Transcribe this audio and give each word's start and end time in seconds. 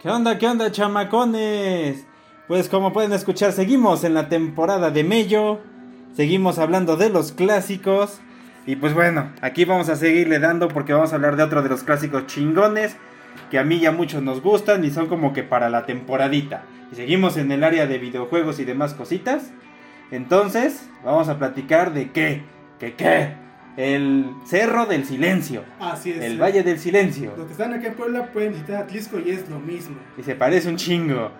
¿Qué 0.00 0.08
onda, 0.08 0.38
qué 0.38 0.46
onda, 0.46 0.70
chamacones? 0.70 2.06
Pues 2.46 2.68
como 2.68 2.92
pueden 2.92 3.12
escuchar, 3.12 3.50
seguimos 3.50 4.04
en 4.04 4.14
la 4.14 4.28
temporada 4.28 4.92
de 4.92 5.02
Mello. 5.02 5.58
Seguimos 6.14 6.60
hablando 6.60 6.96
de 6.96 7.10
los 7.10 7.32
clásicos. 7.32 8.20
Y 8.64 8.76
pues 8.76 8.94
bueno, 8.94 9.32
aquí 9.40 9.64
vamos 9.64 9.88
a 9.88 9.96
seguirle 9.96 10.38
dando 10.38 10.68
porque 10.68 10.92
vamos 10.92 11.10
a 11.10 11.16
hablar 11.16 11.34
de 11.34 11.42
otro 11.42 11.64
de 11.64 11.68
los 11.68 11.82
clásicos 11.82 12.28
chingones 12.28 12.94
que 13.50 13.58
a 13.58 13.64
mí 13.64 13.80
ya 13.80 13.90
muchos 13.90 14.22
nos 14.22 14.40
gustan 14.40 14.84
y 14.84 14.90
son 14.90 15.08
como 15.08 15.32
que 15.32 15.42
para 15.42 15.68
la 15.68 15.84
temporadita. 15.84 16.62
Y 16.92 16.94
seguimos 16.94 17.36
en 17.36 17.50
el 17.50 17.64
área 17.64 17.88
de 17.88 17.98
videojuegos 17.98 18.60
y 18.60 18.64
demás 18.64 18.94
cositas. 18.94 19.50
Entonces, 20.12 20.88
vamos 21.04 21.28
a 21.28 21.38
platicar 21.38 21.92
de 21.92 22.12
qué, 22.12 22.44
que 22.78 22.94
qué, 22.94 23.34
el 23.76 24.32
Cerro 24.44 24.86
del 24.86 25.04
Silencio. 25.04 25.64
Así 25.78 26.10
es. 26.10 26.22
El 26.22 26.40
Valle 26.40 26.62
del 26.62 26.78
Silencio. 26.78 27.34
Los 27.36 27.46
que 27.46 27.52
están 27.52 27.72
aquí 27.72 27.86
en 27.86 27.94
Puebla 27.94 28.26
pueden 28.32 28.52
visitar 28.52 28.82
Atlisco 28.82 29.18
y 29.18 29.30
es 29.30 29.48
lo 29.48 29.60
mismo. 29.60 29.96
Y 30.16 30.22
se 30.22 30.34
parece 30.34 30.68
un 30.68 30.76
chingo. 30.76 31.30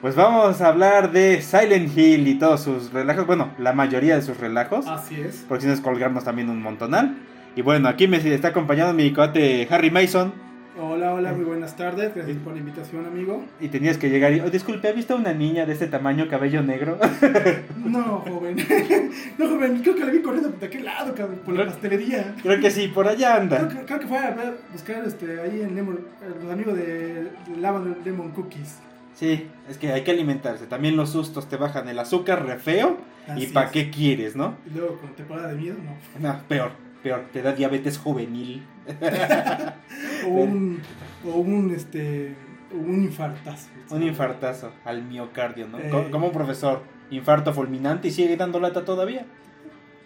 Pues 0.00 0.14
vamos 0.14 0.60
a 0.60 0.68
hablar 0.68 1.10
de 1.10 1.40
Silent 1.40 1.96
Hill 1.96 2.28
y 2.28 2.34
todos 2.38 2.62
sus 2.62 2.92
relajos. 2.92 3.26
Bueno, 3.26 3.52
la 3.58 3.72
mayoría 3.72 4.16
de 4.16 4.22
sus 4.22 4.36
relajos. 4.36 4.86
Así 4.86 5.20
es. 5.20 5.44
Porque 5.48 5.62
si 5.62 5.68
no 5.68 5.72
es 5.72 5.80
colgarnos 5.80 6.24
también 6.24 6.50
un 6.50 6.60
montonal. 6.60 7.16
Y 7.56 7.62
bueno, 7.62 7.88
aquí 7.88 8.06
me 8.06 8.18
está 8.18 8.48
acompañando 8.48 8.92
mi 8.92 9.12
coate 9.12 9.66
Harry 9.70 9.90
Mason. 9.90 10.45
Hola, 10.78 11.14
hola, 11.14 11.32
muy 11.32 11.44
buenas 11.44 11.74
tardes. 11.74 12.14
Gracias 12.14 12.36
por 12.38 12.52
la 12.52 12.58
invitación, 12.58 13.06
amigo. 13.06 13.42
Y 13.60 13.68
tenías 13.68 13.96
que 13.96 14.10
llegar 14.10 14.34
y. 14.34 14.40
Oh, 14.40 14.50
disculpe, 14.50 14.88
¿ha 14.88 14.92
visto 14.92 15.16
una 15.16 15.32
niña 15.32 15.64
de 15.64 15.72
este 15.72 15.86
tamaño, 15.86 16.28
cabello 16.28 16.62
negro? 16.62 16.98
no, 17.78 18.18
joven. 18.28 18.56
no, 19.38 19.48
joven, 19.48 19.80
creo 19.80 19.94
que 19.94 20.04
la 20.04 20.12
vi 20.12 20.20
corriendo 20.20 20.50
por 20.50 20.62
aquel 20.62 20.84
lado, 20.84 21.14
cabrón, 21.14 21.40
por 21.46 21.54
la 21.54 21.64
pastelería. 21.64 22.34
Creo 22.42 22.60
que 22.60 22.70
sí, 22.70 22.88
por 22.88 23.08
allá 23.08 23.36
anda. 23.36 23.66
Creo, 23.86 24.00
que 24.00 24.06
fue 24.06 24.18
a 24.18 24.54
buscar 24.70 25.02
este, 25.06 25.40
ahí 25.40 25.62
en 25.62 25.74
Lemon, 25.74 25.98
los 26.42 26.52
amigos 26.52 26.76
de, 26.76 27.24
de 27.24 27.56
Lava 27.58 27.82
Lemon 28.04 28.32
Cookies. 28.32 28.76
Sí, 29.14 29.48
es 29.70 29.78
que 29.78 29.92
hay 29.92 30.04
que 30.04 30.10
alimentarse. 30.10 30.66
También 30.66 30.94
los 30.94 31.08
sustos 31.08 31.48
te 31.48 31.56
bajan 31.56 31.88
el 31.88 31.98
azúcar 31.98 32.44
re 32.44 32.58
feo. 32.58 32.98
¿Y 33.34 33.46
para 33.46 33.70
qué 33.70 33.90
quieres, 33.90 34.36
no? 34.36 34.56
Y 34.66 34.76
luego 34.76 34.98
con 34.98 35.14
temporada 35.14 35.48
de 35.48 35.56
miedo, 35.56 35.76
no. 35.82 36.28
No, 36.28 36.40
peor, 36.46 36.72
peor. 37.06 37.26
Te 37.32 37.40
da 37.40 37.52
diabetes 37.52 37.98
juvenil. 37.98 38.66
o, 40.26 40.28
un, 40.28 40.80
o 41.24 41.36
un, 41.38 41.72
este, 41.72 42.34
un 42.72 43.04
infartazo. 43.04 43.68
Un 43.90 44.02
infartazo 44.02 44.72
al 44.84 45.02
miocardio, 45.04 45.68
¿no? 45.68 45.78
Eh. 45.78 46.08
Como 46.10 46.26
un 46.26 46.32
profesor, 46.32 46.82
infarto 47.10 47.52
fulminante 47.52 48.08
y 48.08 48.10
sigue 48.10 48.36
dando 48.36 48.58
lata 48.58 48.84
todavía. 48.84 49.24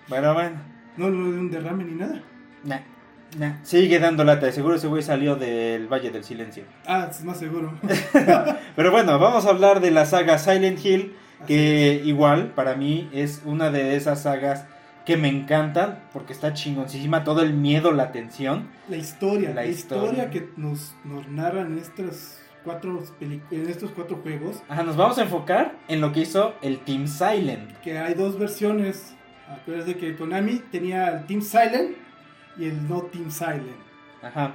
Bueno, 0.09 0.34
bueno. 0.34 0.59
No, 0.98 1.09
no 1.09 1.33
de 1.33 1.39
un 1.39 1.51
derrame 1.51 1.84
ni 1.84 1.95
nada. 1.95 2.23
Nah. 2.65 2.81
Nah, 3.39 3.62
sigue 3.62 4.01
dando 4.01 4.25
lata, 4.25 4.47
de 4.47 4.53
seguro 4.53 4.75
ese 4.75 4.89
güey 4.89 5.05
salió 5.05 5.37
del 5.37 5.87
Valle 5.87 6.11
del 6.11 6.25
Silencio. 6.25 6.65
Ah, 6.84 7.06
es 7.09 7.23
más 7.23 7.39
seguro. 7.39 7.73
Pero 8.77 8.91
bueno, 8.91 9.21
vamos 9.21 9.47
a 9.47 9.51
hablar 9.51 9.81
de 9.81 9.93
la 9.93 10.05
saga 10.05 10.37
Silent 10.37 10.84
Hill, 10.84 11.15
que 11.47 12.03
igual 12.05 12.48
para 12.48 12.75
mí 12.75 13.09
es 13.12 13.43
una 13.45 13.71
de 13.71 13.95
esas 13.95 14.23
sagas 14.23 14.67
que 15.05 15.17
me 15.17 15.29
encantan 15.29 16.01
porque 16.12 16.33
está 16.33 16.53
chingoncísima 16.53 17.25
todo 17.25 17.43
el 17.43 17.55
miedo, 17.55 17.93
la 17.93 18.12
tensión. 18.12 18.69
La 18.89 18.97
historia, 18.97 19.53
la, 19.55 19.67
historia. 19.67 20.31
que 20.31 20.48
nos, 20.56 20.95
nos 21.05 21.27
narran 21.29 21.81
cuatro 22.65 23.03
en 23.21 23.69
estos 23.69 23.91
cuatro 23.93 24.19
juegos. 24.23 24.62
Ajá, 24.69 24.83
nos 24.83 24.97
vamos 24.97 25.19
a 25.19 25.23
enfocar 25.23 25.75
en 25.89 26.01
lo 26.01 26.12
que 26.12 26.21
hizo 26.21 26.55
el 26.62 26.81
Team 26.81 27.06
Silent. 27.06 27.73
Que 27.81 27.98
hay 27.98 28.15
dos 28.15 28.39
versiones. 28.39 29.15
Acuérdense 29.49 29.97
que 29.97 30.16
Konami 30.16 30.62
tenía 30.71 31.09
el 31.09 31.27
Team 31.27 31.41
Silent 31.41 31.97
y 32.56 32.66
el 32.66 32.89
no 32.89 33.03
Team 33.03 33.31
Silent. 33.31 33.81
Ajá. 34.22 34.55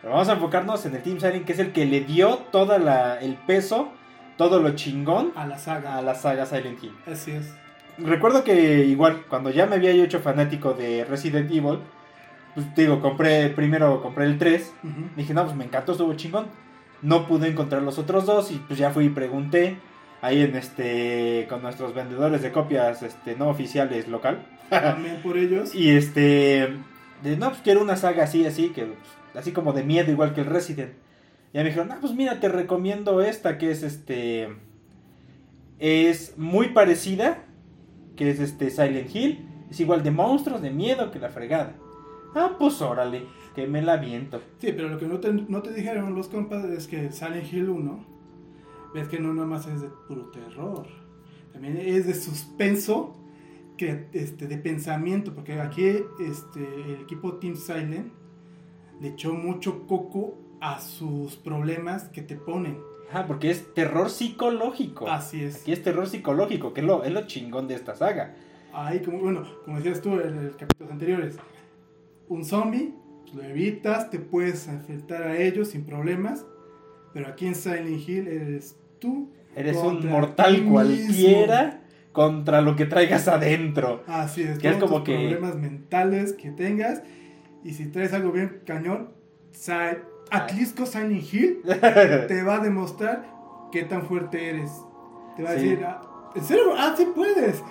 Pero 0.00 0.12
vamos 0.12 0.28
a 0.28 0.32
enfocarnos 0.32 0.84
en 0.84 0.96
el 0.96 1.02
Team 1.02 1.18
Silent, 1.18 1.46
que 1.46 1.52
es 1.52 1.58
el 1.58 1.72
que 1.72 1.86
le 1.86 2.00
dio 2.00 2.36
todo 2.50 2.76
el 2.76 3.34
peso, 3.46 3.92
todo 4.36 4.60
lo 4.60 4.74
chingón 4.74 5.32
a 5.34 5.46
la 5.46 5.56
saga. 5.56 5.96
A 5.96 6.02
la 6.02 6.14
saga 6.14 6.44
Silent 6.44 6.82
Hill. 6.82 6.94
Así 7.06 7.30
es 7.30 7.54
recuerdo 7.98 8.44
que 8.44 8.84
igual, 8.84 9.24
cuando 9.28 9.50
ya 9.50 9.66
me 9.66 9.76
había 9.76 9.90
hecho 9.90 10.20
fanático 10.20 10.74
de 10.74 11.04
Resident 11.04 11.50
Evil, 11.50 11.78
pues 12.54 12.74
digo, 12.74 13.00
compré, 13.00 13.48
primero 13.50 14.00
compré 14.02 14.26
el 14.26 14.38
3, 14.38 14.72
dije, 15.16 15.34
no, 15.34 15.44
pues 15.44 15.56
me 15.56 15.64
encantó, 15.64 15.92
estuvo 15.92 16.14
chingón. 16.14 16.46
No 17.02 17.26
pude 17.26 17.48
encontrar 17.48 17.82
los 17.82 17.98
otros 17.98 18.24
dos 18.24 18.50
y 18.50 18.56
pues 18.66 18.78
ya 18.78 18.90
fui 18.90 19.06
y 19.06 19.10
pregunté 19.10 19.76
ahí 20.22 20.40
en 20.40 20.56
este 20.56 21.46
con 21.50 21.60
nuestros 21.60 21.92
vendedores 21.92 22.40
de 22.40 22.50
copias 22.50 23.02
este 23.02 23.36
no 23.36 23.48
oficiales 23.48 24.08
local. 24.08 24.46
También 24.70 25.20
por 25.22 25.36
ellos. 25.36 25.74
y 25.74 25.90
este 25.90 26.74
de, 27.22 27.36
no, 27.36 27.50
pues 27.50 27.60
quiero 27.62 27.82
una 27.82 27.96
saga 27.96 28.24
así, 28.24 28.46
así, 28.46 28.70
que 28.70 28.86
pues, 28.86 28.98
así 29.34 29.52
como 29.52 29.72
de 29.72 29.82
miedo 29.82 30.10
igual 30.10 30.32
que 30.32 30.40
el 30.40 30.46
Resident. 30.46 30.92
Y 31.52 31.58
me 31.58 31.64
dijeron, 31.64 31.88
no, 31.88 32.00
pues 32.00 32.14
mira, 32.14 32.40
te 32.40 32.48
recomiendo 32.48 33.20
esta 33.20 33.58
que 33.58 33.70
es 33.70 33.82
este 33.82 34.48
es 35.78 36.38
muy 36.38 36.68
parecida 36.68 37.44
que 38.16 38.30
es 38.30 38.40
este 38.40 38.70
Silent 38.70 39.14
Hill, 39.14 39.48
es 39.70 39.80
igual 39.80 40.02
de 40.02 40.10
monstruos, 40.10 40.62
de 40.62 40.70
miedo 40.70 41.10
que 41.10 41.18
la 41.18 41.28
fregada. 41.28 41.76
Ah, 42.34 42.56
pues 42.58 42.80
órale, 42.82 43.26
que 43.54 43.66
me 43.66 43.82
la 43.82 43.96
viento. 43.96 44.40
Sí, 44.58 44.72
pero 44.72 44.88
lo 44.88 44.98
que 44.98 45.06
no 45.06 45.20
te, 45.20 45.32
no 45.32 45.62
te 45.62 45.72
dijeron 45.72 46.14
los 46.14 46.28
compas 46.28 46.64
es 46.64 46.86
que 46.86 47.12
Silent 47.12 47.52
Hill 47.52 47.68
1, 47.68 48.06
ves 48.94 49.08
que 49.08 49.20
no 49.20 49.32
nada 49.32 49.46
más 49.46 49.66
es 49.66 49.80
de 49.80 49.88
puro 50.08 50.30
terror, 50.30 50.86
también 51.52 51.76
es 51.76 52.06
de 52.06 52.14
suspenso, 52.14 53.16
que, 53.76 54.06
este, 54.12 54.46
de 54.46 54.56
pensamiento, 54.58 55.34
porque 55.34 55.60
aquí 55.60 55.84
este, 55.84 56.60
el 56.86 57.00
equipo 57.02 57.34
Team 57.34 57.56
Silent 57.56 58.12
le 59.00 59.08
echó 59.08 59.34
mucho 59.34 59.86
coco 59.86 60.38
a 60.60 60.80
sus 60.80 61.36
problemas 61.36 62.04
que 62.08 62.22
te 62.22 62.36
ponen 62.36 62.78
porque 63.26 63.50
es 63.50 63.72
terror 63.74 64.10
psicológico. 64.10 65.08
Así 65.08 65.44
es. 65.44 65.62
Aquí 65.62 65.72
es 65.72 65.82
terror 65.82 66.06
psicológico, 66.06 66.72
que 66.72 66.80
es 66.80 66.86
lo, 66.86 67.04
es 67.04 67.12
lo 67.12 67.26
chingón 67.26 67.68
de 67.68 67.74
esta 67.74 67.94
saga. 67.94 68.34
Ahí, 68.72 69.00
como, 69.00 69.18
bueno, 69.20 69.44
como 69.64 69.76
decías 69.76 70.00
tú 70.00 70.20
en 70.20 70.46
los 70.46 70.56
capítulos 70.56 70.92
anteriores, 70.92 71.36
un 72.28 72.44
zombie, 72.44 72.92
lo 73.34 73.42
evitas, 73.42 74.10
te 74.10 74.18
puedes 74.18 74.66
enfrentar 74.68 75.22
a 75.22 75.38
ellos 75.38 75.68
sin 75.68 75.84
problemas, 75.84 76.44
pero 77.12 77.28
aquí 77.28 77.46
en 77.46 77.54
Silent 77.54 78.08
Hill 78.08 78.28
eres 78.28 78.76
tú. 78.98 79.30
Eres 79.54 79.76
un 79.76 80.08
mortal 80.08 80.64
cualquiera 80.64 81.82
contra 82.10 82.60
lo 82.60 82.74
que 82.74 82.86
traigas 82.86 83.28
adentro. 83.28 84.02
Así 84.06 84.42
es, 84.42 84.58
que 84.58 84.68
es 84.68 84.76
como 84.76 85.04
que 85.04 85.14
problemas 85.14 85.56
mentales 85.56 86.32
que 86.32 86.50
tengas 86.50 87.02
y 87.62 87.74
si 87.74 87.86
traes 87.86 88.12
algo 88.12 88.32
bien 88.32 88.60
cañón, 88.66 89.10
sale 89.52 90.00
Atlisco 90.30 90.86
Silent 90.86 91.32
Hill 91.32 91.62
te 92.28 92.42
va 92.42 92.56
a 92.56 92.60
demostrar 92.60 93.24
qué 93.70 93.82
tan 93.82 94.02
fuerte 94.06 94.50
eres. 94.50 94.70
Te 95.36 95.42
va 95.42 95.50
a 95.50 95.52
decir, 95.54 95.84
ah, 95.84 96.00
¿en 96.34 96.44
serio? 96.44 96.74
Ah, 96.76 96.94
sí 96.96 97.08
puedes. 97.14 97.62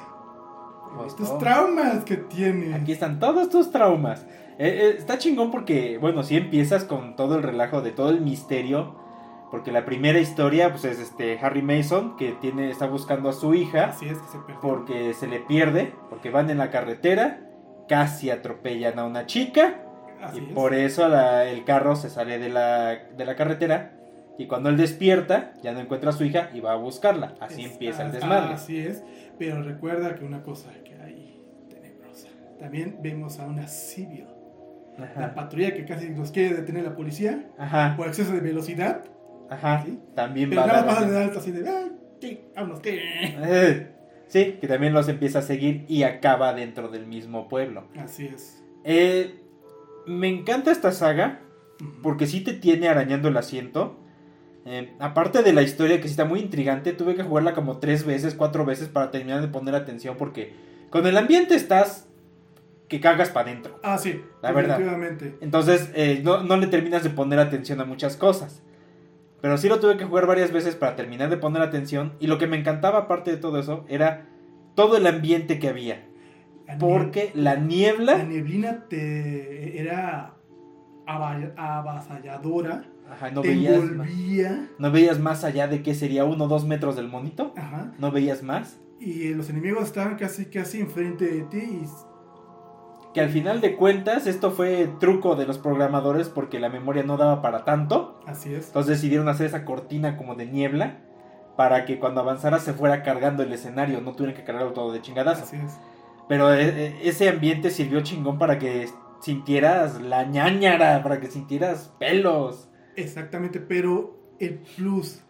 Pues 0.96 1.16
tus 1.16 1.38
traumas 1.40 2.04
que 2.04 2.18
tienes. 2.18 2.74
Aquí 2.74 2.92
están 2.92 3.20
todos 3.20 3.50
tus 3.50 3.72
traumas. 3.72 4.26
Eh, 4.60 4.68
eh, 4.68 4.96
está 4.98 5.18
chingón 5.18 5.50
porque, 5.50 5.98
bueno, 5.98 6.24
si 6.24 6.38
empiezas 6.38 6.84
con 6.84 7.16
todo 7.16 7.36
el 7.36 7.44
relajo 7.44 7.82
de 7.82 7.92
todo 7.92 8.10
el 8.10 8.22
misterio. 8.22 9.02
Porque 9.50 9.72
la 9.72 9.86
primera 9.86 10.20
historia, 10.20 10.72
pues 10.72 10.84
es 10.84 11.00
este 11.00 11.38
Harry 11.40 11.62
Mason, 11.62 12.16
que 12.18 12.32
tiene, 12.32 12.72
está 12.72 12.88
buscando 12.88 13.30
a 13.30 13.34
su 13.34 13.54
hija. 13.54 13.86
Así 13.86 14.08
es 14.08 14.18
que 14.18 14.28
se 14.28 14.40
pierde. 14.40 14.62
Porque 14.62 15.14
se 15.14 15.28
le 15.28 15.40
pierde, 15.40 15.94
porque 16.10 16.32
van 16.32 16.50
en 16.50 16.58
la 16.58 16.72
carretera, 16.72 17.42
casi 17.88 18.32
atropellan 18.32 18.98
a 18.98 19.06
una 19.06 19.28
chica 19.28 19.93
y 20.34 20.42
por 20.54 20.74
eso 20.74 21.08
el 21.44 21.64
carro 21.66 21.96
se 21.96 22.10
sale 22.10 22.40
de 22.40 22.50
la, 22.50 22.96
de 23.18 23.26
la 23.26 23.36
carretera 23.36 23.92
y 24.38 24.48
cuando 24.48 24.70
él 24.70 24.78
despierta 24.78 25.54
ya 25.62 25.74
no 25.74 25.80
encuentra 25.80 26.10
a 26.10 26.14
su 26.14 26.24
hija 26.24 26.50
y 26.54 26.60
va 26.60 26.74
a 26.74 26.76
buscarla. 26.76 27.36
Así 27.40 27.66
empieza 27.66 28.06
el 28.06 28.12
desmadre. 28.12 28.54
Así 28.54 28.80
es, 28.80 29.04
pero 29.38 29.62
recuerda 29.62 30.16
que 30.16 30.26
una 30.26 30.42
cosa 30.44 30.72
que 30.84 30.96
hay 30.96 31.42
tenebrosa. 31.70 32.30
También 32.60 32.98
vemos 33.02 33.40
a 33.40 33.46
una 33.46 33.68
civil. 33.68 34.28
La 35.18 35.34
patrulla 35.34 35.74
que 35.74 35.86
casi 35.86 36.10
nos 36.10 36.32
quiere 36.32 36.56
detener 36.56 36.84
la 36.84 36.96
policía 36.96 37.44
por 37.98 38.08
exceso 38.08 38.34
de 38.34 38.40
velocidad. 38.40 39.04
Ajá. 39.50 39.86
También 40.16 40.50
pero 40.50 40.62
va 40.62 40.68
nada 40.68 40.86
más 40.86 41.10
de 41.10 41.18
alto 41.18 41.40
así 41.40 41.52
de, 41.52 41.70
sí, 42.22 42.42
vámonos, 42.56 42.80
eh, 42.86 43.92
sí, 44.28 44.58
que 44.60 44.68
también 44.68 44.94
los 44.94 45.08
empieza 45.10 45.40
a 45.40 45.42
seguir 45.42 45.86
y 45.88 46.04
acaba 46.04 46.54
dentro 46.54 46.90
del 46.90 47.06
mismo 47.06 47.48
pueblo. 47.48 47.88
Así 47.98 48.28
es. 48.28 48.64
Eh, 48.84 49.43
me 50.06 50.28
encanta 50.28 50.72
esta 50.72 50.92
saga 50.92 51.42
porque 52.02 52.28
sí 52.28 52.42
te 52.42 52.54
tiene 52.54 52.88
arañando 52.88 53.28
el 53.28 53.38
asiento. 53.38 54.00
Eh, 54.66 54.94
aparte 55.00 55.44
de 55.44 55.54
la 55.54 55.62
historia 55.62 55.98
que 55.98 56.04
sí 56.04 56.12
está 56.12 56.26
muy 56.26 56.40
intrigante, 56.40 56.94
tuve 56.94 57.16
que 57.16 57.24
jugarla 57.24 57.54
como 57.54 57.80
tres 57.80 58.06
veces, 58.06 58.36
cuatro 58.36 58.66
veces 58.66 58.88
para 58.88 59.12
terminar 59.12 59.42
de 59.42 59.50
poner 59.50 59.76
atención 59.76 60.16
porque 60.18 60.54
con 60.90 61.06
el 61.06 61.18
ambiente 61.18 61.56
estás 61.56 62.08
que 62.88 63.02
cagas 63.02 63.30
para 63.30 63.50
adentro. 63.50 63.80
Ah, 63.84 63.98
sí, 63.98 64.22
la 64.42 64.52
verdad. 64.52 64.80
Entonces 65.42 65.90
eh, 65.96 66.22
no, 66.24 66.44
no 66.44 66.58
le 66.58 66.68
terminas 66.68 67.04
de 67.04 67.10
poner 67.10 67.40
atención 67.40 67.82
a 67.82 67.86
muchas 67.86 68.16
cosas. 68.16 68.62
Pero 69.42 69.58
sí 69.58 69.68
lo 69.68 69.82
tuve 69.82 69.98
que 69.98 70.06
jugar 70.06 70.26
varias 70.26 70.54
veces 70.54 70.76
para 70.76 70.96
terminar 70.96 71.30
de 71.30 71.36
poner 71.36 71.62
atención. 71.62 72.14
Y 72.22 72.28
lo 72.28 72.38
que 72.38 72.48
me 72.48 72.58
encantaba 72.58 73.00
aparte 73.00 73.32
de 73.32 73.38
todo 73.38 73.60
eso 73.60 73.84
era 73.90 74.28
todo 74.76 74.96
el 74.96 75.06
ambiente 75.06 75.60
que 75.60 75.68
había 75.68 76.06
porque 76.80 77.32
la 77.36 77.56
niebla. 77.56 78.18
La 78.18 78.24
neblina 78.26 78.86
te 78.90 79.80
era 79.82 80.34
ava- 81.06 81.54
avasalladora, 81.58 82.86
Ajá, 83.12 83.32
no 83.32 83.42
te 83.42 83.50
veías, 83.50 83.74
envolvía. 83.84 84.70
no 84.80 84.92
veías 84.92 85.20
más 85.20 85.44
allá 85.44 85.68
de 85.68 85.84
que 85.84 85.94
sería 85.96 86.26
uno 86.26 86.46
o 86.46 86.48
dos 86.48 86.66
metros 86.66 86.96
del 86.96 87.08
monito. 87.08 87.54
Ajá. 87.58 87.92
No 88.00 88.12
veías 88.12 88.44
más. 88.44 88.80
Y 89.00 89.34
los 89.34 89.50
enemigos 89.50 89.84
estaban 89.86 90.16
casi, 90.16 90.46
casi 90.46 90.80
enfrente 90.80 91.26
de 91.26 91.42
ti. 91.44 91.58
Y 91.84 93.14
Que 93.14 93.22
al 93.22 93.30
final 93.30 93.60
de 93.62 93.76
cuentas 93.76 94.26
esto 94.28 94.52
fue 94.52 94.90
truco 95.00 95.36
de 95.36 95.46
los 95.46 95.58
programadores 95.60 96.30
porque 96.30 96.60
la 96.60 96.70
memoria 96.70 97.04
no 97.04 97.18
daba 97.18 97.42
para 97.42 97.66
tanto. 97.66 98.20
así 98.26 98.54
es. 98.54 98.68
Entonces 98.68 98.96
decidieron 98.98 99.28
hacer 99.28 99.48
esa 99.48 99.66
cortina 99.66 100.16
como 100.18 100.36
de 100.36 100.46
niebla 100.46 101.00
para 101.58 101.86
que 101.86 102.00
cuando 102.00 102.22
avanzara 102.22 102.58
se 102.60 102.74
fuera 102.74 103.04
cargando 103.04 103.44
el 103.44 103.52
escenario, 103.54 104.02
no 104.02 104.14
tuvieran 104.14 104.36
que 104.36 104.44
cargarlo 104.44 104.72
todo 104.74 104.92
de 104.92 105.02
chingadazo. 105.02 105.44
Así 105.44 105.58
es. 105.58 105.78
Pero 106.28 106.54
eh, 106.54 106.68
eh, 106.68 107.00
ese 107.04 107.30
ambiente 107.30 107.70
sirvió 107.70 108.02
chingón 108.02 108.38
para 108.38 108.58
que 108.58 108.90
sintieras 109.22 110.02
la 110.02 110.26
ñañara, 110.26 111.02
para 111.04 111.20
que 111.20 111.28
sintieras 111.28 111.94
pelos. 112.00 112.70
Exactamente, 112.96 113.60
pero 113.60 114.18
el 114.40 114.60
plus, 114.60 115.22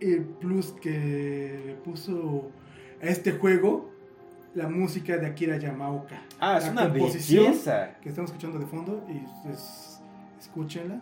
el 0.00 0.24
plus 0.24 0.72
que 0.72 1.62
le 1.66 1.74
puso 1.74 2.50
a 3.02 3.06
este 3.06 3.32
juego, 3.32 3.90
la 4.54 4.68
música 4.68 5.16
de 5.16 5.26
Akira 5.26 5.58
Yamaoka. 5.58 6.22
Ah, 6.38 6.58
es 6.58 6.66
La 6.66 6.72
una 6.72 6.88
composición 6.88 7.44
belleza. 7.44 7.96
Que 8.00 8.08
estamos 8.08 8.30
escuchando 8.30 8.58
de 8.58 8.66
fondo 8.66 9.04
y 9.08 9.20
pues, 9.44 10.00
escúchenla. 10.40 11.00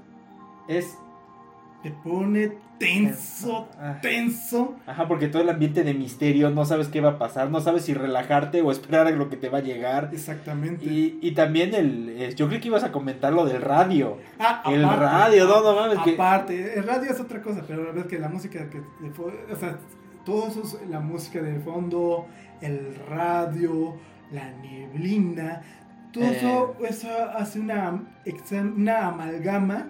Es 0.69 0.99
Te 1.83 1.91
pone 1.93 2.53
tenso, 2.79 3.69
Ah. 3.81 3.99
tenso. 4.03 4.77
Ajá, 4.87 5.07
porque 5.07 5.29
todo 5.29 5.43
el 5.43 5.49
ambiente 5.49 5.85
de 5.85 5.95
misterio, 5.95 6.51
no 6.51 6.65
sabes 6.65 6.89
qué 6.89 7.01
va 7.01 7.11
a 7.11 7.19
pasar, 7.19 7.51
no 7.51 7.61
sabes 7.61 7.85
si 7.85 7.95
relajarte 7.95 8.63
o 8.63 8.71
esperar 8.73 9.07
a 9.07 9.11
lo 9.11 9.29
que 9.29 9.37
te 9.37 9.49
va 9.49 9.59
a 9.59 9.63
llegar. 9.63 10.11
Exactamente. 10.13 10.85
Y, 10.85 11.19
y 11.23 11.33
también 11.33 11.75
el, 11.75 12.09
eh, 12.11 12.35
yo 12.35 12.49
creo 12.49 12.61
que 12.61 12.69
ibas 12.69 12.83
a 12.85 12.91
comentar 12.93 13.33
lo 13.33 13.45
del 13.47 13.63
radio. 13.63 14.19
Ah, 14.41 14.63
el 14.67 14.83
radio, 14.83 15.47
no, 15.47 15.63
no 15.63 15.75
mames, 15.75 15.99
que- 16.01 16.15
Aparte, 16.15 16.79
el 16.79 16.85
radio 16.85 17.11
es 17.11 17.21
otra 17.21 17.41
cosa, 17.43 17.63
pero 17.67 17.81
la 17.83 17.87
verdad 17.91 18.05
es 18.07 18.11
que 18.11 18.19
la 18.19 18.29
música 18.29 18.69
que 18.71 18.79
o 18.79 19.57
sea, 19.57 19.79
todo 20.25 20.49
eso 20.49 20.63
es 20.63 20.89
la 20.89 21.01
música 21.01 21.41
de 21.41 21.59
fondo, 21.61 22.27
el 22.61 22.95
radio, 23.09 23.97
la 24.33 24.51
neblina, 24.51 25.63
todo 26.13 26.25
Eh. 26.25 26.37
eso, 26.37 26.77
eso 26.89 27.09
hace 27.37 27.61
una, 27.61 28.03
una 28.77 29.07
amalgama 29.09 29.89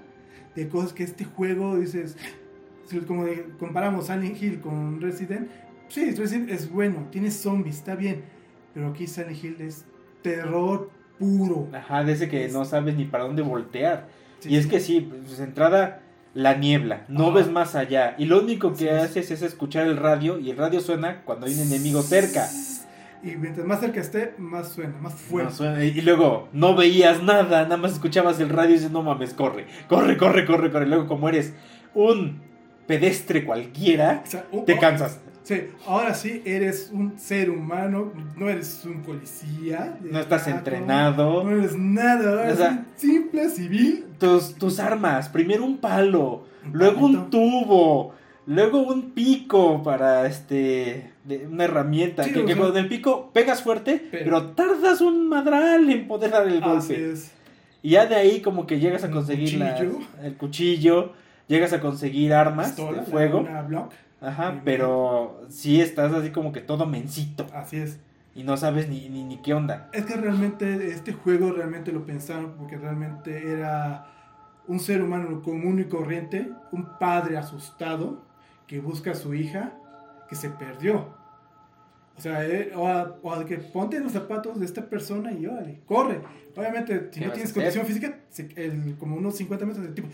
de 0.54 0.68
cosas 0.68 0.92
que 0.92 1.04
este 1.04 1.24
juego 1.24 1.76
dices, 1.78 2.16
como 3.06 3.24
de- 3.24 3.46
comparamos 3.58 4.06
Silent 4.06 4.42
Hill 4.42 4.60
con 4.60 5.00
Resident, 5.00 5.48
sí, 5.88 6.10
Resident 6.12 6.50
es 6.50 6.70
bueno, 6.70 7.06
tiene 7.10 7.30
zombies, 7.30 7.76
está 7.76 7.94
bien, 7.94 8.22
pero 8.74 8.88
aquí 8.88 9.06
Silent 9.06 9.42
Hill 9.44 9.56
es 9.60 9.84
terror 10.22 10.90
puro. 11.18 11.68
Ajá, 11.72 12.04
de 12.04 12.12
ese 12.12 12.28
que 12.28 12.46
Es- 12.46 12.52
no 12.52 12.64
sabes 12.64 12.96
ni 12.96 13.04
para 13.04 13.24
dónde 13.24 13.42
voltear. 13.42 14.08
Sí, 14.40 14.50
y 14.50 14.56
es 14.56 14.64
sí. 14.64 14.70
que 14.70 14.80
sí, 14.80 15.00
pues 15.26 15.40
entrada 15.40 16.00
la 16.34 16.54
niebla, 16.54 17.04
no 17.08 17.26
Ajá. 17.28 17.34
ves 17.38 17.50
más 17.50 17.74
allá. 17.74 18.14
Y 18.18 18.26
lo 18.26 18.40
único 18.40 18.72
que 18.74 18.90
haces 18.90 19.30
es 19.32 19.42
escuchar 19.42 19.86
el 19.86 19.96
radio 19.96 20.38
y 20.38 20.50
el 20.50 20.56
radio 20.56 20.80
suena 20.80 21.22
cuando 21.24 21.46
hay 21.46 21.54
un 21.54 21.60
enemigo 21.60 22.02
cerca. 22.02 22.46
Y 23.22 23.36
mientras 23.36 23.66
más 23.66 23.80
cerca 23.80 24.00
esté, 24.00 24.34
más 24.38 24.68
suena, 24.72 24.94
más 25.00 25.14
fuerte. 25.14 25.52
Suena- 25.52 25.84
y 25.84 26.00
luego 26.00 26.48
no 26.52 26.74
veías 26.76 27.22
nada, 27.22 27.62
nada 27.62 27.76
más 27.76 27.92
escuchabas 27.92 28.38
el 28.40 28.48
radio 28.48 28.70
y 28.70 28.74
dices, 28.74 28.90
no 28.90 29.02
mames, 29.02 29.34
corre, 29.34 29.66
corre, 29.88 30.16
corre, 30.16 30.44
corre, 30.46 30.70
corre. 30.70 30.86
Luego 30.86 31.06
como 31.06 31.28
eres 31.28 31.52
un 31.94 32.40
pedestre 32.86 33.44
cualquiera, 33.44 34.22
O 34.24 34.30
sea, 34.30 34.44
oh, 34.52 34.62
te 34.64 34.74
oh, 34.74 34.78
cansas. 34.78 35.20
Sí, 35.42 35.62
ahora 35.86 36.12
sí 36.12 36.42
eres 36.44 36.90
un 36.92 37.18
ser 37.18 37.48
humano, 37.48 38.12
no 38.36 38.50
eres 38.50 38.84
un 38.84 39.02
policía. 39.02 39.96
No 40.02 40.20
estás 40.20 40.44
rato, 40.46 40.58
entrenado. 40.58 41.42
No 41.44 41.50
eres 41.50 41.74
nada, 41.76 42.52
O 42.52 42.56
sea, 42.56 42.66
eres 42.66 42.78
un 42.78 42.86
simple 42.96 43.48
civil. 43.48 44.06
Tus, 44.18 44.54
tus 44.56 44.78
armas, 44.78 45.28
primero 45.30 45.64
un 45.64 45.78
palo, 45.78 46.44
Un 46.66 46.72
luego 46.72 47.06
un 47.06 47.30
tubo, 47.30 48.14
luego 48.46 48.82
un 48.82 49.12
pico 49.12 49.82
para 49.82 50.26
este 50.26 51.12
de- 51.28 51.46
una 51.46 51.64
herramienta. 51.64 52.24
Sí, 52.24 52.32
que 52.32 52.44
que 52.44 52.56
con 52.56 52.76
el 52.76 52.88
pico 52.88 53.30
pegas 53.32 53.62
fuerte, 53.62 54.08
pero, 54.10 54.24
Pero- 54.24 54.42
tardas 54.52 55.00
un 55.00 55.28
madral 55.28 55.88
en 55.90 56.08
poder 56.08 56.30
dar 56.30 56.46
el 56.48 56.62
Así 56.62 56.94
golpe. 56.94 57.12
es. 57.12 57.32
Y 57.82 57.90
ya 57.90 58.06
de 58.06 58.16
ahí 58.16 58.40
como 58.40 58.66
que 58.66 58.80
llegas 58.80 59.04
a 59.04 59.10
conseguir 59.10 59.58
cuchillo. 59.58 59.98
el 60.22 60.36
cuchillo, 60.36 61.12
llegas 61.46 61.72
a 61.72 61.80
conseguir 61.80 62.32
armas 62.34 62.68
Pistola, 62.68 63.02
de 63.02 63.06
fuego. 63.10 63.46
Ajá, 64.20 64.60
pero 64.64 65.42
sí 65.48 65.80
estás 65.80 66.12
así 66.12 66.30
como 66.30 66.50
que 66.52 66.60
todo 66.60 66.86
mencito 66.86 67.46
Así 67.54 67.76
es. 67.76 68.00
y 68.34 68.42
no 68.42 68.56
sabes 68.56 68.88
ni, 68.88 69.08
ni, 69.08 69.22
ni 69.22 69.36
qué 69.42 69.54
onda. 69.54 69.88
Es 69.92 70.06
que 70.06 70.16
realmente 70.16 70.88
este 70.88 71.12
juego 71.12 71.52
realmente 71.52 71.92
lo 71.92 72.04
pensaron 72.04 72.54
porque 72.58 72.76
realmente 72.76 73.52
era 73.52 74.06
un 74.66 74.80
ser 74.80 75.02
humano 75.02 75.40
común 75.42 75.78
y 75.78 75.84
corriente, 75.84 76.50
un 76.72 76.98
padre 76.98 77.36
asustado 77.36 78.22
que 78.66 78.80
busca 78.80 79.12
a 79.12 79.14
su 79.14 79.34
hija 79.34 79.72
que 80.28 80.34
se 80.34 80.50
perdió. 80.50 81.14
O 82.18 82.20
sea, 82.20 82.44
eh, 82.44 82.72
o, 82.74 82.86
a- 82.88 83.16
o 83.22 83.32
a 83.32 83.46
que 83.46 83.58
ponte 83.58 84.00
los 84.00 84.12
zapatos 84.12 84.58
de 84.58 84.66
esta 84.66 84.82
persona 84.82 85.32
y 85.32 85.46
órale, 85.46 85.80
corre. 85.86 86.20
Obviamente, 86.56 87.08
si 87.12 87.20
¿Qué 87.20 87.26
no 87.26 87.32
tienes 87.32 87.52
a 87.52 87.54
condición 87.54 87.86
física, 87.86 88.18
se- 88.28 88.48
el- 88.56 88.96
como 88.98 89.16
unos 89.16 89.36
50 89.36 89.64
metros 89.64 89.86
de 89.86 89.92
tipo, 89.92 90.08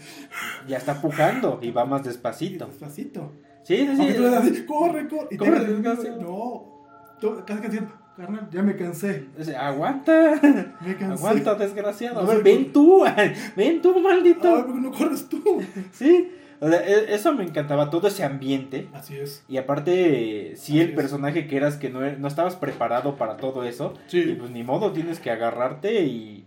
Ya 0.69 0.77
está 0.77 1.01
pujando 1.01 1.59
y 1.63 1.71
va 1.71 1.87
más 1.87 2.05
despacito. 2.05 2.67
despacito. 2.67 3.33
Sí, 3.63 3.77
sí, 3.79 3.87
Aunque 3.89 4.11
sí. 4.11 4.17
tú 4.17 4.23
le 4.23 4.29
das 4.31 4.45
así, 4.45 4.67
corre, 4.67 5.09
corre. 5.09 5.29
Y 5.31 5.37
Corre, 5.39 5.61
te- 5.61 6.11
no, 6.21 6.85
tú- 7.19 7.43
casi 7.47 7.63
diciendo, 7.63 7.91
carnal, 8.15 8.49
ya 8.53 8.63
me 8.63 8.77
cansé. 8.77 9.25
Dice, 9.39 9.57
Aguanta, 9.57 10.39
Me 10.85 10.97
cansé. 10.97 11.27
aguanta, 11.27 11.55
desgraciado. 11.55 12.21
A 12.21 12.25
ver, 12.27 12.43
ven 12.43 12.71
tú, 12.73 13.03
ven 13.57 13.81
tú, 13.81 13.99
maldito. 14.01 14.67
¿por 14.67 14.75
qué 14.75 14.81
no 14.81 14.93
corres 14.93 15.27
tú? 15.31 15.63
Sí, 15.93 16.31
o 16.65 16.69
sea, 16.71 16.81
e- 16.87 17.15
eso 17.15 17.33
me 17.35 17.45
encantaba, 17.45 17.91
todo 17.91 18.09
ese 18.09 18.25
ambiente. 18.25 18.89
Así 18.93 19.17
es. 19.17 19.45
Y 19.49 19.57
aparte, 19.57 20.55
sí, 20.57 20.73
Así 20.73 20.81
el 20.81 20.91
es. 20.91 20.95
personaje 20.97 21.47
que 21.47 21.57
eras 21.57 21.77
que 21.77 21.91
no, 21.91 22.05
e- 22.05 22.17
no 22.17 22.29
estabas 22.29 22.57
preparado 22.57 23.17
para 23.17 23.37
todo 23.37 23.65
eso. 23.65 23.95
Sí. 24.07 24.21
Y 24.21 24.35
pues 24.35 24.51
ni 24.51 24.63
modo, 24.65 24.93
tienes 24.93 25.21
que 25.21 25.31
agarrarte 25.31 26.05
y 26.05 26.47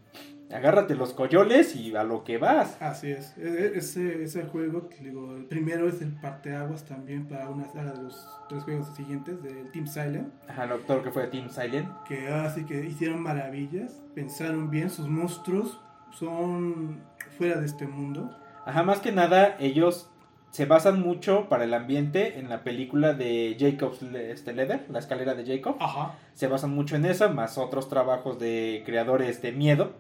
agárrate 0.49 0.95
los 0.95 1.11
coyoles 1.13 1.75
y 1.75 1.93
a 1.95 2.03
lo 2.05 2.23
que 2.23 2.37
vas. 2.37 2.77
Así 2.81 3.11
es. 3.11 3.37
E- 3.37 3.73
Ese, 3.75 4.23
ese 4.23 4.43
juego, 4.43 4.87
digo, 5.01 5.35
el 5.35 5.43
primero 5.45 5.89
es 5.89 6.01
el 6.01 6.13
parteaguas 6.21 6.85
también 6.85 7.27
para 7.27 7.49
una 7.49 7.65
saga 7.67 7.91
de 7.91 8.03
los 8.03 8.27
tres 8.47 8.63
juegos 8.63 8.87
siguientes 8.95 9.43
del 9.43 9.69
Team 9.71 9.87
Silent, 9.87 10.29
Ajá, 10.47 10.65
lo, 10.65 10.77
todo 10.77 10.97
lo 10.97 11.03
que 11.03 11.11
fue 11.11 11.27
Team 11.27 11.49
Silent. 11.49 11.89
que 12.07 12.29
así 12.29 12.63
que 12.65 12.85
hicieron 12.85 13.21
maravillas, 13.21 13.99
pensaron 14.15 14.69
bien, 14.69 14.89
sus 14.89 15.07
monstruos 15.09 15.81
son 16.11 17.01
fuera 17.37 17.59
de 17.59 17.65
este 17.65 17.85
mundo. 17.85 18.33
Ajá, 18.67 18.83
más 18.83 18.99
que 18.99 19.13
nada, 19.13 19.55
ellos 19.59 20.09
se 20.51 20.65
basan 20.65 21.01
mucho 21.01 21.47
para 21.47 21.63
el 21.63 21.73
ambiente 21.73 22.37
en 22.37 22.49
la 22.49 22.63
película 22.63 23.13
de 23.13 23.55
Jacob's 23.57 24.01
este, 24.01 24.53
Leather, 24.53 24.85
la 24.89 24.99
escalera 24.99 25.35
de 25.35 25.45
Jacob. 25.45 25.77
Ajá. 25.79 26.15
Se 26.33 26.47
basan 26.47 26.71
mucho 26.71 26.97
en 26.97 27.05
esa, 27.05 27.29
más 27.29 27.57
otros 27.57 27.87
trabajos 27.87 28.39
de 28.39 28.83
creadores 28.85 29.41
de 29.41 29.53
miedo. 29.53 29.93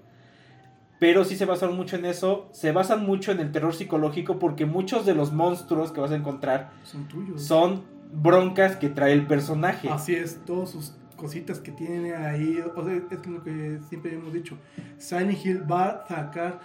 Pero 0.99 1.23
sí 1.23 1.37
se 1.37 1.45
basaron 1.45 1.77
mucho 1.77 1.95
en 1.95 2.05
eso. 2.05 2.49
Se 2.51 2.71
basan 2.73 3.05
mucho 3.05 3.31
en 3.31 3.39
el 3.39 3.51
terror 3.51 3.73
psicológico 3.73 4.37
porque 4.39 4.65
muchos 4.65 5.05
de 5.05 5.13
los 5.15 5.31
monstruos 5.31 5.91
que 5.91 6.01
vas 6.01 6.11
a 6.11 6.15
encontrar 6.15 6.71
Son 6.83 7.07
tuyos. 7.07 7.43
son 7.43 7.83
broncas 8.11 8.75
que 8.75 8.89
trae 8.89 9.13
el 9.13 9.27
personaje. 9.27 9.89
Así 9.89 10.15
es, 10.15 10.43
todas 10.43 10.71
sus 10.71 10.95
cositas 11.15 11.59
que 11.59 11.71
tiene 11.71 12.15
ahí, 12.15 12.63
o 12.75 12.83
sea, 12.83 12.93
es 12.95 13.27
lo 13.27 13.43
que 13.43 13.79
siempre 13.89 14.13
hemos 14.13 14.33
dicho. 14.33 14.57
Silent 14.97 15.45
Hill 15.45 15.71
va 15.71 15.89
a 15.89 16.07
sacar 16.07 16.59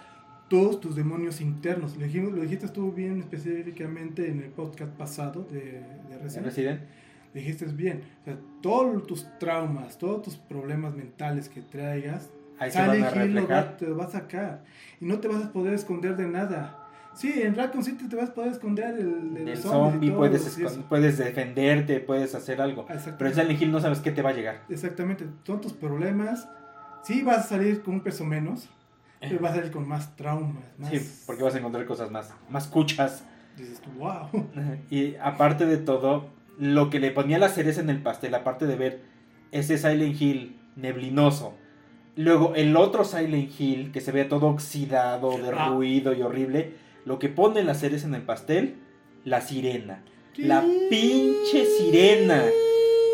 todos 0.49 0.79
tus 0.79 0.95
demonios 0.95 1.41
internos. 1.41 1.95
Lo, 1.97 2.05
dijimos- 2.05 2.33
lo 2.33 2.41
dijiste 2.41 2.67
tú 2.69 2.91
bien 2.91 3.19
específicamente 3.19 4.29
en 4.29 4.39
el 4.43 4.49
podcast 4.49 4.91
pasado 4.93 5.43
de, 5.51 5.81
de 6.09 6.17
Resident. 6.21 6.45
Resident. 6.47 6.81
Dijiste 7.33 7.65
bien, 7.65 8.01
o 8.21 8.25
sea, 8.25 8.37
todos 8.61 9.07
tus 9.07 9.25
traumas, 9.39 9.97
todos 9.97 10.21
tus 10.21 10.35
problemas 10.35 10.93
mentales 10.95 11.49
que 11.49 11.61
traigas, 11.61 12.29
Ahí 12.59 12.69
se 12.69 12.77
van 12.79 13.03
a 13.03 13.09
reflejar. 13.09 13.77
te 13.77 13.87
lo 13.87 13.97
va 13.97 14.05
a 14.05 14.09
sacar. 14.11 14.63
Y 15.01 15.05
no 15.05 15.19
te 15.19 15.27
vas 15.27 15.43
a 15.45 15.51
poder 15.51 15.73
esconder 15.73 16.15
de 16.15 16.27
nada. 16.27 16.79
Sí, 17.15 17.31
en 17.41 17.55
Raccoon 17.55 17.83
City 17.83 18.07
te 18.07 18.15
vas 18.15 18.29
a 18.29 18.33
poder 18.35 18.51
esconder 18.51 18.95
del, 18.95 19.33
del 19.33 19.47
El 19.49 19.57
zombie 19.57 20.09
todo, 20.09 20.17
puedes, 20.19 20.59
puedes 20.89 21.17
defenderte, 21.17 21.99
puedes 21.99 22.33
hacer 22.35 22.61
algo. 22.61 22.85
Pero 22.87 23.29
en 23.29 23.35
Silent 23.35 23.61
Hill 23.61 23.71
no 23.71 23.79
sabes 23.81 23.99
qué 23.99 24.11
te 24.11 24.21
va 24.21 24.29
a 24.29 24.33
llegar. 24.33 24.61
Exactamente, 24.69 25.25
son 25.43 25.59
tus 25.61 25.73
problemas. 25.73 26.47
Sí, 27.03 27.21
vas 27.23 27.39
a 27.39 27.43
salir 27.43 27.81
con 27.81 27.95
un 27.95 28.01
peso 28.01 28.23
menos, 28.25 28.69
pero 29.29 29.41
vas 29.41 29.51
a 29.53 29.55
salir 29.55 29.71
con 29.71 29.87
más 29.87 30.15
traumas. 30.15 30.63
Más... 30.77 30.89
Sí, 30.91 30.99
porque 31.25 31.43
vas 31.43 31.55
a 31.55 31.59
encontrar 31.59 31.85
cosas 31.85 32.11
más, 32.11 32.33
más 32.49 32.67
cuchas. 32.67 33.23
Dices 33.57 33.81
tú, 33.81 33.89
wow. 33.99 34.27
Y 34.89 35.15
aparte 35.15 35.65
de 35.65 35.77
todo, 35.77 36.27
lo 36.57 36.89
que 36.89 36.99
le 36.99 37.11
ponía 37.11 37.37
la 37.39 37.49
cereza 37.49 37.81
en 37.81 37.89
el 37.89 38.01
pastel, 38.01 38.33
aparte 38.35 38.65
de 38.65 38.75
ver 38.75 39.01
ese 39.51 39.77
Silent 39.77 40.19
Hill 40.21 40.57
neblinoso, 40.75 41.53
luego 42.15 42.53
el 42.55 42.75
otro 42.75 43.03
Silent 43.03 43.51
Hill 43.59 43.91
que 43.91 44.01
se 44.01 44.11
ve 44.11 44.25
todo 44.25 44.47
oxidado, 44.47 45.31
Ah. 45.37 45.41
derruido 45.41 46.13
y 46.13 46.21
horrible, 46.21 46.73
lo 47.05 47.19
que 47.19 47.29
pone 47.29 47.63
la 47.63 47.75
cereza 47.75 48.07
en 48.07 48.15
el 48.15 48.21
pastel, 48.23 48.75
la 49.23 49.41
sirena. 49.41 50.03
La 50.35 50.63
pinche 50.89 51.65
sirena. 51.77 52.43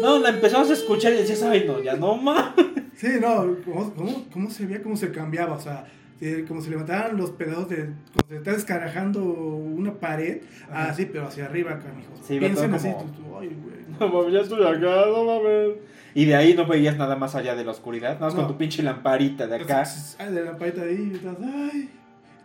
No, 0.01 0.19
la 0.19 0.29
empezamos 0.29 0.69
a 0.69 0.73
escuchar 0.73 1.11
y 1.11 1.17
decías, 1.17 1.43
ay 1.43 1.65
no, 1.67 1.81
ya 1.83 1.95
no 1.97 2.15
más. 2.15 2.53
Sí, 2.95 3.07
no, 3.19 3.55
¿cómo, 3.65 3.93
cómo, 3.93 4.25
cómo 4.31 4.49
se 4.49 4.65
veía 4.65 4.81
cómo 4.81 4.95
se 4.95 5.11
cambiaba? 5.11 5.55
O 5.55 5.59
sea, 5.59 5.85
eh, 6.21 6.45
como 6.47 6.61
si 6.61 6.69
levantaran 6.69 7.17
los 7.17 7.31
pedados 7.31 7.69
de. 7.69 7.85
Como 7.85 8.27
si 8.29 8.35
estás 8.35 8.55
descarajando 8.57 9.23
una 9.23 9.93
pared. 9.93 10.41
Ajá. 10.69 10.89
Así, 10.89 11.05
pero 11.05 11.27
hacia 11.27 11.45
arriba, 11.45 11.79
canijos. 11.79 12.19
Sí, 12.27 12.39
Piensen 12.39 12.67
todo 12.67 12.75
así. 12.75 12.91
como- 12.91 13.03
tú- 13.05 13.21
tú, 13.23 13.37
Ay, 13.37 13.47
güey. 13.63 13.79
No 13.99 14.07
mames, 14.07 14.33
ya 14.33 14.39
estoy 14.41 14.63
acá, 14.63 15.05
no 15.07 15.23
mames. 15.25 15.77
Y 16.15 16.25
de 16.25 16.35
ahí 16.35 16.53
no 16.55 16.65
veías 16.65 16.97
nada 16.97 17.15
más 17.15 17.35
allá 17.35 17.55
de 17.55 17.63
la 17.63 17.71
oscuridad, 17.71 18.13
nada 18.15 18.25
más 18.27 18.33
No. 18.35 18.41
con 18.41 18.47
tu 18.51 18.57
pinche 18.57 18.81
lamparita 18.83 19.45
de 19.47 19.55
acá. 19.57 19.83
Ay, 20.17 20.33
de 20.33 20.43
la 20.43 20.57
pared 20.57 20.79
ahí. 20.79 21.09
y 21.11 21.15
estás, 21.15 21.35
Ay. 21.41 21.89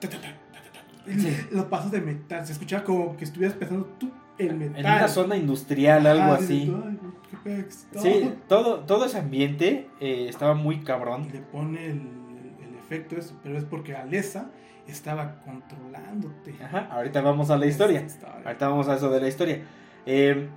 Ta, 0.00 0.08
ta, 0.08 0.16
ta, 0.18 0.28
ta, 0.28 0.28
ta, 0.72 1.04
ta. 1.04 1.10
Y 1.10 1.18
Sí. 1.20 1.36
Los 1.50 1.64
pasos 1.66 1.90
de 1.90 2.00
metal. 2.00 2.46
Se 2.46 2.52
escuchaba 2.52 2.84
como 2.84 3.16
que 3.16 3.24
estuvieras 3.24 3.56
pensando 3.56 3.86
tú 3.98 4.10
el 4.38 4.54
metal. 4.56 4.76
En 4.76 4.86
una 4.86 5.08
zona 5.08 5.36
industrial, 5.36 6.06
algo 6.06 6.22
Ajá, 6.24 6.34
así. 6.36 6.74
pex. 7.42 7.86
Sí, 7.96 8.32
todo, 8.48 8.80
todo 8.80 9.04
ese 9.06 9.18
ambiente 9.18 9.88
eh, 10.00 10.26
estaba 10.28 10.54
muy 10.54 10.80
cabrón. 10.80 11.26
Y 11.28 11.32
le 11.32 11.40
pone 11.40 11.86
el 11.86 12.00
efecto 12.84 13.16
eso, 13.16 13.38
pero 13.42 13.58
es 13.58 13.64
porque 13.64 13.94
Alessa 13.94 14.50
estaba 14.86 15.40
controlándote. 15.44 16.54
Ajá, 16.62 16.88
ahorita 16.90 17.20
vamos 17.22 17.50
a 17.50 17.56
la 17.56 17.66
historia. 17.66 18.06
Ahorita 18.44 18.68
vamos 18.68 18.88
a 18.88 18.96
eso 18.96 19.10
de 19.10 19.20
la 19.20 19.28
historia. 19.28 19.62
Eh, 20.06 20.48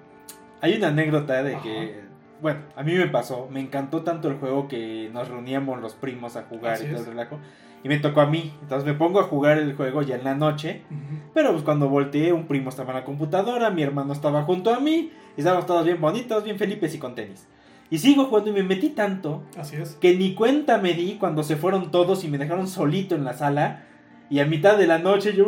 hay 0.62 0.78
una 0.78 0.90
anécdota 0.90 1.42
de 1.44 1.56
Ajá. 1.56 1.64
que, 1.64 2.02
bueno, 2.42 2.60
a 2.76 2.84
mí 2.84 2.94
me 2.94 3.08
pasó, 3.08 3.48
me 3.50 3.60
encantó 3.62 4.04
tanto 4.04 4.28
el 4.28 4.36
juego 4.36 4.68
que 4.68 5.10
nos 5.14 5.28
reuníamos 5.28 5.80
los 5.82 5.96
primos 5.96 6.36
a 6.36 6.44
jugar 6.44 6.74
Así 6.74 6.86
y 6.86 6.90
todo 6.90 7.00
el 7.00 7.06
relajo. 7.06 7.40
Y 7.84 7.90
me 7.90 8.00
tocó 8.00 8.22
a 8.22 8.26
mí, 8.26 8.54
entonces 8.62 8.86
me 8.86 8.96
pongo 8.96 9.20
a 9.20 9.24
jugar 9.24 9.60
el 9.60 9.76
juego 9.76 10.02
ya 10.02 10.16
en 10.16 10.24
la 10.24 10.36
noche. 10.36 10.82
Ujú. 10.90 11.32
Pero 11.34 11.52
pues 11.52 11.64
cuando 11.64 11.88
volteé, 11.88 12.34
un 12.34 12.48
primo 12.48 12.70
estaba 12.70 12.90
en 12.90 12.98
la 12.98 13.06
computadora, 13.06 13.70
mi 13.70 13.84
hermano 13.84 14.14
estaba 14.14 14.44
junto 14.44 14.74
a 14.74 14.80
mí, 14.80 15.12
y 15.38 15.40
estábamos 15.40 15.68
todos 15.68 15.86
bien 15.86 16.02
bonitos, 16.02 16.44
bien 16.44 16.58
felices 16.58 16.94
y 16.96 16.98
con 16.98 17.16
tenis. 17.16 17.48
Y 17.90 18.00
sigo 18.00 18.26
jugando 18.26 18.50
y 18.50 18.54
me 18.54 18.64
metí 18.64 18.90
tanto 18.90 19.44
Así 19.58 19.78
es. 19.78 19.96
que 20.02 20.16
ni 20.16 20.34
cuenta 20.36 20.78
me 20.78 20.94
di 20.94 21.16
cuando 21.18 21.44
se 21.44 21.56
fueron 21.56 21.90
todos 21.92 22.24
y 22.24 22.28
me 22.28 22.38
dejaron 22.38 22.68
solito 22.68 23.16
en 23.16 23.24
la 23.24 23.34
sala. 23.34 23.84
Y 24.30 24.40
a 24.40 24.46
mitad 24.46 24.78
de 24.78 24.88
la 24.88 24.98
noche 25.00 25.34
yo, 25.34 25.46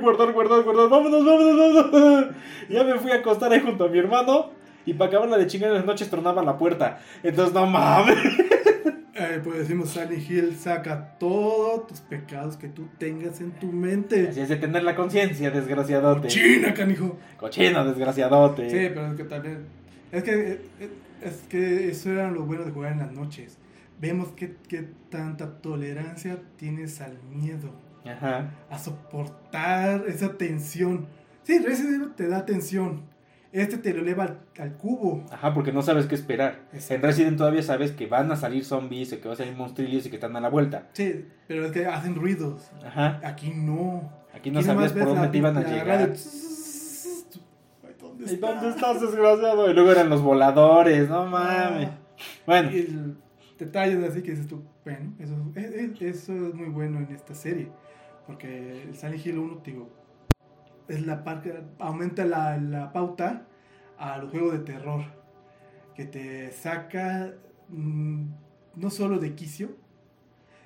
guardar, 0.00 0.32
guardar, 0.32 0.62
guardar, 0.64 0.88
vámonos, 0.88 1.24
vámonos, 1.24 1.74
vámonos. 1.92 2.26
Ya 2.68 2.82
me 2.84 2.98
fui 2.98 3.12
a 3.12 3.16
acostar 3.16 3.52
ahí 3.52 3.60
junto 3.60 3.84
a 3.84 3.88
mi 3.88 3.98
hermano. 3.98 4.50
Y 4.86 4.94
para 4.94 5.10
acabarla 5.10 5.36
de 5.38 5.46
chingar 5.46 5.70
en 5.70 5.76
las 5.76 5.84
noches 5.84 6.08
tronaba 6.10 6.42
la 6.42 6.56
puerta. 6.56 6.98
Entonces, 7.22 7.54
no 7.54 7.66
mames. 7.66 8.16
Eh, 9.20 9.40
pues 9.42 9.58
decimos, 9.58 9.90
Silent 9.90 10.30
Hill 10.30 10.54
saca 10.56 11.16
todos 11.18 11.88
tus 11.88 11.98
pecados 12.02 12.56
que 12.56 12.68
tú 12.68 12.86
tengas 12.98 13.40
en 13.40 13.50
tu 13.50 13.66
mente. 13.66 14.28
Así 14.28 14.38
es 14.38 14.48
de 14.48 14.54
tener 14.54 14.84
la 14.84 14.94
conciencia, 14.94 15.50
desgraciadote. 15.50 16.28
China, 16.28 16.72
canijo. 16.72 17.16
Cochino, 17.36 17.84
desgraciadote. 17.84 18.70
Sí, 18.70 18.76
pero 18.94 19.08
es 19.08 19.14
que 19.16 19.24
también. 19.24 19.66
Es 20.12 20.22
que, 20.22 20.60
eh, 20.78 20.90
es 21.22 21.42
que 21.48 21.88
eso 21.90 22.10
era 22.10 22.30
lo 22.30 22.44
bueno 22.44 22.64
de 22.64 22.70
jugar 22.72 22.92
en 22.92 22.98
las 22.98 23.12
noches. 23.12 23.58
Vemos 24.00 24.28
que, 24.28 24.56
que 24.68 24.88
tanta 25.10 25.60
tolerancia 25.60 26.38
tienes 26.56 27.00
al 27.00 27.18
miedo, 27.30 27.72
Ajá. 28.06 28.50
a 28.70 28.78
soportar 28.78 30.04
esa 30.06 30.36
tensión. 30.36 31.06
Sí, 31.42 31.58
Resident 31.58 31.94
Evil 31.96 32.14
te 32.14 32.28
da 32.28 32.44
tensión. 32.46 33.02
Este 33.50 33.78
te 33.78 33.94
lo 33.94 34.02
eleva 34.02 34.24
al, 34.24 34.40
al 34.58 34.76
cubo. 34.76 35.24
Ajá, 35.32 35.54
porque 35.54 35.72
no 35.72 35.80
sabes 35.82 36.06
qué 36.06 36.14
esperar. 36.14 36.60
En 36.90 37.00
Resident 37.02 37.38
todavía 37.38 37.62
sabes 37.62 37.92
que 37.92 38.06
van 38.06 38.30
a 38.30 38.36
salir 38.36 38.64
zombies, 38.64 39.12
o 39.14 39.20
que 39.20 39.26
va 39.26 39.34
a 39.34 39.36
salir 39.38 39.56
monstrillos 39.56 40.04
y 40.06 40.10
que 40.10 40.16
están 40.16 40.36
a 40.36 40.40
la 40.40 40.50
vuelta. 40.50 40.88
Sí, 40.92 41.24
pero 41.48 41.64
es 41.64 41.72
que 41.72 41.86
hacen 41.86 42.14
ruidos. 42.14 42.70
Ajá. 42.84 43.20
Aquí 43.24 43.50
no. 43.54 44.12
Aquí 44.34 44.50
no 44.50 44.58
Aquí 44.58 44.66
sabías 44.68 44.92
por 44.92 45.06
dónde 45.06 45.22
la- 45.22 45.30
te 45.32 45.38
iban 45.38 45.56
a 45.56 45.62
llegar. 45.62 46.12
¿Dónde, 48.18 48.30
¿Y 48.32 48.34
está? 48.34 48.52
dónde 48.54 48.68
estás, 48.70 49.00
desgraciado? 49.00 49.70
Y 49.70 49.74
luego 49.74 49.92
eran 49.92 50.08
los 50.10 50.22
voladores, 50.22 51.08
no 51.08 51.26
mames. 51.26 51.88
Ah. 51.88 51.98
Bueno, 52.46 52.70
Y 52.70 52.78
el- 52.80 53.16
detalles 53.58 54.02
así 54.10 54.22
que 54.22 54.32
dices 54.32 54.46
tú, 54.48 54.62
bueno, 54.84 55.14
eso, 55.18 55.34
es- 55.54 55.70
es- 55.72 56.02
eso 56.02 56.32
es 56.48 56.54
muy 56.54 56.68
bueno 56.68 56.98
en 56.98 57.12
esta 57.14 57.34
serie. 57.34 57.68
Porque 58.26 58.82
el 58.82 58.94
Silent 58.96 59.24
Hill 59.24 59.38
1, 59.38 59.58
te 59.58 59.70
digo, 59.72 59.88
es 60.88 61.06
la 61.06 61.24
parte, 61.24 61.62
aumenta 61.78 62.24
la, 62.24 62.56
la 62.58 62.92
pauta 62.92 63.46
al 63.98 64.28
juego 64.30 64.50
de 64.52 64.58
terror. 64.60 65.02
Que 65.94 66.04
te 66.04 66.50
saca 66.52 67.34
mm, 67.68 68.24
no 68.76 68.90
solo 68.90 69.18
de 69.18 69.34
quicio, 69.34 69.70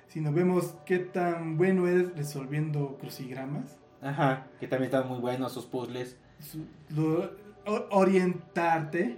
sino 0.07 0.31
vemos 0.31 0.75
qué 0.85 0.99
tan 0.99 1.57
bueno 1.57 1.87
eres 1.87 2.15
resolviendo 2.15 2.97
crucigramas. 2.99 3.77
ajá, 4.01 4.47
que 4.59 4.67
también 4.67 4.85
estaban 4.87 5.07
muy 5.09 5.19
buenos 5.19 5.51
sus 5.53 5.65
puzzles. 5.65 6.17
su- 6.39 6.65
lo- 6.89 7.23
o- 7.25 7.29
orientarte. 7.65 9.17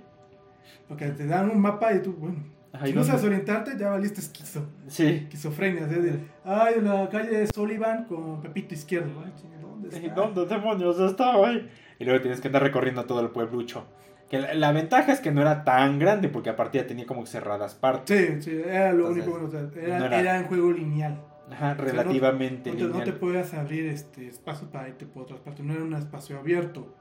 Porque 0.87 1.07
te 1.09 1.25
dan 1.25 1.49
un 1.49 1.59
mapa 1.59 1.93
y 1.93 2.01
tú, 2.01 2.13
bueno, 2.13 2.37
Ajá, 2.71 2.85
si 2.85 2.91
¿y 2.91 2.95
no 2.95 3.03
sabes 3.03 3.23
orientarte, 3.23 3.77
ya 3.77 3.89
valiste 3.89 4.19
esquizo, 4.21 4.67
Sí. 4.87 5.07
esquizofrenia. 5.23 5.85
así 5.85 5.95
de, 5.95 6.19
ay, 6.43 6.75
la 6.81 7.09
calle 7.09 7.47
Sullivan 7.47 8.05
con 8.05 8.41
Pepito 8.41 8.73
Izquierdo. 8.75 9.23
Ay, 9.23 9.31
¿dónde 9.61 9.89
¿Y 9.89 10.05
está? 10.05 10.13
¿Dónde 10.15 10.45
demonios 10.45 10.99
estaba 10.99 11.47
ahí? 11.47 11.69
Y 11.97 12.05
luego 12.05 12.21
tienes 12.21 12.39
que 12.41 12.47
andar 12.49 12.61
recorriendo 12.61 13.05
todo 13.05 13.21
el 13.21 13.29
pueblucho. 13.29 13.85
Que 14.29 14.39
la, 14.39 14.53
la 14.53 14.71
ventaja 14.71 15.11
es 15.11 15.19
que 15.21 15.31
no 15.31 15.41
era 15.41 15.63
tan 15.63 15.97
grande, 15.99 16.29
porque 16.29 16.49
aparte 16.49 16.77
ya 16.79 16.87
tenía 16.87 17.05
como 17.05 17.25
cerradas 17.25 17.73
partes. 17.75 18.17
Sí, 18.17 18.41
sí, 18.41 18.61
era 18.65 18.91
lo 18.91 19.07
Entonces, 19.09 19.27
único 19.27 19.31
bueno. 19.31 19.47
o 19.47 19.51
sea, 19.51 19.83
era, 19.83 19.99
no 19.99 20.05
era- 20.05 20.19
era 20.19 20.37
en 20.39 20.45
juego 20.45 20.71
lineal. 20.71 21.21
Ajá, 21.51 21.57
sea, 21.57 21.75
no- 21.75 21.83
relativamente 21.83 22.71
No 22.71 22.75
te, 22.77 22.83
no 22.83 22.89
te 22.89 22.97
lineal. 22.99 23.17
puedes 23.19 23.53
abrir 23.53 23.85
este 23.87 24.27
espacio 24.27 24.67
para 24.69 24.87
irte 24.89 25.05
por 25.05 25.23
otras 25.23 25.39
partes. 25.41 25.63
No 25.65 25.73
era 25.73 25.83
un 25.83 25.93
espacio 25.93 26.37
abierto. 26.39 26.95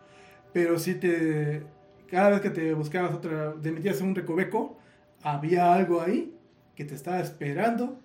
Pero 0.54 0.78
sí 0.78 0.94
te. 0.94 1.66
Cada 2.10 2.30
vez 2.30 2.40
que 2.40 2.50
te 2.50 2.72
buscabas 2.72 3.12
otra. 3.12 3.52
Te 3.60 3.70
metías 3.70 4.00
en 4.00 4.08
un 4.08 4.14
recoveco, 4.14 4.78
había 5.22 5.74
algo 5.74 6.00
ahí 6.00 6.34
que 6.74 6.86
te 6.86 6.94
estaba 6.94 7.20
esperando 7.20 7.98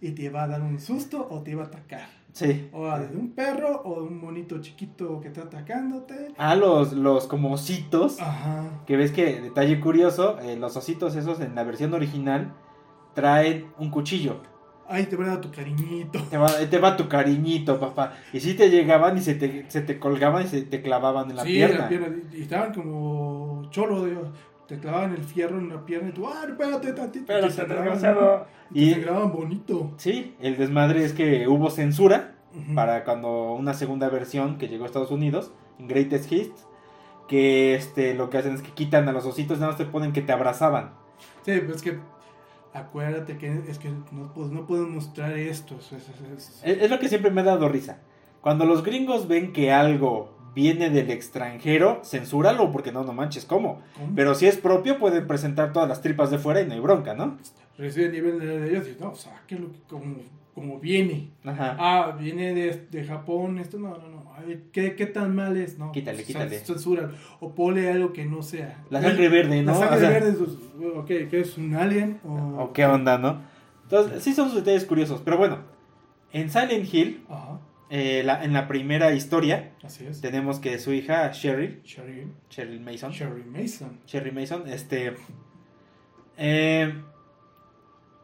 y 0.00 0.10
te 0.10 0.24
iba 0.24 0.42
a 0.42 0.48
dar 0.48 0.60
un 0.60 0.78
susto 0.80 1.26
o 1.30 1.40
te 1.42 1.52
iba 1.52 1.62
a 1.62 1.66
atacar. 1.66 2.06
Sí. 2.32 2.68
O 2.72 2.84
de 2.98 3.16
un 3.16 3.30
perro 3.30 3.82
o 3.84 4.02
de 4.02 4.08
un 4.08 4.20
monito 4.20 4.60
chiquito 4.60 5.20
que 5.20 5.28
está 5.28 5.42
atacándote. 5.42 6.34
Ah, 6.36 6.56
los, 6.56 6.92
los 6.92 7.28
como 7.28 7.52
ositos. 7.52 8.20
Ajá. 8.20 8.82
Que 8.86 8.96
ves 8.96 9.12
que, 9.12 9.40
detalle 9.40 9.80
curioso, 9.80 10.38
eh, 10.40 10.56
los 10.56 10.76
ositos 10.76 11.14
esos 11.14 11.40
en 11.40 11.54
la 11.54 11.62
versión 11.62 11.94
original 11.94 12.52
traen 13.14 13.66
un 13.78 13.90
cuchillo. 13.90 14.42
Ahí 14.88 15.06
te 15.06 15.16
van 15.16 15.28
a 15.28 15.30
dar 15.32 15.40
tu 15.40 15.50
cariñito. 15.50 16.20
Te 16.30 16.36
va, 16.36 16.48
te 16.58 16.78
va 16.78 16.96
tu 16.96 17.08
cariñito, 17.08 17.80
papá. 17.80 18.12
Y 18.32 18.40
si 18.40 18.54
te 18.54 18.68
llegaban 18.70 19.16
y 19.16 19.20
se 19.22 19.34
te, 19.34 19.64
se 19.68 19.80
te 19.80 19.98
colgaban 19.98 20.44
y 20.44 20.48
se 20.48 20.62
te 20.62 20.82
clavaban 20.82 21.30
en 21.30 21.36
la 21.36 21.42
sí, 21.44 21.52
pierna. 21.52 21.78
la 21.78 21.88
pierna. 21.88 22.08
Y 22.32 22.42
estaban 22.42 22.72
como 22.74 23.66
cholo. 23.70 24.02
de- 24.04 24.14
te 24.66 24.78
clavaban 24.78 25.12
el 25.12 25.22
fierro 25.22 25.58
en 25.58 25.68
la 25.68 25.84
pierna 25.84 26.08
y 26.08 26.12
tú, 26.12 26.26
ah, 26.26 26.46
espérate 26.48 26.92
tantito. 26.94 27.26
Pero 27.26 27.46
Y 27.48 27.50
te 27.50 27.64
desgraciado. 27.66 28.46
Y 28.72 28.94
te 28.94 29.00
graban 29.00 29.30
bonito. 29.30 29.92
sí, 29.98 30.34
el 30.40 30.56
desmadre 30.56 31.04
es 31.04 31.12
que 31.12 31.46
hubo 31.48 31.68
censura 31.70 32.32
para 32.74 33.04
cuando 33.04 33.52
una 33.52 33.74
segunda 33.74 34.08
versión 34.08 34.56
que 34.56 34.68
llegó 34.68 34.84
a 34.84 34.86
Estados 34.86 35.10
Unidos, 35.10 35.52
en 35.78 35.86
Greatest 35.88 36.32
Hits, 36.32 36.66
que 37.28 37.74
este 37.74 38.14
lo 38.14 38.30
que 38.30 38.38
hacen 38.38 38.54
es 38.54 38.62
que 38.62 38.70
quitan 38.70 39.06
a 39.08 39.12
los 39.12 39.26
ositos 39.26 39.58
y 39.58 39.60
nada 39.60 39.72
más 39.72 39.78
te 39.78 39.84
ponen 39.86 40.12
que 40.12 40.22
te 40.22 40.32
abrazaban. 40.32 40.92
Sí, 41.44 41.52
pues 41.64 41.76
es 41.76 41.82
que 41.82 41.98
acuérdate 42.74 43.38
que 43.38 43.60
es 43.68 43.78
que 43.78 43.88
no, 43.88 44.32
pues, 44.34 44.50
no 44.50 44.66
pueden 44.66 44.92
mostrar 44.94 45.32
esto. 45.38 45.76
Es, 45.80 45.92
es- 45.92 46.08
es- 46.36 46.60
Es, 46.64 46.82
es 46.82 46.90
lo 46.90 46.98
que 46.98 47.08
siempre 47.08 47.30
me 47.30 47.40
ha 47.40 47.44
dado 47.44 47.68
risa. 47.68 47.98
Cuando 48.40 48.66
los 48.66 48.82
gringos 48.84 49.26
ven 49.26 49.52
que 49.52 49.72
algo 49.72 50.36
viene 50.54 50.90
del 50.90 51.10
extranjero, 51.10 52.00
censúralo 52.04 52.70
porque 52.70 52.92
no, 52.92 53.02
no 53.04 53.12
manches, 53.12 53.44
¿cómo? 53.44 53.80
¿cómo? 53.96 54.12
Pero 54.14 54.34
si 54.34 54.46
es 54.46 54.56
propio, 54.56 54.98
pueden 54.98 55.26
presentar 55.26 55.72
todas 55.72 55.88
las 55.88 56.00
tripas 56.02 56.30
de 56.30 56.38
fuera 56.38 56.60
y 56.60 56.66
no 56.66 56.74
hay 56.74 56.80
bronca, 56.80 57.14
¿no? 57.14 57.38
Recibe 57.78 58.06
el 58.06 58.12
nivel 58.12 58.38
de, 58.38 58.68
ellos 58.70 58.86
y 58.86 59.02
no, 59.02 59.14
sáquenlo 59.16 59.70
como, 59.88 60.16
como 60.54 60.78
viene. 60.78 61.30
Ajá. 61.44 61.76
Ah, 61.78 62.16
viene 62.20 62.54
de, 62.54 62.86
de 62.90 63.04
Japón, 63.04 63.58
esto 63.58 63.78
no, 63.78 63.96
no, 63.98 64.08
no. 64.08 64.23
¿Qué, 64.72 64.94
qué 64.96 65.06
tan 65.06 65.34
mal 65.34 65.56
es? 65.56 65.78
No, 65.78 65.92
Quítale, 65.92 66.16
pues, 66.18 66.26
quítale. 66.26 66.58
Censura. 66.60 67.10
O 67.40 67.54
ponle 67.54 67.90
algo 67.90 68.12
que 68.12 68.24
no 68.24 68.42
sea. 68.42 68.84
La 68.90 69.00
sangre 69.02 69.28
verde, 69.28 69.62
¿no? 69.62 69.72
La 69.72 69.78
sangre 69.78 69.96
O 69.96 70.00
sea, 70.00 70.10
verde, 70.10 70.32
pues, 70.32 70.50
ok, 70.96 71.06
¿qué 71.30 71.40
es 71.40 71.56
un 71.58 71.74
alien? 71.74 72.20
O, 72.24 72.62
¿O 72.64 72.72
qué 72.72 72.84
onda, 72.86 73.18
no? 73.18 73.42
Entonces, 73.84 74.22
sí 74.22 74.32
son 74.34 74.48
sus 74.48 74.56
detalles 74.58 74.84
curiosos. 74.84 75.20
Pero 75.24 75.36
bueno, 75.38 75.58
en 76.32 76.50
Silent 76.50 76.92
Hill, 76.92 77.24
Ajá, 77.28 77.60
eh, 77.90 78.22
la- 78.24 78.42
en 78.44 78.52
la 78.52 78.66
primera 78.66 79.12
historia, 79.12 79.72
así 79.82 80.06
es. 80.06 80.20
tenemos 80.20 80.58
que 80.58 80.78
su 80.78 80.92
hija, 80.92 81.30
Sherry, 81.32 81.80
Cheryl 81.84 82.80
Mason, 82.80 83.12
Sherry 83.12 83.44
Mason. 83.44 84.00
Cherry 84.06 84.32
Mason, 84.32 84.64
este. 84.68 85.14
eh, 86.36 86.94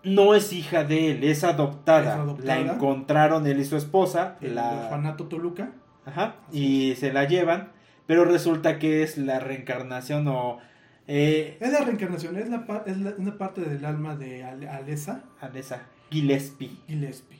no 0.03 0.35
es 0.35 0.53
hija 0.55 0.85
de 0.85 1.13
él, 1.13 1.25
es 1.25 1.45
adoptada. 1.45 2.01
Es 2.15 2.19
adoptada. 2.21 2.47
La 2.61 2.73
encontraron 2.75 3.47
él 3.47 3.61
y 3.61 3.65
su 3.65 3.77
esposa. 3.77 4.39
El 4.41 4.55
la, 4.55 4.85
orfanato 4.85 5.27
Toluca. 5.27 5.73
Ajá, 6.07 6.37
y 6.53 6.95
se 6.97 7.13
la 7.13 7.25
llevan. 7.27 7.73
Pero 8.07 8.25
resulta 8.25 8.79
que 8.79 9.03
es 9.03 9.19
la 9.19 9.39
reencarnación 9.41 10.27
o. 10.29 10.59
Eh, 11.07 11.57
Es 11.61 11.73
la 11.73 11.81
reencarnación, 11.85 12.37
es, 12.37 12.49
la, 12.49 12.65
es 12.87 12.97
la- 12.99 13.15
una 13.19 13.37
parte 13.39 13.61
del 13.63 13.85
alma 13.85 14.17
de 14.17 14.45
Ale- 14.45 14.69
Alessa 14.69 15.25
Alessa 15.41 15.83
Gillespie. 16.11 16.71
Gillespie. 16.89 17.39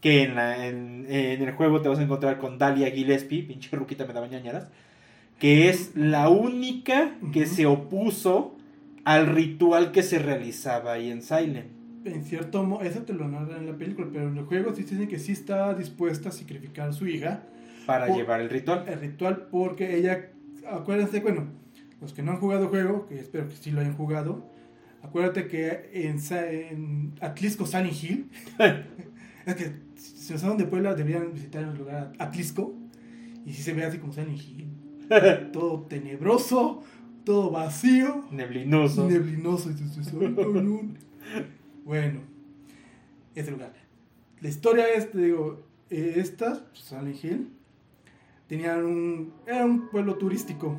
Que 0.00 0.22
en, 0.24 0.34
la- 0.34 0.66
en, 0.66 1.06
en 1.08 1.42
el 1.42 1.52
juego 1.54 1.80
te 1.82 1.88
vas 1.88 1.98
a 1.98 2.02
encontrar 2.02 2.38
con 2.38 2.58
Dalia 2.58 2.90
Gillespie, 2.90 3.42
pinche 3.42 3.74
ruquita 3.76 4.04
me 4.06 4.12
da 4.12 4.26
ñañaras, 4.26 4.70
que 5.38 5.68
es 5.68 5.94
la 5.96 6.28
única 6.28 7.14
que 7.32 7.42
Ujú. 7.42 7.54
se 7.54 7.66
opuso 7.66 8.54
al 9.04 9.26
ritual 9.26 9.92
que 9.92 10.02
se 10.02 10.18
realizaba 10.18 10.92
ahí 10.94 11.10
en 11.10 11.22
Silent. 11.22 11.70
en 12.04 12.24
cierto 12.24 12.62
modo, 12.64 12.82
eso 12.82 13.02
te 13.02 13.12
lo 13.12 13.26
narran 13.28 13.60
en 13.62 13.66
la 13.66 13.76
película, 13.76 14.08
pero 14.12 14.28
en 14.28 14.36
el 14.38 14.44
juego 14.44 14.74
sí 14.74 14.82
dicen 14.82 15.08
que 15.08 15.18
sí 15.18 15.32
está 15.32 15.74
dispuesta 15.74 16.28
a 16.28 16.32
sacrificar 16.32 16.88
a 16.90 16.92
su 16.92 17.06
hija. 17.06 17.42
Para 17.86 18.06
Por- 18.08 18.16
llevar 18.16 18.40
el 18.40 18.50
ritual. 18.50 18.84
El 18.88 19.00
ritual 19.00 19.48
porque 19.50 19.96
ella, 19.96 20.30
acuérdense, 20.68 21.20
bueno, 21.20 21.46
los 22.00 22.12
que 22.12 22.22
no 22.22 22.32
han 22.32 22.38
jugado 22.38 22.68
juego, 22.68 23.06
que 23.06 23.18
espero 23.18 23.48
que 23.48 23.54
sí 23.54 23.70
lo 23.70 23.80
hayan 23.80 23.96
jugado, 23.96 24.50
acuérdate 25.02 25.46
que 25.46 25.90
en, 25.92 26.18
en 26.30 27.12
Atlisco 27.20 27.66
Sunny 27.66 27.90
Hill, 27.90 28.30
es 29.46 29.54
que 29.54 29.72
si 29.96 30.36
son 30.38 30.58
de 30.58 30.64
Puebla 30.64 30.94
deberían 30.94 31.32
visitar 31.32 31.62
el 31.62 31.76
lugar 31.76 32.12
Atlisco, 32.18 32.74
y 33.44 33.52
si 33.52 33.62
se 33.62 33.72
ve 33.72 33.84
así 33.84 33.98
como 33.98 34.12
Sunny 34.12 34.34
Hill, 34.34 34.68
todo 35.52 35.82
tenebroso, 35.82 36.82
todo 37.24 37.50
vacío, 37.50 38.24
Neblinoso. 38.30 39.08
neblinoso. 39.08 39.70
bueno, 41.84 42.20
ese 43.34 43.50
lugar. 43.50 43.72
La 44.40 44.48
historia 44.48 44.88
es, 44.92 45.10
te 45.10 45.18
digo, 45.18 45.64
eh, 45.90 46.14
estas, 46.16 46.62
Silent 46.72 47.24
Hill, 47.24 47.50
tenían 48.46 48.84
un, 48.84 49.32
era 49.46 49.64
un 49.64 49.88
pueblo 49.88 50.16
turístico. 50.16 50.76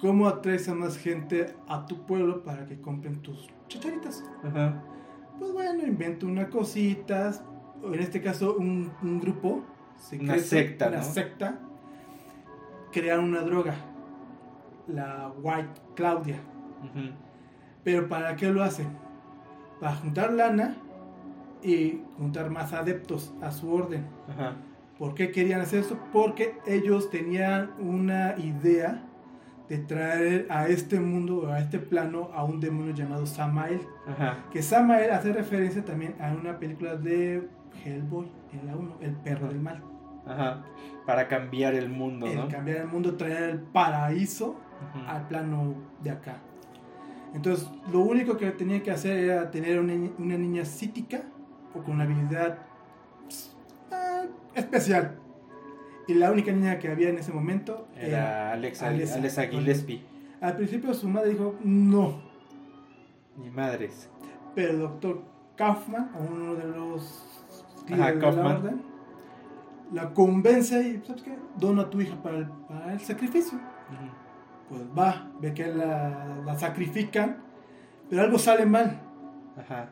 ¿Cómo 0.00 0.28
atraes 0.28 0.68
a 0.68 0.74
más 0.74 0.96
gente 0.96 1.54
a 1.66 1.86
tu 1.86 2.06
pueblo 2.06 2.44
para 2.44 2.66
que 2.66 2.80
compren 2.80 3.20
tus 3.20 3.48
chacharitas? 3.68 4.24
Ajá. 4.44 4.82
Pues 5.38 5.52
bueno, 5.52 5.84
invento 5.86 6.26
unas 6.26 6.48
cositas, 6.48 7.42
o 7.82 7.92
en 7.94 8.00
este 8.00 8.20
caso 8.22 8.56
un, 8.56 8.92
un 9.02 9.20
grupo 9.20 9.64
secreto, 9.96 10.32
Una 10.32 10.42
secta, 10.42 10.88
una 10.88 10.96
¿no? 10.98 11.02
secta, 11.02 11.58
crearon 12.92 13.24
una 13.26 13.40
droga, 13.42 13.74
la 14.86 15.32
White 15.42 15.80
Claudia. 15.94 16.40
Pero 17.82 18.08
¿para 18.08 18.36
qué 18.36 18.50
lo 18.50 18.62
hacen? 18.62 18.88
Para 19.80 19.96
juntar 19.96 20.32
lana 20.32 20.76
y 21.62 22.02
juntar 22.16 22.50
más 22.50 22.72
adeptos 22.72 23.34
a 23.40 23.50
su 23.50 23.72
orden. 23.72 24.06
Ajá. 24.28 24.56
¿Por 24.98 25.14
qué 25.14 25.30
querían 25.30 25.60
hacer 25.60 25.80
eso? 25.80 25.98
Porque 26.12 26.58
ellos 26.66 27.10
tenían 27.10 27.70
una 27.78 28.34
idea 28.38 29.04
de 29.68 29.78
traer 29.78 30.46
a 30.50 30.66
este 30.68 30.98
mundo, 30.98 31.52
a 31.52 31.60
este 31.60 31.78
plano, 31.78 32.30
a 32.34 32.42
un 32.44 32.58
demonio 32.58 32.94
llamado 32.94 33.26
Samael. 33.26 33.80
Ajá. 34.08 34.38
Que 34.50 34.62
Samael 34.62 35.10
hace 35.10 35.32
referencia 35.32 35.84
también 35.84 36.14
a 36.20 36.32
una 36.32 36.58
película 36.58 36.96
de 36.96 37.48
Hellboy, 37.84 38.26
en 38.52 38.66
la 38.66 38.74
1, 38.76 38.96
El 39.00 39.12
perro 39.16 39.48
del 39.48 39.60
mal. 39.60 39.82
Ajá. 40.26 40.64
Para 41.06 41.28
cambiar 41.28 41.74
el 41.74 41.88
mundo, 41.90 42.26
El 42.26 42.36
¿no? 42.36 42.48
cambiar 42.48 42.78
el 42.78 42.88
mundo, 42.88 43.14
traer 43.16 43.50
el 43.50 43.58
paraíso 43.60 44.58
al 45.06 45.26
plano 45.28 45.74
de 46.02 46.10
acá. 46.10 46.38
Entonces, 47.34 47.68
lo 47.92 48.00
único 48.00 48.36
que 48.36 48.50
tenía 48.52 48.82
que 48.82 48.90
hacer 48.90 49.18
era 49.18 49.50
tener 49.50 49.78
una, 49.78 49.94
ni- 49.94 50.12
una 50.18 50.38
niña 50.38 50.64
psíquica 50.64 51.22
o 51.74 51.82
con 51.82 51.94
una 51.96 52.04
habilidad 52.04 52.58
especial. 54.58 55.18
Y 56.06 56.14
la 56.14 56.30
única 56.32 56.52
niña 56.52 56.78
que 56.78 56.88
había 56.88 57.10
en 57.10 57.18
ese 57.18 57.32
momento 57.32 57.86
era. 57.96 58.06
Era 58.06 58.52
Alexa, 58.52 58.88
Alexa. 58.88 59.16
Alexa 59.16 59.46
Gillespie. 59.46 60.02
Al 60.40 60.56
principio 60.56 60.94
su 60.94 61.08
madre 61.08 61.30
dijo 61.30 61.56
no, 61.64 62.20
Ni 63.36 63.50
madres. 63.50 64.08
pero 64.54 64.70
el 64.72 64.78
doctor 64.78 65.22
Kaufman, 65.56 66.10
uno 66.30 66.54
de 66.54 66.64
los 66.68 67.24
Ajá, 67.92 68.06
de 68.08 68.14
la 68.14 68.20
Kaufman. 68.20 68.46
orden, 68.56 68.82
la 69.92 70.14
convence 70.14 70.80
y, 70.80 71.02
¿sabes 71.06 71.22
qué? 71.22 71.36
Dona 71.56 71.82
a 71.82 71.90
tu 71.90 72.00
hija 72.00 72.22
para 72.22 72.38
el, 72.38 72.46
para 72.68 72.92
el 72.92 73.00
sacrificio. 73.00 73.58
Ujú. 73.58 74.10
pues 74.68 74.82
va, 74.96 75.30
ve 75.40 75.52
que 75.54 75.66
la, 75.66 76.36
la 76.44 76.58
sacrifican, 76.58 77.38
pero 78.08 78.22
algo 78.22 78.38
sale 78.38 78.64
mal. 78.66 79.00
Ajá. 79.58 79.90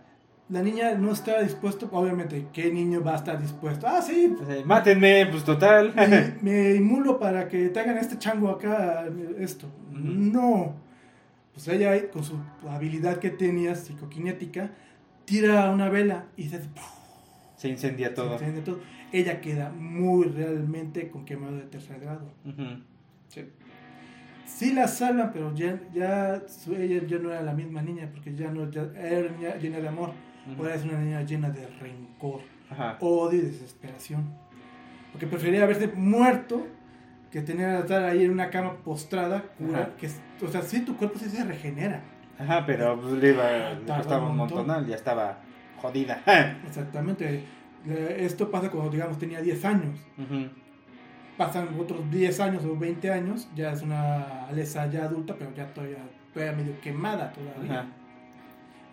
La 0.48 0.62
niña 0.62 0.94
no 0.94 1.11
está 1.12 1.42
dispuesta, 1.42 1.87
obviamente, 1.90 2.46
¿qué 2.52 2.70
niño 2.72 3.02
va 3.02 3.14
a 3.14 3.16
estar 3.16 3.40
dispuesto? 3.40 3.87
Ah, 3.88 4.00
sí, 4.00 4.32
Mátenme, 4.64 5.26
pues 5.26 5.42
total. 5.44 5.92
me, 5.96 6.35
me 6.42 6.74
inmulo 6.76 7.18
para 7.18 7.48
que 7.48 7.68
te 7.70 7.80
hagan 7.80 7.98
este 7.98 8.16
chango 8.18 8.48
acá, 8.50 9.06
esto. 9.38 9.66
No. 9.90 10.76
Pues 11.52 11.66
ella, 11.68 12.11
con 12.11 12.22
su 12.22 12.38
habilidad 12.68 13.18
que 13.18 13.30
tenía, 13.30 13.74
psicoquinética, 13.74 14.70
tira 15.24 15.68
una 15.70 15.88
vela 15.88 16.26
y 16.37 16.44
se, 16.48 16.61
Se 17.56 17.68
incendia 17.68 18.11
se 18.11 18.14
todo. 18.14 18.78
Ella 19.12 19.40
queda 19.40 19.70
muy 19.70 20.26
realmente 20.28 21.09
con 21.11 21.24
quemado 21.24 21.56
de 21.56 21.62
tercer 21.62 21.98
grado. 21.98 22.30
Ujú. 22.44 22.82
Sí 24.44 24.72
la 24.72 24.87
salvan, 24.87 25.32
pero 25.32 25.52
ya, 25.54 25.80
ya 25.92 26.42
su- 26.46 26.74
ella 26.76 27.02
ya 27.06 27.18
no 27.18 27.32
era 27.32 27.42
la 27.42 27.52
misma 27.52 27.82
niña, 27.82 28.09
porque 28.12 28.32
ya 28.35 28.50
no 28.50 28.70
ya 28.70 28.82
era 28.96 29.28
niña 29.30 29.56
llena 29.56 29.80
de 29.80 29.88
amor, 29.88 30.12
Ahora 30.59 30.74
es 30.74 30.85
una 30.85 30.98
niña 30.98 31.22
llena 31.22 31.50
de 31.50 31.66
rencor, 31.80 32.40
Ajá. 32.70 32.96
odio 33.00 33.40
y 33.40 33.42
desesperación. 33.42 34.24
Porque 35.12 35.26
prefería 35.26 35.64
haberse 35.64 35.88
muerto 35.88 36.66
que 37.30 37.42
tener 37.42 37.76
que 37.76 37.82
estar 37.82 38.04
ahí 38.04 38.24
en 38.24 38.30
una 38.30 38.50
cama 38.50 38.76
postrada, 38.85 39.44
cura, 39.59 39.90
que, 39.98 40.09
o 40.44 40.48
sea, 40.48 40.62
sí, 40.62 40.80
tu 40.80 40.96
cuerpo 40.96 41.18
sí 41.18 41.26
se 41.26 41.44
regenera. 41.44 42.02
Ajá, 42.38 42.64
pero 42.66 43.00
pues, 43.00 43.14
le, 43.14 43.30
iba, 43.30 43.96
costaba 43.96 44.28
un 44.28 44.37
montonal, 44.37 44.87
ya 44.87 44.96
estaba 44.96 45.38
jodida. 45.80 46.22
Exactamente. 46.66 47.44
Esto 47.87 48.50
pasa 48.50 48.70
cuando, 48.70 48.90
digamos, 48.90 49.18
tenía 49.18 49.40
10 49.40 49.64
años. 49.64 50.00
Ujú. 50.18 50.48
Pasan 51.37 51.68
otros 51.78 52.11
10 52.11 52.40
años 52.40 52.64
o 52.64 52.76
20 52.76 53.11
años, 53.11 53.48
ya 53.54 53.72
es 53.72 53.82
una 53.82 54.46
Alesa 54.46 54.87
ya 54.87 55.04
adulta, 55.04 55.35
pero 55.38 55.54
ya 55.54 55.72
todavía, 55.72 55.98
todavía 56.32 56.56
medio 56.56 56.80
quemada 56.80 57.32
todavía. 57.32 57.80
Ajá. 57.80 57.87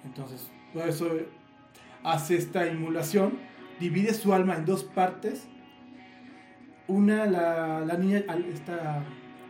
Entonces, 0.05 0.49
por 0.73 0.87
eso 0.87 1.07
hace 2.03 2.35
esta 2.35 2.65
emulación, 2.67 3.39
divide 3.79 4.13
su 4.13 4.33
alma 4.33 4.55
en 4.55 4.65
dos 4.65 4.83
partes. 4.83 5.47
Una, 6.87 7.25
la, 7.25 7.79
la 7.81 7.97
niña, 7.97 8.21
esta 8.53 9.03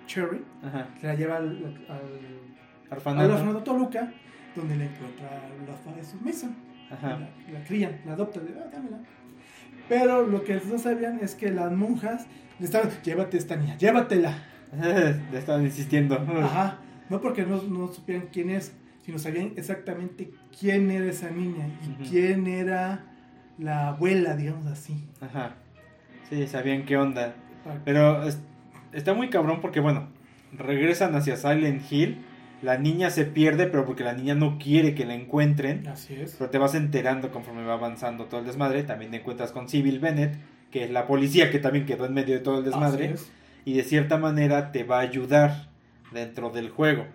Cherry, 0.06 0.44
Ajá. 0.64 0.88
se 1.02 1.08
la 1.08 1.16
lleva 1.16 1.38
al, 1.38 1.86
al, 1.90 2.40
Orfanato. 2.92 3.34
orfanato 3.34 3.64
Toluca, 3.64 4.14
donde 4.56 4.76
le 4.76 4.86
encuentra 4.86 5.42
la 5.68 5.74
fa 5.76 5.92
de 5.96 6.04
su 6.04 6.18
mesa. 6.22 6.50
Ajá. 6.92 7.18
La, 7.20 7.60
la 7.60 7.66
crían, 7.66 8.00
la 8.06 8.14
adoptan, 8.14 8.46
de, 8.46 8.54
"Ah, 8.60 8.70
dámela". 8.72 9.00
Pero 9.90 10.28
lo 10.28 10.44
que 10.44 10.62
no 10.66 10.78
sabían 10.78 11.20
es 11.22 11.34
que 11.36 11.52
las 11.52 11.72
monjas 11.72 12.28
le 12.60 12.66
estaban, 12.66 12.90
llévate 13.04 13.38
esta 13.38 13.56
niña, 13.56 13.78
llévatela. 13.78 14.34
Le 15.32 15.38
estaban 15.38 15.64
insistiendo. 15.64 16.16
Ajá, 16.16 16.80
no 17.10 17.22
porque 17.22 17.46
no, 17.46 17.62
no 17.64 17.92
supieran 17.94 18.28
quién 18.32 18.50
es, 18.50 18.76
sino 19.06 19.20
sabían 19.20 19.54
exactamente 19.56 20.32
quién 20.60 20.90
era 20.92 21.06
esa 21.06 21.30
niña 21.30 21.68
y 21.84 22.04
quién 22.10 22.48
era 22.48 23.06
la 23.58 23.90
abuela, 23.90 24.36
digamos 24.36 24.66
así. 24.68 25.04
Ajá. 25.22 25.56
Sí, 26.30 26.48
sabían 26.48 26.86
qué 26.86 26.98
onda. 26.98 27.36
Pero 27.86 28.24
es- 28.24 28.40
está 28.92 29.14
muy 29.14 29.30
cabrón 29.30 29.60
porque, 29.62 29.80
bueno, 29.80 30.08
regresan 30.58 31.16
hacia 31.16 31.36
Silent 31.36 31.82
Hill. 31.92 32.18
La 32.62 32.78
niña 32.78 33.10
se 33.10 33.26
pierde, 33.26 33.68
pero 33.68 33.86
porque 33.86 34.04
la 34.06 34.14
niña 34.14 34.36
no 34.36 34.58
quiere 34.58 34.96
que 34.96 35.06
la 35.06 35.16
encuentren. 35.16 35.86
Así 35.88 36.16
es. 36.16 36.36
Pero 36.38 36.50
te 36.50 36.58
vas 36.58 36.76
enterando 36.76 37.30
conforme 37.32 37.66
va 37.66 37.74
avanzando 37.74 38.26
todo 38.26 38.40
el 38.40 38.46
desmadre. 38.46 38.84
También 38.84 39.12
te 39.12 39.18
encuentras 39.18 39.52
con 39.52 39.68
Civil 39.68 40.00
Bennett, 40.00 40.36
que 40.72 40.86
es 40.86 40.92
la 40.92 41.06
policía 41.06 41.52
que 41.52 41.60
también 41.60 41.86
quedó 41.86 42.06
en 42.06 42.14
medio 42.14 42.36
de 42.36 42.40
todo 42.42 42.60
el 42.60 42.66
desmadre. 42.66 43.06
Así 43.06 43.14
es. 43.16 43.32
Y 43.66 43.74
de 43.74 43.84
cierta 43.84 44.18
manera 44.18 44.72
te 44.72 44.84
va 44.86 44.98
a 45.00 45.02
ayudar 45.02 45.68
dentro 46.14 46.50
del 46.52 46.70
juego. 46.70 47.06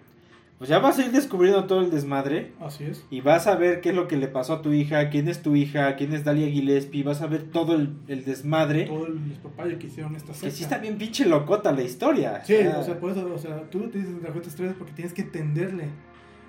Pues 0.59 0.69
ya 0.69 0.81
vas 0.81 0.99
a 0.99 1.05
ir 1.07 1.13
descubriendo 1.13 1.67
todo 1.67 1.81
el 1.83 1.91
desmadre. 1.91 2.53
Así 2.61 2.83
es. 2.85 3.07
Y 3.11 3.21
vas 3.21 3.47
a 3.47 3.55
ver 3.55 3.81
qué 3.81 3.91
es 3.91 3.95
lo 3.95 4.09
que 4.09 4.17
le 4.17 4.27
pasó 4.27 4.55
a 4.55 4.63
tu 4.63 4.73
hija, 4.73 5.09
quién 5.09 5.29
es 5.29 5.41
tu 5.41 5.55
hija, 5.55 5.95
quién 5.95 6.13
es 6.13 6.25
Dalia 6.25 6.49
Gillespie. 6.49 7.05
Vas 7.05 7.23
a 7.23 7.29
ver 7.29 7.45
todo 7.45 7.77
el, 7.77 7.95
el 8.09 8.25
desmadre. 8.25 8.87
Todo 8.87 9.07
el 9.07 9.29
despapalle 9.29 9.79
que 9.79 9.87
hicieron 9.87 10.17
esta 10.17 10.33
Que 10.33 10.39
secta. 10.39 10.57
sí 10.57 10.63
está 10.65 10.79
bien 10.79 10.99
pinche 10.99 11.25
locota 11.27 11.71
la 11.71 11.83
historia. 11.83 12.43
Sí, 12.45 12.57
o 12.57 12.83
sea, 12.83 12.99
por 12.99 13.13
eso, 13.13 13.33
o 13.33 13.39
sea, 13.39 13.71
tú 13.71 13.89
te 13.89 13.99
dices 13.99 14.21
Dragones 14.21 14.55
3 14.57 14.75
porque 14.77 14.93
tienes 14.95 15.15
que 15.15 15.23
entenderle. 15.23 15.85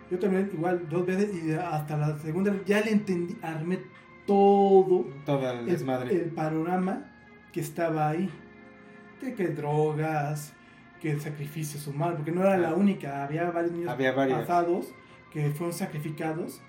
Yo 0.09 0.17
también, 0.17 0.49
igual, 0.53 0.89
dos 0.89 1.05
veces 1.05 1.29
y 1.45 1.51
hasta 1.51 1.95
la 1.95 2.17
segunda 2.17 2.51
ya 2.65 2.81
le 2.81 2.91
entendí, 2.91 3.37
armé 3.43 3.79
todo 4.25 5.05
todo 5.23 5.51
el 5.51 5.59
el, 5.59 5.65
desmadre. 5.67 6.15
el 6.15 6.31
panorama 6.31 7.11
que 7.53 7.59
estaba 7.59 8.09
ahí. 8.09 8.27
De 9.21 9.35
que 9.35 9.49
drogas, 9.49 10.53
que 11.01 11.19
sacrificios 11.19 11.87
humanos, 11.87 12.15
porque 12.17 12.31
no 12.31 12.41
era 12.41 12.57
la 12.57 12.69
Ah. 12.69 12.73
única, 12.75 13.23
había 13.23 13.49
varios 13.51 13.71
niños 13.73 13.89
Había 13.89 14.13
pasados 14.15 14.93
que 15.31 15.49
fueron 15.51 15.73
sacrificados, 15.73 16.61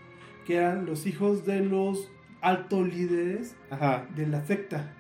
que 0.46 0.56
eran 0.56 0.86
los 0.86 1.06
hijos 1.06 1.44
de 1.46 1.60
los 1.60 2.10
altos 2.40 2.86
líderes 2.92 3.56
Ajá. 3.70 4.06
de 4.14 4.26
la 4.26 4.44
secta. 4.44 4.94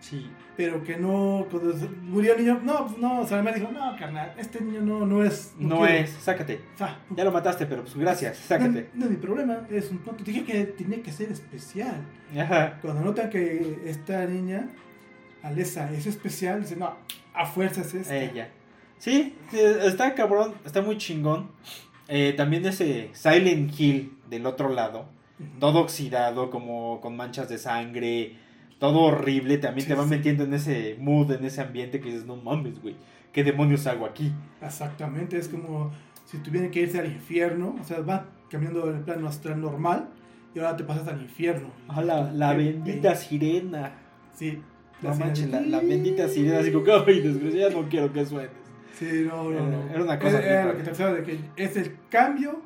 Sí. 0.00 0.30
Pero 0.56 0.84
que 0.84 0.96
no, 0.98 1.46
cuando 1.50 1.74
murió 2.02 2.34
el 2.34 2.44
niño, 2.44 2.60
no, 2.62 2.86
pues 2.86 2.98
no, 2.98 3.20
o 3.22 3.26
sea, 3.26 3.42
me 3.42 3.52
dijo, 3.52 3.70
no, 3.72 3.96
carnal, 3.98 4.34
este 4.38 4.60
niño 4.60 4.82
no, 4.82 5.06
no 5.06 5.24
es. 5.24 5.54
No 5.58 5.78
quiero". 5.78 5.92
es. 5.94 6.10
Sácate. 6.10 6.60
Sea, 6.76 6.98
Ya 7.16 7.24
lo 7.24 7.32
mataste, 7.32 7.64
pero 7.66 7.82
pues 7.82 7.96
gracias. 7.96 8.38
no, 8.42 8.46
Sácate. 8.46 8.90
no 8.94 9.04
es 9.06 9.10
mi 9.10 9.16
problema, 9.16 9.66
es 9.70 9.90
un 9.90 9.98
tonto. 9.98 10.22
Dije 10.22 10.44
que 10.44 10.64
tenía 10.64 11.02
que 11.02 11.10
ser 11.10 11.32
especial. 11.32 11.96
Ajá. 12.38 12.78
Cuando 12.82 13.00
notan 13.02 13.30
que 13.30 13.78
esta 13.86 14.26
niña, 14.26 14.68
Alesa, 15.42 15.90
es 15.92 16.06
especial, 16.06 16.60
dicen, 16.62 16.78
no, 16.80 16.94
a 17.34 17.46
fuerzas 17.46 17.86
es. 17.88 18.02
esta". 18.02 18.16
Ella. 18.16 18.48
Sí, 19.04 19.34
está 19.52 20.14
cabrón, 20.14 20.54
está 20.64 20.80
muy 20.80 20.96
chingón. 20.96 21.48
Eh, 22.08 22.32
también 22.36 22.64
ese 22.64 23.10
Silent 23.12 23.78
Hill 23.78 24.16
del 24.30 24.46
otro 24.46 24.68
lado 24.70 25.12
todo 25.58 25.80
oxidado, 25.80 26.48
como 26.48 27.00
con 27.00 27.16
manchas 27.16 27.48
de 27.48 27.58
sangre, 27.58 28.36
todo 28.78 29.00
horrible, 29.00 29.58
también 29.58 29.82
Sí, 29.84 29.88
te 29.92 29.94
va 29.98 30.04
sí. 30.04 30.10
metiendo 30.10 30.44
en 30.44 30.54
ese 30.54 30.96
mood, 31.00 31.32
en 31.32 31.44
ese 31.44 31.60
ambiente 31.60 32.00
que 32.00 32.06
dices, 32.10 32.24
no 32.24 32.36
mames, 32.36 32.80
güey, 32.80 32.94
¿qué 33.32 33.42
demonios 33.42 33.86
hago 33.88 34.06
aquí? 34.06 34.32
Exactamente, 34.62 35.36
es 35.36 35.48
como 35.48 35.90
si 36.24 36.38
tuvieran 36.38 36.70
que 36.70 36.82
irse 36.82 37.00
al 37.00 37.06
infierno, 37.06 37.76
o 37.80 37.84
sea, 37.84 38.00
va 38.00 38.26
cambiando 38.48 38.88
el 38.88 39.00
plano 39.00 39.26
astral 39.28 39.60
normal 39.60 40.08
y 40.54 40.60
ahora 40.60 40.76
te 40.76 40.84
pasas 40.84 41.08
al 41.08 41.20
infierno. 41.20 41.68
Ah, 41.88 42.00
la, 42.00 42.32
la 42.32 42.54
bendita 42.54 43.14
sirena. 43.16 43.92
Sí. 44.34 44.60
No 45.02 45.12
sirena 45.12 45.26
manches, 45.26 45.50
de- 45.50 45.60
la, 45.60 45.66
la 45.66 45.80
bendita 45.80 46.28
sirena, 46.28 46.58
así 46.60 46.70
como, 46.72 46.84
ay, 47.06 47.20
desgraciada, 47.20 47.70
no 47.70 47.88
quiero 47.88 48.12
que 48.12 48.24
suenes. 48.24 48.50
Sí, 48.98 49.24
no, 49.28 49.44
no, 49.44 49.50
Era- 49.50 49.62
no. 49.62 49.90
era 49.90 50.02
una 50.02 50.18
cosa 50.18 50.38
Era, 50.40 50.50
era 50.62 50.64
lo 50.66 50.72
que 50.72 50.78
te 50.78 50.84
pensaba 50.84 51.12
de 51.14 51.22
que 51.22 51.38
es 51.56 51.76
el 51.76 51.96
cambio 52.10 52.60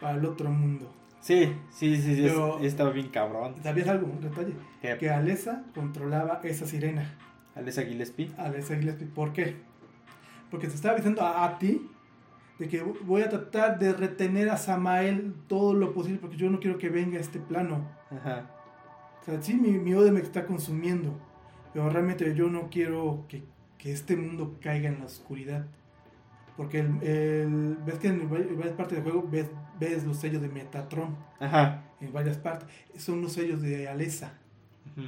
para 0.00 0.16
el 0.18 0.24
otro 0.24 0.50
mundo. 0.50 0.92
Sí, 1.20 1.52
sí, 1.70 1.96
sí, 1.96 2.14
sí, 2.16 2.22
Pero- 2.22 2.58
estaba 2.60 2.90
bien 2.90 3.08
cabrón. 3.08 3.54
¿Sabías 3.62 3.88
algo? 3.88 4.06
Un 4.06 4.20
detalle. 4.20 4.54
¿Qué? 4.80 4.96
Que 4.98 5.10
Alessa 5.10 5.64
controlaba 5.74 6.40
esa 6.44 6.66
sirena. 6.66 7.14
Alessa 7.54 7.82
Gillespie. 7.82 8.30
Alessa 8.36 8.76
Gillespie. 8.76 9.06
¿Por 9.08 9.32
qué? 9.32 9.56
Porque 10.50 10.68
te 10.68 10.74
estaba 10.74 10.94
diciendo 10.94 11.22
a, 11.22 11.44
a 11.44 11.58
ti 11.58 11.88
de 12.58 12.68
que 12.68 12.82
voy 12.82 13.22
a 13.22 13.28
tratar 13.28 13.78
de 13.78 13.92
retener 13.92 14.48
a 14.50 14.56
Samael 14.56 15.34
todo 15.48 15.74
lo 15.74 15.92
posible 15.92 16.18
porque 16.20 16.36
yo 16.36 16.50
no 16.50 16.58
quiero 16.60 16.78
que 16.78 16.88
venga 16.88 17.18
a 17.18 17.20
este 17.20 17.38
plano. 17.40 17.88
Ajá. 18.10 18.50
O 19.20 19.24
sea, 19.24 19.42
sí, 19.42 19.54
mi, 19.54 19.72
mi 19.72 19.94
odio 19.94 20.12
me 20.12 20.20
está 20.20 20.46
consumiendo, 20.46 21.12
pero 21.72 21.90
realmente 21.90 22.34
yo 22.34 22.48
no 22.48 22.68
quiero 22.70 23.26
que, 23.28 23.44
que 23.78 23.92
este 23.92 24.16
mundo 24.16 24.58
caiga 24.60 24.88
en 24.88 24.98
la 24.98 25.06
oscuridad. 25.06 25.64
Porque 26.56 26.80
el, 26.80 27.02
el- 27.02 27.76
ves 27.86 27.98
que 28.00 28.08
en 28.08 28.28
vari- 28.28 28.56
varias 28.56 28.74
partes 28.76 28.96
del 28.96 29.04
juego 29.04 29.26
ves, 29.30 29.46
ves 29.78 30.04
los 30.04 30.16
sellos 30.16 30.42
de 30.42 30.48
Metatron 30.48 31.16
Ajá. 31.38 31.82
en 32.00 32.12
varias 32.12 32.36
partes. 32.36 32.68
Son 32.96 33.22
los 33.22 33.32
sellos 33.32 33.62
de 33.62 33.88
Alessa. 33.88 34.32
Ujú. 34.96 35.06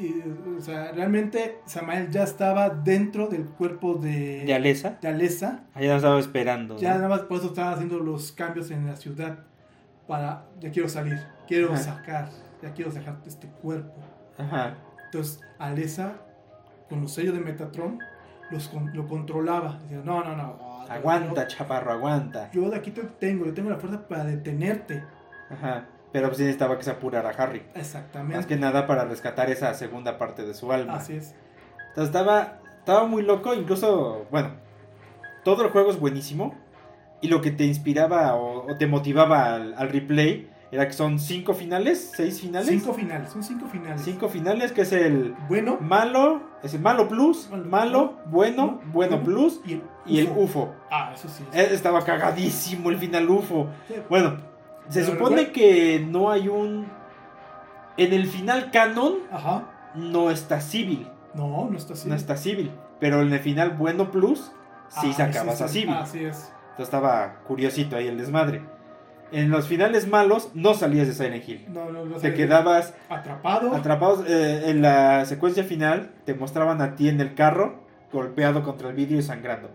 Y, 0.00 0.14
o 0.56 0.60
sea, 0.62 0.92
realmente 0.92 1.58
Samael 1.66 2.10
ya 2.10 2.22
estaba 2.22 2.70
dentro 2.70 3.26
del 3.26 3.44
cuerpo 3.44 3.94
de, 3.96 4.42
¿De 4.46 4.54
Alessa? 4.54 4.98
de 5.02 5.08
Alessa. 5.08 5.64
Allá 5.74 5.90
lo 5.90 5.96
estaba 5.96 6.18
esperando. 6.20 6.78
Ya 6.78 6.90
¿no? 6.92 6.96
nada 6.96 7.08
más 7.10 7.20
por 7.22 7.38
eso 7.38 7.48
estaba 7.48 7.72
haciendo 7.72 7.98
los 7.98 8.32
cambios 8.32 8.70
en 8.70 8.86
la 8.86 8.96
ciudad. 8.96 9.40
Para, 10.08 10.46
ya 10.60 10.70
quiero 10.70 10.88
salir, 10.88 11.18
quiero 11.46 11.72
Ajá. 11.72 11.82
sacar, 11.82 12.30
ya 12.62 12.72
quiero 12.72 12.90
sacar 12.90 13.18
este 13.26 13.48
cuerpo. 13.48 13.94
Ajá. 14.38 14.76
Entonces, 15.06 15.40
Alessa, 15.58 16.14
con 16.92 17.00
los 17.00 17.12
sellos 17.12 17.32
de 17.32 17.40
Metatron, 17.40 17.98
los, 18.50 18.70
lo 18.92 19.06
controlaba. 19.06 19.78
Decía, 19.82 20.02
no, 20.04 20.22
no, 20.22 20.36
no. 20.36 20.84
Aguanta, 20.90 21.46
chaparro, 21.46 21.90
aguanta. 21.90 22.50
Yo, 22.52 22.64
yo 22.64 22.70
de 22.70 22.76
aquí 22.76 22.90
te 22.90 23.00
tengo, 23.02 23.46
yo 23.46 23.54
tengo 23.54 23.70
la 23.70 23.78
fuerza 23.78 24.06
para 24.06 24.24
detenerte. 24.24 25.02
Ajá. 25.50 25.86
Pero 26.12 26.26
pues 26.26 26.36
sí 26.36 26.42
necesitaba 26.42 26.76
que 26.76 26.84
se 26.84 26.90
apurara 26.90 27.30
Harry. 27.30 27.62
Exactamente. 27.74 28.36
Más 28.36 28.44
que 28.44 28.56
nada 28.56 28.86
para 28.86 29.06
rescatar 29.06 29.48
esa 29.48 29.72
segunda 29.72 30.18
parte 30.18 30.44
de 30.44 30.52
su 30.52 30.70
alma. 30.70 30.96
Así 30.96 31.14
es. 31.14 31.34
Entonces 31.88 32.14
estaba, 32.14 32.60
estaba 32.78 33.06
muy 33.06 33.22
loco, 33.22 33.54
incluso, 33.54 34.26
bueno, 34.30 34.50
todo 35.44 35.64
el 35.64 35.70
juego 35.70 35.90
es 35.90 35.98
buenísimo. 35.98 36.54
Y 37.22 37.28
lo 37.28 37.40
que 37.40 37.52
te 37.52 37.64
inspiraba 37.64 38.34
o, 38.34 38.70
o 38.70 38.76
te 38.76 38.86
motivaba 38.86 39.54
al, 39.54 39.74
al 39.78 39.88
replay 39.88 40.51
era 40.72 40.86
que 40.86 40.94
son 40.94 41.18
cinco 41.18 41.52
finales, 41.54 42.12
seis 42.16 42.40
finales. 42.40 42.66
Cinco 42.68 42.94
finales, 42.94 43.30
son 43.30 43.42
cinco 43.44 43.66
finales. 43.68 44.00
Cinco 44.02 44.28
finales, 44.28 44.72
que 44.72 44.80
es 44.80 44.92
el 44.92 45.34
Bueno, 45.48 45.76
malo, 45.80 46.40
es 46.62 46.72
el 46.74 46.80
malo 46.80 47.08
plus, 47.08 47.48
Malo, 47.50 47.64
malo, 47.66 48.12
bueno, 48.26 48.80
bueno 48.86 49.18
bueno, 49.18 49.22
plus 49.22 49.60
y 49.66 49.74
el, 49.74 49.82
y 50.06 50.18
el 50.20 50.30
UFO. 50.34 50.74
Ah, 50.90 51.12
eso 51.14 51.28
sí. 51.28 51.44
Eh, 51.52 51.68
Estaba 51.72 52.02
cagadísimo 52.04 52.88
el 52.90 52.96
final 52.96 53.28
UFO. 53.28 53.68
Sí. 53.86 53.94
Bueno, 54.08 54.38
se 54.88 55.00
Pero 55.02 55.12
supone 55.12 55.52
que 55.52 56.04
no 56.08 56.30
hay 56.30 56.48
un... 56.48 56.86
En 57.98 58.14
el 58.14 58.26
final 58.26 58.70
canon 58.70 59.16
Ajá. 59.30 59.64
no 59.94 60.30
está 60.30 60.62
civil, 60.62 61.06
No, 61.34 61.68
no 61.70 61.76
está 61.76 61.92
así. 61.92 62.08
no 62.08 62.14
está 62.14 62.36
civil. 62.38 62.72
Pero 62.98 63.20
en 63.20 63.30
el 63.32 63.40
final 63.40 63.72
bueno 63.76 64.10
plus 64.10 64.50
sí 64.88 65.10
Ah, 65.10 65.14
sacabas 65.14 65.60
a 65.60 65.68
civil. 65.68 65.90
Así 65.94 66.24
es. 66.24 66.50
Entonces 66.70 66.84
estaba 66.84 67.40
curiosito 67.46 67.96
ahí 67.96 68.08
el 68.08 68.16
desmadre. 68.16 68.62
En 69.32 69.50
los 69.50 69.66
finales 69.66 70.06
malos 70.08 70.50
no 70.54 70.74
salías 70.74 71.06
de 71.06 71.14
Silent 71.14 71.48
Hill. 71.48 71.64
No, 71.68 71.90
no, 71.90 72.04
no 72.04 72.16
Te 72.16 72.34
quedabas 72.34 72.94
atrapado. 73.08 73.74
atrapados 73.74 74.24
eh, 74.28 74.70
en 74.70 74.82
la 74.82 75.24
secuencia 75.24 75.64
final. 75.64 76.10
Te 76.26 76.34
mostraban 76.34 76.80
a 76.82 76.94
ti 76.96 77.08
en 77.08 77.20
el 77.20 77.34
carro, 77.34 77.82
golpeado 78.12 78.62
contra 78.62 78.90
el 78.90 78.94
vidrio 78.94 79.18
y 79.18 79.22
sangrando. 79.22 79.70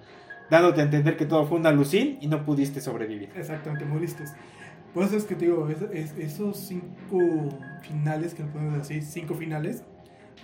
Dándote 0.49 0.81
a 0.81 0.83
entender 0.85 1.17
que 1.17 1.25
todo 1.25 1.45
fue 1.45 1.57
una 1.57 1.69
alucin 1.69 2.17
y 2.21 2.27
no 2.27 2.45
pudiste 2.45 2.79
sobrevivir. 2.81 3.29
Exactamente, 3.35 3.83
moriste. 3.85 4.23
Por 4.93 5.03
eso 5.03 5.17
es 5.17 5.25
que 5.25 5.35
te 5.35 5.45
digo, 5.45 5.67
es- 5.69 5.81
es- 5.91 6.17
esos 6.17 6.57
cinco 6.57 7.19
finales, 7.81 8.33
que 8.33 8.43
lo 8.43 8.49
podemos 8.49 8.77
decir, 8.77 9.03
cinco 9.03 9.33
finales, 9.35 9.83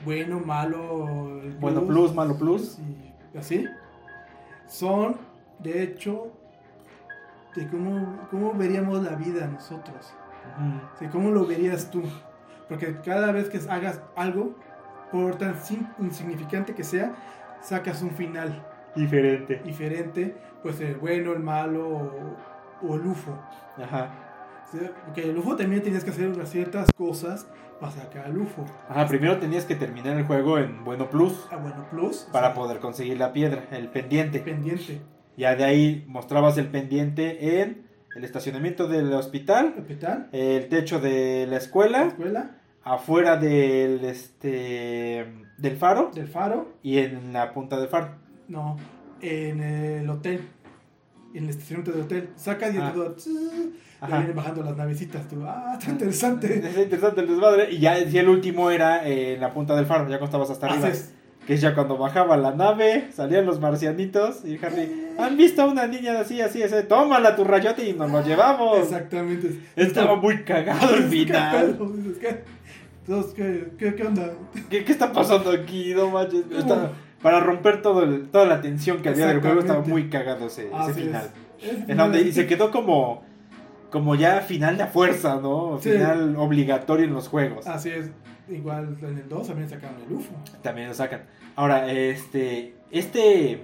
bueno, 0.03 0.39
malo, 0.39 1.39
Bueno 1.59 1.85
plus, 1.85 2.13
malo 2.13 2.35
plus. 2.37 2.77
y 3.33 3.37
así, 3.37 3.65
son 4.67 5.15
de 5.59 5.83
hecho 5.83 6.31
de 7.55 7.67
cómo, 7.67 8.27
cómo 8.31 8.53
veríamos 8.53 9.03
la 9.03 9.15
vida 9.15 9.47
nosotros, 9.47 10.13
Ujú. 10.57 11.03
de 11.03 11.09
cómo 11.09 11.31
lo 11.31 11.45
verías 11.45 11.89
tú. 11.91 12.03
Porque 12.69 12.97
cada 13.03 13.31
vez 13.31 13.49
que 13.49 13.59
hagas 13.69 14.01
algo, 14.15 14.55
por 15.11 15.35
tan 15.35 15.55
insignificante 15.99 16.73
que 16.73 16.83
sea, 16.83 17.13
sacas 17.61 18.01
un 18.01 18.11
final 18.11 18.65
Diferente. 18.95 19.61
diferente, 19.63 20.35
pues 20.63 20.79
el 20.81 20.95
bueno, 20.95 21.33
el 21.33 21.39
malo 21.39 21.87
o, 21.87 22.87
o 22.87 22.95
el 22.95 23.05
UFO. 23.07 23.37
Ajá. 23.81 24.09
Porque 25.05 25.29
el 25.29 25.37
UFO 25.37 25.55
también 25.55 25.83
tenías 25.83 26.03
que 26.03 26.09
hacer 26.09 26.29
unas 26.29 26.49
ciertas 26.49 26.89
cosas 26.97 27.47
para 27.79 27.91
sacar 27.91 28.25
al 28.25 28.37
UFO. 28.39 28.65
Ajá, 28.89 29.05
primero 29.07 29.37
tenías 29.37 29.65
que 29.65 29.75
terminar 29.75 30.17
el 30.17 30.25
juego 30.25 30.57
en 30.57 30.83
bueno 30.83 31.09
plus 31.09 31.47
Ah, 31.51 31.57
bueno, 31.57 31.85
plus. 31.91 32.27
para 32.31 32.47
o 32.47 32.49
sea, 32.51 32.55
poder 32.55 32.79
conseguir 32.79 33.17
la 33.19 33.33
piedra, 33.33 33.65
el 33.71 33.89
pendiente. 33.89 34.39
Pendiente. 34.39 35.01
Ya 35.37 35.55
de 35.55 35.63
ahí 35.63 36.05
mostrabas 36.07 36.57
el 36.57 36.67
pendiente 36.67 37.61
en 37.61 37.83
el 38.15 38.23
estacionamiento 38.23 38.87
del 38.87 39.11
hospital, 39.13 39.73
Hospital. 39.79 40.29
el 40.31 40.67
techo 40.69 40.99
de 40.99 41.45
la 41.47 41.51
La 41.53 41.57
escuela, 41.57 42.15
afuera 42.83 43.37
del 43.37 44.03
este 44.05 45.25
del 45.57 45.77
faro 45.77 46.11
Del 46.13 46.27
faro. 46.27 46.73
y 46.83 46.97
en 46.99 47.33
la 47.33 47.53
punta 47.53 47.79
del 47.79 47.87
faro. 47.87 48.09
No. 48.47 48.77
En 49.21 49.61
el 49.61 50.09
hotel. 50.09 50.41
En 51.33 51.45
el 51.45 51.49
estacionamiento 51.49 51.91
del 51.93 52.01
hotel. 52.01 52.29
Sacas 52.35 52.75
y 52.75 52.77
Ah. 52.77 52.91
todo. 52.93 53.15
y 53.25 54.05
vienen 54.05 54.35
bajando 54.35 54.63
las 54.63 54.75
navecitas. 54.75 55.27
Tú, 55.29 55.41
ah, 55.47 55.77
está 55.79 55.91
interesante. 55.91 56.59
Es 56.67 56.77
interesante 56.77 57.21
el 57.21 57.27
desmadre. 57.27 57.71
Y 57.71 57.79
ya 57.79 57.97
y 57.99 58.17
el 58.17 58.27
último 58.29 58.69
era 58.69 59.07
en 59.07 59.39
la 59.39 59.53
punta 59.53 59.75
del 59.75 59.85
faro, 59.85 60.03
ya 60.03 60.19
cuando 60.19 60.25
estabas 60.25 60.49
hasta 60.49 60.67
arriba. 60.67 60.87
Así 60.89 60.97
es. 60.97 61.12
Que 61.47 61.55
es 61.55 61.61
ya 61.61 61.75
cuando 61.75 61.97
bajaba 61.97 62.37
la 62.37 62.51
nave, 62.55 63.09
salían 63.13 63.45
los 63.45 63.59
marcianitos 63.59 64.45
y 64.45 64.57
Harry, 64.63 64.89
¿han 65.19 65.35
visto 65.35 65.61
a 65.63 65.65
una 65.65 65.87
niña 65.87 66.19
así, 66.19 66.39
así, 66.39 66.63
así? 66.63 66.75
Tómala 66.87 67.35
tu 67.35 67.43
rayote 67.43 67.85
y 67.89 67.93
nos 67.93 68.09
lo 68.11 68.23
llevamos. 68.23 68.77
Exactamente. 68.79 69.59
Estaba 69.75 70.15
muy 70.15 70.43
cagado 70.43 70.95
el 70.95 71.03
¿Qué 71.03 71.09
final. 71.09 71.77
¿qué? 72.21 72.43
Entonces, 73.05 73.33
¿qué, 73.33 73.67
qué, 73.77 73.95
qué 73.95 74.03
onda? 74.07 74.31
¿Qué, 74.69 74.85
qué 74.85 74.91
está 74.93 75.11
pasando 75.11 75.51
aquí? 75.51 75.93
No 75.93 76.09
manches. 76.09 76.43
Está- 76.57 76.91
para 77.21 77.39
romper 77.39 77.81
todo 77.81 78.03
el- 78.03 78.27
toda 78.29 78.45
la 78.45 78.61
tensión 78.61 79.01
que 79.01 79.09
había 79.09 79.27
del 79.27 79.39
juego, 79.41 79.59
estaba 79.61 79.81
muy 79.81 80.09
cagado 80.09 80.47
ese, 80.47 80.67
ese 80.67 80.91
es. 80.91 80.95
final. 80.97 81.29
Es 81.61 81.89
En 81.89 81.97
donde, 81.97 82.21
y 82.21 82.31
se 82.33 82.47
quedó 82.47 82.69
como, 82.71 83.23
como 83.91 84.15
ya 84.15 84.41
final 84.41 84.77
de 84.77 84.85
fuerza, 84.87 85.39
¿no? 85.41 85.79
Sí. 85.81 85.91
Final 85.91 86.35
obligatorio 86.37 87.05
en 87.05 87.13
los 87.13 87.27
juegos. 87.29 87.65
Así 87.67 87.89
es. 87.91 88.09
Igual 88.49 88.97
en 89.01 89.17
el 89.17 89.29
2 89.29 89.47
también 89.47 89.69
sacaron 89.69 89.95
el 90.01 90.13
UFO. 90.13 90.33
También 90.61 90.87
lo 90.87 90.93
sacan. 90.93 91.23
Ahora, 91.55 91.91
este, 91.91 92.75
este 92.91 93.63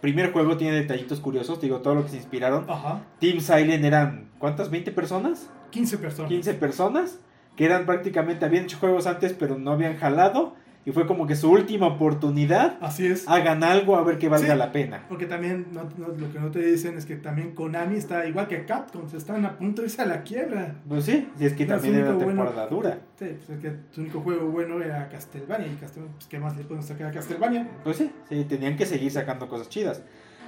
primer 0.00 0.32
juego 0.32 0.56
tiene 0.56 0.76
detallitos 0.76 1.20
curiosos. 1.20 1.60
Digo, 1.60 1.80
todo 1.80 1.94
lo 1.94 2.04
que 2.04 2.10
se 2.10 2.16
inspiraron. 2.16 2.68
Ajá. 2.68 3.02
Team 3.20 3.40
Silent 3.40 3.84
eran, 3.84 4.30
¿cuántas? 4.38 4.70
¿20 4.70 4.92
personas? 4.94 5.48
15 5.70 5.98
personas. 5.98 6.28
15 6.30 6.54
personas. 6.54 7.18
Que 7.56 7.64
eran 7.64 7.86
prácticamente, 7.86 8.44
habían 8.44 8.64
hecho 8.64 8.78
juegos 8.78 9.06
antes, 9.06 9.32
pero 9.32 9.58
no 9.58 9.72
habían 9.72 9.96
jalado. 9.96 10.54
Y 10.86 10.92
fue 10.92 11.04
como 11.06 11.26
que 11.26 11.34
su 11.34 11.50
última 11.50 11.88
oportunidad. 11.88 12.78
Así 12.80 13.06
es. 13.08 13.26
Hagan 13.28 13.64
algo 13.64 13.96
a 13.96 14.04
ver 14.04 14.18
que 14.18 14.28
valga 14.28 14.52
Sí. 14.52 14.58
la 14.58 14.70
pena. 14.70 15.04
Porque 15.08 15.26
también 15.26 15.66
no- 15.72 15.82
no- 15.98 16.08
lo 16.16 16.32
que 16.32 16.38
no 16.38 16.50
te 16.52 16.60
dicen 16.62 16.96
es 16.96 17.04
que 17.04 17.16
también 17.16 17.54
Konami 17.56 17.96
está 17.96 18.24
igual 18.26 18.46
que 18.46 18.64
Capcom, 18.64 19.08
se 19.08 19.16
están 19.16 19.44
a 19.44 19.58
punto 19.58 19.82
de 19.82 19.88
irse 19.88 20.00
a 20.02 20.06
la 20.06 20.22
quiebra. 20.22 20.76
Pues 20.88 21.04
sí, 21.04 21.28
si 21.36 21.44
es 21.44 21.54
que 21.54 21.66
No, 21.66 21.74
también 21.74 21.96
era 21.96 22.10
único 22.10 22.24
bueno- 22.24 22.44
temporada 22.44 22.68
dura. 22.70 22.98
Sí, 23.18 23.26
pues 23.44 23.50
es 23.50 23.58
que 23.58 23.76
su 23.90 24.00
único 24.00 24.20
juego 24.20 24.46
bueno 24.46 24.80
era 24.80 25.08
Castlevania 25.08 25.66
y 25.66 25.74
Castlevania, 25.74 26.14
pues 26.14 26.26
¿qué 26.28 26.38
más 26.38 26.56
le 26.56 26.62
podemos 26.62 26.86
sacar 26.86 27.08
a 27.08 27.10
Castlevania? 27.10 27.68
Pues 27.82 27.96
sí, 27.96 28.12
sí, 28.28 28.44
tenían 28.44 28.76
que 28.76 28.86
seguir 28.86 29.10
sacando 29.10 29.48
cosas 29.48 29.68
chidas. 29.68 30.02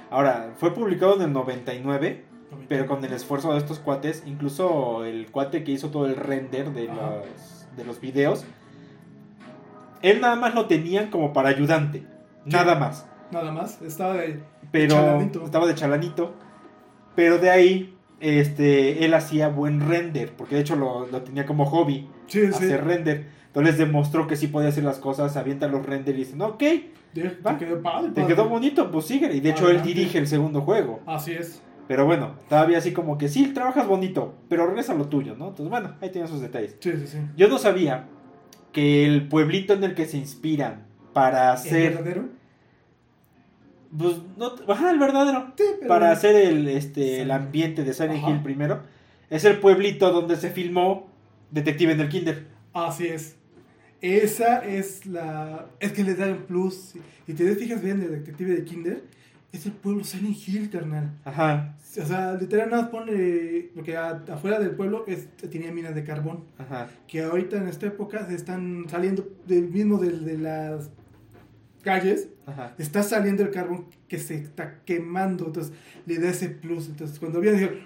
Ahora, 0.09 0.53
fue 0.57 0.73
publicado 0.73 1.17
en 1.17 1.23
el 1.23 1.33
99, 1.33 2.23
pero 2.69 2.87
con 2.87 3.03
el 3.03 3.11
esfuerzo 3.11 3.51
de 3.51 3.57
estos 3.59 3.79
cuates, 3.79 4.23
incluso 4.25 5.03
el 5.03 5.27
cuate 5.31 5.65
que 5.65 5.71
hizo 5.73 5.89
todo 5.89 6.05
el 6.07 6.15
render 6.15 6.71
de 6.71 6.89
Ajá. 6.89 6.95
los, 7.17 7.67
de 7.77 7.83
los 7.85 7.99
videos, 8.01 8.45
él 10.01 10.21
nada 10.21 10.35
más 10.35 10.55
lo 10.55 10.65
tenían 10.65 11.09
como 11.09 11.33
para 11.33 11.49
ayudante, 11.49 12.05
nada 12.45 12.75
más. 12.75 13.07
Nada 13.31 13.51
más, 13.51 13.81
estaba 13.81 14.15
de... 14.15 14.41
Pero 14.71 14.95
chalanito. 14.95 15.45
estaba 15.45 15.67
de 15.67 15.75
chalanito, 15.75 16.33
pero 17.15 17.37
de 17.37 17.49
ahí 17.51 17.95
este, 18.19 19.05
él 19.05 19.13
hacía 19.13 19.49
buen 19.49 19.87
render, 19.87 20.33
porque 20.35 20.55
de 20.55 20.61
hecho 20.61 20.75
lo, 20.75 21.05
lo 21.07 21.21
tenía 21.21 21.45
como 21.45 21.65
hobby, 21.65 22.09
Sí, 22.27 22.47
sí. 22.47 22.53
hacer 22.53 22.83
render. 22.85 23.27
Entonces 23.47 23.77
demostró 23.77 24.27
que 24.27 24.35
sí 24.35 24.47
podía 24.47 24.69
hacer 24.69 24.83
las 24.83 24.99
cosas, 24.99 25.35
avienta 25.37 25.67
los 25.67 25.85
render 25.85 26.15
y 26.15 26.19
dicen, 26.19 26.41
ok, 26.41 26.63
Va. 27.43 27.57
Te 27.57 27.65
quedó 27.65 27.81
padre, 27.81 28.11
te 28.13 28.25
quedó 28.27 28.47
bonito, 28.47 28.91
pues 28.91 29.05
sigue. 29.05 29.33
Y 29.33 29.39
de 29.39 29.49
hecho 29.49 29.67
él 29.69 29.81
dirige 29.81 30.19
el 30.19 30.27
segundo 30.27 30.61
juego. 30.61 30.99
Así 31.07 31.31
es. 31.33 31.59
Pero 31.87 32.05
bueno, 32.05 32.35
todavía 32.47 32.77
así 32.77 32.93
como 32.93 33.17
que 33.17 33.27
sí, 33.29 33.47
trabajas 33.51 33.87
bonito, 33.87 34.35
pero 34.47 34.67
regresa 34.67 34.93
a 34.93 34.95
lo 34.95 35.07
tuyo, 35.07 35.35
¿no? 35.35 35.47
Entonces 35.47 35.71
bueno, 35.71 35.95
ahí 36.01 36.11
tienen 36.11 36.27
sus 36.29 36.39
detalles. 36.39 36.77
Sí, 36.79 36.91
sí, 36.91 37.07
sí. 37.07 37.17
Yo 37.35 37.47
no 37.47 37.57
sabía 37.57 38.05
que 38.71 39.05
el 39.05 39.27
pueblito 39.27 39.73
en 39.73 39.83
el 39.83 39.95
que 39.95 40.05
se 40.05 40.17
inspiran 40.17 40.85
para 41.13 41.49
¿El 41.49 41.53
hacer... 41.53 41.93
verdadero? 41.93 42.29
Pues 43.97 44.17
no, 44.37 44.53
ajá, 44.67 44.91
el 44.91 44.99
verdadero. 44.99 45.53
Sí, 45.57 45.63
pero... 45.79 45.87
Para 45.87 46.11
hacer 46.11 46.35
el, 46.35 46.67
este, 46.67 47.21
el 47.21 47.31
ambiente 47.31 47.83
de 47.83 47.93
Silent 47.93 48.23
Ajá. 48.23 48.29
Hill 48.31 48.43
primero. 48.43 48.83
Es 49.29 49.45
el 49.45 49.57
pueblito 49.57 50.11
donde 50.11 50.35
se 50.35 50.51
filmó 50.51 51.09
Detective 51.51 51.93
en 51.93 52.01
el 52.01 52.09
Kinder. 52.09 52.47
Así 52.73 53.07
es. 53.07 53.35
Esa 54.01 54.59
es 54.59 55.05
la... 55.05 55.67
Es 55.79 55.91
que 55.91 56.03
le 56.03 56.15
da 56.15 56.27
un 56.27 56.43
plus. 56.43 56.93
Y 57.27 57.33
te 57.33 57.55
fijas 57.55 57.81
bien 57.81 58.01
el 58.01 58.11
detective 58.11 58.55
de 58.55 58.63
Kinder. 58.63 59.03
Es 59.51 59.65
el 59.65 59.71
pueblo 59.71 60.03
Silent 60.03 60.37
Hill, 60.47 60.69
carnal. 60.69 61.11
Ajá, 61.25 61.75
O 61.99 62.05
sea, 62.05 62.35
literal 62.35 62.69
nada 62.69 62.83
más 62.83 62.91
pone... 62.91 63.69
Porque 63.73 63.97
a- 63.97 64.23
afuera 64.31 64.59
del 64.59 64.71
pueblo 64.71 65.05
es, 65.07 65.27
tenía 65.37 65.71
minas 65.71 65.95
de 65.95 66.03
carbón. 66.03 66.43
ajá. 66.59 66.87
Que 67.07 67.23
ahorita 67.23 67.57
en 67.57 67.67
esta 67.67 67.87
época 67.87 68.27
se 68.27 68.35
están 68.35 68.85
saliendo 68.89 69.27
del 69.47 69.69
mismo 69.69 69.97
de, 69.97 70.11
de 70.11 70.37
las 70.37 70.89
calles. 71.81 72.29
Ajá. 72.45 72.75
Está 72.77 73.01
saliendo 73.01 73.41
el 73.43 73.49
carbón 73.51 73.85
que 74.07 74.19
se 74.19 74.35
está 74.35 74.81
quemando. 74.85 75.47
Entonces 75.47 75.73
le 76.05 76.19
da 76.19 76.29
ese 76.29 76.49
plus. 76.49 76.87
Entonces 76.87 77.17
cuando 77.19 77.39
vi 77.39 77.49
dije... 77.49 77.83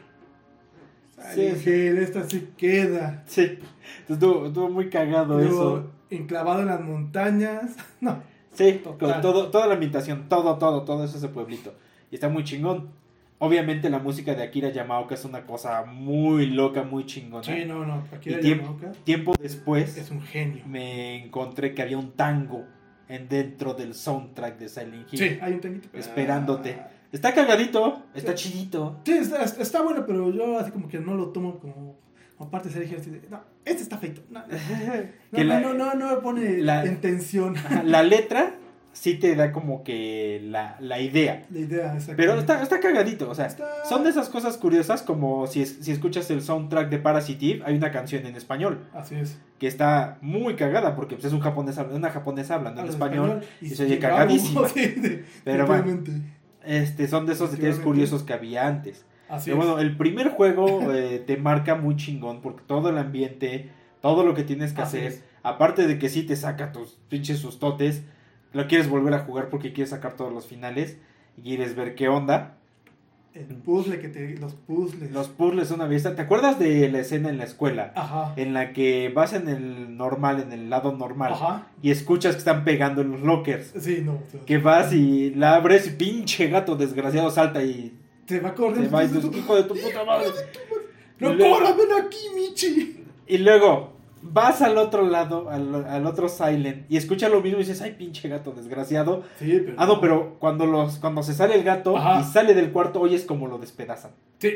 Silent 1.33 1.57
Sí, 1.57 1.63
sí. 1.63 1.69
Hill, 1.69 1.97
esta 1.99 2.23
sí 2.29 2.49
queda. 2.57 3.23
Sí, 3.27 3.41
Entonces, 3.41 3.59
estuvo, 4.09 4.47
estuvo 4.47 4.69
muy 4.69 4.89
cagado 4.89 5.37
Luego, 5.37 5.77
eso. 5.77 5.91
enclavado 6.09 6.61
en 6.61 6.67
las 6.67 6.81
montañas. 6.81 7.71
No, 8.01 8.21
Sí, 8.53 8.81
Total. 8.83 9.11
con 9.13 9.21
todo, 9.21 9.47
toda 9.51 9.67
la 9.67 9.73
ambientación, 9.73 10.27
todo, 10.29 10.57
todo, 10.57 10.83
todo 10.83 11.03
eso 11.03 11.17
ese 11.17 11.27
pueblito. 11.29 11.73
Y 12.11 12.15
está 12.15 12.29
muy 12.29 12.43
chingón. 12.43 12.89
Obviamente 13.39 13.89
la 13.89 13.99
música 13.99 14.35
de 14.35 14.43
Akira 14.43 14.69
Yamaoka 14.69 15.15
es 15.15 15.25
una 15.25 15.45
cosa 15.45 15.83
muy 15.85 16.45
loca, 16.45 16.83
muy 16.83 17.05
chingona. 17.05 17.43
sí, 17.43 17.65
no, 17.67 17.85
no. 17.85 18.03
Y 18.23 18.35
tiempo, 18.35 18.63
Yamaoka. 18.79 18.91
tiempo 19.03 19.33
después 19.39 19.97
Es 19.97 20.11
un 20.11 20.21
genio. 20.21 20.63
me 20.65 21.25
encontré 21.25 21.73
que 21.73 21.81
había 21.81 21.97
un 21.97 22.11
tango 22.11 22.63
en 23.09 23.27
dentro 23.27 23.73
del 23.73 23.93
soundtrack 23.95 24.57
de 24.59 24.69
Silent 24.69 25.11
Hill. 25.11 25.19
Sí, 25.19 25.37
hay 25.41 25.53
un 25.53 25.59
tanguito. 25.61 25.89
Esperándote. 25.97 26.77
Ah, 26.79 26.89
Está 27.11 27.31
cagadito, 27.33 28.01
está 28.15 28.35
Sí. 28.35 28.49
chidito. 28.49 28.99
Sí, 29.05 29.11
está, 29.13 29.43
está 29.43 29.81
bueno, 29.83 30.03
pero 30.07 30.31
yo 30.31 30.57
así 30.57 30.71
como 30.71 30.87
que 30.87 30.99
no 30.99 31.13
lo 31.13 31.27
tomo 31.29 31.59
como, 31.59 31.95
como 32.37 32.49
parte 32.49 32.69
de 32.69 32.73
ser 32.87 33.01
de, 33.01 33.21
no, 33.29 33.41
este 33.65 33.83
está 33.83 33.97
feito. 33.97 34.21
No, 34.29 34.41
no, 34.41 34.47
no, 35.31 35.43
la- 35.43 35.59
no, 35.59 35.73
no, 35.73 35.93
no 35.93 36.15
me 36.15 36.21
pone 36.21 36.57
la- 36.59 36.83
en 36.85 36.99
tensión 37.01 37.55
La 37.85 38.03
letra 38.03 38.55
sí 38.91 39.15
te 39.15 39.35
da 39.35 39.51
como 39.51 39.83
que 39.83 40.39
la, 40.43 40.77
la 40.79 40.99
idea. 40.99 41.41
la 41.49 41.59
idea. 41.59 41.85
exactamente. 41.95 42.15
Pero 42.15 42.39
está, 42.39 42.61
está 42.61 42.79
cagadito, 42.79 43.27
o 43.29 43.33
sea, 43.33 43.47
Está- 43.47 43.85
son 43.85 44.03
de 44.03 44.11
esas 44.11 44.29
cosas 44.29 44.55
curiosas 44.57 45.01
como 45.01 45.47
si, 45.47 45.61
es- 45.63 45.77
si 45.81 45.91
escuchas 45.91 46.29
el 46.29 46.41
soundtrack 46.43 46.89
de 46.89 46.99
Parasitive, 46.99 47.63
hay 47.65 47.75
una 47.75 47.91
canción 47.91 48.25
en 48.27 48.35
español 48.35 48.81
Así 48.93 49.15
es. 49.15 49.39
que 49.57 49.65
está 49.67 50.17
muy 50.21 50.55
cagada 50.55 50.95
porque 50.95 51.15
pues, 51.15 51.25
es 51.25 51.33
un 51.33 51.39
japonés, 51.39 51.77
una 51.91 52.11
japonesa 52.11 52.53
hablando 52.55 52.81
en 52.81 52.87
español. 52.89 53.41
y 53.61 53.69
se 53.69 53.83
oye 53.85 53.97
cagadísima. 53.97 54.67
sí, 54.73 54.79
de- 54.87 55.25
Pero 55.43 55.65
bueno. 55.65 56.03
Este, 56.65 57.07
son 57.07 57.25
de 57.25 57.33
esos 57.33 57.51
detalles 57.51 57.79
curiosos 57.79 58.23
que 58.23 58.33
había 58.33 58.67
antes. 58.67 59.05
Así 59.33 59.49
Pero 59.51 59.61
es. 59.61 59.67
bueno, 59.67 59.81
el 59.81 59.97
primer 59.97 60.29
juego 60.29 60.91
eh, 60.93 61.23
te 61.25 61.37
marca 61.37 61.75
muy 61.75 61.95
chingón 61.95 62.41
porque 62.41 62.63
todo 62.67 62.89
el 62.89 62.97
ambiente, 62.97 63.69
todo 64.01 64.23
lo 64.25 64.33
que 64.33 64.43
tienes 64.43 64.73
que 64.73 64.81
Así 64.81 64.97
hacer, 64.97 65.11
es. 65.11 65.23
aparte 65.43 65.87
de 65.87 65.97
que 65.99 66.09
sí 66.09 66.23
te 66.23 66.35
saca 66.35 66.71
tus 66.71 66.97
pinches 67.09 67.39
sustotes, 67.39 68.03
lo 68.53 68.67
quieres 68.67 68.87
volver 68.89 69.13
a 69.13 69.19
jugar 69.19 69.49
porque 69.49 69.73
quieres 69.73 69.89
sacar 69.89 70.13
todos 70.15 70.31
los 70.31 70.45
finales 70.45 70.97
y 71.37 71.41
quieres 71.41 71.75
ver 71.75 71.95
qué 71.95 72.07
onda. 72.09 72.57
El 73.33 73.45
puzzle 73.55 73.99
que 73.99 74.09
te. 74.09 74.37
Los 74.37 74.53
puzzles. 74.53 75.09
Los 75.11 75.27
puzzles 75.27 75.67
son 75.67 75.79
una 75.79 75.87
belleza. 75.87 76.13
¿Te 76.15 76.21
acuerdas 76.21 76.59
de 76.59 76.87
la 76.91 76.99
escena 76.99 77.29
en 77.29 77.39
la 77.39 77.45
escuela? 77.45 77.91
Ajá. 77.95 78.31
En 78.35 78.53
la 78.53 78.73
que 78.73 79.11
vas 79.15 79.33
en 79.33 79.49
el 79.49 79.97
normal, 79.97 80.39
en 80.39 80.51
el 80.51 80.69
lado 80.69 80.91
normal, 80.95 81.33
Ajá. 81.33 81.65
y 81.81 81.89
escuchas 81.89 82.33
que 82.35 82.37
están 82.39 82.63
pegando 82.63 83.01
en 83.01 83.11
los 83.11 83.21
lockers. 83.21 83.73
Sí, 83.79 84.03
no. 84.05 84.11
o 84.13 84.23
sea, 84.31 84.41
Que 84.45 84.59
vas 84.59 84.93
y 84.93 85.31
la 85.31 85.55
abres 85.55 85.87
y 85.87 85.89
pinche 85.89 86.47
gato 86.49 86.75
desgraciado 86.75 87.31
salta 87.31 87.63
y 87.63 87.97
Te 88.25 88.39
va 88.39 88.51
te 88.51 88.55
corriendo. 88.55 88.89
va 88.91 89.03
y 89.03 89.07
dices, 89.07 89.25
hijo 89.35 89.55
de 89.55 89.63
tu 89.63 89.73
puta 89.75 90.03
madre. 90.05 90.27
No 91.19 91.37
corras, 91.37 91.77
ven 91.77 91.87
aquí, 92.05 92.17
Michi. 92.35 93.03
Y 93.27 93.37
luego 93.39 93.93
vas 94.21 94.61
al 94.61 94.77
otro 94.77 95.05
lado, 95.05 95.49
al, 95.49 95.85
al 95.85 96.05
otro 96.05 96.29
Silent, 96.29 96.89
y 96.89 96.97
escuchas 96.97 97.29
lo 97.29 97.41
mismo 97.41 97.57
y 97.59 97.63
dices, 97.63 97.81
ay, 97.81 97.95
pinche 97.97 98.27
gato 98.29 98.51
desgraciado. 98.51 99.23
Sí, 99.39 99.61
pero. 99.65 99.73
Ah, 99.77 99.85
no, 99.85 99.99
pero 100.01 100.37
cuando, 100.39 100.65
los, 100.65 100.97
cuando 100.97 101.23
se 101.23 101.33
sale 101.33 101.55
el 101.55 101.63
gato 101.63 101.97
Ajá. 101.97 102.21
y 102.21 102.23
sale 102.23 102.53
del 102.53 102.71
cuarto, 102.71 102.99
oyes 103.01 103.25
como 103.25 103.47
lo 103.47 103.57
despedazan. 103.57 104.11
Sí, 104.39 104.53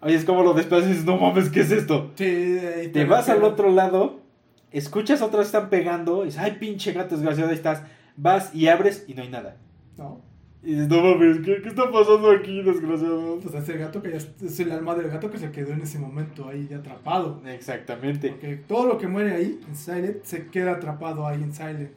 Oyes 0.00 0.24
como 0.26 0.42
lo 0.42 0.52
despedazan 0.52 0.90
y 0.90 0.92
dices, 0.92 1.06
no 1.06 1.16
mames, 1.16 1.48
¿qué 1.50 1.60
es 1.60 1.70
esto? 1.70 2.10
sí. 2.16 2.58
Te 2.92 3.04
vas 3.06 3.28
al 3.30 3.42
otro 3.44 3.70
lado, 3.70 4.20
escuchas 4.70 5.20
vez 5.30 5.46
están 5.46 5.70
pegando, 5.70 6.22
y 6.22 6.26
dices, 6.26 6.40
ay, 6.40 6.56
pinche 6.60 6.92
gato 6.92 7.14
desgraciado, 7.16 7.50
ahí 7.50 7.56
estás. 7.56 7.82
Vas 8.16 8.54
y 8.54 8.68
abres 8.68 9.04
y 9.08 9.14
no 9.14 9.22
hay 9.22 9.28
nada. 9.28 9.56
No. 9.96 10.20
Y 10.64 10.70
dices, 10.70 10.88
no 10.88 11.02
mames, 11.02 11.38
¿qué, 11.44 11.60
qué 11.60 11.68
está 11.68 11.90
pasando 11.90 12.30
aquí, 12.30 12.62
desgraciado? 12.62 13.38
Pues 13.38 13.54
es 13.54 13.68
el 13.68 13.78
gato 13.78 14.02
que 14.02 14.10
ya 14.10 14.16
es 14.16 14.60
el 14.60 14.72
alma 14.72 14.94
del 14.94 15.10
gato 15.10 15.30
que 15.30 15.36
se 15.36 15.50
quedó 15.50 15.74
en 15.74 15.82
ese 15.82 15.98
momento 15.98 16.48
ahí 16.48 16.68
atrapado. 16.72 17.42
Exactamente. 17.46 18.30
Porque 18.30 18.56
todo 18.56 18.86
lo 18.86 18.96
que 18.96 19.06
muere 19.06 19.34
ahí 19.34 19.60
en 19.68 19.76
Silent 19.76 20.24
se 20.24 20.46
queda 20.46 20.72
atrapado 20.72 21.26
ahí 21.26 21.42
en 21.42 21.52
Silent. 21.52 21.90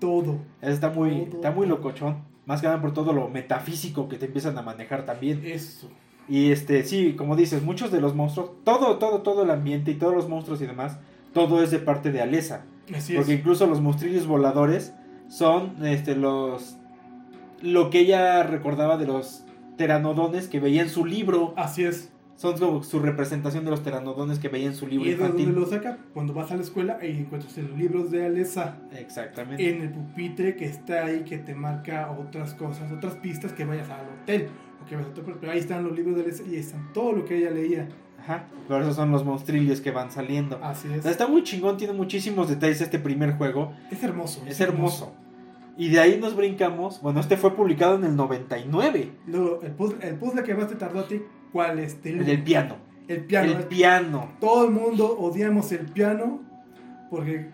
Todo. 0.00 0.38
Está 0.60 0.90
muy, 0.90 1.26
Todo, 1.26 1.36
está 1.36 1.50
muy 1.52 1.68
locochón. 1.68 2.16
Más 2.46 2.60
que 2.60 2.66
nada 2.66 2.80
por 2.80 2.92
todo 2.92 3.12
lo 3.12 3.28
metafísico 3.28 4.08
que 4.08 4.16
te 4.16 4.26
empiezan 4.26 4.58
a 4.58 4.62
manejar 4.62 5.06
también. 5.06 5.42
Eso. 5.44 5.88
Y 6.28 6.50
este, 6.50 6.82
sí, 6.82 7.14
como 7.14 7.36
dices, 7.36 7.62
muchos 7.62 7.92
de 7.92 8.00
los 8.00 8.14
monstruos, 8.14 8.50
todo, 8.64 8.98
todo, 8.98 9.22
todo 9.22 9.44
el 9.44 9.50
ambiente 9.50 9.92
y 9.92 9.94
todos 9.94 10.14
los 10.14 10.28
monstruos 10.28 10.60
y 10.60 10.66
demás, 10.66 10.98
todo 11.32 11.62
es 11.62 11.70
de 11.70 11.78
parte 11.78 12.10
de 12.10 12.22
Alesa. 12.22 12.64
Así 12.94 13.14
porque 13.14 13.34
es. 13.34 13.38
incluso 13.38 13.66
los 13.66 13.80
monstrillos 13.80 14.26
voladores 14.26 14.94
son 15.28 15.84
este 15.84 16.16
los 16.16 16.78
lo 17.62 17.90
que 17.90 18.00
ella 18.00 18.42
recordaba 18.42 18.96
de 18.96 19.06
los 19.06 19.44
pteranodones 19.76 20.48
que 20.48 20.60
veía 20.60 20.82
en 20.82 20.90
su 20.90 21.04
libro. 21.04 21.54
Así 21.56 21.84
es. 21.84 22.12
Son 22.36 22.56
como 22.56 22.84
su 22.84 23.00
representación 23.00 23.64
de 23.64 23.70
los 23.72 23.80
pteranodones 23.80 24.38
que 24.38 24.48
veía 24.48 24.68
en 24.68 24.74
su 24.76 24.86
libro 24.86 25.06
Y 25.06 25.10
es 25.10 25.18
de 25.18 25.26
donde 25.26 25.42
infantil. 25.42 25.60
lo 25.60 25.68
saca 25.68 25.98
cuando 26.14 26.34
vas 26.34 26.52
a 26.52 26.56
la 26.56 26.62
escuela 26.62 26.98
y 27.02 27.08
encuentras 27.10 27.56
los 27.58 27.76
libros 27.76 28.12
de 28.12 28.26
Alesa 28.26 28.76
Exactamente. 28.96 29.68
en 29.68 29.82
el 29.82 29.90
pupitre 29.90 30.54
que 30.54 30.66
está 30.66 31.06
ahí 31.06 31.24
que 31.24 31.38
te 31.38 31.56
marca 31.56 32.12
otras 32.12 32.54
cosas, 32.54 32.92
otras 32.92 33.16
pistas 33.16 33.52
que 33.52 33.64
vayas 33.64 33.90
al 33.90 34.06
hotel 34.22 34.48
o 34.80 34.86
que 34.88 34.94
vayas 34.94 35.08
a 35.08 35.20
otro 35.20 35.36
pero 35.40 35.50
ahí 35.50 35.58
están 35.58 35.82
los 35.82 35.96
libros 35.96 36.14
de 36.14 36.22
Alesa 36.22 36.44
y 36.48 36.50
ahí 36.54 36.60
están 36.60 36.92
todo 36.92 37.10
lo 37.12 37.24
que 37.24 37.38
ella 37.38 37.50
leía. 37.50 37.88
Ajá. 38.20 38.46
Por 38.68 38.82
eso 38.82 38.92
son 38.92 39.10
los 39.10 39.24
monstrillos 39.24 39.80
que 39.80 39.90
van 39.90 40.12
saliendo. 40.12 40.60
Así 40.62 40.86
es. 40.92 41.04
Está 41.06 41.26
muy 41.26 41.42
chingón, 41.42 41.76
tiene 41.76 41.92
muchísimos 41.92 42.48
detalles 42.48 42.80
este 42.80 43.00
primer 43.00 43.32
juego. 43.32 43.72
Es 43.90 44.00
hermoso. 44.04 44.44
Es 44.46 44.60
hermoso. 44.60 45.12
Y 45.78 45.90
de 45.90 46.00
ahí 46.00 46.18
nos 46.20 46.34
brincamos. 46.34 47.00
Bueno, 47.00 47.20
este 47.20 47.36
fue 47.36 47.54
publicado 47.54 47.94
en 47.94 48.04
el 48.04 48.16
99. 48.16 49.12
Luego, 49.28 49.60
el 49.62 49.70
puzzle, 49.70 50.08
el 50.08 50.16
puzzle 50.16 50.42
que 50.42 50.52
más 50.52 50.68
te 50.68 50.74
tardó 50.74 50.98
a 50.98 51.06
ti, 51.06 51.22
¿cuál 51.52 51.78
es? 51.78 51.98
El 52.02 52.26
del 52.26 52.42
piano. 52.42 52.76
El 53.06 53.24
piano. 53.24 53.52
El 53.52 53.64
piano. 53.64 54.32
Todo 54.40 54.64
el 54.64 54.72
mundo 54.72 55.16
odiamos 55.16 55.70
el 55.70 55.86
piano 55.86 56.40
porque 57.08 57.46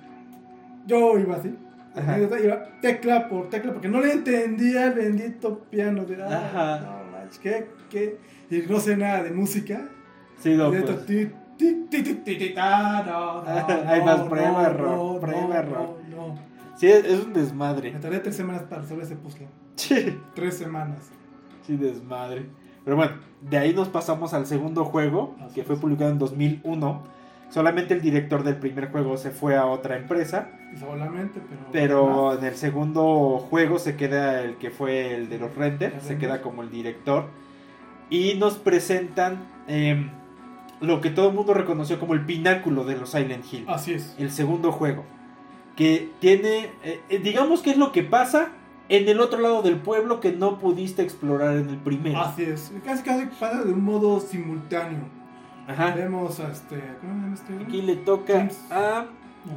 yo 0.87 1.19
iba 1.19 1.37
así. 1.37 1.55
Ajá. 1.95 2.19
Iba 2.19 2.81
tecla 2.81 3.29
por 3.29 3.51
tecla 3.51 3.75
porque 3.75 3.89
no 3.89 4.01
le 4.01 4.13
entendía 4.13 4.87
el 4.87 4.95
bendito 4.95 5.59
piano. 5.71 6.07
De, 6.07 6.17
ah, 6.23 6.47
Ajá. 6.47 6.81
No, 6.81 7.13
manches, 7.13 7.39
¿qué, 7.39 7.67
qué? 7.91 8.19
Y 8.51 8.65
no 8.67 8.81
sé 8.81 8.97
nada 8.97 9.23
de 9.23 9.33
música. 9.33 9.87
Sí, 10.39 10.55
no, 10.55 10.71
pues. 10.71 10.83
Hay 13.87 14.03
más 14.03 14.23
prueba, 14.23 14.67
error, 14.67 15.15
no, 15.15 15.21
prueba, 15.21 15.59
error. 15.59 15.99
no. 16.11 16.54
Sí, 16.77 16.87
es, 16.89 17.25
un 17.25 17.33
desmadre. 17.33 17.93
Me 17.93 18.01
tardé 18.01 18.19
tres 18.21 18.37
semanas 18.37 18.63
para 18.63 18.83
resolver 18.83 19.05
ese 19.05 19.17
puzzle. 19.17 19.49
Sí, 19.77 20.19
Tres 20.35 20.57
semanas. 20.57 21.11
sí, 21.67 21.77
desmadre. 21.77 22.47
Pero 22.85 22.97
bueno, 22.97 23.13
de 23.41 23.57
ahí 23.59 23.73
nos 23.73 23.89
pasamos 23.89 24.35
al 24.35 24.47
segundo 24.47 24.85
juego, 24.85 25.35
Así 25.41 25.55
que 25.55 25.61
es. 25.63 25.67
fue 25.67 25.77
publicado 25.77 26.11
en 26.11 26.19
2001. 26.19 27.03
Solamente 27.51 27.95
el 27.95 28.01
director 28.01 28.43
del 28.43 28.57
primer 28.57 28.91
juego 28.91 29.17
se 29.17 29.31
fue 29.31 29.57
a 29.57 29.67
otra 29.67 29.97
empresa, 29.97 30.51
Solamente, 30.79 31.41
pero. 31.49 31.61
pero 31.73 32.39
en 32.39 32.45
el 32.45 32.57
segundo 32.57 33.39
juego 33.49 33.79
se 33.79 33.97
queda 33.97 34.43
el 34.43 34.57
que 34.57 34.71
fue 34.71 35.15
el 35.15 35.29
de 35.29 35.39
los 35.39 35.55
renders, 35.55 35.95
El 35.95 36.01
se 36.01 36.09
render. 36.11 36.29
queda 36.29 36.43
como 36.43 36.63
el 36.63 36.71
director. 36.71 37.27
Y 38.11 38.35
nos 38.35 38.57
presentan 38.59 39.39
em, 39.69 40.11
lo 40.81 41.01
que 41.01 41.11
todo 41.11 41.29
el 41.29 41.35
mundo 41.35 41.55
reconoció 41.55 41.99
como 42.01 42.15
el 42.15 42.25
pináculo 42.27 42.85
de 42.85 42.97
los 42.97 43.11
Silent 43.11 43.45
Hill. 43.51 43.65
Así 43.69 43.95
es. 43.95 44.15
el 44.19 44.31
segundo 44.31 44.73
juego. 44.73 45.05
Que 45.77 46.11
tiene, 46.21 46.71
eh, 46.85 47.01
eh, 47.09 47.19
digamos 47.19 47.61
que 47.63 47.71
es 47.71 47.77
lo 47.77 47.91
que 47.93 48.03
pasa 48.03 48.49
en 48.89 49.09
el 49.09 49.19
otro 49.21 49.41
lado 49.41 49.63
del 49.63 49.77
pueblo 49.77 50.21
que 50.21 50.31
no 50.33 50.59
pudiste 50.59 51.03
explorar 51.03 51.57
en 51.57 51.69
el 51.71 51.79
primero. 51.79 52.21
Así 52.21 52.43
es. 52.45 52.71
Casi 52.85 53.03
casi 53.03 53.27
pasa 53.41 53.63
de 53.65 53.73
un 53.73 53.83
modo 53.85 54.21
simultáneo. 54.21 55.01
Ajá. 55.67 55.95
Vemos 55.97 56.39
a 56.41 56.53
este. 56.53 56.77
¿Cómo 57.01 57.13
se 57.15 57.23
llama 57.23 57.35
este? 57.35 57.65
Aquí 57.65 57.83
le 57.83 57.97
toca 57.97 58.35
James- 58.35 58.59
a. 58.71 59.07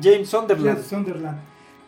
James 0.02 0.30
Sunderland. 0.30 0.70
James 0.76 0.88
Sunderland. 0.88 1.38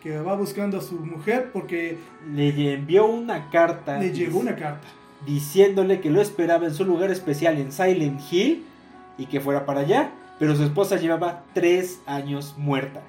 Que 0.04 0.20
va 0.20 0.36
buscando 0.36 0.78
a 0.78 0.82
su 0.82 0.96
mujer 0.96 1.50
porque 1.52 1.98
Le 2.34 2.74
envió 2.74 3.06
una 3.08 3.50
carta 3.50 3.98
le 4.00 4.12
llegó 4.14 4.40
una 4.40 4.56
carta. 4.56 4.88
diciéndole 5.26 6.00
que 6.00 6.10
lo 6.10 6.22
esperaba 6.22 6.66
en 6.68 6.74
su 6.74 6.86
lugar 6.86 7.12
especial 7.12 7.58
en 7.58 7.72
Silent 7.74 8.22
Hill 8.32 8.64
y 9.18 9.26
que 9.26 9.42
fuera 9.42 9.66
para 9.66 9.82
allá, 9.82 10.12
pero 10.40 10.56
su 10.56 10.64
esposa 10.64 10.96
llevaba 10.96 11.44
tres 11.54 12.00
años 12.06 12.56
muerta. 12.58 13.02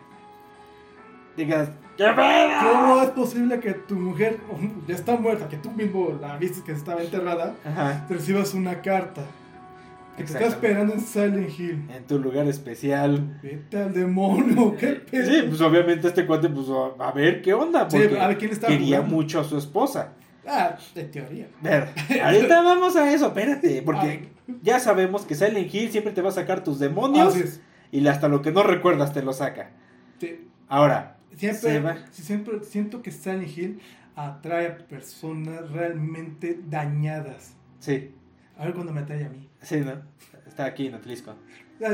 Digas, 1.40 1.70
¿qué 1.96 2.04
pedo? 2.04 2.72
¿Cómo 2.72 3.00
es 3.02 3.08
posible 3.10 3.60
que 3.60 3.72
tu 3.72 3.94
mujer 3.96 4.36
ya 4.86 4.94
está 4.94 5.16
muerta, 5.16 5.48
que 5.48 5.56
tú 5.56 5.70
mismo 5.70 6.18
la 6.20 6.36
viste 6.36 6.62
que 6.62 6.72
estaba 6.72 7.02
enterrada, 7.02 7.54
Ajá, 7.64 8.06
recibas 8.10 8.52
una 8.52 8.82
carta 8.82 9.22
que 10.18 10.24
te 10.24 10.32
está 10.34 10.46
esperando 10.48 10.92
en 10.92 11.00
Silent 11.00 11.48
Hill? 11.58 11.88
en 11.96 12.04
tu 12.06 12.18
lugar 12.18 12.46
especial. 12.46 13.38
Vete 13.42 13.78
al 13.78 13.94
demonio, 13.94 14.76
qué 14.76 14.88
pedo. 14.88 15.30
Sí, 15.30 15.42
pues 15.48 15.60
obviamente 15.62 16.08
este 16.08 16.26
cuate, 16.26 16.50
pues 16.50 16.66
a 16.98 17.10
ver 17.12 17.40
qué 17.40 17.54
onda, 17.54 17.88
Sí, 17.88 17.96
porque 17.98 18.20
a 18.20 18.26
ver 18.28 18.36
quién 18.36 18.50
estaba 18.52 18.70
quería 18.70 18.96
jugando. 18.98 19.16
mucho 19.16 19.40
a 19.40 19.44
su 19.44 19.56
esposa. 19.56 20.12
Ah, 20.46 20.76
de 20.94 21.04
teoría. 21.04 21.48
Ahorita 22.24 22.60
vamos 22.62 22.96
a 22.96 23.10
eso, 23.12 23.28
espérate, 23.28 23.80
porque 23.80 24.28
ya 24.62 24.78
sabemos 24.78 25.22
que 25.24 25.34
Silent 25.34 25.72
Hill 25.74 25.90
siempre 25.90 26.12
te 26.12 26.20
va 26.20 26.28
a 26.28 26.32
sacar 26.32 26.62
tus 26.62 26.78
demonios 26.78 27.34
y 27.90 28.06
hasta 28.06 28.28
lo 28.28 28.42
que 28.42 28.50
no 28.52 28.62
recuerdas 28.62 29.14
te 29.14 29.22
lo 29.22 29.32
saca. 29.32 29.70
Sí. 30.18 30.48
Ahora, 30.68 31.16
Siempre, 31.36 31.96
siempre 32.10 32.60
siento 32.64 33.02
que 33.02 33.10
Silent 33.10 33.56
Hill 33.56 33.80
atrae 34.16 34.66
a 34.66 34.78
personas 34.78 35.70
realmente 35.70 36.58
dañadas. 36.68 37.54
sí, 37.78 38.10
A 38.58 38.64
ver 38.64 38.74
cuando 38.74 38.92
me 38.92 39.00
atrae 39.00 39.24
a 39.24 39.28
mí. 39.28 39.48
sí, 39.62 39.76
¿no? 39.80 39.92
Está 40.46 40.64
aquí 40.66 40.86
en 40.88 40.94
Atlisco. 40.94 41.34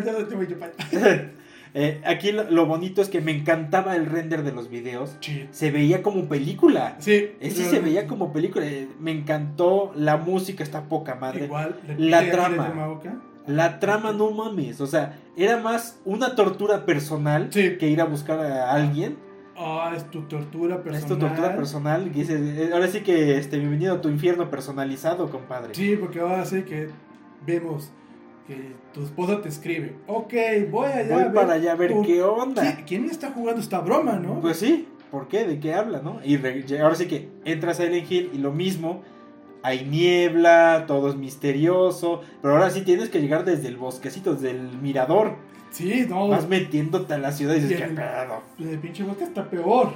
Eh, 1.78 2.00
aquí 2.06 2.32
lo, 2.32 2.50
lo 2.50 2.64
bonito 2.64 3.02
es 3.02 3.10
que 3.10 3.20
me 3.20 3.32
encantaba 3.32 3.96
el 3.96 4.06
render 4.06 4.42
de 4.44 4.52
los 4.52 4.70
videos. 4.70 5.16
Sí. 5.20 5.46
Se 5.50 5.70
veía 5.70 6.02
como 6.02 6.26
película. 6.26 6.96
Sí. 7.00 7.32
Ese 7.38 7.64
se 7.68 7.80
veía 7.80 8.06
como 8.06 8.32
película. 8.32 8.64
Eh, 8.64 8.88
Me 8.98 9.10
encantó. 9.10 9.92
La 9.94 10.16
música 10.16 10.62
está 10.64 10.84
poca 10.84 11.16
madre. 11.16 11.44
Igual, 11.44 11.78
La 11.98 12.30
trama. 12.30 12.98
La 13.46 13.78
trama 13.78 14.12
no 14.12 14.30
mames. 14.30 14.80
O 14.80 14.86
sea, 14.86 15.18
era 15.36 15.58
más 15.58 16.00
una 16.06 16.34
tortura 16.34 16.86
personal 16.86 17.48
Sí. 17.52 17.76
que 17.78 17.90
ir 17.90 18.00
a 18.00 18.04
buscar 18.04 18.40
a 18.40 18.72
alguien. 18.72 19.18
Ah, 19.58 19.92
es 19.96 20.10
tu 20.10 20.22
tortura 20.22 20.82
personal. 20.82 21.00
Es 21.00 21.06
tu 21.06 21.18
tortura 21.18 21.56
personal. 21.56 22.10
que 22.12 22.20
dices, 22.20 22.40
eh, 22.40 22.70
ahora 22.72 22.88
sí 22.88 23.00
que 23.00 23.38
este, 23.38 23.58
bienvenido 23.58 23.94
a 23.94 24.00
tu 24.00 24.10
infierno 24.10 24.50
personalizado, 24.50 25.30
compadre. 25.30 25.74
Sí, 25.74 25.96
porque 25.96 26.20
ahora 26.20 26.44
sí 26.44 26.62
que 26.62 26.88
vemos 27.46 27.90
que 28.46 28.74
tu 28.92 29.02
esposa 29.02 29.40
te 29.40 29.48
escribe. 29.48 29.96
Ok, 30.06 30.34
voy 30.70 30.86
allá. 30.86 31.14
Voy 31.14 31.22
a 31.22 31.24
ver 31.24 31.32
para 31.32 31.52
allá 31.54 31.72
a 31.72 31.76
ver 31.76 31.94
qué 32.04 32.22
onda. 32.22 32.62
¿Quién, 32.62 32.84
quién 32.86 33.04
está 33.06 33.30
jugando 33.30 33.60
esta 33.62 33.80
broma, 33.80 34.16
no? 34.16 34.40
Pues 34.40 34.58
sí, 34.58 34.88
¿por 35.10 35.28
qué? 35.28 35.44
¿De 35.44 35.58
qué 35.58 35.72
habla, 35.72 36.02
no? 36.02 36.20
Y 36.22 36.36
ahora 36.76 36.94
sí 36.94 37.06
que 37.06 37.30
entras 37.44 37.80
a 37.80 37.84
Silent 37.84 38.10
Hill 38.10 38.30
y 38.34 38.38
lo 38.38 38.52
mismo, 38.52 39.02
hay 39.62 39.84
niebla, 39.84 40.84
todo 40.86 41.08
es 41.08 41.16
misterioso, 41.16 42.20
pero 42.42 42.54
ahora 42.54 42.70
sí 42.70 42.82
tienes 42.82 43.08
que 43.08 43.20
llegar 43.20 43.44
desde 43.44 43.68
el 43.68 43.76
bosquecito, 43.76 44.34
desde 44.34 44.50
el 44.50 44.78
mirador, 44.80 45.36
sí, 45.76 46.06
no. 46.08 46.28
vas 46.28 46.48
metiéndote 46.48 47.14
a 47.14 47.18
la 47.18 47.32
ciudad 47.32 47.54
y 47.54 47.60
dices, 47.60 47.78
¿qué 47.80 47.86
pedo? 47.88 48.42
El 48.70 48.78
pinche 48.78 49.02
bosque 49.04 49.24
está 49.24 49.48
peor. 49.48 49.92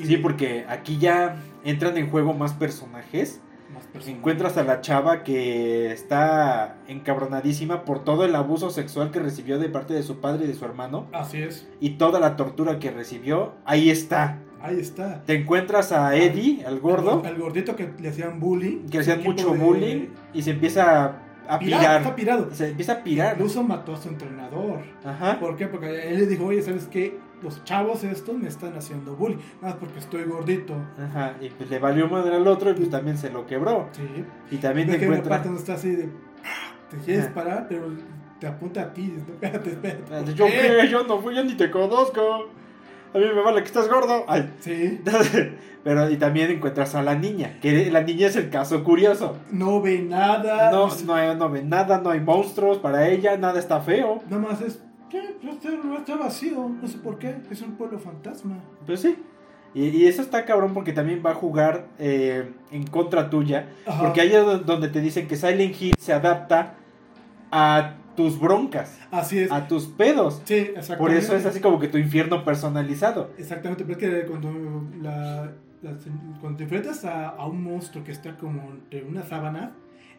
Y 0.00 0.04
Sí, 0.06 0.16
porque 0.18 0.64
aquí 0.68 0.98
ya 0.98 1.36
entran 1.64 1.96
en 1.96 2.10
juego 2.10 2.32
más 2.34 2.52
personajes. 2.52 3.40
más 3.72 3.84
personas. 3.84 4.16
Encuentras 4.18 4.56
a 4.58 4.62
la 4.62 4.80
chava 4.80 5.24
que 5.24 5.90
está 5.92 6.76
encabronadísima 6.86 7.84
por 7.84 8.04
todo 8.04 8.24
el 8.24 8.34
abuso 8.36 8.70
sexual 8.70 9.10
que 9.10 9.18
recibió 9.20 9.58
de 9.58 9.68
parte 9.68 9.94
de 9.94 10.02
su 10.02 10.20
padre 10.20 10.44
y 10.44 10.48
de 10.48 10.54
su 10.54 10.64
hermano 10.64 11.06
Así 11.12 11.38
es. 11.42 11.66
y 11.80 11.90
toda 11.90 12.20
la 12.20 12.36
tortura 12.36 12.78
que 12.78 12.90
recibió. 12.90 13.54
Ahí 13.64 13.90
está. 13.90 14.38
Ahí 14.62 14.78
está. 14.80 15.22
Te 15.24 15.34
encuentras 15.34 15.92
a 15.92 16.14
Eddie, 16.16 16.64
al 16.66 16.80
gordo. 16.80 17.22
Al, 17.24 17.36
gordito 17.38 17.74
que 17.76 17.88
le 18.00 18.08
hacían 18.08 18.38
bullying. 18.40 18.86
que 18.90 18.98
le 18.98 19.00
hacían 19.02 19.22
mucho 19.22 19.50
de- 19.52 19.58
bullying 19.58 20.06
y 20.34 20.42
se 20.42 20.50
empieza 20.52 21.22
a, 21.48 21.58
Pirado, 21.58 21.82
pirar. 21.82 22.00
Está 22.02 22.14
pirado. 22.16 22.48
Se 22.52 22.68
empieza 22.70 22.92
a 22.92 23.02
pirar. 23.02 23.34
Incluso 23.34 23.62
mató 23.62 23.94
a 23.94 23.96
su 23.96 24.08
entrenador. 24.08 24.80
Ajá. 25.04 25.38
¿Por 25.38 25.56
qué? 25.56 25.66
Porque 25.66 26.08
él 26.08 26.18
le 26.18 26.26
dijo, 26.26 26.44
oye, 26.46 26.62
¿sabes 26.62 26.86
qué? 26.86 27.18
Los 27.42 27.62
chavos 27.64 28.02
estos 28.04 28.36
me 28.36 28.48
están 28.48 28.76
haciendo 28.76 29.14
bullying. 29.14 29.36
Nada 29.60 29.74
más 29.74 29.74
porque 29.74 29.98
estoy 29.98 30.24
gordito. 30.24 30.74
Ajá. 30.98 31.34
Y 31.40 31.50
pues 31.50 31.68
le 31.68 31.78
valió 31.78 32.08
madre 32.08 32.36
al 32.36 32.46
otro 32.46 32.70
y 32.70 32.74
pues 32.74 32.90
también 32.90 33.18
se 33.18 33.30
lo 33.30 33.46
quebró. 33.46 33.88
Sí. 33.92 34.24
Y 34.50 34.56
también 34.56 34.88
te 34.88 34.96
encuentras. 34.96 35.28
parte 35.28 35.48
donde 35.48 35.60
está 35.60 35.74
así 35.74 35.90
de... 35.90 36.08
Te 36.90 36.96
quieres 37.04 37.26
Ajá. 37.26 37.34
parar, 37.34 37.66
pero 37.68 37.88
te 38.38 38.46
apunta 38.46 38.82
a 38.82 38.92
ti. 38.92 39.14
Espérate, 39.28 39.70
espérate. 39.70 40.02
¿por 40.02 40.34
Yo 40.34 40.46
qué, 40.46 40.88
yo 40.88 41.04
no 41.04 41.18
fui, 41.20 41.34
yo 41.34 41.44
ni 41.44 41.54
te 41.54 41.70
conozco. 41.70 42.48
A 43.14 43.18
mí 43.18 43.24
me 43.34 43.40
vale 43.42 43.60
que 43.60 43.66
estás 43.66 43.88
gordo. 43.88 44.24
Ay. 44.28 44.52
Sí. 44.60 45.00
Pero 45.84 46.10
y 46.10 46.16
también 46.16 46.50
encuentras 46.50 46.96
a 46.96 47.02
la 47.02 47.14
niña, 47.14 47.58
que 47.62 47.90
la 47.92 48.02
niña 48.02 48.26
es 48.26 48.34
el 48.34 48.50
caso 48.50 48.82
curioso. 48.82 49.36
No 49.52 49.80
ve 49.80 50.00
nada. 50.00 50.70
No, 50.72 50.88
no, 51.06 51.14
hay- 51.14 51.36
no 51.36 51.48
ve 51.48 51.62
nada, 51.62 52.00
no 52.00 52.10
hay 52.10 52.20
monstruos 52.20 52.78
para 52.78 53.08
ella, 53.08 53.36
nada 53.36 53.60
está 53.60 53.80
feo. 53.80 54.20
Nada 54.28 54.42
más 54.42 54.60
es... 54.62 54.80
¿Qué? 55.08 55.36
Está, 55.98 56.16
vacío. 56.16 56.68
No 56.82 56.88
sé 56.88 56.98
por 56.98 57.18
qué. 57.20 57.36
Es 57.50 57.62
un 57.62 57.76
pueblo 57.76 58.00
fantasma. 58.00 58.56
Pues 58.84 59.00
sí. 59.00 59.16
Y, 59.74 59.84
y 59.88 60.06
eso 60.08 60.22
está 60.22 60.44
cabrón 60.44 60.74
porque 60.74 60.92
también 60.92 61.22
va 61.24 61.30
a 61.30 61.34
jugar 61.34 61.86
eh, 62.00 62.50
en 62.72 62.84
contra 62.88 63.30
tuya. 63.30 63.68
Ajá. 63.86 64.02
Porque 64.02 64.22
ahí 64.22 64.32
es 64.34 64.44
do- 64.44 64.58
donde 64.58 64.88
te 64.88 65.00
dicen 65.00 65.28
que 65.28 65.36
Silent 65.36 65.80
Hill 65.80 65.94
se 66.00 66.12
adapta 66.12 66.74
a 67.52 67.94
tus 68.16 68.40
broncas, 68.40 68.98
Así 69.10 69.38
es. 69.40 69.52
a 69.52 69.68
tus 69.68 69.86
pedos. 69.86 70.42
Sí, 70.44 70.54
exactamente. 70.54 70.96
Por 70.98 71.12
eso 71.12 71.36
es 71.36 71.46
así 71.46 71.60
como 71.60 71.78
que 71.78 71.88
tu 71.88 71.98
infierno 71.98 72.44
personalizado. 72.44 73.30
Exactamente, 73.38 73.84
pero 73.84 73.98
es 73.98 74.04
que 74.22 74.26
cuando, 74.26 74.52
la, 75.00 75.52
la- 75.82 75.98
cuando 76.40 76.56
te 76.56 76.64
enfrentas 76.64 77.04
a, 77.04 77.28
a 77.28 77.46
un 77.46 77.62
monstruo 77.62 78.02
que 78.02 78.12
está 78.12 78.36
como 78.36 78.72
entre 78.72 79.04
una 79.04 79.22
sábana, 79.22 79.74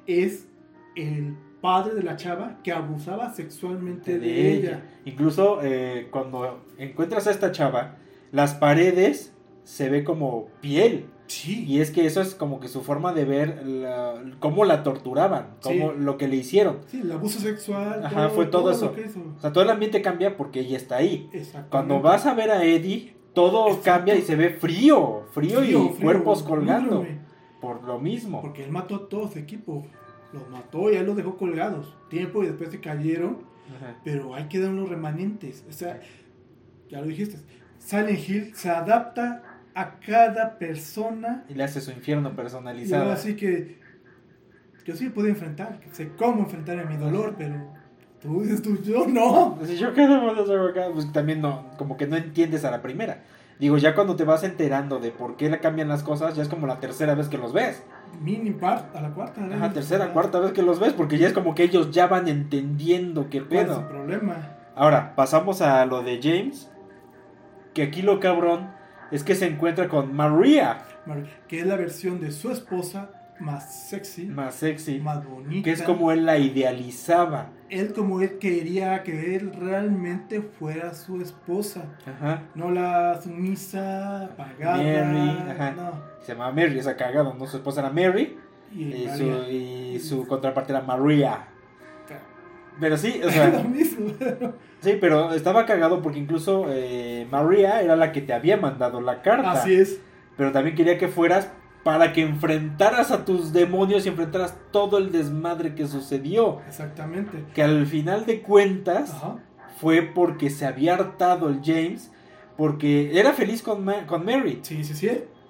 es 0.06 0.48
el 0.96 1.36
padre 1.62 1.96
de 1.96 2.04
la 2.04 2.16
chava 2.16 2.60
que 2.64 2.72
abusaba 2.72 3.34
sexualmente 3.34 4.20
de, 4.20 4.54
ella. 4.54 4.82
Incluso 5.06 5.60
eh, 5.64 6.08
cuando 6.12 6.64
encuentras 6.78 7.28
a 7.28 7.32
esta 7.32 7.52
chava, 7.52 7.96
las 8.32 8.54
paredes 8.56 9.34
se 9.64 9.90
ve 9.90 10.04
como 10.04 10.48
piel. 10.62 11.08
Sí, 11.28 11.66
Y 11.68 11.82
es 11.82 11.92
que 11.92 12.06
eso 12.06 12.22
es 12.22 12.34
como 12.36 12.60
que 12.60 12.68
su 12.70 12.82
forma 12.82 13.13
de 13.13 13.26
ver 13.26 13.66
la- 13.66 14.16
cómo 14.40 14.63
la 14.66 14.82
torturaban, 14.84 15.58
cómo, 15.62 15.92
Sí. 15.92 15.98
lo 16.00 16.18
que 16.18 16.28
le 16.28 16.38
hicieron. 16.38 16.78
sí, 16.88 17.02
el 17.02 17.12
abuso 17.12 17.40
sexual. 17.40 18.06
Ajá, 18.06 18.30
fue 18.30 18.46
todo 18.46 18.72
eso. 18.72 18.94
que. 18.94 19.06
O 19.06 19.40
sea, 19.42 19.52
todo 19.52 19.63
el 19.63 19.70
ambiente 19.70 20.02
cambia 20.02 20.38
porque 20.38 20.62
ella 20.62 20.78
está 20.78 20.98
ahí. 20.98 21.30
Cuando 21.70 22.02
vas 22.02 22.26
a 22.26 22.34
ver 22.34 22.50
a 22.52 22.63
Eddie, 22.63 23.13
todo 23.34 23.68
Exacto. 23.68 23.84
cambia 23.86 24.16
y 24.16 24.22
se 24.22 24.36
ve 24.36 24.50
frío, 24.52 25.24
frío, 25.32 25.60
Frío, 25.60 25.62
y 25.62 25.90
frío, 25.90 25.96
cuerpos 26.02 26.44
colgando. 26.44 27.06
Por 27.62 27.84
lo 27.84 28.00
mismo. 28.00 28.42
Porque 28.42 28.63
él 28.63 28.72
mató 28.72 28.96
a 28.96 29.10
todo 29.10 29.28
su 29.30 29.38
equipo. 29.40 29.86
Los 30.34 30.48
mató 30.50 30.92
y 30.92 30.96
él 30.96 31.06
los 31.06 31.16
dejó 31.18 31.38
colgados. 31.38 31.96
Tiempo 32.10 32.44
y 32.44 32.48
después 32.48 32.70
se 32.72 32.80
cayeron. 32.80 33.40
Ajá. 33.76 33.98
pero 34.02 34.34
ahí 34.34 34.48
quedan 34.48 34.78
los 34.78 34.88
remanentes. 34.88 35.66
O 35.68 35.74
sea, 35.74 36.00
ya 36.90 37.02
lo 37.02 37.08
dijiste, 37.08 37.38
Silent 37.80 38.30
Hill 38.30 38.56
se 38.56 38.70
adapta 38.70 39.44
a 39.78 40.00
cada 40.00 40.58
persona 40.58 41.46
Y 41.48 41.54
le 41.54 41.63
hace 41.63 41.82
su 41.82 41.92
infierno 41.92 42.30
y 42.30 42.34
personalizado. 42.34 43.04
ahora 43.04 43.16
sí 43.16 43.36
que 43.36 43.78
yo 44.84 44.96
sí 44.96 45.10
puedo 45.10 45.28
enfrentar, 45.28 45.80
sé 45.92 46.13
cómo 46.18 46.40
enfrentar 46.44 46.80
a 46.80 46.86
mi 46.86 46.98
dolor, 46.98 47.36
pero 47.38 47.56
tú 48.20 48.42
dices 48.42 48.62
tú, 48.62 48.82
yo 48.82 49.06
no. 49.06 49.56
Pues, 49.60 49.78
yo 49.78 49.94
qué 49.94 50.08
pues 50.94 51.12
también 51.12 51.42
no, 51.42 51.65
como 51.78 51.96
que 51.96 52.08
no 52.08 52.15
entiendes 52.15 52.65
a 52.65 52.71
la 52.71 52.82
primera. 52.82 53.21
Digo, 53.60 53.78
ya 53.78 53.94
cuando 53.94 54.15
te 54.15 54.23
vas 54.23 54.44
enterando 54.44 55.00
de 55.00 55.12
por 55.12 55.36
qué 55.36 55.50
le 55.50 55.60
cambian 55.60 55.90
las 55.90 56.04
cosas, 56.04 56.36
ya 56.36 56.42
es 56.42 56.48
como 56.50 56.65
la 56.67 56.80
tercera 56.80 57.13
vez 57.15 57.28
que 57.28 57.38
los 57.38 57.54
ves. 57.54 57.84
Mini 58.21 58.52
part 58.52 58.96
a 58.96 59.02
la 59.02 59.10
cuarta. 59.10 59.42
¿no? 59.42 59.54
Ajá, 59.54 59.73
tercera, 59.73 60.13
cuarta 60.13 60.40
vez 60.40 60.54
que 60.54 60.63
los 60.63 60.80
ves, 60.80 60.94
porque 60.94 61.17
ya 61.19 61.28
es 61.28 61.34
como 61.34 61.54
que 61.54 61.63
ellos 61.63 61.92
ya 61.92 62.08
van 62.08 62.28
entendiendo 62.28 63.30
qué 63.30 63.44
¿Cuál 63.44 63.60
es 63.60 63.65
pedo. 63.65 63.88
problema? 63.90 64.58
Ahora, 64.75 65.15
pasamos 65.15 65.62
a 65.62 65.86
lo 65.86 66.02
de 66.02 66.19
James, 66.21 66.71
que 67.73 67.84
aquí 67.84 68.02
lo 68.02 68.19
cabrón 68.19 68.77
es 69.12 69.24
que 69.24 69.36
se 69.36 69.48
encuentra 69.48 69.88
con 69.88 70.14
Maria, 70.16 70.80
Mar- 71.06 71.26
Que 71.48 71.60
es 71.62 71.66
la 71.66 71.76
versión 71.76 72.20
de 72.20 72.32
su 72.32 72.52
esposa 72.52 73.10
más 73.40 73.88
sexy, 73.90 74.26
más 74.26 74.56
sexy, 74.56 75.00
más 75.00 75.24
bonita. 75.24 75.64
que 75.64 75.72
es 75.72 75.84
como 75.84 76.12
él 76.12 76.26
la 76.26 76.38
idealizaba. 76.40 77.50
Él 77.70 77.94
como 77.94 78.22
él 78.22 78.40
quería 78.40 79.04
que 79.04 79.36
él 79.36 79.52
realmente 79.54 80.42
fuera 80.42 80.94
su 80.96 81.22
esposa. 81.22 81.86
Ajá. 82.06 82.42
No 82.56 82.72
la 82.72 83.22
sumisa, 83.22 84.24
apagada. 84.26 84.78
Mary, 84.78 85.52
ajá. 85.52 85.72
No. 85.72 85.92
Se 86.22 86.32
llama 86.34 86.52
Mary, 86.52 86.80
esa 86.80 86.96
cagado, 86.96 87.34
¿no? 87.34 87.46
Su 87.46 87.58
esposa 87.58 87.82
era 87.82 87.90
Mary 87.92 88.38
Y, 88.74 88.84
y 88.86 89.10
su, 89.16 89.24
María. 89.26 89.50
y 89.50 90.00
su 90.00 90.26
contraparte 90.28 90.72
era 90.74 90.82
Maria. 90.82 91.46
Pero 92.80 92.96
sí, 92.98 93.20
o 93.24 93.28
Es 93.28 93.34
sea, 93.34 93.50
lo 93.64 93.64
mismo. 93.64 94.12
sí, 94.82 94.98
pero 95.00 95.34
estaba 95.34 95.65
cagado 95.65 96.02
porque 96.02 96.19
incluso 96.19 96.65
eh, 96.69 97.28
María 97.32 97.82
era 97.82 97.96
la 97.96 98.12
que 98.12 98.21
te 98.21 98.34
había 98.34 98.58
mandado 98.58 99.02
la 99.02 99.21
carta. 99.21 99.52
Así 99.52 99.73
es. 99.75 100.00
pero 100.38 100.52
también 100.52 100.75
quería 100.75 100.98
que 100.98 101.08
fueras 101.08 101.50
para 101.84 102.12
que 102.13 102.21
enfrentaras 102.21 103.12
a 103.12 103.23
tus 103.25 103.54
demonios 103.54 104.06
y 104.06 104.10
enfrentaras 104.10 104.56
todo 104.71 104.98
el 104.98 105.12
desmadre 105.12 105.73
que 105.73 105.88
sucedió. 105.88 106.60
Exactamente. 106.67 107.44
Que 107.54 107.63
al 107.63 107.86
final 107.88 108.25
de 108.25 108.42
cuentas 108.42 109.13
Ajá. 109.13 109.38
fue 109.80 110.02
porque 110.02 110.50
se 110.50 110.65
había 110.65 110.96
hartado 110.96 111.48
el 111.50 111.62
James, 111.63 112.12
porque 112.58 113.17
era 113.19 113.32
feliz 113.34 113.62
con, 113.63 113.86
Ma- 113.86 114.06
con 114.06 114.25
Mary, 114.25 114.60
Sí, 114.63 114.84
sí, 114.84 114.94
sí. 114.96 115.10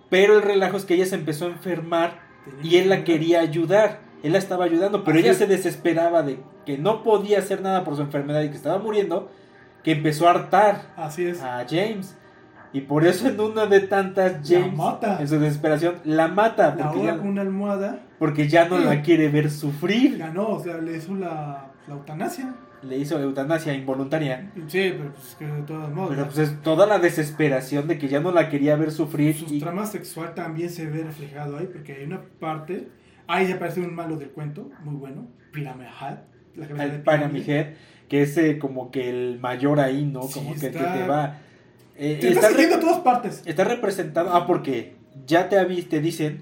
pero 0.09 0.36
el 0.36 0.41
relajo 0.43 0.78
es 0.78 0.86
que 0.86 0.93
ella 0.93 1.05
se 1.05 1.15
empezó 1.15 1.45
a 1.45 1.49
enfermar 1.49 2.19
y 2.61 2.78
él 2.78 2.89
la 2.89 3.03
quería 3.03 3.39
ayudar. 3.41 3.99
Él 4.24 4.32
la 4.34 4.38
estaba 4.39 4.65
ayudando, 4.65 5.03
pero 5.03 5.18
Así 5.18 5.26
ella 5.26 5.32
es. 5.34 5.38
se 5.38 5.47
desesperaba 5.47 6.24
de 6.24 6.39
que 6.65 6.78
no 6.78 7.03
podía 7.03 7.39
hacer 7.39 7.61
nada 7.61 7.84
por 7.84 7.95
su 7.95 8.01
enfermedad 8.01 8.41
y 8.41 8.49
que 8.49 8.55
estaba 8.55 8.78
muriendo, 8.80 9.30
que 9.84 9.91
empezó 9.91 10.28
a 10.28 10.32
hartar 10.32 10.82
Así 10.97 11.26
es. 11.26 11.41
a 11.41 11.65
James. 11.70 12.18
Y 12.74 12.82
por 12.82 13.05
eso 13.05 13.28
en 13.30 13.39
una 13.39 13.65
de 13.65 13.80
tantas, 13.82 14.47
James, 14.47 14.76
mata. 14.76 15.20
en 15.22 15.28
su 15.28 15.39
desesperación, 15.39 15.95
la 16.03 16.28
mata. 16.28 16.76
La 16.76 16.89
Porque 16.91 17.05
ya, 17.05 17.18
con 17.18 17.28
una 17.30 17.41
almohada. 17.41 17.99
porque 18.20 18.47
ya 18.49 18.68
no 18.68 18.78
la 18.78 19.01
quiere 19.03 19.30
ver 19.30 19.49
sufrir. 19.49 20.18
Ganó, 20.18 20.49
o 20.49 20.59
sea, 20.63 20.78
le 20.78 20.97
hizo 20.97 21.15
la, 21.15 21.72
la 21.88 21.93
eutanasia. 21.93 22.53
Le 22.84 22.97
hizo 22.97 23.20
eutanasia 23.20 23.74
involuntaria. 23.74 24.51
Sí, 24.68 24.93
pero 24.97 25.11
pues 25.13 25.36
que 25.39 25.45
de 25.47 25.61
todos 25.63 25.89
modos. 25.91 26.09
Pero 26.11 26.26
pues 26.26 26.38
es 26.39 26.61
toda 26.61 26.86
la 26.86 26.99
desesperación 26.99 27.88
de 27.88 27.97
que 27.97 28.07
ya 28.09 28.20
no 28.20 28.32
la 28.32 28.49
quería 28.49 28.76
ver 28.76 28.91
sufrir. 28.91 29.36
Su 29.36 29.51
y- 29.53 29.59
trama 29.59 29.86
sexual 29.86 30.36
también 30.36 30.70
se 30.70 30.86
ve 30.86 31.03
reflejado 31.03 31.57
ahí, 31.57 31.68
porque 31.72 31.93
hay 31.93 32.03
una 32.03 32.22
parte. 32.39 32.89
Ahí 33.28 33.51
aparece 33.51 33.82
un 33.82 33.93
malo 33.93 34.15
del 34.17 34.30
cuento, 34.30 34.69
muy 34.84 34.95
bueno. 34.95 35.28
Pyramid 35.51 35.86
Head. 35.86 36.17
La 36.55 36.67
cabeza 36.67 36.86
de 36.88 36.91
al 36.95 37.01
pirámide. 37.01 37.28
Pyramid 37.43 37.49
Head, 37.49 37.67
que 38.09 38.21
es 38.23 38.38
eh, 38.38 38.57
como 38.59 38.89
que 38.91 39.09
el 39.09 39.39
mayor 39.39 39.80
ahí, 39.80 40.05
¿no? 40.05 40.23
Sí, 40.23 40.34
Como 40.36 40.55
que 40.55 40.67
el 40.67 40.71
que 40.73 40.80
te 40.80 41.07
va. 41.07 41.38
eh, 41.97 42.17
Te 42.21 42.30
está 42.30 42.49
está, 42.49 42.75
a 42.75 42.80
todas 42.80 42.99
partes. 42.99 43.43
está 43.45 43.63
representado. 43.63 44.34
Ah, 44.34 44.45
porque 44.47 44.95
ya 45.25 45.49
te, 45.49 45.63
te 45.84 45.99
dicen 46.01 46.41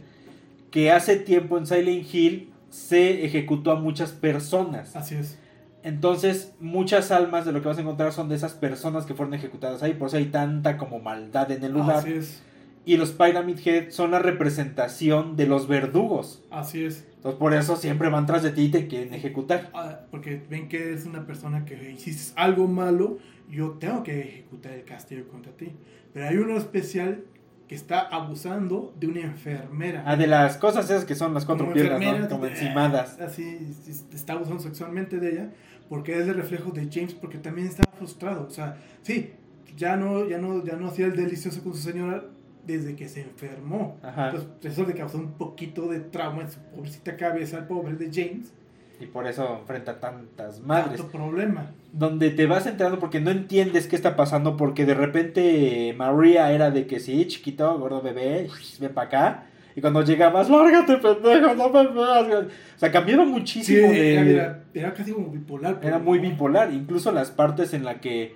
que 0.71 0.91
hace 0.91 1.15
tiempo 1.17 1.57
en 1.57 1.65
Silent 1.67 2.13
Hill 2.13 2.51
se 2.69 3.25
ejecutó 3.25 3.71
a 3.71 3.75
muchas 3.79 4.11
personas. 4.11 4.95
Así 4.95 5.15
es. 5.15 5.37
Entonces, 5.83 6.53
muchas 6.59 7.11
almas 7.11 7.45
de 7.45 7.51
lo 7.51 7.61
que 7.61 7.67
vas 7.67 7.77
a 7.77 7.81
encontrar 7.81 8.11
son 8.11 8.27
de 8.27 8.35
esas 8.35 8.53
personas 8.53 9.05
que 9.05 9.13
fueron 9.13 9.33
ejecutadas 9.35 9.83
ahí. 9.83 9.93
Por 9.93 10.07
eso 10.07 10.17
hay 10.17 10.25
tanta 10.25 10.77
como 10.77 10.99
maldad 10.99 11.51
en 11.51 11.63
el 11.63 11.71
lugar. 11.73 11.97
Así 11.97 12.13
es. 12.13 12.41
Y 12.85 12.97
los 12.97 13.11
Pyramid 13.11 13.57
Head 13.65 13.89
son 13.89 14.11
la 14.11 14.19
representación 14.19 15.35
de 15.35 15.47
los 15.47 15.67
verdugos. 15.67 16.43
Así 16.51 16.83
es. 16.85 17.05
Entonces, 17.15 17.39
por 17.39 17.53
eso 17.53 17.75
siempre 17.75 18.09
van 18.09 18.25
tras 18.25 18.43
de 18.43 18.51
ti 18.51 18.63
y 18.63 18.69
te 18.69 18.87
quieren 18.87 19.13
ejecutar. 19.13 19.71
Ah, 19.73 20.01
porque 20.11 20.41
ven 20.49 20.67
que 20.69 20.89
eres 20.89 21.05
una 21.05 21.25
persona 21.25 21.65
que 21.65 21.91
hiciste 21.91 22.33
algo 22.39 22.67
malo, 22.67 23.17
yo 23.49 23.71
tengo 23.79 24.03
que 24.03 24.19
ejecutar 24.21 24.73
el 24.73 24.83
castigo 24.83 25.27
contra 25.27 25.51
ti. 25.53 25.71
Pero 26.13 26.27
hay 26.27 26.37
uno 26.37 26.57
especial 26.57 27.23
que 27.67 27.73
está 27.73 28.01
abusando 28.01 28.93
de 28.99 29.07
una 29.07 29.21
enfermera. 29.21 30.03
Ah, 30.05 30.15
de 30.15 30.27
las 30.27 30.57
cosas 30.57 30.85
esas 30.85 31.05
que 31.05 31.15
son 31.15 31.33
las 31.33 31.45
cuatro 31.45 31.65
Como 31.65 31.73
piernas, 31.73 32.19
¿no? 32.21 32.29
Como 32.29 32.45
eh, 32.45 32.51
encimadas. 32.51 33.19
Así, 33.19 33.57
es- 33.89 34.05
está 34.13 34.33
abusando 34.33 34.61
sexualmente 34.61 35.19
de 35.19 35.31
ella, 35.31 35.49
porque 35.89 36.13
es 36.19 36.27
el 36.27 36.35
reflejo 36.35 36.69
de 36.69 36.87
James, 36.91 37.15
porque 37.15 37.39
también 37.39 37.67
estaba 37.67 37.91
frustrado. 37.97 38.45
O 38.47 38.51
sea, 38.51 38.77
sí, 39.01 39.31
ya 39.75 39.95
no, 39.95 40.27
ya 40.29 40.37
no, 40.37 40.63
ya 40.63 40.75
no 40.75 40.87
hacía 40.89 41.07
el 41.07 41.15
delicioso 41.15 41.63
con 41.63 41.73
su 41.73 41.81
señora 41.81 42.23
desde 42.65 42.95
que 42.95 43.07
se 43.07 43.21
enfermó. 43.21 43.97
Ajá. 44.03 44.29
Entonces, 44.31 44.49
eso 44.63 44.85
le 44.85 44.93
causó 44.93 45.17
un 45.17 45.33
poquito 45.33 45.87
de 45.87 45.99
trauma 45.99 46.41
en 46.43 46.51
su 46.51 46.59
pobrecita 46.59 47.15
cabeza 47.17 47.57
al 47.57 47.67
pobre 47.67 47.93
de 47.95 48.09
James. 48.11 48.51
Y 48.99 49.07
por 49.07 49.27
eso 49.27 49.57
enfrenta 49.59 49.99
tantas 49.99 50.61
madres. 50.61 50.97
Tanto 51.01 51.11
problema. 51.11 51.71
Donde 51.91 52.29
te 52.29 52.45
vas 52.45 52.65
enterando 52.65 52.97
porque 52.97 53.19
no 53.19 53.29
entiendes 53.29 53.87
qué 53.87 53.95
está 53.97 54.15
pasando. 54.15 54.55
Porque 54.55 54.85
de 54.85 54.93
repente 54.93 55.93
María 55.97 56.51
era 56.51 56.71
de 56.71 56.87
que 56.87 56.99
sí, 56.99 57.25
chiquito, 57.27 57.77
gordo 57.77 58.01
bebé, 58.01 58.47
ven 58.79 58.93
para 58.93 59.07
acá. 59.07 59.43
Y 59.75 59.81
cuando 59.81 60.01
llegabas, 60.03 60.49
lárgate, 60.49 60.95
pendejo, 60.95 61.53
no 61.55 61.69
me 61.69 61.87
veas. 61.89 62.45
O 62.45 62.79
sea, 62.79 62.89
cambiaba 62.93 63.25
Sí, 63.25 63.29
muchísimo 63.31 63.91
de. 63.91 64.15
era, 64.35 64.63
era- 64.73 64.93
casi 64.93 65.11
como 65.11 65.27
bipolar. 65.29 65.79
Era 65.83 65.99
muy 65.99 66.19
bipolar. 66.19 66.71
Incluso 66.71 67.11
las 67.11 67.31
partes 67.31 67.73
en 67.73 67.83
la 67.83 67.99
que. 67.99 68.33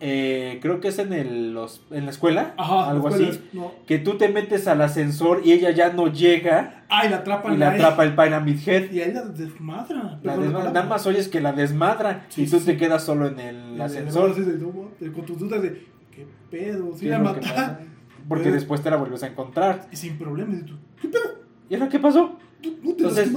Eh, 0.00 0.58
creo 0.60 0.80
que 0.80 0.88
es 0.88 0.98
en, 0.98 1.12
el, 1.12 1.54
los, 1.54 1.82
en 1.90 2.04
la 2.04 2.10
escuela. 2.10 2.54
Ajá, 2.58 2.90
algo 2.90 3.08
así. 3.08 3.30
no. 3.52 3.72
Que 3.86 3.98
tú 3.98 4.16
te 4.18 4.28
metes 4.28 4.68
al 4.68 4.80
ascensor 4.82 5.40
y 5.44 5.52
ella 5.52 5.70
ya 5.70 5.92
no 5.92 6.12
llega. 6.12 6.84
La 6.90 7.16
atrapan. 7.16 7.54
Y 7.54 7.56
la 7.58 7.70
ahí. 7.70 7.74
atrapa 7.80 8.04
el 8.04 8.14
Pyramid 8.14 8.58
Head. 8.68 8.90
Y 8.92 9.00
ahí 9.00 9.12
la 9.12 9.22
desmadra. 9.22 10.18
La 10.22 10.36
desmadra. 10.36 10.70
Nada 10.72 10.86
más 10.86 11.06
oyes 11.06 11.28
que 11.28 11.40
la 11.40 11.52
desmadra 11.52 12.26
Sí, 12.28 12.42
y 12.42 12.46
tú 12.46 12.58
sí, 12.60 12.66
te 12.66 12.76
quedas 12.76 13.04
solo 13.04 13.26
en 13.26 13.40
el 13.40 13.80
ascensor. 13.80 14.30
verdad, 14.34 14.42
así 14.42 14.50
de, 14.50 14.58
"No, 14.58 14.88
de- 15.00 15.12
con 15.12 15.24
tus 15.24 15.38
dudas 15.38 15.62
de, 15.62 15.86
¿qué 16.14 16.26
pedo? 16.50 16.92
¿Sí 16.94 17.06
¿Qué 17.06 17.10
la 17.10 17.22
pasa? 17.22 17.80
Porque 18.28 18.44
Pero- 18.44 18.54
después 18.56 18.82
te 18.82 18.90
la 18.90 18.96
vuelves 18.96 19.22
a 19.22 19.28
encontrar. 19.28 19.86
Y 19.92 19.96
sin 19.96 20.18
problemas. 20.18 20.58
Y 20.58 20.62
tú, 20.64 20.74
¿qué 21.00 21.08
pedo? 21.08 21.22
¿Y 21.70 21.74
ahora 21.74 21.88
qué 21.88 21.98
pasó? 21.98 22.36
¿Tú, 22.60 22.70
no 22.82 22.92
te 22.94 23.02
Entonces-? 23.04 23.30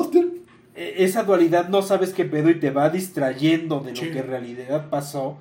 E- 0.75 1.03
Esa 1.03 1.23
dualidad 1.23 1.69
no 1.69 1.81
sabes 1.81 2.13
qué 2.13 2.25
pedo 2.25 2.49
y 2.49 2.55
te 2.59 2.69
va 2.71 2.89
distrayendo 2.89 3.79
de 3.81 3.91
lo 3.91 3.95
Sí. 3.95 4.09
que 4.11 4.19
en 4.19 4.27
realidad 4.27 4.89
pasó. 4.89 5.37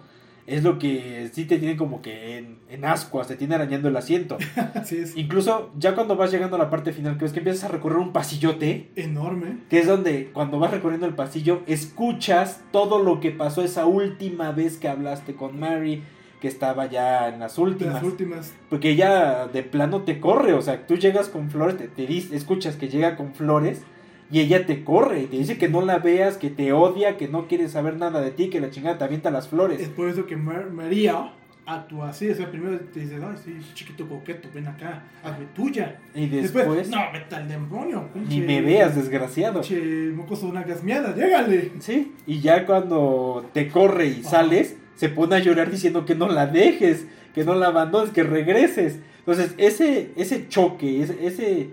Es 0.48 0.62
lo 0.64 0.78
que 0.78 1.28
sí 1.34 1.44
te 1.44 1.58
tiene 1.58 1.76
como 1.76 2.00
que 2.00 2.38
en, 2.38 2.56
en 2.70 2.86
ascuas, 2.86 3.28
te 3.28 3.36
tiene 3.36 3.54
arañando 3.54 3.88
el 3.88 3.96
asiento. 3.98 4.38
Así 4.74 4.96
es. 4.96 5.14
Incluso 5.14 5.70
ya 5.78 5.94
cuando 5.94 6.16
vas 6.16 6.30
llegando 6.30 6.56
a 6.56 6.58
la 6.58 6.70
parte 6.70 6.92
final, 6.92 7.18
que 7.18 7.24
ves 7.26 7.32
que 7.32 7.40
empiezas 7.40 7.64
a 7.64 7.68
recorrer 7.68 7.98
un 7.98 8.14
pasillote, 8.14 8.90
Enorme. 8.96 9.58
que 9.68 9.78
es 9.78 9.86
donde 9.86 10.30
cuando 10.32 10.58
vas 10.58 10.70
recorriendo 10.70 11.06
el 11.06 11.14
pasillo, 11.14 11.60
escuchas 11.66 12.62
todo 12.72 13.02
lo 13.02 13.20
que 13.20 13.30
pasó 13.30 13.62
esa 13.62 13.84
última 13.84 14.50
vez 14.52 14.78
que 14.78 14.88
hablaste 14.88 15.34
con 15.34 15.60
Mary, 15.60 16.02
que 16.40 16.48
estaba 16.48 16.86
ya 16.86 17.28
en 17.28 17.40
las 17.40 17.58
últimas. 17.58 17.94
las 17.94 18.02
últimas. 18.04 18.54
Porque 18.70 18.90
ella 18.90 19.48
de 19.48 19.62
plano 19.62 20.02
te 20.02 20.18
corre, 20.18 20.54
o 20.54 20.62
sea, 20.62 20.86
tú 20.86 20.96
llegas 20.96 21.28
con 21.28 21.50
flores, 21.50 21.76
te, 21.94 22.16
escuchas 22.34 22.76
que 22.76 22.88
llega 22.88 23.16
con 23.16 23.34
flores 23.34 23.82
y 24.30 24.40
ella 24.40 24.66
te 24.66 24.84
corre, 24.84 25.22
y 25.22 25.26
te 25.26 25.36
dice 25.38 25.56
que 25.58 25.68
no 25.68 25.80
la 25.82 25.98
veas, 25.98 26.36
que 26.36 26.50
te 26.50 26.72
odia, 26.72 27.16
que 27.16 27.28
no 27.28 27.46
quiere 27.48 27.68
saber 27.68 27.96
nada 27.96 28.20
de 28.20 28.30
ti, 28.30 28.50
que 28.50 28.60
la 28.60 28.70
chingada 28.70 28.98
te 28.98 29.04
avienta 29.04 29.30
las 29.30 29.44
Es 29.44 29.50
flores. 29.50 29.88
por 29.90 30.08
eso 30.08 30.26
que 30.26 30.36
Mar- 30.36 30.70
María 30.70 31.32
actúa 31.64 32.08
así. 32.10 32.30
O 32.30 32.34
sea, 32.34 32.50
primero 32.50 32.78
te 32.92 33.00
dice, 33.00 33.16
ay, 33.22 33.36
sí, 33.44 33.56
chiquito 33.74 34.08
coqueto, 34.08 34.48
ven 34.54 34.66
acá, 34.66 35.02
hazme 35.22 35.46
tuya. 35.54 35.98
Y 36.14 36.26
Después, 36.26 36.64
después, 36.66 36.88
no, 36.90 36.98
vete 37.12 37.34
al 37.36 37.48
demonio. 37.48 38.08
ni 38.28 38.40
me 38.40 38.60
veas, 38.62 38.96
desgraciado. 38.96 39.60
Pinche 39.60 40.10
mocoso 40.14 40.46
una 40.48 40.62
gasmeada, 40.62 41.14
llégale. 41.14 41.72
Sí, 41.80 42.12
y 42.26 42.40
ya 42.40 42.64
cuando 42.66 43.48
te 43.52 43.68
corre 43.68 44.06
y 44.08 44.20
Ajá. 44.20 44.30
sales, 44.30 44.76
se 44.94 45.08
pone 45.10 45.36
a 45.36 45.38
llorar 45.40 45.70
diciendo 45.70 46.04
que 46.04 46.14
no 46.14 46.28
la 46.28 46.46
dejes, 46.46 47.06
que 47.34 47.44
no 47.44 47.54
la 47.54 47.66
abandones, 47.68 48.10
que 48.10 48.22
regreses. 48.24 48.98
Entonces, 49.20 49.54
ese, 49.58 50.10
ese 50.16 50.48
choque, 50.48 51.02
ese, 51.02 51.26
ese, 51.26 51.68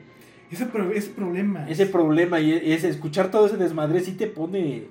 Ese, 0.52 0.66
pro- 0.68 0.92
ese 0.92 1.10
problema. 1.12 1.68
ese 1.70 1.86
problema 1.88 2.40
y 2.40 2.52
ese 2.74 2.90
escuchar 2.90 3.32
todo 3.32 3.48
ese 3.48 3.58
desmadre 3.58 4.00
sí 4.02 4.14
te 4.14 4.28
pone 4.28 4.88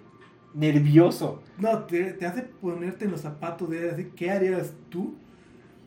nervioso. 0.52 1.42
No, 1.59 1.78
te, 1.84 2.12
te 2.14 2.26
hace 2.26 2.42
ponerte 2.42 3.05
en 3.05 3.12
los 3.12 3.20
zapatos 3.20 3.70
de 3.70 3.90
así, 3.90 4.11
¿qué 4.16 4.30
harías 4.30 4.72
tú? 4.88 5.14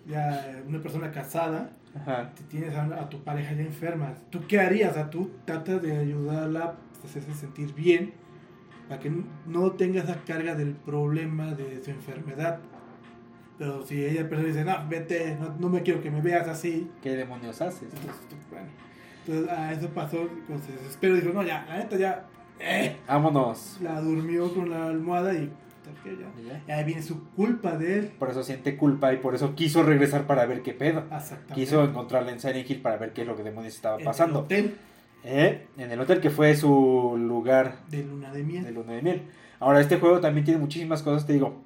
Ya 0.08 0.62
una 0.68 0.82
persona 0.82 1.12
casada, 1.12 1.72
Ajá. 1.96 2.32
te 2.34 2.44
tienes 2.44 2.74
a, 2.76 2.84
a 2.86 3.10
tu 3.10 3.24
pareja 3.24 3.54
ya 3.54 3.62
enferma. 3.64 4.14
¿Tú 4.30 4.40
qué 4.48 4.60
harías? 4.60 4.92
O 4.92 4.94
sea, 4.94 5.10
tú 5.10 5.32
tratas 5.46 5.82
de 5.82 5.98
ayudarla, 5.98 6.76
pues, 7.02 7.06
hacerse 7.06 7.34
sentir 7.40 7.74
bien, 7.74 8.14
para 8.88 9.02
que 9.02 9.12
no 9.46 9.72
tenga 9.74 10.02
esa 10.02 10.24
carga 10.24 10.56
del 10.56 10.72
problema 10.76 11.54
de 11.54 11.84
su 11.84 11.92
enfermedad. 11.92 12.60
Pero 13.58 13.86
si 13.86 14.06
ella 14.06 14.30
persona 14.30 14.48
dice, 14.48 14.64
no, 14.64 14.88
vete, 14.88 15.36
no, 15.40 15.56
no 15.60 15.68
me 15.70 15.82
quiero 15.82 16.00
que 16.02 16.12
me 16.12 16.22
veas 16.22 16.48
así. 16.48 16.90
¿Qué 17.02 17.10
demonios 17.12 17.60
haces? 17.62 17.84
Entonces, 17.94 18.48
bueno. 18.50 18.68
Entonces, 19.28 19.50
a 19.50 19.74
eso 19.74 19.90
pasó, 19.90 20.28
pues, 20.48 20.62
se 20.62 20.72
desesperó, 20.72 21.16
dijo, 21.16 21.30
no, 21.34 21.44
ya, 21.44 21.66
la 21.68 21.78
neta 21.78 21.98
ya, 21.98 22.26
eh. 22.60 22.96
Vámonos. 23.08 23.78
La 23.82 24.00
durmió 24.02 24.52
con 24.54 24.70
la 24.70 24.88
almohada 24.88 25.34
y, 25.34 25.52
ya. 26.48 26.64
Y 26.68 26.72
ahí 26.72 26.84
viene 26.86 27.04
su 27.04 27.30
culpa 27.32 27.78
de 27.78 28.00
él. 28.00 28.12
Por 28.18 28.30
eso 28.30 28.44
siente 28.44 28.76
culpa 28.78 29.14
y 29.14 29.18
por 29.18 29.36
eso 29.36 29.54
quiso 29.56 29.84
regresar 29.84 30.26
para 30.26 30.46
ver 30.46 30.62
qué 30.64 30.74
pedo. 30.74 31.04
Quiso 31.54 31.84
encontrarla 31.84 32.32
en 32.32 32.40
Silent 32.40 32.70
Hill 32.70 32.82
para 32.82 32.98
ver 32.98 33.14
qué 33.14 33.22
es 33.22 33.28
lo 33.28 33.36
que 33.36 33.44
demonios 33.44 33.76
estaba 33.76 33.96
En 33.96 34.02
el 34.02 34.06
pasando. 34.06 34.40
hotel 34.40 34.76
¿Eh? 35.24 35.68
En 35.78 35.92
el 35.92 36.00
hotel 36.00 36.20
que 36.22 36.30
fue 36.30 36.56
su 36.56 37.16
lugar 37.20 37.76
de 37.90 38.04
luna 38.04 38.32
de 38.32 38.44
miel. 38.44 38.64
de 38.64 38.72
luna 38.72 38.94
de 38.94 39.02
miel. 39.02 39.22
Ahora, 39.60 39.80
este 39.82 39.98
juego 39.98 40.20
también 40.20 40.46
tiene 40.46 40.60
muchísimas 40.60 41.04
cosas, 41.04 41.26
te 41.28 41.34
digo. 41.34 41.62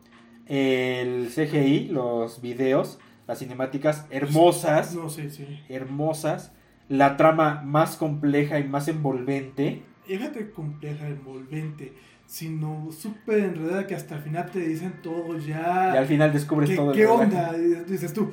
El 0.47 1.29
CGI, 1.29 1.89
los 1.89 2.41
videos, 2.41 2.99
las 3.27 3.39
cinemáticas 3.39 4.05
hermosas, 4.09 4.93
No, 4.95 5.09
sí, 5.09 5.29
sí. 5.29 5.45
hermosas. 5.69 6.51
La 6.91 7.15
trama 7.17 7.61
más 7.65 7.95
compleja 7.95 8.59
y 8.59 8.65
más 8.65 8.87
envolvente. 8.89 9.81
Fíjate 10.05 10.51
compleja, 10.51 11.07
envolvente, 11.07 11.93
sino 12.25 12.89
súper 12.91 13.39
enredada 13.39 13.87
que 13.87 13.95
hasta 13.95 14.15
el 14.15 14.21
final 14.21 14.49
te 14.51 14.59
dicen 14.59 14.93
todo 15.01 15.37
ya. 15.37 15.91
Y 15.93 15.97
al 15.97 16.05
final 16.05 16.33
descubres 16.33 16.69
¿Qué, 16.69 16.75
todo 16.75 16.91
el 16.91 16.97
qué 16.97 17.03
relajo. 17.03 17.21
onda? 17.21 17.53
Y 17.57 17.89
dices 17.91 18.13
tú, 18.13 18.29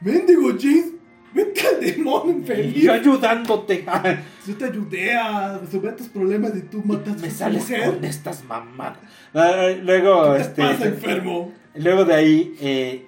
mendigo 0.00 0.48
James, 0.58 0.92
vete 1.34 1.60
al 1.66 1.80
demonio 1.80 2.32
Y 2.32 2.38
infeliz. 2.38 2.82
yo 2.82 2.92
ayudándote. 2.94 3.84
Yo 4.46 4.56
te 4.56 4.64
ayudé 4.64 5.12
a 5.14 5.58
resolver 5.58 5.94
tus 5.94 6.08
problemas 6.08 6.52
y 6.56 6.62
tú 6.62 6.82
matas 6.84 7.20
Me 7.20 7.26
a 7.26 7.30
tu 7.30 7.36
sales 7.36 7.62
mujer. 7.62 7.94
con 7.94 8.04
estas 8.04 8.42
mamadas. 8.44 8.98
Ah, 9.34 9.68
Luego, 9.82 10.32
¿Qué 10.32 10.38
te 10.38 10.40
este, 10.42 10.62
pasa, 10.62 10.84
enfermo? 10.86 11.52
luego 11.76 12.04
de 12.04 12.14
ahí, 12.14 12.54
eh, 12.60 13.06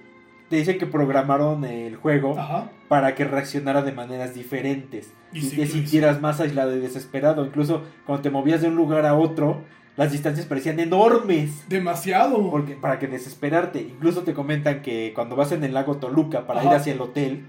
te 0.51 0.57
dicen 0.57 0.79
que 0.79 0.87
programaron 0.87 1.65
el 1.65 1.97
juego 1.97 2.39
Ajá. 2.39 2.71
Para 2.89 3.15
que 3.15 3.25
reaccionara 3.25 3.83
de 3.83 3.93
maneras 3.93 4.35
diferentes 4.35 5.13
Y 5.33 5.39
y, 5.39 5.43
sí 5.43 5.57
te 5.57 5.67
sintieras 5.67 6.21
más 6.21 6.41
aislado 6.41 6.77
y 6.77 6.81
desesperado. 6.81 7.45
Incluso 7.45 7.83
cuando 8.07 8.23
te 8.23 8.31
movías 8.31 8.61
de 8.63 8.69
un 8.69 8.77
lugar 8.77 9.07
a 9.07 9.15
otro, 9.15 9.63
las 9.97 10.13
distancias 10.13 10.47
parecían 10.47 10.81
enormes. 10.81 11.69
Demasiado. 11.69 12.51
Porque, 12.51 12.75
para 12.75 12.99
que 12.99 13.07
desesperarte. 13.07 13.81
Incluso 13.81 14.23
te 14.23 14.35
comentan 14.35 14.83
que 14.83 15.13
cuando 15.15 15.37
vas 15.37 15.53
en 15.53 15.65
el 15.65 15.75
lago 15.75 15.97
Toluca 15.97 16.47
para 16.47 16.65
ir 16.65 16.71
hacia 16.71 16.93
el 16.93 17.01
hotel, 17.01 17.45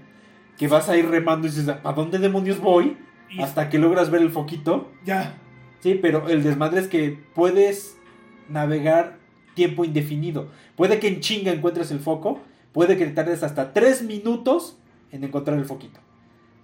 que 0.56 0.68
vas 0.68 0.88
a 0.88 0.96
ir 0.96 1.08
remando 1.08 1.46
y 1.46 1.50
dices, 1.50 1.68
¿a 1.68 1.92
dónde 1.92 2.18
demonios 2.18 2.60
voy? 2.60 2.96
Y 3.28 3.42
Hasta 3.42 3.68
que 3.68 3.78
logras 3.78 4.10
ver 4.10 4.22
el 4.22 4.30
foquito. 4.30 4.90
ya. 5.04 5.34
Sí, 5.80 5.94
pero 6.00 6.26
el 6.28 6.42
desmadre 6.42 6.80
es 6.80 6.88
que 6.88 7.16
puedes 7.34 7.96
navegar 8.48 9.18
tiempo 9.54 9.84
indefinido. 9.84 10.48
Puede 10.74 10.98
que 10.98 11.06
en 11.06 11.20
chinga 11.20 11.52
encuentres 11.52 11.90
el 11.90 12.00
foco, 12.00 12.40
puede 12.72 12.96
que 12.96 13.06
tardes 13.06 13.42
hasta 13.42 13.72
3 13.72 14.02
minutos 14.02 14.78
en 15.12 15.24
encontrar 15.24 15.58
el 15.58 15.64
foquito. 15.64 16.00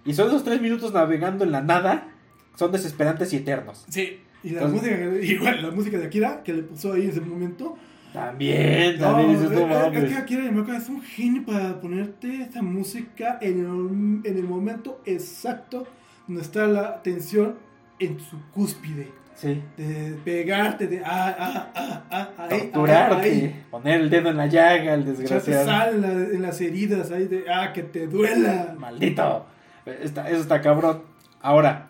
Y 0.05 0.13
son 0.13 0.27
esos 0.27 0.43
3 0.43 0.61
minutos 0.61 0.93
navegando 0.93 1.43
en 1.45 1.51
la 1.51 1.61
nada, 1.61 2.09
son 2.55 2.71
desesperantes 2.71 3.31
y 3.33 3.37
eternos. 3.37 3.85
Sí. 3.89 4.19
Y 4.43 4.49
la 4.49 4.63
Entonces- 4.63 4.81
música, 5.11 5.25
igual, 5.33 5.61
la 5.61 5.71
música 5.71 5.97
de 5.97 6.05
Akira 6.07 6.43
que 6.43 6.53
le 6.53 6.63
puso 6.63 6.93
ahí 6.93 7.03
en 7.03 7.09
ese 7.09 7.21
momento. 7.21 7.77
También, 8.11 8.99
también 8.99 9.31
dices, 9.31 9.49
no 9.49 9.91
es- 9.91 10.09
que 10.09 10.15
Akira 10.15 10.43
Yamaoka 10.43 10.77
es 10.77 10.87
un 10.89 11.01
genio 11.01 11.45
para 11.45 11.81
ponerte 11.81 12.43
esa 12.43 12.61
música 12.61 13.39
en 13.41 13.59
el, 13.61 14.29
en 14.29 14.37
el 14.37 14.43
momento 14.43 15.01
exacto 15.05 15.87
donde 16.27 16.41
está 16.43 16.67
la 16.67 17.01
tensión 17.01 17.55
en 17.99 18.19
su 18.19 18.37
cúspide. 18.51 19.11
Sí. 19.35 19.61
De 19.77 20.15
pegarte, 20.23 20.87
de 20.87 21.01
ah, 21.03 21.35
ah, 21.39 21.71
ah, 21.75 22.29
ah, 22.37 22.47
Torturarte, 22.49 23.29
ahí, 23.29 23.63
poner 23.71 24.01
el 24.01 24.09
dedo 24.09 24.29
en 24.29 24.37
la 24.37 24.47
llaga, 24.47 24.93
el 24.93 25.05
desgraciado. 25.05 25.65
sal 25.65 25.95
en, 25.95 26.01
la- 26.01 26.11
en 26.35 26.41
las 26.41 26.61
heridas 26.61 27.11
ahí 27.11 27.25
de 27.25 27.45
ah, 27.51 27.73
que 27.73 27.83
te 27.83 28.07
duela. 28.07 28.75
Maldito. 28.77 29.45
Está- 29.85 30.29
eso 30.29 30.41
está 30.41 30.61
cabrón. 30.61 31.01
Ahora, 31.41 31.89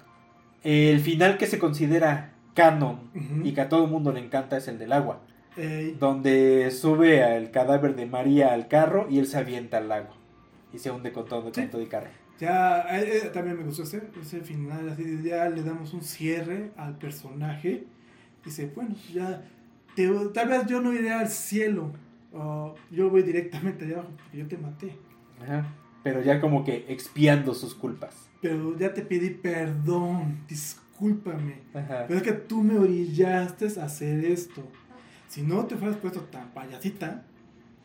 el 0.63 0.99
final 1.01 1.37
que 1.37 1.45
se 1.47 1.59
considera 1.59 2.31
canon 2.53 3.09
y 3.43 3.51
que 3.53 3.61
a 3.61 3.69
todo 3.69 3.85
el 3.85 3.91
mundo 3.91 4.11
le 4.13 4.19
encanta 4.21 4.57
es 4.57 4.67
el 4.67 4.79
del 4.79 4.93
agua. 4.93 5.19
Ey, 5.57 5.95
donde 5.99 6.71
sube 6.71 7.23
al 7.23 7.51
cadáver 7.51 7.95
de 7.95 8.05
María 8.07 8.53
al 8.53 8.67
carro 8.67 9.05
y 9.09 9.19
él 9.19 9.27
se 9.27 9.37
avienta 9.37 9.77
al 9.77 9.89
lago 9.89 10.09
y 10.73 10.79
se 10.79 10.89
hunde 10.89 11.11
con 11.11 11.25
todo, 11.27 11.43
con 11.43 11.53
Sí. 11.53 11.67
todo 11.67 11.81
y 11.81 11.85
carro. 11.87 12.07
Ya, 12.39 12.81
eh, 12.99 13.29
también 13.33 13.57
me 13.57 13.63
gustó 13.63 13.83
ese, 13.83 14.01
ese 14.21 14.41
final, 14.41 14.89
así 14.89 15.21
ya 15.23 15.47
le 15.49 15.63
damos 15.63 15.93
un 15.93 16.01
cierre 16.01 16.71
al 16.75 16.97
personaje. 16.97 17.85
Dice, 18.43 18.71
bueno, 18.75 18.95
ya, 19.13 19.43
te- 19.95 20.09
tal 20.33 20.49
vez 20.49 20.65
yo 20.65 20.81
no 20.81 20.91
iré 20.93 21.11
al 21.13 21.29
cielo, 21.29 21.91
o 22.33 22.75
yo 22.91 23.09
voy 23.09 23.21
directamente 23.23 23.85
allá 23.85 23.95
abajo, 23.95 24.11
porque 24.17 24.37
yo 24.37 24.47
te 24.47 24.57
maté. 24.57 24.97
Ajá. 25.41 25.65
Pero 26.03 26.21
ya 26.21 26.41
como 26.41 26.65
que 26.65 26.85
expiando 26.89 27.53
sus 27.53 27.75
culpas. 27.75 28.29
Pero 28.41 28.77
ya 28.77 28.93
te 28.93 29.03
pedí 29.03 29.29
perdón, 29.29 30.39
discúlpame. 30.49 31.59
Ajá. 31.73 32.05
Pero 32.07 32.17
es 32.17 32.23
que 32.23 32.33
tú 32.33 32.61
me 32.61 32.77
orillaste 32.77 33.67
a 33.79 33.85
hacer 33.85 34.25
esto. 34.25 34.67
Si 35.29 35.43
no 35.43 35.65
te 35.65 35.77
fueras 35.77 35.97
puesto 35.97 36.19
tan 36.21 36.49
payasita, 36.49 37.23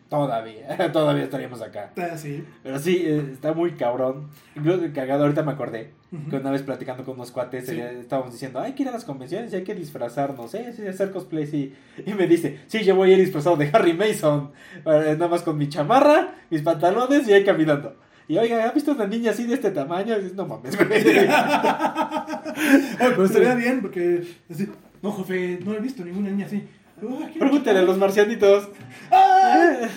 Todavía, 0.09 0.90
todavía 0.92 1.24
estaríamos 1.24 1.61
acá. 1.61 1.84
está 1.94 2.14
así. 2.14 2.42
Pero 2.62 2.78
sí, 2.78 3.02
eh, 3.04 3.28
está 3.32 3.52
muy 3.52 3.72
cabrón. 3.72 4.28
Incluso 4.56 4.80
cagado, 4.94 5.24
ahorita 5.24 5.42
me 5.42 5.52
acordé 5.52 5.92
que 6.30 6.36
una 6.36 6.50
vez 6.50 6.62
platicando 6.62 7.04
con 7.04 7.16
unos 7.16 7.30
cuates 7.30 7.66
Sí. 7.66 7.78
eh, 7.78 7.98
estábamos 8.00 8.32
diciendo, 8.32 8.59
hay 8.61 8.72
que 8.72 8.82
ir 8.84 8.88
a 8.88 8.92
las 8.92 9.04
convenciones 9.04 9.52
y 9.52 9.56
hay 9.56 9.64
que 9.64 9.74
disfrazarnos, 9.74 10.54
¿eh? 10.54 10.72
Sí, 10.74 10.86
hacer 10.86 11.11
cosplay, 11.11 11.46
sí. 11.46 11.74
Y 12.06 12.14
me 12.14 12.26
dice, 12.26 12.61
sí, 12.68 12.82
yo 12.84 12.96
voy 12.96 13.11
a 13.11 13.12
ir 13.14 13.18
disfrazado 13.20 13.56
de 13.56 13.68
Harry 13.70 13.92
Mason. 13.92 14.50
eh, 14.86 15.14
nada 15.18 15.28
más 15.28 15.42
con 15.42 15.59
mi 15.59 15.68
chamarra, 15.68 16.34
mis 16.48 16.62
pantalones 16.62 17.28
y 17.28 17.34
ahí 17.34 17.44
caminando. 17.44 17.94
Y 18.26 18.38
oiga, 18.38 18.66
¿ha 18.66 18.72
visto 18.72 18.92
una 18.92 19.06
niña 19.06 19.32
así 19.32 19.44
de 19.44 19.54
este 19.54 19.70
tamaño? 19.70 20.14
Y 20.16 20.20
dices, 20.20 20.34
no 20.34 20.46
mames, 20.46 20.74
güey. 20.76 20.90
Oye, 21.02 21.28
pero 22.98 23.24
estaría 23.24 23.54
bien 23.54 23.80
porque, 23.82 24.22
así, 24.50 24.68
no, 25.02 25.12
jefe, 25.12 25.61
no 25.64 25.74
he 25.74 25.80
visto 25.80 26.04
ninguna 26.04 26.30
niña 26.30 26.46
así. 26.46 26.62
Ah, 27.03 27.28
¿qué- 27.32 27.38
Pregúntale 27.38 27.78
a 27.80 27.82
los 27.82 27.99
marcianitos. 27.99 28.68
¡Ah! 29.11 29.88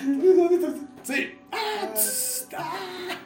Sí. 1.04 1.32
Ah, 1.52 1.94
ah. 2.58 2.74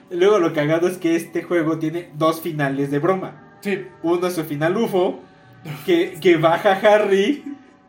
Luego 0.10 0.40
lo 0.40 0.54
cagado 0.54 0.88
es 0.88 0.98
que 0.98 1.16
este 1.16 1.44
juego 1.44 1.78
tiene 1.80 2.10
dos 2.16 2.42
finales 2.42 2.92
de 2.92 3.00
broma. 3.00 3.58
Sí. 3.62 3.86
Uno 4.04 4.28
es 4.28 4.34
su 4.36 4.44
final 4.46 4.78
UFO, 4.78 5.20
que, 5.86 6.18
que 6.22 6.38
baja 6.38 6.74
Harry 6.74 7.44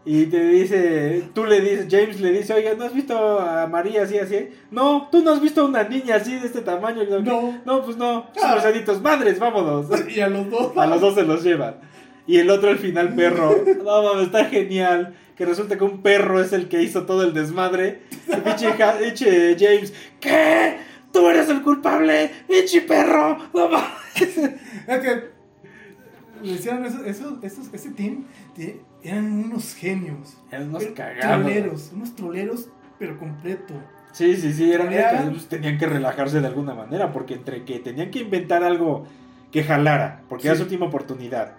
y 0.04 0.26
te 0.26 0.42
dice, 0.48 1.24
tú 1.34 1.44
le 1.44 1.60
dices, 1.60 1.86
James 1.90 2.20
le 2.20 2.32
dice, 2.32 2.54
oiga, 2.54 2.74
¿no 2.74 2.84
has 2.84 2.94
visto 2.94 3.40
a 3.40 3.66
María 3.66 4.02
así, 4.04 4.18
así? 4.18 4.48
No, 4.70 5.08
tú 5.10 5.22
no 5.22 5.32
has 5.32 5.40
visto 5.40 5.60
a 5.62 5.64
una 5.64 5.82
niña 5.84 6.16
así 6.16 6.36
de 6.36 6.46
este 6.46 6.62
tamaño. 6.62 7.02
No. 7.20 7.60
No, 7.64 7.82
pues 7.84 7.96
no. 7.96 8.26
Ah. 8.42 8.52
marcianitos, 8.54 9.00
madres, 9.02 9.38
vámonos. 9.38 9.86
Y 10.08 10.20
a 10.20 10.28
los 10.28 10.50
dos. 10.50 10.76
A 10.76 10.86
los 10.86 11.00
dos 11.00 11.14
se 11.14 11.22
los 11.24 11.42
llevan. 11.42 11.76
Y 12.26 12.38
el 12.38 12.50
otro, 12.50 12.70
el 12.70 12.78
final 12.78 13.14
perro. 13.14 13.56
No 13.84 14.02
mames, 14.02 14.26
está 14.26 14.44
genial. 14.46 15.14
Que 15.36 15.44
resulta 15.44 15.76
que 15.76 15.84
un 15.84 16.02
perro 16.02 16.40
es 16.40 16.52
el 16.52 16.68
que 16.68 16.82
hizo 16.82 17.04
todo 17.04 17.22
el 17.22 17.32
desmadre. 17.34 18.00
Pinche, 18.44 18.72
Ja- 18.72 18.98
pinche 18.98 19.56
James, 19.58 19.92
¿qué? 20.18 20.78
¿Tú 21.12 21.28
eres 21.28 21.48
el 21.48 21.62
culpable? 21.62 22.30
¡Pinche 22.48 22.80
perro! 22.82 23.38
No 23.54 23.68
mames. 23.68 24.38
Es 24.86 25.00
que 25.00 25.36
le 26.42 26.52
hicieron 26.52 26.84
eso, 26.86 27.04
eso, 27.04 27.38
esos, 27.42 27.72
ese 27.72 27.90
team 27.90 28.24
te- 28.54 28.80
eran 29.02 29.30
unos 29.44 29.74
genios. 29.74 30.36
Eran 30.50 30.68
unos 30.70 30.84
cagados. 30.86 31.42
Troleros, 31.44 31.90
unos 31.94 32.14
troleros, 32.16 32.68
pero 32.98 33.18
completo. 33.18 33.74
Sí, 34.12 34.36
sí, 34.36 34.52
sí, 34.52 34.72
eran 34.72 34.92
Era- 34.92 35.22
que, 35.24 35.30
pues, 35.30 35.46
tenían 35.48 35.76
que 35.78 35.86
relajarse 35.86 36.40
de 36.40 36.46
alguna 36.46 36.74
manera, 36.74 37.12
porque 37.12 37.34
entre 37.34 37.64
que 37.64 37.78
tenían 37.78 38.10
que 38.10 38.20
inventar 38.20 38.64
algo 38.64 39.06
que 39.52 39.62
jalara, 39.64 40.22
porque 40.28 40.46
era 40.48 40.54
Sí. 40.56 40.60
su 40.60 40.64
última 40.64 40.86
oportunidad, 40.86 41.54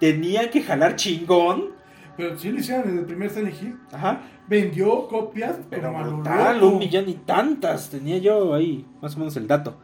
tenían 0.00 0.50
que 0.50 0.62
jalar 0.62 0.96
chingón, 0.96 1.76
Pero 2.16 2.36
sí 2.38 2.50
lo 2.50 2.58
hicieron 2.58 2.84
desde 2.86 3.00
el 3.00 3.06
primer 3.06 3.30
Silent 3.30 3.62
Hill. 3.62 3.76
ajá, 3.92 4.22
Vendió 4.48 5.06
copias, 5.08 5.56
pero 5.68 5.92
brutal, 5.92 6.62
un 6.62 6.78
millón 6.78 7.08
y 7.08 7.14
tantas, 7.14 7.90
tenía 7.90 8.16
yo 8.18 8.54
ahí, 8.54 8.86
más 9.02 9.14
o 9.14 9.18
menos 9.18 9.36
el 9.36 9.46
dato. 9.46 9.76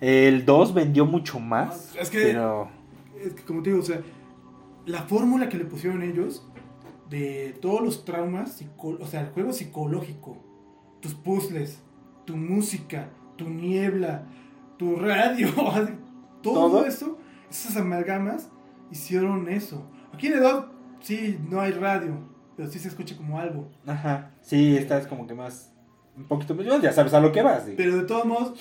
El 0.00 0.44
2 0.46 0.72
vendió 0.74 1.04
mucho 1.06 1.38
más, 1.38 1.94
Es 1.98 2.10
que- 2.10 2.22
pero 2.22 2.68
Es 3.22 3.32
que 3.34 3.42
como 3.44 3.62
te 3.62 3.70
digo, 3.70 3.82
o 3.82 3.84
sea, 3.84 4.00
la 4.86 5.02
fórmula 5.02 5.48
que 5.48 5.56
le 5.58 5.64
pusieron 5.64 6.02
ellos 6.02 6.46
de 7.10 7.56
todos 7.62 7.82
los 7.82 8.04
traumas, 8.04 8.62
o 8.78 9.06
sea, 9.06 9.20
el 9.22 9.28
juego 9.28 9.52
psicológico, 9.52 10.36
tus 11.00 11.14
puzzles, 11.14 11.80
tu 12.24 12.36
música, 12.36 13.10
tu 13.36 13.48
niebla, 13.48 14.24
tu 14.78 14.96
radio, 14.96 15.48
todo, 16.42 16.68
¿Todo? 16.70 16.86
eso, 16.86 17.18
esas 17.50 17.76
amalgamas 17.76 18.50
hicieron 18.90 19.48
eso. 19.48 19.90
Aquí 20.12 20.28
en 20.28 20.40
2 20.40 20.64
sí 21.00 21.38
no 21.48 21.60
hay 21.60 21.72
radio, 21.72 22.18
pero 22.56 22.70
sí 22.70 22.78
se 22.78 22.88
escucha 22.88 23.16
como 23.16 23.38
algo. 23.38 23.70
ajá, 23.86 24.30
sí, 24.40 24.76
estás 24.76 25.06
como 25.06 25.26
que 25.26 25.34
más, 25.34 25.72
un 26.16 26.24
poquito, 26.26 26.54
más- 26.54 26.80
ya 26.82 26.92
sabes 26.92 27.12
a 27.14 27.20
lo 27.20 27.32
que 27.32 27.42
vas. 27.42 27.64
sí. 27.64 27.74
Pero 27.76 27.96
de 27.96 28.02
todos 28.04 28.24
modos, 28.24 28.58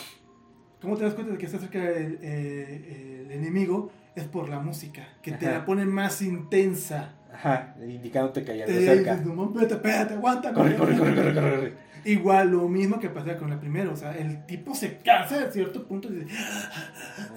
¿cómo 0.81 0.97
te 0.97 1.03
das 1.05 1.13
cuenta 1.13 1.31
de 1.33 1.37
que 1.37 1.45
está 1.45 1.59
cerca 1.59 1.79
el, 1.79 2.19
eh, 2.21 3.23
el 3.25 3.31
enemigo? 3.31 3.91
Es 4.15 4.23
por 4.25 4.47
la 4.47 4.59
música, 4.59 5.03
que 5.21 5.33
te 5.33 5.45
la 5.51 5.65
pone 5.65 5.85
más 5.85 6.21
intensa. 6.21 7.15
Ajá, 7.33 7.75
indicándote 7.85 8.45
que 8.45 8.51
algo 8.53 8.65
Te 8.65 8.85
cerca. 8.85 9.15
dices, 9.17 9.27
no 9.35 9.43
espérate, 9.45 9.73
espérate, 9.73 10.13
aguanta. 10.13 10.53
Corre, 10.53 10.75
corre, 10.77 10.97
corre, 10.97 11.15
corre, 11.15 11.33
corre, 11.33 11.55
corre. 11.55 11.73
Igual 12.05 12.51
lo 12.51 12.69
mismo 12.69 12.99
que 12.99 13.09
pasa 13.09 13.35
con 13.37 13.49
la 13.49 13.59
primera, 13.59 13.89
o 13.89 13.95
sea, 13.95 14.15
el 14.15 14.45
tipo 14.45 14.75
se 14.75 14.97
cansa 14.97 15.43
de 15.43 15.51
cierto 15.51 15.87
punto 15.87 16.07
y 16.07 16.17
dice, 16.17 16.37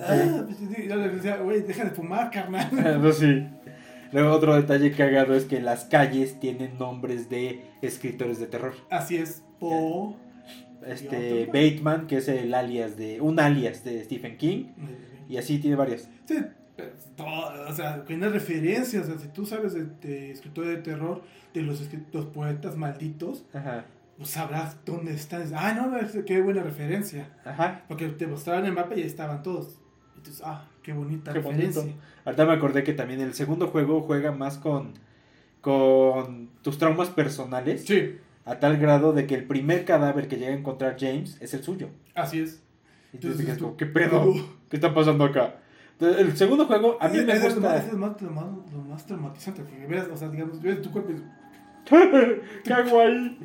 ah, 0.02 0.44
pues, 0.44 0.60
le 0.86 1.08
decía, 1.08 1.38
güey, 1.38 1.62
deja 1.62 1.84
de 1.84 1.90
fumar, 1.90 2.30
carnal. 2.30 2.68
Pues 3.00 3.16
sí. 3.16 3.46
Luego 4.12 4.30
otro 4.32 4.54
detalle 4.54 4.92
cagado 4.92 5.34
es 5.34 5.44
que 5.44 5.60
las 5.60 5.84
calles 5.86 6.38
tienen 6.38 6.78
nombres 6.78 7.30
de 7.30 7.62
escritores 7.80 8.38
de 8.38 8.46
terror. 8.46 8.74
Así 8.90 9.16
es, 9.16 9.42
po. 9.58 10.16
Este 10.86 11.46
Bateman, 11.46 12.06
que 12.06 12.18
es 12.18 12.28
el 12.28 12.52
alias 12.52 12.96
de 12.96 13.20
un 13.20 13.40
alias 13.40 13.84
de 13.84 14.04
Stephen 14.04 14.36
King, 14.36 14.66
y 15.28 15.38
así 15.38 15.58
tiene 15.58 15.76
varios. 15.76 16.08
Sí, 16.26 16.36
todo, 17.16 17.68
o 17.68 17.74
sea, 17.74 18.04
tiene 18.04 18.28
referencias, 18.28 19.04
o 19.04 19.06
sea, 19.06 19.18
si 19.18 19.28
tú 19.28 19.44
sabes 19.44 19.74
de, 19.74 19.86
de 20.00 20.30
escritores 20.30 20.70
de 20.70 20.82
terror, 20.82 21.22
de 21.52 21.62
los, 21.62 21.82
los 22.12 22.26
poetas 22.26 22.76
malditos, 22.76 23.44
Ajá. 23.52 23.84
Pues 24.18 24.28
sabrás 24.30 24.76
dónde 24.84 25.14
están. 25.14 25.44
Ah, 25.54 25.72
no, 25.72 26.24
qué 26.26 26.42
buena 26.42 26.62
referencia. 26.62 27.30
Ajá. 27.44 27.84
Porque 27.88 28.08
te 28.08 28.26
mostraban 28.26 28.66
el 28.66 28.72
mapa 28.72 28.94
y 28.94 29.00
ahí 29.00 29.06
estaban 29.06 29.42
todos. 29.42 29.80
Entonces, 30.16 30.42
ah, 30.44 30.64
qué 30.82 30.92
bonita 30.92 31.32
Qué 31.32 31.38
referencia. 31.40 31.80
bonito. 31.82 32.00
Ahorita 32.26 32.44
me 32.44 32.52
acordé 32.52 32.82
que 32.84 32.92
también 32.92 33.20
el 33.20 33.32
segundo 33.34 33.68
juego 33.68 34.02
juega 34.02 34.32
más 34.32 34.58
con 34.58 34.92
con 35.60 36.50
tus 36.62 36.78
traumas 36.78 37.10
personales 37.10 37.84
Sí, 37.84 38.16
a 38.44 38.58
tal 38.60 38.76
grado 38.78 39.12
de 39.12 39.26
que 39.26 39.34
el 39.34 39.44
primer 39.44 39.84
cadáver 39.84 40.28
que 40.28 40.36
llega 40.36 40.52
a 40.52 40.56
encontrar 40.56 40.96
James 40.98 41.36
es 41.40 41.52
el 41.54 41.62
suyo. 41.62 41.90
así 42.14 42.40
es. 42.40 42.62
Te 43.12 43.18
quedas 43.18 43.58
tú- 43.58 43.76
¿qué 43.76 43.86
pedo? 43.86 44.22
Uh. 44.30 44.40
¿Qué 44.68 44.76
está 44.76 44.92
pasando 44.94 45.24
acá? 45.24 45.56
Entonces, 45.92 46.20
El 46.20 46.36
segundo 46.36 46.66
juego 46.66 46.96
a 47.00 47.08
mí 47.08 47.18
me 47.18 47.32
Es- 47.32 47.42
es 47.42 47.54
lo 47.56 47.60
más- 47.62 47.72
gusta. 47.72 47.76
Es 47.86 47.92
lo 47.92 47.98
más, 47.98 48.16
trauma- 48.16 48.64
lo 48.72 48.82
más 48.82 49.06
traumatizante, 49.06 49.62
porque 49.62 49.86
veas, 49.86 50.06
o 50.12 50.16
sea, 50.16 50.28
digamos, 50.28 50.60
ves 50.62 50.80
tu 50.82 50.90
cuerpo 50.92 51.10
y 51.10 51.14
dices, 51.14 51.28
¿Qué 52.64 52.72
hago 52.72 53.00
ahí? 53.00 53.38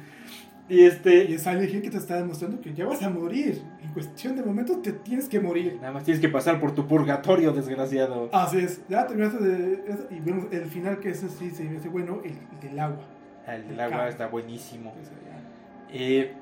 Y 0.70 0.82
este. 0.82 1.26
Y 1.26 1.34
es 1.34 1.42
Silent 1.42 1.70
Hill 1.70 1.82
que 1.82 1.90
te 1.90 1.98
está 1.98 2.18
demostrando 2.18 2.62
que 2.62 2.74
ya 2.74 2.86
vas 2.86 3.02
a 3.04 3.10
morir. 3.10 3.62
En 3.82 3.92
cuestión 3.92 4.36
de 4.36 4.44
momentos 4.44 4.82
te 4.82 4.94
tienes 4.94 5.28
que 5.28 5.40
morir. 5.40 5.78
Nada 5.82 5.94
más 5.94 6.04
tienes 6.04 6.22
que 6.22 6.30
pasar 6.30 6.60
por 6.60 6.74
tu 6.74 6.88
purgatorio, 6.88 7.52
desgraciado. 7.52 8.30
Así 8.32 8.60
es, 8.60 8.82
ya 8.88 9.06
terminaste 9.06 9.44
de 9.44 9.74
eso. 9.88 10.08
Y 10.10 10.20
vemos 10.20 10.46
el 10.52 10.66
final 10.66 11.00
que 11.00 11.10
ese 11.10 11.30
sí 11.30 11.52
se 11.52 11.64
me 11.64 11.78
hace 11.78 11.90
bueno, 11.90 12.22
el, 12.24 12.32
el 12.32 12.70
del 12.70 12.80
agua. 12.80 13.04
El 13.48 13.64
del 13.64 13.74
El 13.74 13.80
agua 13.82 14.08
está 14.08 14.28
buenísimo. 14.28 14.94
Ya. 15.04 15.96
Eh, 15.96 16.34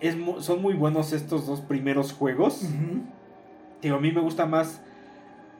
es 0.00 0.16
son 0.40 0.60
muy 0.60 0.74
buenos 0.74 1.12
estos 1.12 1.46
dos 1.46 1.60
primeros 1.60 2.12
juegos. 2.12 2.68
Digo, 3.80 3.96
a 3.96 4.00
mí 4.00 4.12
me 4.12 4.20
gusta 4.20 4.46
más. 4.46 4.82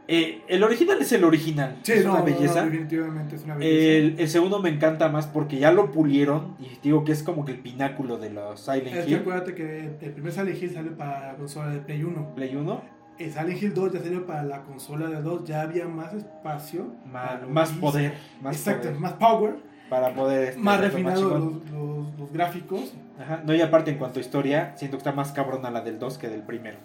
Eh, 0.09 0.43
el 0.49 0.63
original 0.63 0.99
es 1.01 1.11
el 1.13 1.25
original. 1.25 1.77
Sí, 1.83 1.93
es 1.93 2.05
no, 2.05 2.13
una 2.15 2.23
belleza. 2.23 2.61
no, 2.65 2.71
definitivamente 2.71 3.37
es 3.37 3.45
una 3.45 3.57
belleza. 3.57 3.97
el, 3.99 4.21
el 4.21 4.29
segundo 4.29 4.61
me 4.61 4.69
encanta 4.71 5.09
más 5.09 5.27
porque 5.27 5.59
ya 5.59 5.73
lo 5.73 5.91
pulieron. 5.93 6.57
Y 6.61 6.79
digo 6.83 7.05
que 7.05 7.13
es 7.13 7.23
como 7.23 7.45
que 7.45 7.53
el 7.53 7.59
pináculo 7.59 8.17
de 8.19 8.31
los 8.31 8.61
Silent 8.61 8.89
Es 8.97 9.05
que 9.07 9.11
Hill. 9.13 9.17
acuérdate 9.19 9.55
que 9.55 9.81
el 10.01 10.13
primer 10.13 10.33
Silent 10.33 10.63
Hill 10.63 10.71
salió 10.75 10.97
para 10.97 11.33
la 11.33 11.37
consola 11.37 11.69
de 11.71 11.81
Play 11.81 12.03
1. 12.05 12.35
Play 12.35 12.55
1. 12.57 12.97
El 13.19 13.33
Silent 13.33 13.63
Hill 13.63 13.75
2 13.75 13.93
ya 13.95 14.01
salió 14.01 14.27
para 14.27 14.43
la 14.43 14.63
consola 14.63 15.09
de 15.09 15.23
2. 15.23 15.45
Ya 15.45 15.63
había 15.63 15.87
más 15.89 16.13
espacio. 16.15 16.87
Más, 17.07 17.71
poder. 17.73 18.13
Más 18.43 18.57
Exacto, 18.57 18.89
poder 18.89 19.01
más 19.01 19.13
power. 19.15 19.55
para 19.89 20.15
poder. 20.15 20.49
este, 20.51 20.61
Más 20.61 20.93
chingón. 20.95 21.15
los, 21.15 21.71
los- 21.73 22.19
los 22.19 22.33
gráficos. 22.33 22.93
Ajá, 23.19 23.43
No, 23.47 23.55
y 23.55 23.61
aparte 23.63 23.91
en 23.91 23.99
cuanto 23.99 24.19
a 24.19 24.23
historia, 24.23 24.75
siento 24.77 24.97
que 24.97 25.01
está 25.01 25.13
más 25.13 25.33
cabrona 25.33 25.71
la 25.71 25.81
del 25.81 25.99
2 25.99 26.19
que 26.19 26.29
del 26.29 26.43
primero. 26.43 26.77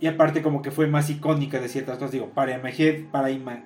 Y 0.00 0.06
aparte 0.06 0.42
como 0.42 0.62
que 0.62 0.70
fue 0.70 0.86
más 0.86 1.10
icónica 1.10 1.60
de 1.60 1.68
ciertas 1.68 1.96
cosas. 1.98 2.12
Digo, 2.12 2.30
para 2.30 2.56
Head, 2.56 3.04
para 3.10 3.30
Ima... 3.30 3.60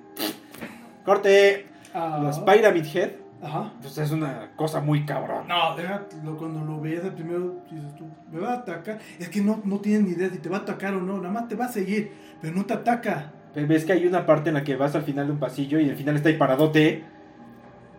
Corte. 1.05 1.67
Ah, 1.93 2.19
Los 2.21 2.39
Pyramid 2.39 2.85
Head, 2.93 3.11
Ajá. 3.41 3.71
pues 3.81 3.97
es 3.97 4.11
una 4.11 4.51
cosa 4.55 4.81
muy 4.81 5.05
cabrón. 5.05 5.47
No, 5.47 5.75
déjalo, 5.77 6.35
cuando 6.37 6.65
lo 6.65 6.81
ves 6.81 7.05
el 7.05 7.13
primero, 7.13 7.55
dices 7.71 7.95
tú, 7.95 8.05
me 8.31 8.39
va 8.39 8.53
a 8.53 8.55
atacar. 8.55 8.99
Es 9.17 9.29
que 9.29 9.39
no, 9.41 9.61
no 9.63 9.79
tienes 9.79 10.01
ni 10.01 10.09
idea 10.11 10.29
si 10.29 10.39
te 10.39 10.49
va 10.49 10.57
a 10.57 10.61
atacar 10.61 10.93
o 10.95 11.01
no, 11.01 11.17
nada 11.17 11.31
más 11.31 11.47
te 11.47 11.55
va 11.55 11.65
a 11.65 11.71
seguir, 11.71 12.11
pero 12.41 12.53
no 12.53 12.65
te 12.65 12.73
ataca. 12.73 13.31
Ves 13.55 13.85
que 13.85 13.93
hay 13.93 14.05
una 14.05 14.25
parte 14.25 14.49
en 14.49 14.55
la 14.55 14.63
que 14.65 14.75
vas 14.75 14.95
al 14.95 15.03
final 15.03 15.27
de 15.27 15.31
un 15.33 15.39
pasillo 15.39 15.79
y 15.79 15.87
el 15.87 15.95
final 15.95 16.17
está 16.17 16.27
ahí 16.27 16.35
paradote. 16.37 17.03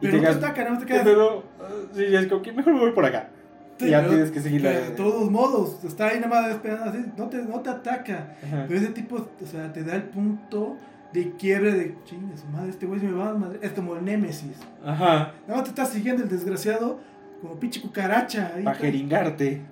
Y 0.02 0.08
Pero 0.08 0.12
te 0.12 0.18
no 0.18 0.28
te 0.30 0.36
ataca, 0.44 0.58
nada 0.58 0.70
más 0.72 0.80
te 0.80 0.86
quedas. 0.86 1.04
Pero, 1.04 1.38
uh, 1.38 1.94
sí, 1.94 2.04
es 2.04 2.26
como 2.26 2.42
que 2.42 2.52
mejor 2.52 2.74
me 2.74 2.80
voy 2.80 2.92
por 2.92 3.06
acá. 3.06 3.30
Ya 3.78 4.06
tienes 4.08 4.30
que 4.30 4.40
seguir 4.40 4.62
De 4.62 4.90
todos 4.96 5.30
modos, 5.30 5.84
está 5.84 6.08
ahí 6.08 6.20
nada 6.20 6.40
más 6.42 6.50
esperando 6.50 6.84
así, 6.90 7.04
no 7.16 7.28
te, 7.28 7.38
no 7.42 7.60
te 7.60 7.70
ataca. 7.70 8.36
Ajá. 8.46 8.64
Pero 8.68 8.80
ese 8.80 8.90
tipo, 8.92 9.16
o 9.16 9.46
sea, 9.46 9.72
te 9.72 9.84
da 9.84 9.94
el 9.96 10.04
punto 10.04 10.76
de 11.12 11.32
quiebre 11.32 11.72
de 11.72 11.96
chingue 12.04 12.36
su 12.36 12.46
madre, 12.48 12.70
este 12.70 12.86
güey 12.86 13.00
se 13.00 13.06
me 13.06 13.12
va 13.12 13.30
a 13.30 13.34
madre. 13.34 13.58
Es 13.62 13.72
como 13.72 13.96
el 13.96 14.04
Némesis. 14.04 14.56
Ajá. 14.84 15.32
Nada 15.46 15.60
más 15.60 15.64
te 15.64 15.68
está 15.70 15.84
siguiendo 15.86 16.22
el 16.22 16.28
desgraciado 16.28 16.98
como 17.40 17.54
pinche 17.56 17.80
cucaracha. 17.80 18.52
ahí. 18.54 18.64
Para 18.64 18.76
jeringarte. 18.76 19.62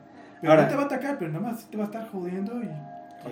Pero 0.41 0.53
Ahora- 0.53 0.65
no 0.65 0.69
te 0.69 0.77
va 0.77 0.83
a 0.83 0.87
atacar, 0.87 1.19
pero 1.19 1.33
nada 1.33 1.51
más 1.51 1.65
te 1.71 1.77
va 1.77 1.85
a 1.85 1.87
estar 1.87 2.09
jodiendo 2.11 2.63
y. 2.63 2.69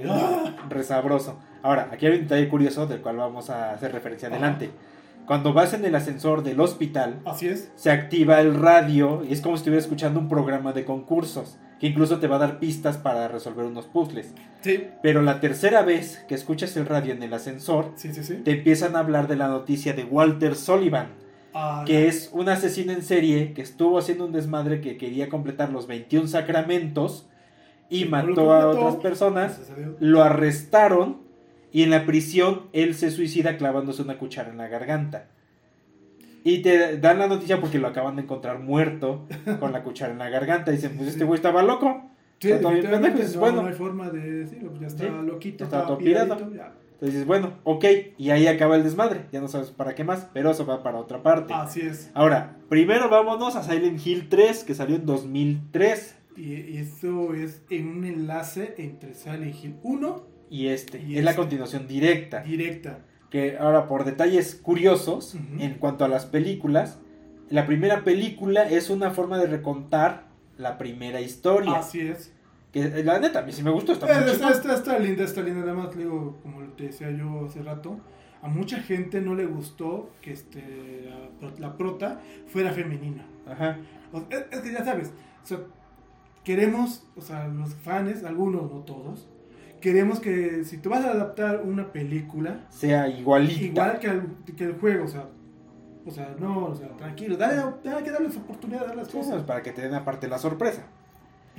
¡Ah! 0.08 0.54
Resabroso. 0.70 1.38
Ahora, 1.62 1.88
aquí 1.92 2.06
hay 2.06 2.14
un 2.14 2.22
detalle 2.22 2.48
curioso 2.48 2.86
del 2.86 3.00
cual 3.02 3.16
vamos 3.18 3.50
a 3.50 3.72
hacer 3.72 3.92
referencia 3.92 4.28
Ajá. 4.28 4.38
Cuando 5.26 5.52
vas 5.52 5.72
en 5.74 5.84
el 5.84 5.94
ascensor 5.94 6.42
del 6.42 6.60
hospital, 6.60 7.20
Así 7.24 7.48
es. 7.48 7.70
se 7.74 7.90
activa 7.90 8.40
el 8.40 8.54
radio 8.54 9.22
y 9.28 9.32
es 9.32 9.40
como 9.40 9.56
si 9.56 9.60
estuvieras 9.60 9.84
escuchando 9.84 10.18
un 10.20 10.28
programa 10.28 10.72
de 10.72 10.84
concursos, 10.84 11.58
que 11.80 11.86
incluso 11.88 12.18
te 12.18 12.26
va 12.26 12.36
a 12.36 12.40
dar 12.40 12.58
pistas 12.58 12.96
para 12.98 13.28
resolver 13.28 13.64
unos 13.66 13.86
puzzles. 13.86 14.34
Sí, 14.60 14.84
Pero 15.02 15.22
la 15.22 15.40
tercera 15.40 15.82
vez 15.82 16.24
que 16.28 16.34
escuchas 16.34 16.76
el 16.76 16.86
radio 16.86 17.12
en 17.14 17.22
el 17.22 17.32
ascensor, 17.34 17.92
sí, 17.96 18.12
sí. 18.12 18.22
sí. 18.24 18.34
te 18.44 18.52
empiezan 18.52 18.94
a 18.96 19.00
hablar 19.00 19.26
de 19.28 19.36
la 19.36 19.48
noticia 19.48 19.92
de 19.92 20.04
Walter 20.04 20.54
Sullivan, 20.54 21.08
Ah, 21.54 21.84
que 21.86 22.08
es 22.08 22.30
un 22.32 22.48
asesino 22.48 22.92
en 22.92 23.02
serie 23.02 23.52
que 23.52 23.60
estuvo 23.60 23.98
haciendo 23.98 24.24
un 24.24 24.32
desmadre 24.32 24.80
que 24.80 24.96
quería 24.96 25.28
completar 25.28 25.70
los 25.70 25.86
21 25.86 26.26
sacramentos 26.26 27.28
y 27.90 28.06
mató 28.06 28.54
a 28.54 28.68
otras 28.68 28.96
personas. 28.96 29.60
Lo 30.00 30.22
arrestaron 30.22 31.18
y 31.72 31.82
en 31.82 31.90
la 31.90 32.04
prisión 32.04 32.62
él 32.72 32.94
se 32.94 33.10
suicida 33.10 33.56
clavándose 33.56 34.02
una 34.02 34.18
cuchara 34.18 34.50
en 34.50 34.58
la 34.58 34.68
garganta. 34.68 35.28
Y 36.44 36.58
te 36.58 36.98
dan 36.98 37.18
la 37.18 37.28
noticia 37.28 37.60
porque 37.60 37.78
lo 37.78 37.88
acaban 37.88 38.16
de 38.16 38.22
encontrar 38.22 38.58
muerto 38.58 39.26
con 39.60 39.72
la 39.72 39.82
cuchara 39.82 40.12
en 40.12 40.18
la 40.18 40.28
garganta. 40.28 40.70
Dicen, 40.70 40.96
pues 40.96 41.08
este 41.08 41.24
güey 41.24 41.36
estaba 41.36 41.62
loco. 41.62 42.10
Sí, 42.40 42.48
Está 42.50 42.62
todo 42.62 42.72
bien 42.72 42.82
definitivamente, 42.82 43.22
pendejo, 43.22 43.34
no, 43.34 43.40
bueno. 43.40 43.62
no 43.62 43.68
hay 43.68 43.74
forma 43.74 44.10
de 44.10 44.32
decirlo, 44.32 44.70
pues 44.70 44.80
ya 44.80 44.86
está 44.88 45.04
Sí, 45.04 45.10
loquito, 45.24 45.64
está 45.64 45.86
todo 45.86 45.98
pirado. 45.98 46.34
Entonces 46.34 46.72
dices, 47.00 47.26
bueno, 47.26 47.52
ok. 47.62 47.84
Y 48.18 48.30
ahí 48.30 48.48
acaba 48.48 48.74
el 48.76 48.82
desmadre. 48.82 49.26
Ya 49.32 49.40
no 49.40 49.46
sabes 49.46 49.70
para 49.70 49.94
qué 49.94 50.02
más, 50.02 50.28
pero 50.34 50.50
eso 50.50 50.66
va 50.66 50.82
para 50.82 50.98
otra 50.98 51.22
parte. 51.22 51.54
Así 51.54 51.80
es. 51.80 52.10
Ahora, 52.14 52.56
primero 52.68 53.08
vámonos 53.08 53.54
a 53.54 53.62
Silent 53.62 54.04
Hill 54.04 54.28
3, 54.28 54.64
que 54.64 54.74
salió 54.74 54.96
en 54.96 55.06
2003. 55.06 56.18
Y, 56.36 56.54
y 56.54 56.76
eso 56.78 57.34
es 57.34 57.62
en 57.70 57.88
un 57.88 58.04
enlace 58.04 58.74
entre 58.78 59.14
Silent 59.14 59.54
Hill 59.62 59.76
1 59.84 60.31
Y 60.52 60.68
este, 60.68 61.02
Y 61.02 61.16
es 61.18 61.24
la 61.24 61.30
este. 61.30 61.40
continuación 61.42 61.88
directa. 61.88 62.42
directa. 62.42 62.98
que 63.30 63.56
ahora 63.56 63.88
por 63.88 64.04
detalles 64.04 64.54
curiosos 64.54 65.34
Ujú. 65.34 65.62
en 65.62 65.74
cuanto 65.78 66.04
a 66.04 66.08
las 66.08 66.26
películas, 66.26 66.98
la 67.48 67.64
primera 67.66 68.04
película 68.04 68.68
es 68.68 68.90
una 68.90 69.10
forma 69.10 69.38
de 69.38 69.46
recontar 69.46 70.26
la 70.58 70.76
primera 70.76 71.22
historia. 71.22 71.78
Así 71.78 72.00
es. 72.00 72.30
Que 72.72 72.82
eh, 72.82 73.02
la 73.04 73.18
neta, 73.20 73.38
a 73.38 73.42
mí 73.42 73.52
sí 73.52 73.62
me 73.62 73.70
gustó, 73.70 73.92
está 73.94 74.06
Eh, 74.06 74.30
Está, 74.30 74.50
está, 74.50 74.74
está 74.74 74.98
linda, 74.98 75.24
está 75.24 75.40
linda. 75.42 75.60
Nada 75.60 75.72
más, 75.72 75.96
digo, 75.96 76.38
como 76.42 76.60
te 76.74 76.84
decía 76.88 77.10
yo 77.10 77.46
hace 77.46 77.62
rato, 77.62 77.98
a 78.42 78.48
mucha 78.48 78.78
gente 78.82 79.22
no 79.22 79.34
le 79.34 79.46
gustó 79.46 80.10
que 80.20 80.32
este, 80.32 81.08
la, 81.40 81.50
la 81.58 81.76
prota 81.78 82.20
fuera 82.48 82.70
femenina. 82.72 83.24
Ajá. 83.46 83.78
O- 84.12 84.24
es, 84.28 84.44
es 84.50 84.60
que 84.60 84.72
ya 84.72 84.84
sabes, 84.84 85.10
o 85.42 85.46
sea, 85.46 85.58
queremos, 86.44 87.06
o 87.16 87.22
sea, 87.22 87.48
los 87.48 87.74
fans, 87.76 88.24
algunos, 88.24 88.70
no 88.70 88.80
todos, 88.80 89.26
queremos 89.82 90.18
que 90.20 90.64
si 90.64 90.78
tú 90.78 90.88
vas 90.88 91.04
a 91.04 91.10
adaptar 91.10 91.60
una 91.62 91.92
película, 91.92 92.64
Sea 92.70 93.06
igualita. 93.08 93.62
igual 93.62 93.98
que 93.98 94.06
el, 94.06 94.22
que 94.56 94.64
el 94.64 94.72
juego, 94.78 95.04
o 95.04 95.08
sea, 95.08 95.26
o 96.06 96.10
sea, 96.10 96.34
no, 96.38 96.64
o 96.68 96.74
sea, 96.74 96.88
tranquilo, 96.96 97.36
dale, 97.36 97.62
hay 97.94 98.02
que 98.02 98.10
darles 98.10 98.34
oportunidad 98.38 98.80
de 98.80 98.86
dar 98.86 98.96
las 98.96 99.08
Sí, 99.08 99.18
cosas. 99.18 99.42
para 99.42 99.62
que 99.62 99.72
te 99.72 99.82
den 99.82 99.92
aparte 99.94 100.26
la 100.28 100.38
sorpresa. 100.38 100.86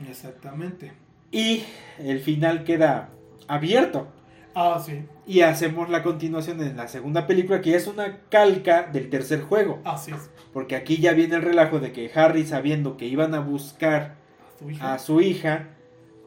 Exactamente. 0.10 0.92
Y 1.32 1.64
el 2.00 2.20
final 2.20 2.64
queda 2.64 3.10
abierto. 3.48 4.08
Ah, 4.56 4.80
sí, 4.84 5.04
Y 5.26 5.42
hacemos 5.42 5.90
la 5.90 6.04
continuación 6.04 6.62
en 6.62 6.78
la 6.78 6.88
segunda 6.88 7.26
película, 7.26 7.60
que 7.62 7.76
es 7.76 7.88
una 7.88 8.20
calca 8.30 8.84
del 8.84 9.10
tercer 9.10 9.42
juego. 9.42 9.80
así 9.84 10.12
es. 10.12 10.30
Porque 10.54 10.76
aquí 10.76 10.98
ya 10.98 11.14
viene 11.14 11.36
el 11.36 11.42
relajo 11.42 11.80
de 11.80 11.92
que 11.92 12.12
Harry, 12.14 12.46
sabiendo 12.46 12.96
que 12.98 13.06
iban 13.08 13.34
a 13.34 13.40
buscar 13.40 14.16
A 14.62 14.72
hija. 14.72 14.94
a 14.94 15.00
su 15.00 15.22
hija, 15.22 15.70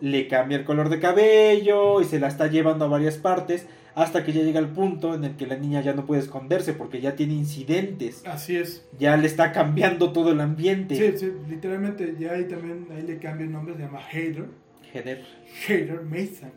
le 0.01 0.29
cambia 0.29 0.59
el 0.59 0.65
color 0.65 0.89
de 0.89 1.01
cabello 1.01 2.01
y 2.01 2.05
se 2.05 2.21
la 2.21 2.29
está 2.29 2.47
llevando 2.49 2.85
a 2.85 2.89
varias 2.89 3.17
partes 3.17 3.67
hasta 3.95 4.25
que 4.25 4.33
ya 4.35 4.43
llega 4.43 4.61
el 4.61 4.69
punto 4.69 5.15
en 5.15 5.25
el 5.25 5.37
que 5.37 5.47
la 5.47 5.57
niña 5.57 5.81
ya 5.81 5.95
no 5.95 6.05
puede 6.05 6.21
esconderse 6.21 6.75
porque 6.75 7.01
ya 7.01 7.17
tiene 7.17 7.33
incidentes, 7.33 8.23
Así 8.27 8.57
es. 8.57 8.87
ya 8.99 9.17
le 9.17 9.27
está 9.27 9.53
cambiando 9.53 10.13
todo 10.13 10.33
el 10.33 10.41
ambiente. 10.41 10.95
Sí, 10.97 11.19
sí, 11.19 11.33
literalmente, 11.49 12.15
ya 12.19 12.33
ahí 12.33 12.45
también, 12.45 12.87
ahí 12.95 13.03
le 13.03 13.19
cambia 13.19 13.47
el 13.47 13.53
nombre, 13.53 13.75
se 13.75 13.81
llama 13.83 14.01
Hater. 14.03 14.45
Heather. 14.93 15.25
Hater 15.67 16.03
Mason. 16.03 16.53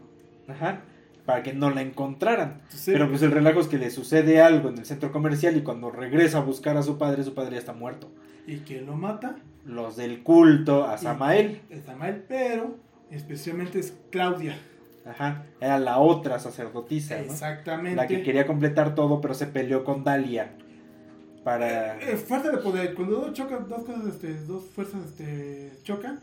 Ajá, 0.50 0.82
para 1.26 1.42
que 1.42 1.54
no 1.54 1.70
la 1.70 1.82
encontraran. 1.82 2.62
Pero 2.86 3.08
pues 3.10 3.22
el 3.22 3.32
relajo 3.32 3.62
es 3.62 3.68
que 3.68 3.78
le 3.78 3.90
sucede 3.90 4.42
algo 4.42 4.68
en 4.70 4.78
el 4.80 4.86
centro 4.86 5.12
comercial 5.14 5.56
y 5.56 5.62
cuando 5.62 5.92
regresa 5.92 6.40
a 6.40 6.42
buscar 6.42 6.76
a 6.76 6.84
su 6.84 6.98
padre, 6.98 7.24
su 7.24 7.34
padre 7.34 7.54
ya 7.54 7.60
está 7.60 7.74
muerto. 7.74 8.12
¿Y 8.48 8.58
quién 8.60 8.86
lo 8.86 8.98
mata? 8.98 9.38
Los 9.66 9.96
del 9.96 10.24
culto 10.24 10.86
a 10.86 10.98
Samael. 10.98 11.62
Samael, 11.86 12.24
pero 12.28 12.76
especialmente 13.12 13.80
es 13.80 13.94
Claudia. 14.12 14.58
Ajá, 15.06 15.46
era 15.60 15.80
la 15.80 16.00
otra 16.00 16.40
sacerdotisa, 16.40 17.16
¿no? 17.18 17.24
Exactamente. 17.24 17.96
La 17.96 18.08
que 18.08 18.22
quería 18.22 18.46
completar 18.46 18.96
todo, 18.96 19.22
pero 19.22 19.34
se 19.34 19.48
peleó 19.48 19.84
con 19.84 20.04
Dalia. 20.04 20.52
Para. 21.44 21.98
Eh, 22.00 22.18
fuerza 22.18 22.52
de 22.52 22.58
poder. 22.58 22.94
Cuando 22.94 23.18
dos 23.18 23.34
chocan, 23.34 23.68
dos 23.68 23.84
cosas, 23.84 24.06
este, 24.08 24.34
dos 24.46 24.64
fuerzas 24.76 25.06
este, 25.06 25.72
chocan, 25.84 26.20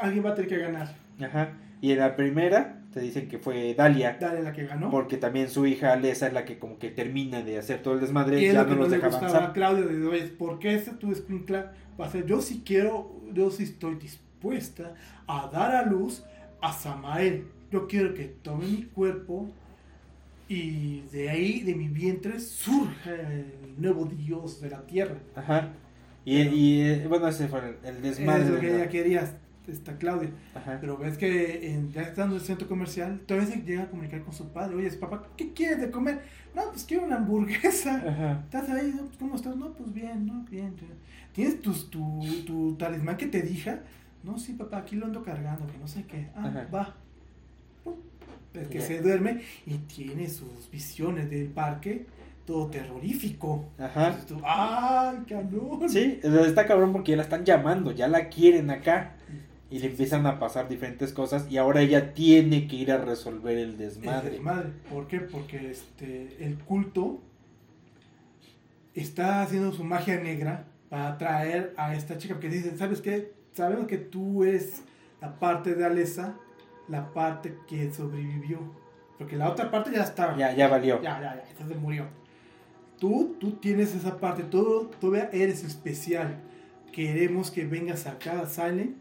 alguien 0.00 0.24
va 0.24 0.30
a 0.30 0.34
tener 0.34 0.48
que 0.48 0.58
ganar. 0.58 0.94
Ajá. 1.20 1.52
Y 1.80 1.90
en 1.90 1.98
la 1.98 2.14
primera 2.14 2.78
te 2.92 3.00
dicen 3.00 3.28
que 3.28 3.38
fue 3.38 3.74
Dalia. 3.74 4.16
Dale 4.20 4.42
la 4.42 4.52
que 4.52 4.66
ganó. 4.66 4.90
Porque 4.90 5.16
también 5.16 5.48
su 5.48 5.66
hija 5.66 5.92
Alesa 5.92 6.28
es 6.28 6.32
la 6.32 6.44
que 6.44 6.58
como 6.58 6.78
que 6.78 6.90
termina 6.90 7.42
de 7.42 7.58
hacer 7.58 7.82
todo 7.82 7.94
el 7.94 8.00
desmadre 8.00 8.40
y 8.40 8.52
ya 8.52 8.64
no 8.64 8.76
los 8.76 8.90
deja 8.90 9.08
avanzar. 9.08 9.52
Claudia 9.52 9.84
de 9.84 10.26
¿por 10.28 10.58
qué 10.58 10.74
este 10.74 10.92
tu 10.92 11.10
escuincla 11.10 11.72
va 12.00 12.06
a 12.06 12.10
ser? 12.10 12.24
Yo 12.26 12.40
sí 12.40 12.62
quiero, 12.64 13.20
yo 13.32 13.50
sí 13.50 13.64
estoy 13.64 13.96
dispuesta 14.42 14.94
a 15.26 15.48
dar 15.52 15.74
a 15.74 15.84
luz 15.86 16.24
a 16.60 16.72
Samael. 16.72 17.44
Yo 17.70 17.86
quiero 17.86 18.12
que 18.14 18.24
tome 18.24 18.66
mi 18.66 18.82
cuerpo 18.84 19.48
y 20.48 21.00
de 21.12 21.30
ahí, 21.30 21.60
de 21.62 21.74
mi 21.74 21.88
vientre, 21.88 22.38
surja 22.40 23.12
el 23.14 23.46
nuevo 23.78 24.04
Dios 24.06 24.60
de 24.60 24.70
la 24.70 24.82
tierra. 24.86 25.16
Ajá. 25.36 25.68
Y, 26.24 26.38
y, 26.40 26.80
eh, 26.82 27.06
bueno, 27.08 27.28
ese 27.28 27.48
fue 27.48 27.60
el, 27.60 27.76
el 27.96 28.02
desmadre. 28.02 28.44
es 28.44 28.50
lo 28.50 28.60
que 28.60 28.68
la- 28.68 28.76
ella 28.76 28.88
quería, 28.88 29.38
esta 29.66 29.96
Claudia. 29.96 30.30
Ajá. 30.54 30.78
Pero 30.80 30.98
ves 30.98 31.16
que 31.16 31.72
en- 31.72 31.90
ya 31.92 32.02
estando 32.02 32.34
en 32.34 32.40
el 32.40 32.46
centro 32.46 32.68
comercial, 32.68 33.20
todavía 33.26 33.48
se 33.48 33.62
llega 33.62 33.84
a 33.84 33.88
comunicar 33.90 34.22
con 34.22 34.34
su 34.34 34.48
padre. 34.52 34.76
Oye, 34.76 34.90
papá, 34.92 35.26
¿qué 35.36 35.52
quieres 35.52 35.80
de 35.80 35.90
comer? 35.90 36.20
No, 36.54 36.62
pues 36.70 36.84
quiero 36.84 37.04
una 37.06 37.16
hamburguesa. 37.16 37.96
Ajá. 38.06 38.40
¿Estás 38.44 38.68
ahí? 38.68 38.92
Pues, 38.98 39.16
¿Cómo 39.18 39.36
estás? 39.36 39.56
No, 39.56 39.72
pues 39.72 39.92
bien, 39.94 40.26
¿no? 40.26 40.44
Bien. 40.50 40.74
bien. 40.76 40.92
¿Tienes 41.32 41.62
tus- 41.62 41.88
tu, 41.90 42.20
tu 42.46 42.74
talismán 42.76 43.16
que 43.16 43.26
te 43.26 43.40
dija? 43.40 43.80
No, 44.22 44.38
sí, 44.38 44.52
papá, 44.52 44.78
aquí 44.78 44.96
lo 44.96 45.06
ando 45.06 45.22
cargando, 45.22 45.66
que 45.66 45.78
no 45.78 45.88
sé 45.88 46.04
qué. 46.04 46.28
Ah, 46.36 46.46
Ajá. 46.46 46.68
va. 46.72 46.94
Es 48.54 48.68
que 48.68 48.80
se 48.80 49.00
duerme 49.00 49.40
y 49.66 49.78
tiene 49.78 50.28
sus 50.28 50.70
visiones 50.70 51.30
del 51.30 51.46
parque, 51.46 52.06
todo 52.46 52.66
terrorífico. 52.68 53.64
Ajá. 53.78 54.16
Tú, 54.28 54.40
¡Ay, 54.44 55.18
cabrón! 55.28 55.88
Sí, 55.88 56.20
está 56.22 56.66
cabrón 56.66 56.92
porque 56.92 57.12
ya 57.12 57.16
la 57.16 57.22
están 57.22 57.44
llamando, 57.44 57.92
ya 57.92 58.08
la 58.08 58.28
quieren 58.28 58.70
acá. 58.70 59.16
Y 59.70 59.78
le 59.78 59.86
empiezan 59.86 60.26
a 60.26 60.38
pasar 60.38 60.68
diferentes 60.68 61.14
cosas 61.14 61.50
y 61.50 61.56
ahora 61.56 61.80
ella 61.80 62.12
tiene 62.12 62.68
que 62.68 62.76
ir 62.76 62.92
a 62.92 62.98
resolver 62.98 63.56
el 63.56 63.78
desmadre. 63.78 64.38
Madre. 64.38 64.68
¿Por 64.90 65.08
qué? 65.08 65.20
Porque 65.20 65.70
este, 65.70 66.36
el 66.44 66.58
culto 66.58 67.22
está 68.94 69.40
haciendo 69.40 69.72
su 69.72 69.82
magia 69.82 70.20
negra 70.20 70.66
para 70.90 71.08
atraer 71.08 71.72
a 71.78 71.94
esta 71.94 72.18
chica. 72.18 72.34
Porque 72.34 72.50
dicen, 72.50 72.76
¿sabes 72.76 73.00
qué? 73.00 73.32
Sabemos 73.52 73.86
que 73.86 73.98
tú 73.98 74.44
eres 74.44 74.82
la 75.20 75.38
parte 75.38 75.74
de 75.74 75.84
Alesa, 75.84 76.34
la 76.88 77.12
parte 77.12 77.56
que 77.68 77.92
sobrevivió. 77.92 78.58
Porque 79.18 79.36
la 79.36 79.48
otra 79.48 79.70
parte 79.70 79.90
ya 79.92 80.02
estaba. 80.02 80.36
Ya, 80.36 80.54
ya 80.54 80.68
valió. 80.68 81.00
ya, 81.02 81.20
ya, 81.20 81.44
ya, 81.58 81.66
se 81.66 81.74
murió. 81.76 82.06
Tú, 82.98 83.36
tú 83.38 83.52
tienes 83.52 83.94
esa 83.94 84.18
parte, 84.18 84.42
tú 84.44 84.90
todavía 85.00 85.28
eres 85.32 85.64
especial. 85.64 86.36
Queremos 86.92 87.50
que 87.50 87.64
vengas 87.64 88.06
acá 88.06 88.40
a 88.40 88.46
Silent 88.46 88.96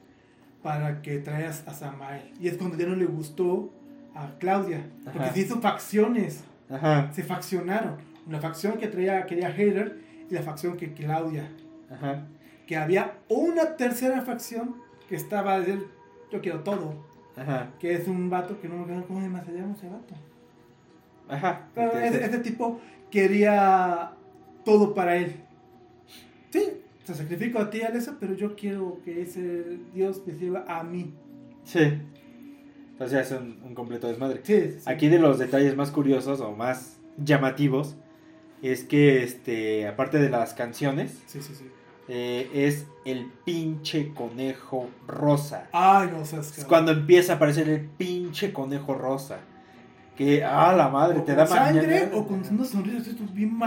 para 0.63 1.01
que 1.01 1.19
traigas 1.19 1.67
a 1.67 1.73
Samael. 1.73 2.31
Y 2.39 2.47
es 2.47 2.57
cuando 2.57 2.77
ya 2.77 2.87
no 2.87 2.95
le 2.95 3.05
gustó 3.05 3.71
a 4.15 4.31
Claudia, 4.39 4.85
porque 5.03 5.29
se 5.31 5.39
hizo 5.41 5.61
facciones, 5.61 6.43
Ajá, 6.69 7.11
se 7.13 7.23
faccionaron. 7.23 7.97
Una 8.27 8.39
facción 8.39 8.77
que 8.77 8.87
traía, 8.87 9.25
quería 9.25 9.49
Heather 9.49 9.99
y 10.29 10.33
la 10.33 10.41
facción 10.41 10.77
que 10.77 10.93
Claudia. 10.93 11.49
ajá, 11.91 12.25
Que 12.71 12.77
había 12.77 13.17
una 13.27 13.75
tercera 13.75 14.21
facción 14.21 14.77
que 15.09 15.17
estaba 15.17 15.59
de 15.59 15.77
yo 16.31 16.39
quiero 16.39 16.61
todo, 16.61 16.95
ajá, 17.35 17.69
que 17.81 17.93
es 17.93 18.07
un 18.07 18.29
vato 18.29 18.61
que 18.61 18.69
no 18.69 18.75
me 18.77 18.83
acuerdo 18.83 19.07
cómo 19.07 19.19
se 19.19 19.27
llama 19.27 19.75
ese 19.77 19.89
vato. 19.89 20.15
ajá. 21.27 21.67
Pero 21.75 21.99
ese, 21.99 22.23
ese 22.23 22.37
tipo 22.37 22.79
quería 23.09 24.11
todo 24.63 24.93
para 24.93 25.17
él. 25.17 25.35
Sí, 26.49 26.63
te 27.05 27.13
sacrifico 27.13 27.59
a 27.59 27.69
ti, 27.69 27.81
Alessa, 27.81 28.15
pero 28.17 28.35
yo 28.35 28.55
quiero 28.55 29.01
que 29.03 29.21
ese 29.21 29.77
Dios 29.93 30.21
me 30.25 30.33
sirva 30.33 30.63
a 30.65 30.81
mí. 30.81 31.13
Sí. 31.65 31.99
Entonces 32.93 33.29
es 33.29 33.37
un, 33.37 33.59
un 33.65 33.75
completo 33.75 34.07
desmadre. 34.07 34.39
Sí. 34.43 34.77
Aquí 34.85 35.09
de 35.09 35.19
los 35.19 35.39
detalles 35.39 35.75
más 35.75 35.91
curiosos 35.91 36.39
o 36.39 36.53
más 36.53 37.01
llamativos 37.17 37.97
es 38.61 38.85
que, 38.85 39.23
este, 39.25 39.89
aparte 39.89 40.19
de 40.19 40.29
las 40.29 40.53
canciones, 40.53 41.21
Sí, 41.27 41.41
sí, 41.41 41.53
sí. 41.53 41.65
Eh, 42.13 42.49
es 42.53 42.87
el 43.05 43.31
pinche 43.45 44.13
conejo 44.13 44.89
rosa. 45.07 45.69
Ay, 45.71 46.09
no 46.11 46.25
seas 46.25 46.57
Es 46.57 46.65
cuando 46.65 46.91
empieza 46.91 47.33
a 47.33 47.35
aparecer 47.37 47.69
el 47.69 47.85
pinche 47.85 48.51
conejo 48.51 48.93
rosa. 48.95 49.39
Que, 50.17 50.43
ah, 50.43 50.73
la 50.75 50.89
madre, 50.89 51.19
O 51.19 51.23
te 51.23 51.27
con 51.33 51.37
da 51.37 51.47
sangre 51.47 51.87
mañana. 51.87 52.11
o 52.17 52.27
con 52.27 52.41
una 52.47 52.65
sonrisa 52.65 53.09
esto 53.11 53.23
es 53.23 53.33
bien 53.33 53.57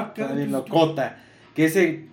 tú- 0.44 0.52
locota. 0.52 1.16
Que 1.54 1.64
ese 1.64 2.06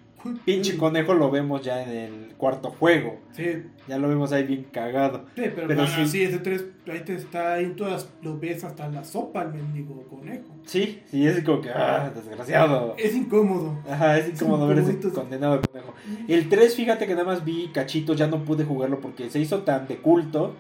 pinche 0.45 0.77
conejo 0.77 1.13
lo 1.13 1.29
vemos 1.31 1.61
ya 1.61 1.83
en 1.83 1.89
el 1.89 2.27
cuarto 2.37 2.69
juego. 2.71 3.17
Sí, 3.33 3.63
Ya 3.87 3.97
lo 3.97 4.07
vemos 4.09 4.31
ahí 4.31 4.43
bien 4.43 4.65
cagado. 4.71 5.25
sí, 5.35 5.43
pero, 5.55 5.67
Pero 5.67 5.81
bueno, 5.81 5.87
sí. 5.87 6.07
sí, 6.07 6.23
ese 6.23 6.39
tres, 6.39 6.65
ahí 6.91 6.99
te 7.01 7.15
está 7.15 7.53
ahí 7.53 7.73
todas, 7.75 8.09
lo 8.21 8.37
ves 8.39 8.63
hasta 8.63 8.87
la 8.89 9.03
sopa, 9.03 9.43
el 9.43 9.53
mendigo 9.53 10.03
conejo. 10.09 10.45
Sí, 10.65 11.01
sí, 11.09 11.25
es 11.27 11.43
como 11.43 11.61
que, 11.61 11.69
ah, 11.69 12.11
desgraciado. 12.15 12.95
Es 12.97 13.15
incómodo. 13.15 13.79
Ajá, 13.89 14.17
es 14.17 14.29
incómodo 14.29 14.67
ver 14.67 14.79
ese 14.79 14.99
condenado 15.11 15.61
conejo. 15.61 15.93
El 16.27 16.49
3, 16.49 16.75
fíjate 16.75 17.05
que 17.07 17.13
nada 17.13 17.25
más 17.25 17.45
vi 17.45 17.69
cachitos, 17.73 18.17
ya 18.17 18.27
no 18.27 18.43
pude 18.43 18.63
jugarlo 18.65 18.99
porque 18.99 19.29
se 19.29 19.39
hizo 19.39 19.59
tan 19.59 19.87
de 19.87 19.97
culto 19.97 20.53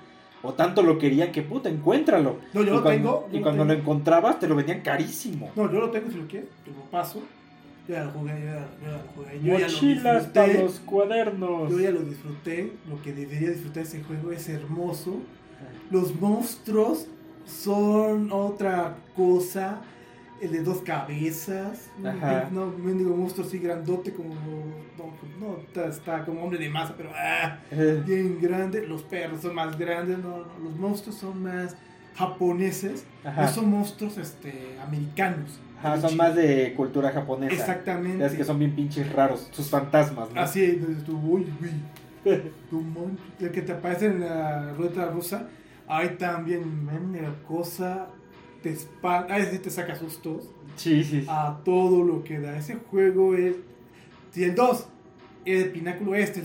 o 0.43 0.53
tanto 0.53 0.81
lo 0.81 0.97
querían 0.97 1.31
que 1.31 1.41
puta, 1.43 1.69
encuéntralo. 1.69 2.37
No, 2.53 2.61
yo 2.63 2.73
y 2.73 2.75
lo 2.77 2.81
cuando, 2.83 2.91
tengo. 3.25 3.29
Y 3.31 3.37
lo 3.37 3.43
cuando 3.43 3.65
lo 3.65 3.73
encontrabas 3.73 4.39
te 4.39 4.47
lo 4.47 4.55
vendían 4.55 4.81
carísimo. 4.81 5.51
No, 5.55 5.71
yo 5.71 5.79
lo 5.79 5.91
tengo 5.91 6.09
si 6.09 6.17
lo 6.17 6.27
quieres, 6.27 6.49
te 6.65 6.71
lo 6.71 6.77
paso. 6.89 7.21
Yo 7.87 7.95
ya 7.95 8.03
lo 8.05 8.11
jugué, 8.11 8.31
yo 8.39 8.45
ya, 8.45 8.69
yo 8.79 8.85
ya 8.85 8.91
lo 8.91 8.99
jugué. 9.15 9.39
Yo 9.41 9.53
ya 9.59 9.67
lo 9.67 9.73
Mochilas 9.73 10.27
para 10.27 10.45
disfruté. 10.45 10.63
los 10.63 10.79
cuadernos. 10.81 11.71
Yo 11.71 11.79
ya 11.79 11.91
lo 11.91 12.01
disfruté. 12.01 12.73
Lo 12.87 13.01
que 13.01 13.13
debería 13.13 13.49
disfrutar 13.49 13.83
ese 13.83 14.03
juego 14.03 14.31
es 14.31 14.47
hermoso. 14.49 15.19
Los 15.89 16.15
monstruos 16.19 17.07
son 17.45 18.31
otra 18.31 18.95
cosa. 19.15 19.81
El 20.41 20.51
de 20.53 20.63
dos 20.63 20.79
cabezas. 20.81 21.91
Ajá. 22.03 22.49
No, 22.51 22.67
mendigo 22.67 23.15
monstruo 23.15 23.45
así 23.45 23.59
grandote 23.59 24.11
como. 24.13 24.33
No, 24.33 25.11
no, 25.39 25.57
está, 25.59 25.87
está 25.87 26.25
como 26.25 26.43
hombre 26.43 26.57
de 26.59 26.69
masa, 26.69 26.95
pero. 26.97 27.11
ah, 27.15 27.59
bien 28.05 28.39
grande. 28.41 28.87
Los 28.87 29.03
perros 29.03 29.41
son 29.41 29.53
más 29.55 29.77
grandes. 29.77 30.17
No, 30.17 30.37
no, 30.37 30.63
los 30.63 30.75
monstruos 30.77 31.17
son 31.17 31.43
más 31.43 31.75
japoneses. 32.15 33.05
Ajá. 33.23 33.43
No 33.43 33.47
son 33.49 33.69
monstruos 33.69 34.17
este, 34.17 34.77
americanos. 34.81 35.59
Ajá, 35.83 35.99
son 36.01 36.15
más 36.17 36.35
de 36.35 36.73
cultura 36.75 37.11
japonesa. 37.11 37.53
Exactamente. 37.53 38.25
Es 38.25 38.33
que 38.33 38.43
son 38.43 38.59
bien 38.59 38.75
pinches 38.75 39.11
raros, 39.11 39.49
sus 39.51 39.69
fantasmas, 39.69 40.29
¿no? 40.33 40.39
Así, 40.41 40.63
entonces 40.63 41.03
tú, 41.03 41.17
uy, 41.17 41.47
uy. 41.61 41.71
Tu 42.69 42.79
mon- 42.79 43.17
El 43.39 43.51
que 43.51 43.61
te 43.63 43.71
aparece 43.71 44.05
en 44.05 44.19
la 44.21 44.73
rueda 44.73 45.09
rusa, 45.09 45.47
ahí 45.87 46.15
también, 46.19 46.61
una 46.87 47.33
cosa, 47.47 48.07
te 48.61 48.69
espanta, 48.71 49.33
ahí 49.33 49.45
sí 49.51 49.57
te 49.57 49.69
saca 49.71 49.95
sustos 49.95 50.49
Sí, 50.75 51.03
sí. 51.03 51.21
sí. 51.21 51.27
a 51.27 51.59
todo 51.65 52.03
lo 52.03 52.23
que 52.23 52.39
da. 52.39 52.55
Ese 52.57 52.75
juego 52.75 53.33
es. 53.35 53.55
Si 54.31 54.43
el 54.43 54.53
2, 54.55 54.87
el 55.45 55.71
pináculo 55.71 56.13
este, 56.15 56.41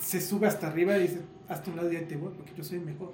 se 0.00 0.20
sube 0.20 0.46
hasta 0.48 0.66
arriba 0.66 0.96
y 0.98 1.02
dice, 1.02 1.20
hasta 1.48 1.70
un 1.70 1.76
lado 1.76 1.92
y 1.92 1.96
ahí 1.96 2.04
te 2.04 2.16
voy, 2.16 2.32
porque 2.36 2.52
yo 2.56 2.64
soy 2.64 2.80
mejor. 2.80 3.12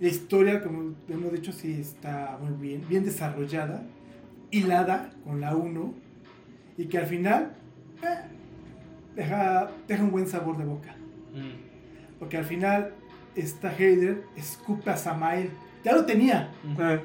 La 0.00 0.08
historia, 0.08 0.62
como 0.62 0.94
hemos 1.08 1.32
dicho, 1.32 1.52
sí 1.52 1.78
está 1.78 2.38
muy 2.40 2.52
bien, 2.68 2.84
bien 2.88 3.04
desarrollada, 3.04 3.82
hilada 4.50 5.10
con 5.24 5.40
la 5.40 5.54
1, 5.56 5.94
y 6.76 6.86
que 6.86 6.98
al 6.98 7.06
final 7.06 7.52
eh, 8.02 8.18
deja, 9.16 9.70
deja 9.86 10.02
un 10.02 10.10
buen 10.10 10.26
sabor 10.26 10.56
de 10.58 10.64
boca. 10.64 10.94
Mm. 11.34 12.18
Porque 12.18 12.36
al 12.38 12.44
final, 12.44 12.92
esta 13.34 13.72
Heider 13.76 14.24
escupe 14.36 14.90
a 14.90 14.96
Samael. 14.96 15.50
Ya 15.84 15.92
lo 15.92 16.04
tenía. 16.04 16.50
Ajá. 16.74 17.00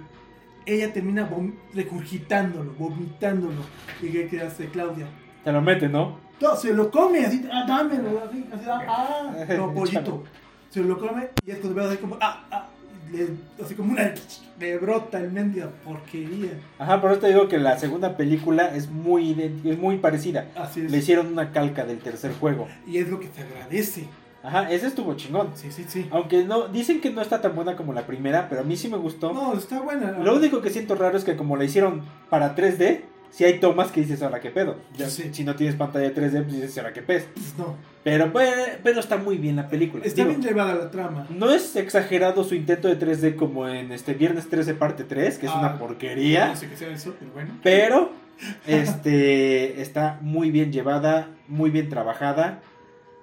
Ella 0.65 0.93
termina 0.93 1.29
vom- 1.29 1.53
regurgitándolo, 1.73 2.73
vomitándolo. 2.79 3.61
¿Y 4.01 4.07
qué 4.09 4.27
qué 4.27 4.41
hace 4.41 4.67
Claudia? 4.67 5.07
Te 5.43 5.51
lo 5.51 5.61
mete, 5.61 5.89
¿no? 5.89 6.17
No, 6.41 6.55
se 6.55 6.73
lo 6.73 6.89
come, 6.89 7.19
así, 7.25 7.47
ah, 7.51 7.65
dámelo, 7.67 8.21
así, 8.27 8.45
así, 8.51 8.65
ah, 8.67 9.33
no, 9.57 9.73
pollito. 9.73 10.23
Se 10.69 10.81
lo 10.83 10.97
come 10.97 11.29
y 11.45 11.51
es 11.51 11.57
cuando 11.59 11.75
veo 11.81 11.89
así 11.89 11.97
como, 11.97 12.17
ah, 12.19 12.45
ah, 12.51 12.69
le- 13.13 13.63
así 13.63 13.75
como 13.75 13.93
una, 13.93 14.13
le 14.59 14.77
brota 14.77 15.19
el 15.19 15.31
mendiga 15.31 15.69
porquería. 15.85 16.51
Ajá, 16.79 16.99
por 17.01 17.11
eso 17.11 17.21
te 17.21 17.27
digo 17.27 17.47
que 17.47 17.57
la 17.59 17.77
segunda 17.77 18.17
película 18.17 18.75
es 18.75 18.89
muy, 18.89 19.31
es 19.63 19.77
muy 19.77 19.97
parecida. 19.97 20.47
Así 20.55 20.81
es. 20.81 20.91
Le 20.91 20.97
hicieron 20.97 21.27
una 21.27 21.51
calca 21.51 21.85
del 21.85 21.99
tercer 21.99 22.33
juego. 22.33 22.67
Y 22.87 22.97
es 22.97 23.07
lo 23.09 23.19
que 23.19 23.27
te 23.27 23.41
agradece. 23.41 24.07
Ajá, 24.45 24.69
ese 24.69 24.87
estuvo 24.87 25.13
chingón. 25.15 25.51
Sí, 25.55 25.71
sí, 25.71 25.85
sí. 25.87 26.05
Aunque 26.11 26.43
no, 26.43 26.67
dicen 26.67 26.99
que 26.99 27.09
no 27.09 27.21
está 27.21 27.39
tan 27.39 27.55
buena 27.55 27.77
como 27.77 27.93
la 27.93 28.05
primera, 28.05 28.49
pero 28.49 28.59
a 28.61 28.63
mí 28.65 28.75
sí 28.75 28.89
me 28.89 28.97
gustó. 28.97 29.31
No, 29.33 29.53
está 29.53 29.79
buena. 29.81 30.11
Lo 30.19 30.35
único 30.35 30.61
que 30.61 30.69
siento 30.69 30.95
raro 30.95 31.17
es 31.17 31.23
que 31.23 31.37
como 31.37 31.55
la 31.55 31.63
hicieron 31.63 32.01
para 32.29 32.53
3D, 32.53 33.03
si 33.33 33.43
hay 33.45 33.59
tomas 33.59 33.91
que 33.91 34.01
dices, 34.01 34.21
ahora 34.21 34.39
qué 34.39 34.51
pedo. 34.51 34.77
Ya, 34.95 35.09
Sí. 35.09 35.29
Si 35.33 35.43
no 35.43 35.55
tienes 35.55 35.75
pantalla 35.75 36.13
3D, 36.13 36.43
pues 36.43 36.53
dices, 36.53 36.77
ahora 36.77 36.93
qué 36.93 37.01
pez. 37.01 37.27
Pues 37.33 37.57
no. 37.57 37.75
Pero, 38.03 38.31
pues, 38.31 38.53
pero 38.83 38.99
está 38.99 39.17
muy 39.17 39.37
bien 39.37 39.55
la 39.55 39.67
película. 39.69 40.05
Está 40.05 40.23
Digo, 40.23 40.29
bien 40.37 40.41
llevada 40.43 40.75
la 40.75 40.91
trama. 40.91 41.25
no 41.31 41.49
es 41.51 41.75
exagerado 41.75 42.43
su 42.43 42.53
intento 42.53 42.87
de 42.87 42.99
3D 42.99 43.35
como 43.35 43.67
en 43.67 43.91
este 43.91 44.13
Viernes 44.13 44.49
13 44.49 44.75
parte 44.75 45.03
3, 45.03 45.39
que 45.39 45.47
es 45.47 45.51
Ah, 45.51 45.59
una 45.59 45.77
porquería. 45.79 46.49
No 46.49 46.55
sé 46.55 46.69
qué 46.69 46.77
sea 46.77 46.89
eso, 46.91 47.15
pero 47.17 47.31
bueno. 47.31 47.57
Pero 47.63 48.11
este 48.67 49.81
está 49.81 50.19
muy 50.21 50.51
bien 50.51 50.71
llevada, 50.71 51.29
muy 51.47 51.69
bien 51.71 51.89
trabajada. 51.89 52.61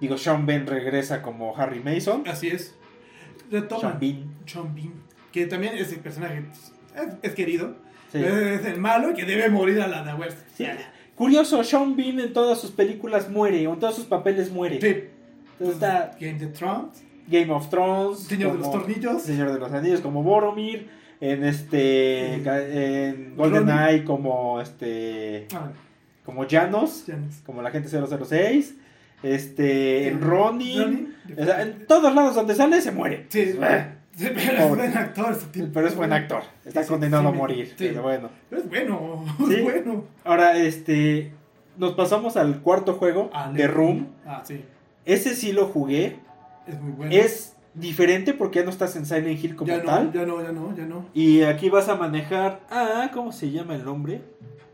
Digo, 0.01 0.17
Sean 0.19 0.47
Ben 0.47 0.67
regresa 0.67 1.23
como 1.23 1.57
Harry 1.57 1.81
Mason. 1.81 2.25
Así 2.27 2.49
es. 2.49 2.75
Retoman. 3.51 3.81
Sean 3.83 4.01
Bean. 4.01 4.35
Sean 4.47 4.75
Bean, 4.75 4.93
que 5.33 5.47
también 5.47 5.75
ese 5.77 5.97
personaje 5.97 6.45
es, 6.55 6.73
es 7.23 7.35
querido, 7.35 7.77
Sí. 8.13 8.19
es 8.19 8.65
el 8.67 8.81
malo 8.81 9.15
que 9.15 9.25
debe 9.25 9.49
morir 9.49 9.81
a 9.81 9.87
la 9.87 10.03
de 10.03 10.15
West. 10.15 10.39
Sí. 10.57 10.67
Curioso, 11.15 11.63
Sean 11.63 11.97
Bean 11.97 12.19
en 12.19 12.33
todas 12.33 12.61
sus 12.61 12.71
películas 12.71 13.29
muere, 13.29 13.67
o 13.67 13.75
en 13.75 13.79
todos 13.79 13.95
sus 13.95 14.05
papeles 14.07 14.51
muere. 14.51 14.81
Sí. 14.81 15.05
Entonces 15.59 15.75
está 15.75 16.17
Game 16.19 16.45
of 16.47 16.53
Thrones, 16.55 17.05
Game 17.29 17.53
of 17.53 17.69
Thrones, 17.69 18.19
Señor 18.21 18.53
de 18.53 18.59
los 18.59 18.73
Tornillos, 18.73 19.23
Señor 19.23 19.53
de 19.53 19.59
los 19.59 19.73
Anillos 19.73 20.01
como 20.01 20.23
Boromir, 20.23 20.89
en 21.21 21.45
este 21.45 22.35
en 23.09 23.37
GoldenEye 23.37 24.05
como 24.05 24.61
este 24.61 25.47
ah, 25.55 25.71
como 26.25 26.47
Janos, 26.49 27.05
como 27.45 27.61
la 27.61 27.71
gente 27.71 27.89
006, 27.91 28.75
este 29.23 30.09
en 30.09 30.21
Ronin, 30.23 31.15
o 31.39 31.45
sea, 31.45 31.61
en 31.63 31.87
todos 31.87 32.15
lados 32.15 32.35
donde 32.35 32.55
sale 32.55 32.81
se 32.81 32.93
muere. 32.93 33.27
Sí, 33.29 33.55
Ah, 33.61 33.89
sí, 34.17 34.29
pero 34.35 34.59
es 34.59 34.69
buen 34.69 34.97
actor. 34.97 35.33
ese 35.33 35.47
tipo. 35.47 35.69
Pero 35.73 35.87
es 35.89 35.97
buen 35.97 36.13
actor, 36.13 36.43
está 36.65 36.83
Sí, 36.83 36.89
condenado 36.89 37.23
sí, 37.23 37.29
a 37.29 37.33
morir, 37.33 37.75
pero 37.79 38.03
bueno. 38.03 38.31
Pero 38.49 38.63
es 38.63 38.69
bueno, 38.69 39.25
es 39.51 39.63
bueno. 39.63 40.05
Ahora 40.25 40.57
este 40.57 41.33
nos 41.77 41.93
pasamos 41.95 42.37
al 42.37 42.61
cuarto 42.61 42.95
juego 42.95 43.31
Ah, 43.33 43.51
de 43.53 43.67
Room. 43.67 44.09
Ah, 44.27 44.43
sí. 44.45 44.65
Ese 45.07 45.35
sí 45.35 45.53
lo 45.53 45.67
jugué 45.67 46.19
Es 46.67 46.81
muy 46.81 46.93
bueno. 46.93 47.13
Es 47.15 47.57
diferente 47.75 48.35
porque 48.35 48.59
ya 48.59 48.65
no 48.65 48.71
estás 48.71 48.97
en 48.97 49.07
Silent 49.07 49.43
Hill 49.43 49.57
como 49.57 49.69
ya 49.69 49.79
no, 49.79 49.85
tal. 49.85 50.13
ya 50.13 50.27
no, 50.27 50.43
ya 50.43 50.53
no, 50.53 50.77
ya 50.77 50.85
no. 50.87 51.07
Y 51.15 51.43
aquí 51.43 51.71
vas 51.71 51.89
a 51.89 51.95
manejar 51.97 52.61
a. 52.71 53.11
¿Cómo 53.15 53.33
se 53.33 53.51
llama 53.51 53.75
el 53.77 53.85
nombre? 53.85 54.21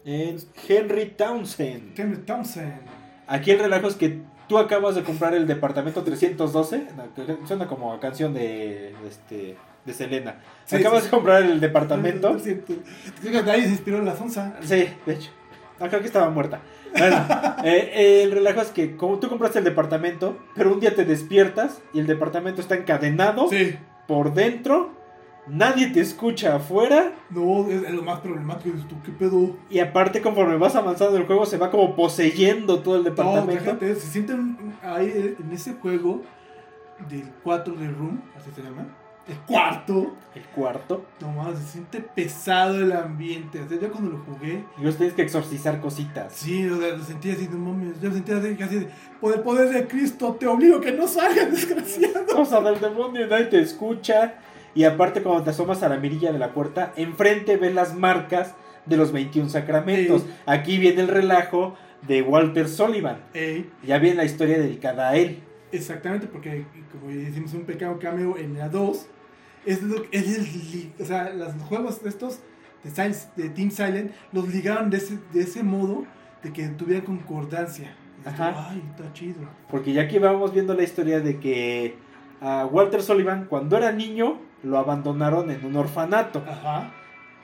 Es 0.05 0.49
Henry 0.69 1.07
Townsend. 1.17 1.95
Tim 1.95 2.25
Townsend. 2.25 2.81
Aquí 3.27 3.51
el 3.51 3.59
relajo 3.59 3.89
es 3.89 3.97
que 3.97 4.21
tú 4.49 4.59
acabas 4.59 4.95
de 4.95 5.03
comprar 5.03 5.35
el 5.35 5.47
departamento 5.47 6.03
312. 6.03 6.87
no, 6.97 7.15
que 7.15 7.47
Suena 7.47 7.67
como 7.67 7.93
a 7.93 8.01
canción 8.01 8.33
de, 8.35 8.95
este, 9.09 9.57
de 9.85 9.93
Selena. 9.93 10.37
Sí, 10.65 10.77
acabas 10.77 11.01
sí. 11.03 11.07
de 11.07 11.11
comprar 11.11 11.43
el 11.43 11.61
departamento. 11.61 12.39
Siento. 12.39 12.75
Creo 13.23 13.45
que 13.45 13.51
ahí 13.51 13.63
se 13.63 13.71
inspiró 13.71 14.03
la 14.03 14.17
Sonsa. 14.17 14.57
Sí, 14.63 14.89
de 15.07 15.15
hecho. 15.15 15.31
No, 15.79 15.89
creo 15.89 16.01
que 16.01 16.07
estaba 16.07 16.31
muerta. 16.31 16.61
Bueno, 16.97 17.27
eh, 17.65 18.23
el 18.25 18.33
relajo 18.33 18.63
es 18.63 18.69
que 18.71 18.97
como 18.97 19.19
tú 19.19 19.29
compraste 19.29 19.59
el 19.59 19.65
departamento, 19.65 20.39
pero 20.55 20.73
un 20.73 20.81
día 20.81 20.95
te 20.95 21.05
despiertas 21.05 21.83
y 21.93 22.01
el 22.01 22.07
departamento 22.07 22.61
está 22.63 22.75
encadenado 22.77 23.49
Sí. 23.51 23.77
por 24.09 24.33
dentro, 24.33 24.91
nadie 25.47 25.89
te 25.89 26.01
escucha 26.01 26.57
afuera 26.57 27.13
No, 27.31 27.69
es, 27.69 27.91
lo 27.91 28.03
más 28.03 28.21
problemático. 28.21 28.77
Tú, 28.89 28.97
¿qué 29.05 29.13
pedo? 29.13 29.57
y 29.71 29.79
aparte 29.79 30.21
conforme 30.21 30.57
vas 30.57 30.77
avanzando 30.77 31.17
el 31.17 31.27
juego 31.27 31.47
se 31.47 31.57
va 31.59 31.71
como 31.71 31.95
poseyendo 31.97 32.81
todo 32.81 32.97
el 32.97 33.05
No, 33.05 33.11
departamento. 33.11 33.63
fíjate, 33.63 33.95
se 33.95 34.07
sienten 34.09 34.57
ahí 34.83 35.37
en 35.39 35.53
ese 35.53 35.75
juego 35.75 36.23
del 37.09 37.31
4 37.43 37.75
de 37.75 37.89
Room, 37.89 38.21
así 38.37 38.51
se 38.55 38.63
llama. 38.63 38.87
El 39.29 39.37
cuarto. 39.39 40.15
El 40.37 40.45
cuarto. 40.45 41.05
No 41.21 41.33
mames, 41.33 41.59
se 41.59 41.65
siente 41.73 41.99
pesado 42.01 42.77
el 42.77 42.93
ambiente. 42.93 43.61
O 43.61 43.69
sea, 43.69 43.77
yo 43.81 43.91
cuando 43.91 44.11
lo 44.13 44.19
jugué, 44.19 44.65
Y 44.81 44.85
vos 44.85 44.97
tienes 44.97 45.15
que 45.17 45.23
exorcizar 45.23 45.81
cositas. 45.81 46.33
sí, 46.33 46.63
lo, 46.63 46.77
lo 46.77 47.03
sentía 47.03 47.33
así, 47.33 47.49
no 47.51 47.59
mames. 47.59 48.01
Yo 48.01 48.13
sentía 48.13 48.37
así, 48.37 48.55
casi 48.55 48.77
de, 48.77 48.89
por 49.21 49.35
el 49.35 49.41
poder 49.41 49.71
de 49.71 49.89
Cristo, 49.89 50.37
te 50.39 50.47
obligo 50.47 50.81
que 50.81 50.93
no 50.93 51.09
salgas, 51.09 51.51
desgraciado. 51.51 52.25
Cosa 52.37 52.61
del 52.61 52.81
demonio, 52.81 53.27
nadie 53.27 53.47
te 53.47 53.61
escucha. 53.61 54.35
Y 54.77 54.85
aparte 54.85 55.23
cuando 55.23 55.43
te 55.43 55.51
asomas 55.51 55.83
a 55.83 55.89
la 55.89 55.97
mirilla 55.97 56.31
de 56.33 56.39
la 56.39 56.53
puerta, 56.53 56.93
enfrente 56.97 57.57
ves 57.57 57.75
las 57.75 57.95
marcas 57.97 58.55
de 58.85 58.97
los 58.97 59.11
21 59.11 59.49
sacramentos. 59.49 60.23
Sí. 60.23 60.29
Aquí 60.47 60.79
viene 60.79 61.01
el 61.03 61.09
relajo 61.09 61.75
de 62.07 62.23
Walter 62.23 62.69
Sullivan. 62.69 63.19
Ey, 63.35 63.69
Ya 63.83 63.99
viene 63.99 64.17
la 64.19 64.25
historia 64.25 64.59
dedicada 64.59 65.09
a 65.09 65.17
él. 65.17 65.41
exactamente, 65.73 66.27
porque 66.29 66.65
como 66.93 67.11
hicimos 67.11 67.53
un 67.55 67.65
pequeño 67.65 67.99
cameo 67.99 68.37
en 68.39 68.57
la 68.57 68.69
2, 68.69 69.07
es, 69.65 69.83
lo, 69.83 70.05
es 70.13 70.39
el, 70.39 70.93
o 71.01 71.05
sea, 71.05 71.31
los 71.35 71.53
juegos 71.65 72.01
estos 72.05 72.39
de, 72.85 72.91
Silence- 72.91 73.29
de 73.35 73.49
Team 73.49 73.71
Silent 73.73 74.13
los 74.33 74.47
ligaron 74.49 74.91
de 74.91 74.99
ese, 74.99 75.19
de 75.33 75.41
ese 75.41 75.63
modo 75.65 76.05
de 76.45 76.53
que 76.53 76.69
tuvieran 76.69 77.05
concordancia. 77.05 77.97
Ajá. 78.25 78.69
Ay, 78.71 78.83
está 78.91 79.13
chido. 79.13 79.41
Porque 79.71 79.93
ya 79.93 80.03
aquí 80.03 80.19
vamos 80.19 80.53
viendo 80.53 80.75
la 80.75 80.83
historia 80.85 81.19
de 81.21 81.41
que 81.41 81.97
a 82.41 82.67
Walter 82.67 83.03
Sullivan 83.03 83.47
cuando 83.47 83.77
era 83.77 83.91
niño 83.91 84.39
lo 84.67 84.79
abandonaron 84.79 85.51
en 85.51 85.65
un 85.65 85.77
orfanato. 85.77 86.43
Ajá. 86.49 86.91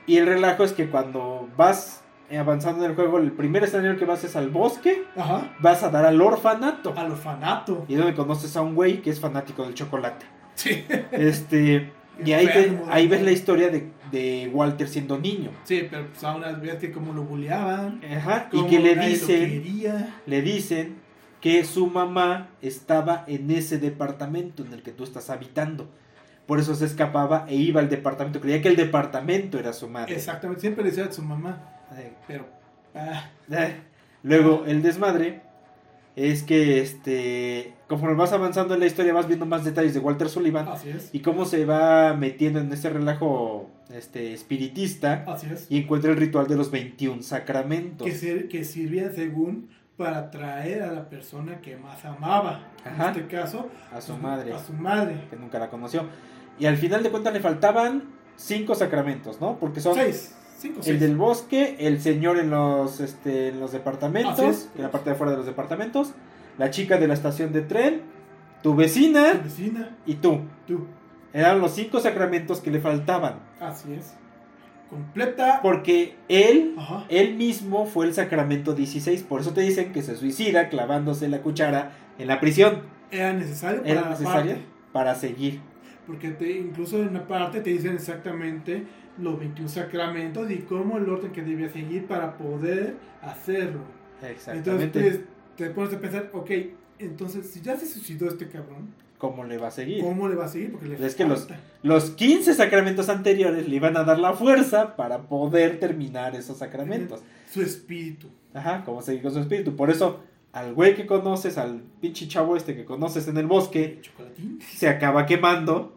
Y 0.05 0.17
el 0.17 0.25
relajo 0.27 0.63
es 0.63 0.73
que 0.73 0.89
cuando 0.89 1.47
vas 1.57 2.01
avanzando 2.35 2.83
en 2.83 2.91
el 2.91 2.95
juego, 2.95 3.19
el 3.19 3.31
primer 3.31 3.63
escenario 3.63 3.97
que 3.97 4.05
vas 4.05 4.23
es 4.23 4.35
al 4.35 4.49
bosque, 4.49 5.03
Ajá. 5.15 5.53
vas 5.59 5.83
a 5.83 5.89
dar 5.89 6.05
al 6.05 6.21
orfanato. 6.21 6.93
Al 6.97 7.11
orfanato. 7.11 7.85
Y 7.87 7.93
es 7.93 7.99
donde 7.99 8.15
conoces 8.15 8.55
a 8.57 8.61
un 8.61 8.75
güey 8.75 9.01
que 9.01 9.09
es 9.11 9.19
fanático 9.19 9.63
del 9.63 9.73
chocolate. 9.73 10.25
Sí. 10.55 10.83
Este, 11.11 11.91
y 12.23 12.31
ahí, 12.33 12.45
te- 12.47 12.79
ahí 12.91 13.07
ves 13.07 13.21
la 13.23 13.31
historia 13.31 13.69
de, 13.69 13.89
de 14.11 14.49
Walter 14.53 14.87
siendo 14.87 15.17
niño. 15.17 15.51
Sí, 15.63 15.87
pero 15.89 16.07
pues 16.07 16.23
aún 16.23 16.43
ves 16.61 16.75
que 16.75 16.91
como 16.91 17.13
lo 17.13 17.23
bulleaban. 17.23 18.01
Ajá, 18.17 18.47
y 18.51 18.57
cómo 18.57 18.69
que 18.69 18.79
le 18.79 18.95
dicen, 18.95 19.63
le 20.25 20.41
dicen 20.41 20.97
que 21.41 21.63
su 21.65 21.87
mamá 21.87 22.49
estaba 22.61 23.23
en 23.27 23.49
ese 23.51 23.77
departamento 23.77 24.63
en 24.63 24.73
el 24.73 24.81
que 24.83 24.91
tú 24.91 25.03
estás 25.03 25.29
habitando. 25.29 25.87
Por 26.47 26.59
eso 26.59 26.75
se 26.75 26.85
escapaba 26.85 27.45
e 27.47 27.55
iba 27.55 27.79
al 27.79 27.89
departamento. 27.89 28.41
Creía 28.41 28.61
que 28.61 28.67
el 28.67 28.75
departamento 28.75 29.57
era 29.59 29.71
su 29.73 29.87
madre. 29.87 30.13
Exactamente, 30.15 30.61
siempre 30.61 30.83
le 30.83 30.89
decía 30.89 31.05
a 31.05 31.11
su 31.11 31.21
mamá. 31.21 31.69
Pero. 32.27 32.45
ah. 32.95 33.29
Luego, 34.23 34.63
el 34.65 34.81
desmadre 34.81 35.41
es 36.15 36.43
que, 36.43 36.79
este, 36.81 37.73
conforme 37.87 38.15
vas 38.15 38.31
avanzando 38.33 38.73
en 38.73 38.79
la 38.79 38.85
historia, 38.85 39.13
vas 39.13 39.27
viendo 39.27 39.45
más 39.45 39.63
detalles 39.65 39.93
de 39.93 39.99
Walter 39.99 40.29
Sullivan 40.29 40.67
así 40.67 40.89
es. 40.89 41.09
y 41.13 41.19
cómo 41.21 41.45
se 41.45 41.65
va 41.65 42.13
metiendo 42.13 42.59
en 42.59 42.71
ese 42.71 42.89
relajo 42.89 43.69
este, 43.91 44.33
espiritista 44.33 45.23
Así 45.27 45.47
es. 45.51 45.65
y 45.69 45.77
encuentra 45.79 46.11
el 46.11 46.17
ritual 46.17 46.47
de 46.47 46.55
los 46.55 46.71
21 46.71 47.21
sacramentos. 47.23 48.05
Que, 48.07 48.13
ser- 48.13 48.47
que 48.47 48.63
sirvía 48.63 49.11
según 49.11 49.69
para 49.97 50.19
atraer 50.19 50.83
a 50.83 50.91
la 50.91 51.09
persona 51.09 51.59
que 51.61 51.75
más 51.77 52.03
amaba. 52.05 52.67
Ajá. 52.85 53.09
En 53.11 53.17
este 53.17 53.27
caso, 53.35 53.69
A 53.91 53.99
su 54.01 54.15
madre, 54.17 54.53
A 54.53 54.59
su 54.59 54.73
madre. 54.73 55.15
que 55.29 55.35
nunca 55.35 55.59
la 55.59 55.69
conoció. 55.69 56.05
Y 56.63 56.65
al 56.65 56.77
final 56.77 57.03
de 57.03 57.09
cuentas 57.11 57.33
le 57.33 57.41
faltaban 57.41 58.03
cinco 58.37 58.73
sacramentos, 58.73 59.41
¿no? 59.41 59.57
Porque 59.59 59.81
son 59.81 59.95
Seis. 59.95 60.33
Cinco, 60.57 60.77
el 60.79 60.83
seis. 60.85 60.99
del 61.01 61.17
bosque, 61.17 61.75
el 61.77 61.99
señor 61.99 62.37
en 62.37 62.51
los, 62.51 63.01
este, 63.01 63.49
en 63.49 63.59
los 63.59 63.73
departamentos, 63.73 64.69
en 64.77 64.81
la 64.81 64.89
parte 64.89 65.09
de 65.09 65.15
afuera 65.15 65.31
de 65.31 65.37
los 65.37 65.45
departamentos, 65.45 66.11
la 66.57 66.69
chica 66.69 66.97
de 66.97 67.07
la 67.09 67.15
estación 67.15 67.51
de 67.51 67.63
tren, 67.63 68.03
tu 68.61 68.69
Tu 68.71 68.75
vecina 68.77 69.33
vecina. 69.43 69.97
y 70.05 70.13
tú. 70.15 70.39
Tú. 70.65 70.87
Eran 71.33 71.59
los 71.59 71.71
cinco 71.73 71.99
sacramentos 71.99 72.61
que 72.61 72.71
le 72.71 72.79
faltaban. 72.79 73.39
Así 73.59 73.91
es. 73.93 74.13
Completa. 74.89 75.59
Porque 75.61 76.15
él, 76.29 76.75
Ajá. 76.77 77.03
él 77.09 77.35
mismo 77.35 77.85
fue 77.87 78.05
el 78.05 78.13
sacramento 78.13 78.73
16. 78.73 79.23
Por 79.23 79.41
eso 79.41 79.51
te 79.51 79.59
dicen 79.59 79.91
que 79.91 80.01
se 80.01 80.15
suicida 80.15 80.69
clavándose 80.69 81.27
la 81.27 81.41
cuchara 81.41 81.91
en 82.17 82.27
la 82.27 82.39
prisión. 82.39 82.83
Era 83.11 83.33
necesario 83.33 83.81
para 83.81 83.91
Era 83.91 84.03
parte. 84.23 84.57
para 84.93 85.15
seguir. 85.15 85.59
Porque 86.07 86.31
te, 86.31 86.51
incluso 86.57 87.01
en 87.01 87.09
una 87.09 87.27
parte 87.27 87.61
te 87.61 87.69
dicen 87.69 87.95
exactamente 87.95 88.83
los 89.17 89.39
21 89.39 89.69
sacramentos 89.69 90.49
y 90.51 90.57
cómo 90.59 90.97
el 90.97 91.07
orden 91.09 91.31
que 91.31 91.41
debía 91.41 91.69
seguir 91.69 92.07
para 92.07 92.37
poder 92.37 92.95
hacerlo. 93.21 93.81
Entonces 94.21 94.31
Exactamente. 94.37 94.99
pues, 95.01 95.19
te 95.57 95.69
pones 95.69 95.93
a 95.93 95.99
pensar, 95.99 96.29
ok, 96.33 96.51
entonces 96.99 97.47
si 97.49 97.61
ya 97.61 97.77
se 97.77 97.85
suicidó 97.85 98.27
este 98.27 98.47
cabrón, 98.47 99.01
¿Cómo 99.17 99.45
le 99.45 99.57
va 99.57 99.67
a 99.69 99.71
seguir? 99.71 100.03
¿cómo 100.03 100.27
le 100.27 100.35
va 100.35 100.45
a 100.45 100.47
seguir? 100.49 100.73
Porque 100.73 100.87
le 100.89 101.05
Es 101.05 101.15
que 101.15 101.23
los- 101.23 101.45
falta. 101.47 101.57
Los 101.81 102.09
15 102.11 102.53
sacramentos 102.55 103.07
anteriores 103.07 103.69
le 103.69 103.75
iban 103.77 103.95
a 103.95 104.03
dar 104.03 104.19
la 104.19 104.33
fuerza 104.33 104.97
para 104.97 105.19
poder 105.29 105.79
terminar 105.79 106.35
esos 106.35 106.57
sacramentos. 106.57 107.21
Su 107.49 107.61
espíritu. 107.61 108.27
Ajá, 108.53 108.83
como 108.83 109.01
seguir 109.01 109.21
con 109.21 109.31
su 109.33 109.39
espíritu. 109.39 109.77
Por 109.77 109.89
eso, 109.89 110.19
al 110.53 110.73
güey 110.75 110.95
que 110.95 111.07
conoces, 111.07 111.57
al 111.57 111.81
pinche 111.99 112.27
chavo 112.27 112.55
este 112.55 112.75
que 112.75 112.85
conoces 112.85 113.27
en 113.27 113.37
el 113.37 113.47
bosque, 113.47 113.99
¿Chocolatín? 114.01 114.59
se 114.61 114.87
acaba 114.87 115.25
quemando. 115.25 115.93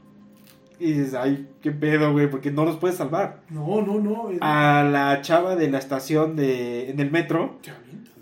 Y 0.78 0.92
dices, 0.92 1.14
ay, 1.14 1.48
qué 1.62 1.70
pedo, 1.72 2.12
güey, 2.12 2.30
porque 2.30 2.50
no 2.50 2.66
los 2.66 2.76
puedes 2.76 2.98
salvar. 2.98 3.42
No, 3.48 3.80
no, 3.80 3.98
no. 3.98 4.30
Es... 4.30 4.38
A 4.42 4.82
la 4.90 5.22
chava 5.22 5.56
de 5.56 5.70
la 5.70 5.78
estación 5.78 6.36
de 6.36 6.90
en 6.90 7.00
el 7.00 7.10
metro, 7.10 7.58
¿Te 7.62 7.70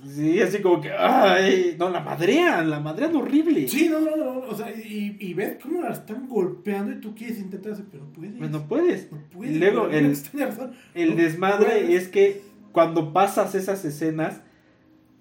sí, 0.09 0.41
así 0.41 0.61
como 0.61 0.81
que, 0.81 0.93
ay, 0.93 1.75
no, 1.79 1.91
la 1.91 2.01
madrean, 2.01 2.71
la 2.71 2.79
madrean 2.79 3.15
horrible. 3.17 3.67
Sí, 3.67 3.89
no, 3.89 3.99
no, 4.01 4.17
no. 4.17 4.39
O 4.49 4.57
sea, 4.57 4.71
y, 4.71 5.17
y 5.19 5.35
ves 5.35 5.57
cómo 5.61 5.83
la 5.83 5.91
están 5.91 6.29
golpeando 6.29 6.93
y 6.93 7.01
tú 7.01 7.15
quieres 7.15 7.39
intentar 7.39 7.73
hacer, 7.73 7.87
pero 7.91 8.05
no 8.05 8.13
puedes. 8.13 8.39
Pues 8.39 8.51
no 8.51 8.69
puedes. 8.69 9.13
No 9.13 9.19
puedes. 9.33 9.55
Y 9.55 9.59
luego 9.59 9.89
el-. 9.89 10.17
El 10.95 11.17
desmadre 11.17 11.67
puedes. 11.67 12.03
es 12.03 12.09
que 12.09 12.43
cuando 12.71 13.13
pasas 13.13 13.57
esas 13.57 13.85
escenas 13.85 14.43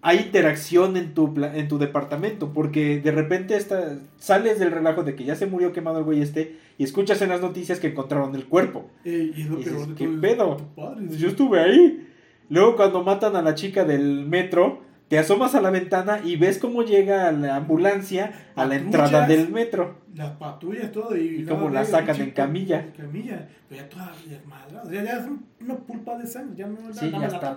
hay 0.05 0.17
interacción 0.19 0.97
en 0.97 1.13
tu 1.13 1.33
en 1.41 1.67
tu 1.69 1.77
departamento 1.79 2.51
porque 2.53 2.99
de 2.99 3.11
repente 3.11 3.55
está, 3.55 3.95
sales 4.17 4.59
del 4.59 4.71
relajo 4.71 5.03
de 5.03 5.15
que 5.15 5.23
ya 5.23 5.35
se 5.35 5.45
murió 5.47 5.71
quemado 5.71 5.97
el 5.99 6.03
güey 6.03 6.21
este 6.21 6.57
y 6.77 6.83
escuchas 6.83 7.21
en 7.21 7.29
las 7.29 7.39
noticias 7.41 7.79
que 7.79 7.87
encontraron 7.87 8.35
el 8.35 8.45
cuerpo. 8.45 8.89
Eh, 9.05 9.31
y 9.35 9.41
es 9.43 9.49
lo 9.49 9.55
Y 9.59 9.63
dices, 9.63 9.87
¿qué 9.97 10.07
pedo? 10.07 10.57
padre. 10.75 11.07
Yo 11.17 11.29
estuve 11.29 11.59
ahí. 11.61 12.07
Luego 12.49 12.75
cuando 12.75 13.03
matan 13.03 13.35
a 13.37 13.41
la 13.41 13.55
chica 13.55 13.85
del 13.85 14.25
metro, 14.27 14.81
te 15.07 15.17
asomas 15.17 15.55
a 15.55 15.61
la 15.61 15.69
ventana 15.69 16.19
y 16.23 16.35
ves 16.35 16.57
cómo 16.59 16.83
llega 16.83 17.31
la 17.31 17.55
ambulancia 17.55 18.33
a 18.55 18.65
la 18.65 18.75
entrada 18.75 19.25
del 19.27 19.49
metro. 19.49 19.99
Las 20.13 20.31
patrullas, 20.31 20.91
todo. 20.91 21.15
Y, 21.15 21.41
Y 21.41 21.45
cómo 21.45 21.69
la 21.69 21.85
sacan 21.85 22.19
en 22.19 22.31
camilla. 22.31 22.81
En 22.81 22.91
camilla. 22.91 23.47
Pero 23.69 23.81
ya 23.81 23.89
toda 23.89 24.11
desmadrada. 24.27 24.83
O 24.83 24.89
sea, 24.89 25.03
ya 25.03 25.11
es 25.19 25.25
un- 25.25 25.45
una 25.61 25.75
pulpa 25.77 26.17
de 26.17 26.27
sangre. 26.27 26.55
Ya 26.57 26.67
no 26.67 26.77
Sí, 26.93 27.05
nada 27.05 27.11
ya 27.11 27.19
la 27.19 27.25
está 27.27 27.55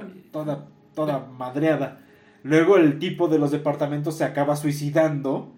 toda 0.95 1.27
madreada. 1.37 1.99
Luego 2.43 2.77
el 2.77 2.99
tipo 2.99 3.29
de 3.29 3.39
los 3.39 3.51
departamentos 3.51 4.17
se 4.17 4.25
acaba 4.25 4.57
suicidando. 4.57 5.53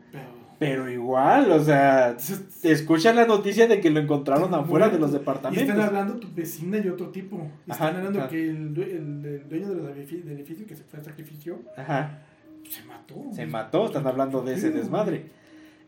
Pero. 0.59 0.91
Igual, 0.91 1.53
o 1.53 1.62
sea, 1.62 2.16
escuchan 2.64 3.14
la 3.14 3.26
noticia 3.26 3.68
de 3.68 3.81
que 3.81 3.91
lo 3.91 4.01
encontraron 4.01 4.53
afuera 4.55 4.89
de 4.89 4.99
los 4.99 5.12
Y 5.12 5.16
están 5.16 5.20
departamentos. 5.37 5.85
hablando 5.85 6.16
tu 6.16 6.29
vecina 6.35 6.79
y 6.79 6.89
otro 6.89 7.11
tipo. 7.11 7.37
Están 7.68 7.89
Ajá, 7.91 7.99
hablando 7.99 8.29
que 8.29 8.49
el, 8.51 8.74
due- 8.74 8.91
el- 8.91 9.24
el 9.24 9.49
dueño 9.49 9.68
de 9.68 9.74
los 9.76 9.87
del 9.87 9.99
edificio 10.33 10.66
que 10.66 10.74
se 10.74 10.83
fue 10.83 10.99
a 10.99 11.05
sacrificio 11.05 11.61
Ajá, 11.76 12.22
se 12.68 12.83
mató. 12.85 13.14
se 13.33 13.47
mató, 13.47 13.87
están 13.87 14.07
hablando 14.09 14.41
de 14.43 14.55
ese 14.55 14.70
desmadre. 14.70 15.26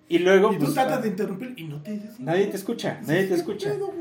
Y 0.09 0.19
luego, 0.21 0.53
Y 0.53 0.57
tú 0.59 0.63
pues, 0.65 0.75
tratas 0.75 1.03
de 1.03 1.09
interrumpir 1.09 1.55
y 1.57 1.65
no 1.65 1.81
te 1.83 2.01
nadie 2.19 2.47
te 2.47 2.57
escucha, 2.57 3.01
nadie 3.07 3.23
te 3.23 3.29
¿Qué 3.29 3.35
escucha. 3.35 3.71
pedo? 3.71 3.93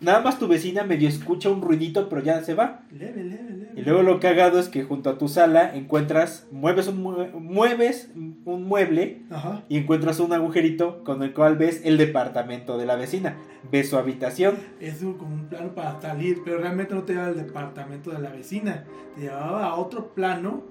Nada 0.00 0.20
más 0.20 0.38
tu 0.38 0.46
vecina 0.48 0.82
medio 0.84 1.08
escucha 1.08 1.48
un 1.50 1.62
ruidito, 1.62 2.08
pero 2.10 2.22
ya 2.22 2.42
se 2.42 2.52
va. 2.54 2.82
Leve, 2.90 3.22
leve. 3.24 3.55
Y 3.76 3.82
luego 3.82 4.02
lo 4.02 4.20
cagado 4.20 4.58
es 4.58 4.68
que 4.70 4.82
junto 4.84 5.10
a 5.10 5.18
tu 5.18 5.28
sala 5.28 5.76
encuentras, 5.76 6.46
mueves 6.50 6.88
un, 6.88 7.04
mue- 7.04 7.30
mueves 7.32 8.10
un 8.14 8.64
mueble 8.66 9.22
Ajá. 9.30 9.64
y 9.68 9.76
encuentras 9.76 10.18
un 10.18 10.32
agujerito 10.32 11.04
con 11.04 11.22
el 11.22 11.34
cual 11.34 11.56
ves 11.58 11.82
el 11.84 11.98
departamento 11.98 12.78
de 12.78 12.86
la 12.86 12.96
vecina. 12.96 13.36
Ves 13.70 13.90
su 13.90 13.98
habitación. 13.98 14.54
Es 14.80 14.98
como 15.00 15.34
un 15.34 15.44
plano 15.48 15.74
para 15.74 16.00
salir, 16.00 16.38
pero 16.44 16.58
realmente 16.58 16.94
no 16.94 17.02
te 17.02 17.12
llevaba 17.12 17.30
al 17.32 17.36
departamento 17.36 18.10
de 18.12 18.18
la 18.20 18.30
vecina. 18.30 18.84
Te 19.14 19.22
llevaba 19.22 19.66
a 19.66 19.74
otro 19.74 20.14
plano, 20.14 20.62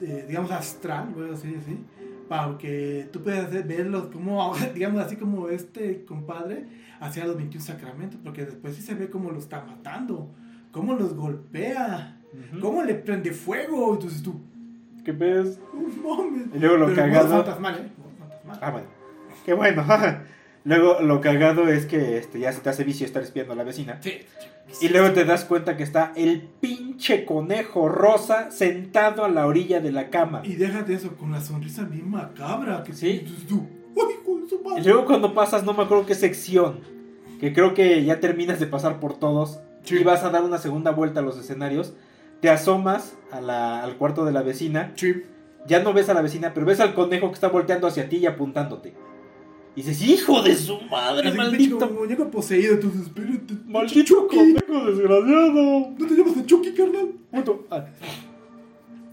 eh, 0.00 0.26
digamos 0.28 0.50
astral, 0.50 1.08
voy 1.14 1.28
a 1.28 1.30
decir 1.30 1.58
así, 1.60 1.78
para 2.28 2.58
que 2.58 3.08
tú 3.10 3.22
puedas 3.22 3.50
verlos 3.66 4.08
como, 4.12 4.52
digamos 4.74 5.00
así 5.00 5.16
como 5.16 5.48
este 5.48 6.04
compadre 6.04 6.66
hacía 7.00 7.24
los 7.26 7.36
21 7.36 7.64
sacramentos, 7.64 8.20
porque 8.22 8.44
después 8.44 8.74
sí 8.76 8.82
se 8.82 8.94
ve 8.94 9.08
cómo 9.08 9.30
los 9.30 9.44
está 9.44 9.64
matando, 9.64 10.30
cómo 10.72 10.94
los 10.94 11.14
golpea, 11.14 12.17
cómo 12.60 12.82
le 12.82 12.94
prende 12.94 13.32
fuego. 13.32 13.94
Entonces 13.94 14.22
tú, 14.22 14.40
¿Qué 15.04 15.12
ves? 15.12 15.58
"No 16.02 16.16
mames". 16.16 16.48
Y 16.54 16.58
luego 16.58 16.76
lo 16.76 16.86
Pero 16.86 16.96
cagado. 16.96 17.28
fantasmal, 17.28 17.74
¿eh? 17.76 17.88
Fantasmal. 18.18 18.58
Ah, 18.60 18.70
bueno. 18.70 18.86
Qué 19.46 19.52
bueno. 19.54 19.84
luego 20.64 21.00
lo 21.00 21.20
cagado 21.22 21.68
es 21.68 21.86
que 21.86 22.18
este, 22.18 22.40
ya 22.40 22.52
se 22.52 22.60
te 22.60 22.68
hace 22.68 22.84
vicio 22.84 23.06
estar 23.06 23.22
espiando 23.22 23.54
a 23.54 23.56
la 23.56 23.64
vecina. 23.64 23.98
Sí. 24.02 24.18
Y 24.82 24.90
luego 24.90 25.12
te 25.12 25.24
das 25.24 25.46
cuenta 25.46 25.78
que 25.78 25.82
está 25.82 26.12
el 26.14 26.42
pinche 26.60 27.24
conejo 27.24 27.88
rosa 27.88 28.50
sentado 28.50 29.24
a 29.24 29.28
la 29.30 29.46
orilla 29.46 29.80
de 29.80 29.92
la 29.92 30.10
cama. 30.10 30.42
Y 30.44 30.56
déjate 30.56 30.92
eso, 30.92 31.16
con 31.16 31.32
la 31.32 31.40
sonrisa 31.40 31.84
bien 31.84 32.10
macabra. 32.10 32.82
Que 32.82 32.92
Sí. 32.92 33.20
Entonces 33.24 33.46
tú. 33.46 33.66
Y 34.76 34.82
luego 34.82 35.06
cuando 35.06 35.32
pasas, 35.34 35.64
no 35.64 35.72
me 35.72 35.82
acuerdo 35.84 36.04
qué 36.06 36.14
sección, 36.14 36.80
que 37.40 37.52
creo 37.52 37.74
que 37.74 38.04
ya 38.04 38.20
terminas 38.20 38.60
de 38.60 38.66
pasar 38.66 39.00
por 39.00 39.18
todos 39.18 39.60
Sí. 39.84 39.96
y 40.00 40.04
vas 40.04 40.22
a 40.22 40.30
dar 40.30 40.42
una 40.44 40.58
segunda 40.58 40.90
vuelta 40.90 41.20
a 41.20 41.22
los 41.22 41.38
escenarios, 41.38 41.94
te 42.40 42.50
asomas 42.50 43.16
a 43.32 43.40
la- 43.40 43.82
al 43.82 43.96
cuarto 43.96 44.24
de 44.24 44.32
la 44.32 44.42
vecina, 44.42 44.92
Sí. 44.96 45.22
ya 45.66 45.82
no 45.82 45.92
ves 45.92 46.08
a 46.08 46.14
la 46.14 46.22
vecina, 46.22 46.52
pero 46.54 46.66
ves 46.66 46.80
al 46.80 46.94
conejo 46.94 47.28
que 47.28 47.34
está 47.34 47.48
volteando 47.48 47.86
hacia 47.86 48.08
ti 48.08 48.16
y 48.18 48.26
apuntándote. 48.26 48.94
Y 49.76 49.82
dices, 49.82 50.02
hijo 50.02 50.42
de 50.42 50.56
su 50.56 50.80
madre, 50.90 51.30
maldito. 51.32 51.78
pinche 51.78 51.94
muñeco 51.94 52.30
poseído, 52.30 52.74
entonces, 52.74 53.02
espérate. 53.02 53.54
Maldito 53.66 54.02
Chucky. 54.04 54.36
conejo 54.36 54.86
desgraciado. 54.86 55.90
¿No 55.98 56.06
te 56.06 56.14
llamas 56.16 56.36
a 56.36 56.46
Chucky, 56.46 56.72
carnal? 56.74 57.08
Puto. 57.30 57.66
Ah. 57.70 57.84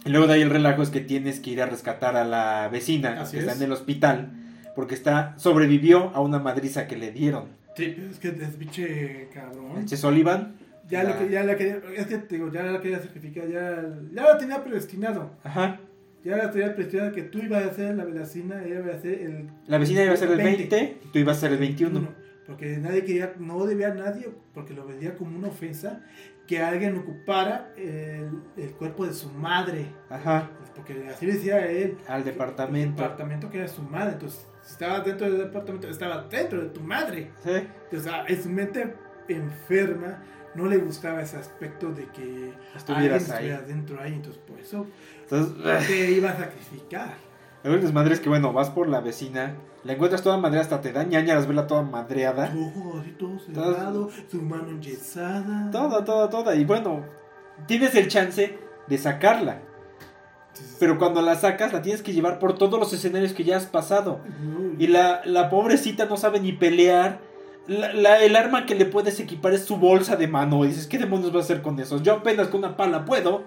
Y 0.05 0.09
luego 0.09 0.27
de 0.27 0.33
ahí 0.35 0.41
el 0.41 0.49
relajo 0.49 0.81
es 0.81 0.89
que 0.89 1.01
tienes 1.01 1.39
que 1.39 1.51
ir 1.51 1.61
a 1.61 1.65
rescatar 1.65 2.15
a 2.15 2.23
la 2.23 2.69
vecina 2.71 3.21
Así 3.21 3.33
que 3.33 3.39
está 3.39 3.51
es. 3.53 3.57
en 3.59 3.63
el 3.65 3.71
hospital 3.71 4.31
porque 4.75 4.93
está 4.95 5.33
sobrevivió 5.37 6.11
a 6.13 6.21
una 6.21 6.39
madriza 6.39 6.87
que 6.87 6.95
le 6.95 7.11
dieron. 7.11 7.45
Sí, 7.75 7.95
es 8.11 8.19
que 8.19 8.29
es 8.29 8.55
pinche 8.57 9.29
cabrón. 9.33 9.77
El 9.77 9.85
Che 9.85 9.97
Sullivan. 9.97 10.55
Ya, 10.87 11.03
la- 11.03 11.17
que- 11.17 11.29
ya 11.29 11.43
la 11.43 11.55
quería, 11.55 11.79
es 11.95 12.05
que 12.07 12.17
te 12.19 12.35
digo, 12.35 12.51
ya 12.51 12.63
la 12.63 12.79
quería 12.79 12.99
sacrificar, 12.99 13.47
ya, 13.47 13.83
ya 14.11 14.23
la 14.23 14.37
tenía 14.37 14.63
predestinado. 14.63 15.31
Ajá. 15.43 15.79
Ya 16.23 16.37
la 16.37 16.49
tenía 16.51 16.73
predestinado 16.75 17.11
que 17.11 17.23
tú 17.23 17.39
ibas 17.39 17.63
a 17.63 17.73
ser 17.73 17.95
la 17.95 18.03
vecina, 18.05 18.63
ella 18.63 18.79
iba 18.79 18.93
a 18.93 18.99
ser 18.99 19.21
el 19.21 19.49
La 19.67 19.77
vecina 19.77 20.03
iba 20.03 20.13
a 20.13 20.17
ser 20.17 20.29
el 20.31 20.37
20, 20.37 20.57
20, 20.75 20.97
y 21.03 21.07
tú 21.11 21.19
ibas 21.19 21.37
a 21.37 21.39
ser 21.41 21.51
el 21.53 21.59
21. 21.59 22.07
Porque 22.47 22.77
nadie 22.77 23.03
quería, 23.03 23.33
no 23.39 23.65
debía 23.65 23.87
a 23.91 23.93
nadie, 23.95 24.29
porque 24.53 24.73
lo 24.75 24.85
veía 24.85 25.15
como 25.15 25.35
una 25.37 25.47
ofensa, 25.47 26.01
que 26.45 26.61
alguien 26.61 26.95
ocupara 26.95 27.73
el, 27.75 28.29
el 28.55 28.69
cuerpo 28.77 29.07
de 29.07 29.13
su 29.13 29.29
madre. 29.31 29.87
Ajá. 30.09 30.51
Porque 30.75 31.07
así 31.09 31.25
decía 31.25 31.65
él. 31.65 31.97
Al 32.07 32.19
El 32.19 32.25
departamento. 32.25 33.01
departamento 33.01 33.49
que 33.49 33.57
era 33.57 33.67
su 33.67 33.81
madre. 33.81 34.13
Entonces, 34.13 34.45
si 34.61 34.73
estabas 34.73 35.03
dentro 35.05 35.27
del 35.27 35.39
departamento, 35.39 35.89
estabas 35.89 36.29
dentro 36.29 36.61
de 36.61 36.69
tu 36.69 36.81
madre. 36.81 37.31
Sí. 37.43 37.49
Entonces, 37.85 38.11
a- 38.11 38.25
en 38.27 38.43
su 38.43 38.49
mente 38.49 38.93
enferma 39.27 40.23
no 40.55 40.65
le 40.67 40.77
gustaba 40.77 41.21
ese 41.21 41.37
aspecto 41.37 41.91
de 41.91 42.05
que 42.07 42.53
Estuvieras 42.75 43.29
ahí. 43.29 43.47
estuviera 43.47 43.61
dentro 43.61 43.99
ahí. 44.01 44.13
Entonces, 44.13 44.41
por 44.47 44.59
eso 44.59 44.85
Entonces, 45.23 45.87
te 45.87 46.11
iba 46.11 46.29
a 46.31 46.37
sacrificar. 46.37 47.13
el 47.63 47.81
desmadre 47.81 48.13
es 48.13 48.19
que, 48.19 48.29
bueno, 48.29 48.53
vas 48.53 48.69
por 48.69 48.87
la 48.87 49.01
vecina, 49.01 49.55
la 49.83 49.93
encuentras 49.93 50.21
toda 50.23 50.37
madreada, 50.37 50.63
hasta 50.63 50.81
te 50.81 50.91
da 50.93 51.03
ñañaras 51.03 51.45
verla 51.47 51.67
toda 51.67 51.81
madreada. 51.83 52.53
Ojo 52.55 52.99
así 52.99 53.11
todo 53.11 53.37
cerrado, 53.39 54.09
su 54.31 54.41
mano 54.41 54.69
enyesada. 54.69 55.69
Toda, 55.71 56.03
toda, 56.03 56.29
toda. 56.29 56.55
Y 56.55 56.65
bueno, 56.65 57.05
tienes 57.67 57.93
el 57.95 58.07
chance 58.07 58.57
de 58.87 58.97
sacarla. 58.97 59.59
Pero 60.79 60.97
cuando 60.97 61.21
la 61.21 61.35
sacas, 61.35 61.73
la 61.73 61.81
tienes 61.81 62.01
que 62.01 62.13
llevar 62.13 62.39
por 62.39 62.57
todos 62.57 62.79
los 62.79 62.93
escenarios 62.93 63.33
que 63.33 63.43
ya 63.43 63.57
has 63.57 63.65
pasado. 63.65 64.21
Y 64.79 64.87
la, 64.87 65.21
la 65.25 65.49
pobrecita 65.49 66.05
no 66.05 66.15
sabe 66.17 66.39
ni 66.39 66.53
pelear. 66.53 67.19
La- 67.67 67.93
la- 67.93 68.19
el 68.23 68.35
arma 68.35 68.65
que 68.65 68.75
le 68.75 68.85
puedes 68.85 69.19
equipar 69.19 69.53
es 69.53 69.65
su 69.65 69.77
bolsa 69.77 70.15
de 70.15 70.27
mano. 70.27 70.63
Y 70.65 70.67
dices, 70.69 70.85
¿qué 70.87 70.97
demonios 70.99 71.31
vas 71.33 71.43
a 71.43 71.45
hacer 71.53 71.61
con 71.63 71.79
eso? 71.79 72.01
Yo 72.01 72.13
apenas 72.13 72.47
con 72.49 72.59
una 72.59 72.77
pala 72.77 73.05
puedo. 73.05 73.43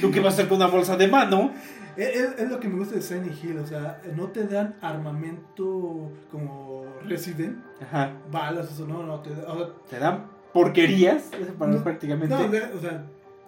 ¿Tú 0.00 0.10
qué 0.10 0.20
vas 0.20 0.34
a 0.34 0.36
hacer 0.36 0.48
con 0.48 0.58
una 0.58 0.66
bolsa 0.66 0.96
de 0.96 1.08
mano? 1.08 1.52
Es, 1.96 2.50
lo 2.50 2.60
que 2.60 2.68
me 2.68 2.76
gusta 2.78 2.94
de 2.96 3.00
Silent 3.00 3.32
Hill, 3.42 3.56
o 3.58 3.66
sea, 3.66 4.02
no 4.14 4.28
te 4.28 4.46
dan 4.46 4.76
armamento 4.82 6.12
como 6.30 6.84
Resident, 7.06 7.56
Ajá. 7.80 8.12
balas, 8.30 8.70
eso 8.70 8.86
no, 8.86 9.02
no 9.04 9.20
te 9.20 9.30
o 9.30 9.56
sea, 9.56 9.68
Te 9.88 9.98
dan 9.98 10.26
porquerías 10.52 11.30
para 11.58 11.72
No, 11.72 11.82
prácticamente. 11.82 12.34
no, 12.34 12.44
o 12.76 12.80
sea, 12.80 13.06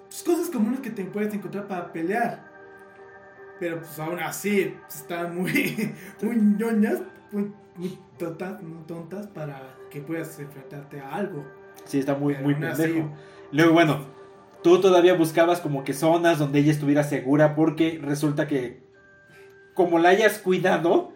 pues, 0.09 0.23
cosas 0.23 0.49
comunes 0.49 0.81
que 0.81 0.89
te 0.89 1.05
puedes 1.05 1.35
encontrar 1.35 1.67
para 1.69 1.93
pelear. 1.93 2.49
Pero 3.61 3.81
pues 3.81 3.99
aún 3.99 4.19
así, 4.21 4.75
pues, 4.81 4.97
están 5.01 5.37
muy, 5.37 5.95
muy 6.23 6.37
ñoñas, 6.37 7.01
muy, 7.31 7.53
muy 7.77 7.99
tontas, 8.19 8.63
muy 8.63 8.83
tontas 8.87 9.27
para 9.27 9.61
que 9.91 10.01
puedas 10.01 10.39
enfrentarte 10.39 11.01
a 11.01 11.15
algo. 11.15 11.45
Sí, 11.85 11.99
está 11.99 12.15
muy, 12.15 12.35
Pero 12.35 12.45
muy 12.45 12.55
así- 12.67 12.83
pendejo. 12.83 13.11
Luego, 13.53 13.73
bueno, 13.73 14.01
tú 14.63 14.81
todavía 14.81 15.15
buscabas 15.15 15.61
como 15.61 15.85
que 15.85 15.95
zonas 15.95 16.39
donde 16.39 16.59
ella 16.61 16.73
estuviera 16.73 17.03
segura 17.03 17.55
porque 17.55 17.99
resulta 18.03 18.47
que 18.47 18.83
como 19.75 19.99
la 19.99 20.09
hayas 20.09 20.39
cuidado, 20.39 21.13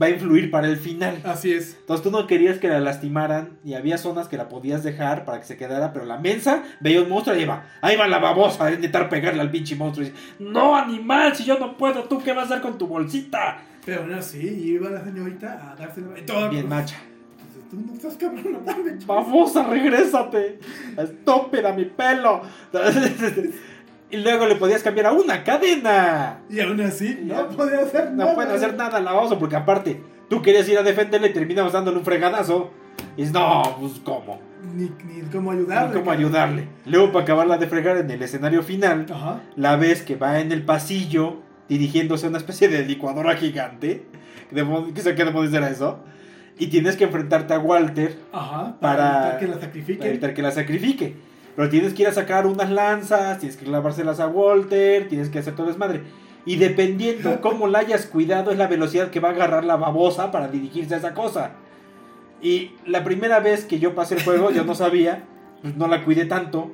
va 0.00 0.06
a 0.06 0.10
influir 0.10 0.50
para 0.50 0.68
el 0.68 0.76
final. 0.78 1.20
Así 1.24 1.52
es. 1.52 1.76
Entonces 1.80 2.02
tú 2.02 2.10
no 2.10 2.26
querías 2.26 2.58
que 2.58 2.68
la 2.68 2.80
lastimaran 2.80 3.58
y 3.64 3.74
había 3.74 3.98
zonas 3.98 4.26
que 4.28 4.36
la 4.36 4.48
podías 4.48 4.82
dejar 4.82 5.24
para 5.24 5.38
que 5.38 5.44
se 5.46 5.56
quedara, 5.56 5.92
pero 5.92 6.04
la 6.06 6.18
mensa 6.18 6.62
veía 6.80 7.02
un 7.02 7.08
monstruo 7.08 7.36
y 7.36 7.42
iba, 7.42 7.64
ahí 7.82 7.96
va 7.96 8.06
la 8.08 8.18
babosa 8.18 8.66
a 8.66 8.72
intentar 8.72 9.08
pegarle 9.08 9.40
al 9.42 9.50
pinche 9.50 9.76
monstruo. 9.76 10.06
Y 10.06 10.10
dice, 10.10 10.22
no, 10.38 10.76
animal, 10.76 11.34
si 11.36 11.44
yo 11.44 11.58
no 11.58 11.76
puedo, 11.76 12.04
¿tú 12.04 12.22
qué 12.22 12.32
vas 12.32 12.50
a 12.50 12.54
hacer 12.54 12.62
con 12.62 12.78
tu 12.78 12.86
bolsita? 12.86 13.58
Pero 13.84 14.02
aún 14.02 14.14
así, 14.14 14.38
iba 14.40 14.90
la 14.90 15.04
señorita 15.04 15.74
a 15.78 16.24
todo, 16.26 16.50
Bien 16.50 16.68
macha. 16.68 16.96
Tú 17.80 17.86
no 17.86 17.92
estás 17.94 18.16
cabrón, 18.16 18.58
mames. 18.64 19.06
Babosa, 19.06 19.64
regrésate. 19.64 20.58
Estúpida, 20.96 21.72
mi 21.72 21.84
pelo. 21.84 22.42
y 24.10 24.16
luego 24.18 24.46
le 24.46 24.56
podías 24.56 24.82
cambiar 24.82 25.06
a 25.06 25.12
una 25.12 25.42
cadena. 25.44 26.40
Y 26.48 26.60
aún 26.60 26.80
así, 26.80 27.18
no 27.22 27.48
podía 27.48 27.80
hacer 27.80 28.12
nada. 28.12 28.30
No 28.30 28.34
puede 28.36 28.54
hacer 28.54 28.74
nada 28.76 29.00
la 29.00 29.12
babosa 29.12 29.38
porque 29.38 29.56
aparte, 29.56 30.00
tú 30.30 30.42
querías 30.42 30.68
ir 30.68 30.78
a 30.78 30.82
defenderle 30.82 31.28
y 31.28 31.32
terminabas 31.32 31.72
dándole 31.72 31.98
un 31.98 32.04
fregadazo. 32.04 32.70
Y 33.16 33.20
dices, 33.22 33.32
no, 33.34 33.62
pues 33.80 33.92
cómo. 34.04 34.40
Ni, 34.74 34.84
ni 34.84 35.20
cómo 35.30 35.50
ayudarle. 35.52 35.94
Ni 35.94 36.00
cómo 36.00 36.10
ayudarle. 36.12 36.68
Luego 36.86 37.12
para 37.12 37.24
acabarla 37.24 37.58
de 37.58 37.66
fregar 37.66 37.96
en 37.98 38.10
el 38.10 38.22
escenario 38.22 38.62
final, 38.62 39.06
Ajá. 39.12 39.40
la 39.54 39.76
ves 39.76 40.02
que 40.02 40.16
va 40.16 40.40
en 40.40 40.50
el 40.52 40.64
pasillo 40.64 41.36
dirigiéndose 41.68 42.26
a 42.26 42.28
una 42.30 42.38
especie 42.38 42.68
de 42.68 42.84
licuadora 42.84 43.36
gigante. 43.36 44.06
¿Qué 44.48 44.54
demonios- 44.56 44.92
¿Qué 44.94 45.00
sé 45.02 45.14
qué 45.14 45.24
demonios 45.24 45.52
era 45.52 45.68
eso? 45.68 45.98
Y 46.58 46.68
tienes 46.68 46.96
que 46.96 47.04
enfrentarte 47.04 47.52
a 47.54 47.58
Walter 47.58 48.16
Ajá. 48.32 48.76
Para, 48.80 48.96
Para- 48.96 49.18
evitar 49.20 49.38
que 49.38 49.46
la 49.46 49.52
para 49.54 49.66
sacrifiquen. 49.66 50.06
evitar 50.08 50.34
que 50.34 50.42
la 50.42 50.50
sacrifique. 50.52 51.14
Pero 51.54 51.68
tienes 51.68 51.94
que 51.94 52.02
ir 52.02 52.08
a 52.08 52.12
sacar 52.12 52.46
unas 52.46 52.70
lanzas, 52.70 53.38
tienes 53.38 53.56
que 53.56 53.64
clavárselas 53.64 54.20
a 54.20 54.26
Walter, 54.26 55.08
tienes 55.08 55.28
que 55.30 55.38
hacer 55.38 55.54
todo 55.54 55.66
desmadre. 55.66 56.02
Y 56.44 56.56
dependiendo 56.56 57.40
cómo 57.42 57.66
la 57.66 57.80
hayas 57.80 58.06
cuidado, 58.06 58.50
es 58.50 58.58
la 58.58 58.66
velocidad 58.68 59.10
que 59.10 59.20
va 59.20 59.28
a 59.28 59.32
agarrar 59.32 59.64
la 59.64 59.76
babosa 59.76 60.30
para 60.30 60.48
dirigirse 60.48 60.94
a 60.94 60.98
esa 60.98 61.12
cosa. 61.14 61.52
Y 62.42 62.72
la 62.86 63.02
primera 63.04 63.40
vez 63.40 63.64
que 63.64 63.78
yo 63.78 63.94
pasé 63.94 64.14
el 64.16 64.22
juego, 64.24 64.50
yo 64.50 64.64
no 64.64 64.74
sabía, 64.84 65.24
pues 65.62 65.76
no 65.76 65.88
la 65.88 66.04
cuidé 66.04 66.26
tanto. 66.26 66.70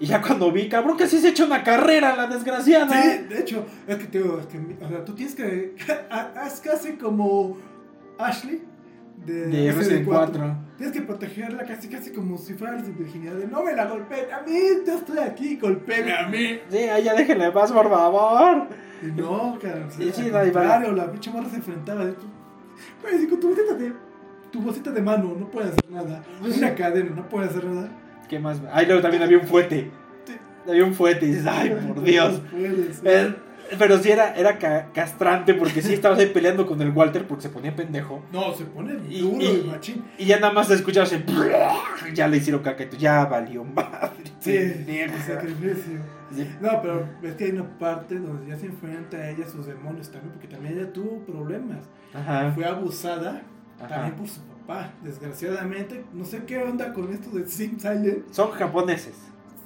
Y 0.00 0.06
ya 0.06 0.20
cuando 0.20 0.50
vi, 0.50 0.68
cabrón, 0.68 0.96
que 0.96 1.06
sí 1.06 1.18
se 1.18 1.28
echa 1.28 1.44
una 1.44 1.62
carrera, 1.62 2.16
la 2.16 2.26
desgraciada. 2.26 3.00
Sí, 3.02 3.18
de 3.28 3.38
hecho, 3.40 3.64
es 3.86 3.96
que 3.96 4.04
te 4.06 4.18
digo, 4.18 4.40
es 4.40 4.46
que, 4.46 4.58
o 4.84 4.88
sea, 4.88 5.04
tú 5.04 5.14
tienes 5.14 5.34
que. 5.36 5.76
Haz 6.10 6.60
casi 6.60 6.92
como 6.94 7.56
Ashley 8.18 8.62
de, 9.26 9.46
De 9.46 9.72
Resident 9.72 10.06
4. 10.06 10.56
Tienes 10.76 10.96
que 10.96 11.02
protegerla 11.02 11.64
casi, 11.64 11.88
casi 11.88 12.12
como 12.12 12.36
si 12.38 12.54
fuera 12.54 12.82
su 12.84 12.92
virginidad. 12.92 13.34
De 13.34 13.46
no 13.46 13.62
me 13.62 13.74
la 13.74 13.86
golpeen 13.86 14.32
a 14.32 14.40
mí, 14.42 14.58
yo 14.86 14.94
estoy 14.94 15.18
aquí, 15.18 15.56
golpeenme 15.56 16.12
a 16.12 16.28
mí. 16.28 16.60
Sí, 16.70 16.78
ahí 16.78 17.04
ya 17.04 17.14
déjenle 17.14 17.46
en 17.46 17.52
paz, 17.52 17.72
por 17.72 17.88
favor. 17.88 18.68
Y 19.02 19.06
no, 19.20 19.58
cara, 19.60 19.88
Sí, 19.90 20.10
no, 20.30 20.40
contrario, 20.40 20.92
la 20.92 21.10
pinche 21.10 21.30
morra 21.30 21.48
se 21.48 21.56
enfrentaba. 21.56 22.04
De, 22.04 22.14
si 23.18 23.26
con 23.28 23.40
tu 23.40 23.48
bolsita 23.48 23.74
de. 23.74 23.92
Tu 24.50 24.60
bolsita 24.60 24.90
de 24.90 25.00
mano 25.00 25.34
no 25.38 25.50
puede 25.50 25.68
hacer 25.68 25.90
nada. 25.90 26.22
Una 26.42 26.74
cadena 26.74 27.10
no 27.16 27.28
puede 27.28 27.46
hacer 27.46 27.64
nada. 27.64 27.88
¿Qué 28.28 28.38
más? 28.38 28.60
Ahí 28.72 28.86
luego 28.86 29.00
también 29.00 29.22
había 29.22 29.38
un 29.38 29.46
fuete. 29.46 29.90
Sí. 30.26 30.34
Había 30.68 30.84
un 30.84 30.94
fuete 30.94 31.26
y 31.26 31.28
dices, 31.30 31.46
ay, 31.46 31.70
por 31.86 32.02
Dios. 32.02 32.42
No 32.42 32.50
puede 32.50 32.92
ser. 32.92 33.51
Pero 33.78 33.98
sí 33.98 34.10
era, 34.10 34.34
era 34.34 34.58
ca- 34.58 34.88
castrante 34.92 35.54
porque 35.54 35.80
sí 35.82 35.94
estabas 35.94 36.18
ahí 36.18 36.26
peleando 36.26 36.66
con 36.66 36.80
el 36.82 36.90
Walter 36.90 37.26
porque 37.26 37.42
se 37.42 37.48
ponía 37.48 37.74
pendejo. 37.74 38.22
No, 38.32 38.52
se 38.54 38.64
pone 38.64 38.94
Y- 39.08 39.20
duro 39.20 39.40
y- 39.40 39.64
machín. 39.70 40.04
Y 40.18 40.26
ya 40.26 40.38
nada 40.40 40.52
más 40.52 40.70
escuchabas 40.70 41.12
el... 41.12 41.24
Ya 42.14 42.28
le 42.28 42.36
hicieron 42.36 42.62
caca 42.62 42.84
ya 42.98 43.24
valió 43.26 43.64
madre. 43.64 44.24
Sí, 44.40 44.56
el 44.56 45.10
sacrificio. 45.24 46.00
Sí. 46.34 46.48
No, 46.60 46.80
pero 46.82 47.06
es 47.22 47.34
que 47.34 47.44
hay 47.44 47.50
una 47.52 47.78
parte 47.78 48.18
donde 48.18 48.46
ya 48.50 48.56
se 48.58 48.66
enfrenta 48.66 49.16
a 49.18 49.30
ella 49.30 49.46
sus 49.46 49.66
demonios 49.66 50.10
también, 50.10 50.32
porque 50.32 50.48
también 50.48 50.78
ella 50.78 50.92
tuvo 50.92 51.18
problemas. 51.26 51.84
Ajá. 52.14 52.50
Fue 52.54 52.64
abusada 52.64 53.42
Ajá. 53.78 53.88
también 53.88 54.14
por 54.16 54.26
su 54.28 54.40
papá. 54.40 54.92
Desgraciadamente, 55.02 56.04
no 56.12 56.24
sé 56.24 56.44
qué 56.44 56.58
onda 56.58 56.92
con 56.92 57.12
esto 57.12 57.30
de 57.30 57.46
Sim 57.46 57.78
Silent. 57.78 58.30
Son 58.32 58.50
japoneses. 58.50 59.14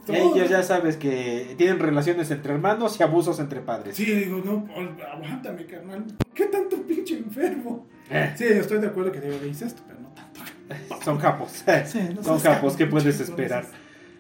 Todo. 0.07 0.17
Ellos 0.37 0.49
ya 0.49 0.63
sabes 0.63 0.97
que 0.97 1.55
tienen 1.59 1.79
relaciones 1.81 2.31
entre 2.31 2.55
hermanos 2.55 2.99
y 3.01 3.03
abusos 3.03 3.41
entre 3.41 3.61
padres. 3.61 3.97
Sí, 3.97 4.05
digo, 4.05 4.41
no, 4.45 4.67
aguántame, 5.13 5.67
carnal. 5.67 6.05
¿Qué 6.33 6.47
tanto 6.47 6.77
pinche 6.83 7.19
enfermo? 7.19 7.87
Eh, 8.09 8.33
Sí, 8.37 8.45
yo 8.49 8.61
estoy 8.61 8.79
de 8.79 8.87
acuerdo 8.87 9.11
que 9.11 9.21
debe 9.21 9.39
de 9.39 9.51
esto, 9.51 9.83
pero 9.87 9.99
no 10.01 10.09
tanto. 10.11 10.41
son 11.05 11.19
japos. 11.19 11.65
Sí, 11.87 11.99
no 12.15 12.23
Son 12.23 12.39
japos, 12.39 12.77
¿qué 12.77 12.87
puedes 12.87 13.19
esperar? 13.21 13.65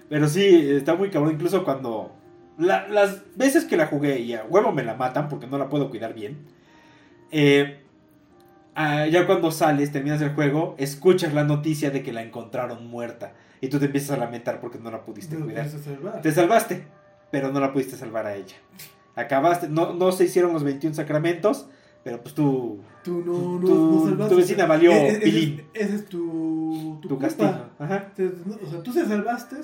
Pero 0.08 0.28
sí, 0.28 0.70
está 0.72 0.94
muy 0.96 1.08
cabrón. 1.10 1.32
Incluso 1.34 1.64
cuando. 1.64 2.12
la- 2.58 2.88
las 2.88 3.22
veces 3.36 3.64
que 3.64 3.76
la 3.76 3.86
jugué 3.86 4.18
y 4.20 4.34
a 4.34 4.44
huevo 4.44 4.72
me 4.72 4.82
la 4.82 4.94
matan 4.94 5.28
porque 5.28 5.46
no 5.46 5.56
la 5.58 5.68
puedo 5.68 5.88
cuidar 5.90 6.14
bien. 6.14 6.38
eh, 7.30 7.80
ah, 8.74 9.06
ya 9.06 9.26
cuando 9.26 9.50
sales, 9.52 9.92
terminas 9.92 10.20
el 10.20 10.30
juego, 10.34 10.74
escuchas 10.78 11.32
la 11.32 11.44
noticia 11.44 11.90
de 11.90 12.02
que 12.02 12.12
la 12.12 12.22
encontraron 12.22 12.86
muerta. 12.88 13.34
Y 13.60 13.68
tú 13.68 13.78
te 13.78 13.86
empiezas 13.86 14.10
a 14.10 14.16
lamentar 14.18 14.60
porque 14.60 14.78
no 14.78 14.90
la 14.90 15.04
pudiste 15.04 15.36
cuidar. 15.36 15.68
salvar. 15.68 16.22
Te 16.22 16.32
salvaste, 16.32 16.84
pero 17.30 17.52
no 17.52 17.60
la 17.60 17.72
pudiste 17.72 17.96
salvar 17.96 18.26
a 18.26 18.34
ella. 18.34 18.56
Acabaste, 19.14 19.68
no, 19.68 19.94
no 19.94 20.12
se 20.12 20.24
hicieron 20.24 20.52
los 20.52 20.62
21 20.62 20.94
sacramentos, 20.94 21.68
pero 22.04 22.20
pues 22.20 22.34
tú. 22.34 22.80
Tú 23.02 23.22
no, 23.24 23.58
no, 23.58 23.92
no 23.92 24.04
salvaste. 24.04 24.34
tu 24.34 24.40
vecina 24.40 24.66
valió 24.66 24.92
Eh, 24.92 25.08
eh, 25.14 25.20
pilín. 25.22 25.64
Ese, 25.72 25.84
ese 25.86 25.96
es 25.96 26.06
tu, 26.06 26.98
tu, 27.02 27.18
castigo. 27.18 27.54
Ajá. 27.78 28.12
O 28.62 28.70
sea, 28.70 28.82
tú 28.82 28.92
se 28.92 29.06
salvaste, 29.06 29.56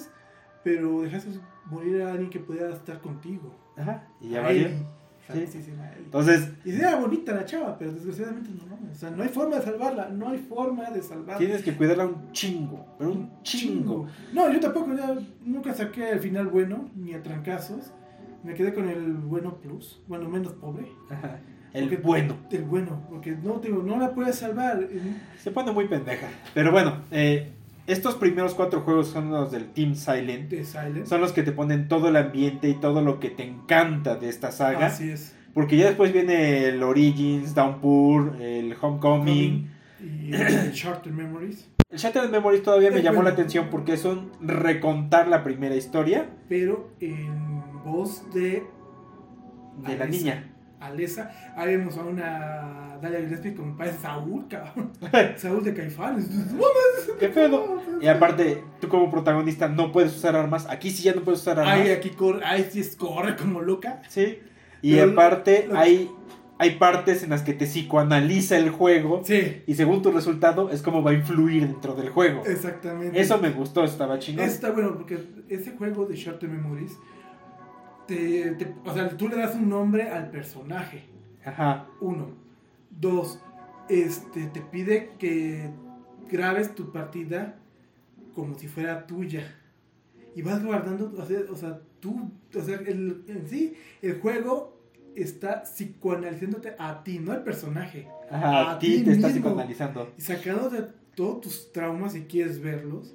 pero 0.64 1.02
dejaste 1.02 1.30
morir 1.66 2.02
a 2.02 2.12
alguien 2.12 2.30
que 2.30 2.40
pudiera 2.40 2.70
estar 2.70 3.00
contigo. 3.00 3.54
Ajá. 3.76 4.08
Y 4.20 4.30
ya 4.30 4.40
valió. 4.40 4.68
Sí. 5.32 5.40
Famosísima 5.40 5.88
Ellie. 5.92 6.04
Entonces, 6.04 6.50
Y 6.64 6.70
era 6.72 6.96
bonita 6.96 7.32
la 7.32 7.44
chava, 7.44 7.76
pero 7.78 7.92
desgraciadamente 7.92 8.50
no 8.50 8.66
mames. 8.66 8.96
O 8.96 9.00
sea, 9.00 9.10
no 9.10 9.22
hay 9.22 9.28
forma 9.28 9.56
de 9.56 9.62
salvarla. 9.62 10.08
No 10.10 10.28
hay 10.28 10.38
forma 10.38 10.90
de 10.90 11.02
salvarla. 11.02 11.38
tienes 11.38 11.62
que 11.62 11.74
cuidarla 11.74 12.06
un 12.06 12.32
chingo, 12.32 12.84
pero 12.98 13.10
un 13.12 13.30
chingo. 13.42 14.06
No, 14.32 14.52
yo 14.52 14.60
tampoco, 14.60 14.94
ya 14.94 15.16
nunca 15.44 15.72
saqué 15.74 16.10
el 16.10 16.20
final 16.20 16.46
bueno, 16.48 16.88
ni 16.96 17.14
a 17.14 17.22
trancazos. 17.22 17.92
Me 18.44 18.54
quedé 18.54 18.74
con 18.74 18.88
el 18.88 19.12
bueno 19.14 19.56
plus, 19.56 20.00
bueno, 20.08 20.28
menos 20.28 20.52
pobre. 20.54 20.86
Ajá. 21.10 21.38
El 21.72 21.84
Porque- 21.88 21.96
bueno. 22.02 22.36
El 22.50 22.64
bueno, 22.64 23.00
porque 23.08 23.30
no, 23.32 23.52
te 23.54 23.68
digo, 23.68 23.82
no 23.82 23.98
la 23.98 24.12
puedes 24.14 24.36
salvar. 24.36 24.86
Se 25.38 25.50
pone 25.52 25.72
muy 25.72 25.88
pendeja. 25.88 26.28
Pero 26.52 26.70
bueno, 26.70 26.96
eh, 27.10 27.52
estos 27.86 28.14
primeros 28.14 28.54
cuatro 28.54 28.80
juegos 28.82 29.08
son 29.08 29.30
los 29.30 29.50
del 29.50 29.72
Team 29.72 29.94
Silent. 29.94 30.48
De 30.50 30.64
Silent. 30.64 31.06
Son 31.06 31.20
los 31.20 31.32
que 31.32 31.42
te 31.42 31.52
ponen 31.52 31.88
todo 31.88 32.08
el 32.08 32.16
ambiente 32.16 32.68
y 32.68 32.74
todo 32.74 33.02
lo 33.02 33.20
que 33.20 33.30
te 33.30 33.44
encanta 33.44 34.16
de 34.16 34.28
esta 34.28 34.52
saga. 34.52 34.86
Así 34.86 35.10
es. 35.10 35.34
Porque 35.54 35.76
ya 35.76 35.86
después 35.86 36.12
viene 36.12 36.66
el 36.66 36.82
Origins, 36.82 37.54
Downpour, 37.54 38.36
el 38.40 38.74
Homecoming. 38.80 39.70
Y 40.00 40.34
el 40.34 40.72
Charter 40.72 41.12
Memories. 41.12 41.68
El 41.90 41.98
Shattered 41.98 42.30
Memories 42.30 42.62
todavía 42.62 42.90
me 42.90 43.02
llamó 43.02 43.16
bueno. 43.16 43.28
la 43.28 43.34
atención 43.34 43.68
porque 43.70 43.92
es 43.92 44.04
un 44.06 44.32
recontar 44.40 45.28
la 45.28 45.44
primera 45.44 45.76
historia 45.76 46.26
Pero 46.48 46.90
en 47.00 47.82
voz 47.84 48.24
de. 48.32 48.62
de 49.86 49.96
la 49.98 50.06
niña. 50.06 50.51
Alesa. 50.86 51.30
Ahí 51.56 51.76
vemos 51.76 51.96
a 51.96 52.02
una 52.02 52.98
Dalia 53.00 53.20
Gillespie 53.20 53.54
como 53.54 53.76
parece 53.76 53.98
Saúl, 53.98 54.46
cabrón. 54.48 54.92
Saúl 55.36 55.62
de 55.64 55.74
Caifanes. 55.74 56.28
¿Qué 57.18 57.28
pedo? 57.28 57.80
Y 58.00 58.06
aparte, 58.08 58.62
tú 58.80 58.88
como 58.88 59.10
protagonista 59.10 59.68
no 59.68 59.92
puedes 59.92 60.14
usar 60.16 60.36
armas. 60.36 60.66
Aquí 60.68 60.90
sí 60.90 61.02
ya 61.02 61.14
no 61.14 61.22
puedes 61.22 61.40
usar 61.40 61.58
armas. 61.60 61.78
Ay, 61.80 61.90
aquí 61.90 62.10
corre, 62.10 62.40
ay, 62.44 62.68
sí 62.70 62.80
es 62.80 62.96
corre 62.96 63.36
como 63.36 63.60
loca. 63.60 64.02
Sí. 64.08 64.38
Y 64.82 64.94
Pero 64.96 65.12
aparte, 65.12 65.66
lo- 65.68 65.78
hay, 65.78 66.10
hay 66.58 66.70
partes 66.76 67.22
en 67.22 67.30
las 67.30 67.42
que 67.42 67.52
te 67.54 67.66
psicoanaliza 67.66 68.56
el 68.56 68.70
juego. 68.70 69.22
Sí, 69.24 69.62
Y 69.66 69.74
según 69.74 70.02
tu 70.02 70.10
resultado, 70.10 70.70
es 70.70 70.82
como 70.82 71.02
va 71.02 71.12
a 71.12 71.14
influir 71.14 71.66
dentro 71.66 71.94
del 71.94 72.08
juego. 72.10 72.42
exactamente. 72.46 73.20
Eso 73.20 73.38
me 73.38 73.50
gustó, 73.50 73.84
estaba 73.84 74.18
chingón. 74.18 74.44
Está 74.44 74.70
bueno 74.70 74.94
porque 74.94 75.18
ese 75.48 75.72
juego 75.72 76.06
de 76.06 76.16
Short 76.16 76.42
Memories, 76.42 76.92
te, 78.14 78.64
te- 78.64 78.74
o 78.84 78.94
sea, 78.94 79.08
tú 79.16 79.28
le 79.28 79.36
das 79.36 79.54
un 79.54 79.68
nombre 79.68 80.08
al 80.08 80.30
personaje. 80.30 81.04
Ajá. 81.44 81.86
Uno. 82.00 82.30
Dos. 82.90 83.40
Este, 83.88 84.46
te 84.46 84.60
pide 84.60 85.10
que 85.18 85.70
grabes 86.30 86.74
tu 86.74 86.92
partida 86.92 87.58
como 88.34 88.54
si 88.58 88.68
fuera 88.68 89.06
tuya. 89.06 89.42
Y 90.34 90.42
vas 90.42 90.64
guardando, 90.64 91.12
o 91.18 91.26
sea, 91.26 91.40
o 91.50 91.56
sea, 91.56 91.80
tú, 92.00 92.30
o 92.56 92.60
sea, 92.62 92.76
el, 92.76 93.22
en 93.28 93.46
sí, 93.46 93.74
el 94.00 94.18
juego 94.20 94.80
está 95.14 95.62
psicoanalizándote 95.64 96.74
a 96.78 97.02
ti, 97.04 97.18
no 97.18 97.32
al 97.32 97.44
personaje. 97.44 98.08
Ajá, 98.30 98.70
a, 98.70 98.72
A 98.72 98.78
ti 98.78 98.98
ti 98.98 99.04
te 99.04 99.12
está 99.12 99.28
psicoanalizando. 99.28 100.10
Y 100.16 100.22
sacando 100.22 100.70
de 100.70 100.86
todos 101.14 101.42
tus 101.42 101.72
traumas 101.72 102.12
si 102.14 102.22
quieres 102.22 102.62
verlos. 102.62 103.14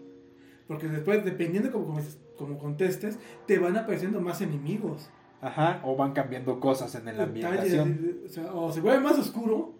Porque 0.67 0.87
después, 0.87 1.23
dependiendo 1.25 1.71
como, 1.71 1.85
como, 1.87 1.99
como 2.37 2.57
contestes, 2.57 3.19
te 3.45 3.59
van 3.59 3.75
apareciendo 3.77 4.21
más 4.21 4.41
enemigos. 4.41 5.09
Ajá. 5.41 5.81
O 5.83 5.95
van 5.95 6.13
cambiando 6.13 6.59
cosas 6.59 6.93
en 6.95 7.05
Detalles, 7.05 7.27
ambientación. 7.27 8.17
o, 8.25 8.29
sea, 8.29 8.53
o 8.53 8.71
se 8.71 8.81
vuelve 8.81 9.01
más 9.01 9.19
oscuro, 9.19 9.75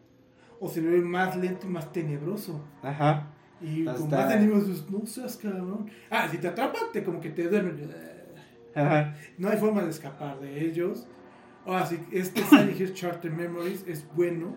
o 0.60 0.68
se 0.70 0.82
vuelve 0.82 1.02
más 1.02 1.36
lento 1.36 1.68
y 1.68 1.70
más 1.70 1.92
tenebroso. 1.92 2.62
Ajá. 2.84 3.28
Y 3.62 3.86
con 3.86 4.10
más 4.10 4.32
enemigos, 4.32 4.90
no 4.90 5.06
seas 5.06 5.38
cabrón. 5.38 5.90
Ah, 6.12 6.28
si 6.30 6.38
te 6.38 6.48
atrapan, 6.48 6.84
te 6.94 7.04
como 7.04 7.20
que 7.20 7.30
te 7.32 7.48
duermen. 7.48 7.90
Ajá. 8.76 9.16
No 9.38 9.50
hay 9.50 9.58
forma 9.58 9.82
de 9.84 9.90
escapar 9.90 10.40
de 10.40 10.64
ellos. 10.66 11.08
Ahora 11.66 11.86
sí, 11.86 12.00
este 12.12 12.44
Silent 12.50 12.80
Hill 12.80 12.94
Charter 12.94 13.32
Memories 13.32 13.84
es 13.88 14.08
bueno. 14.16 14.56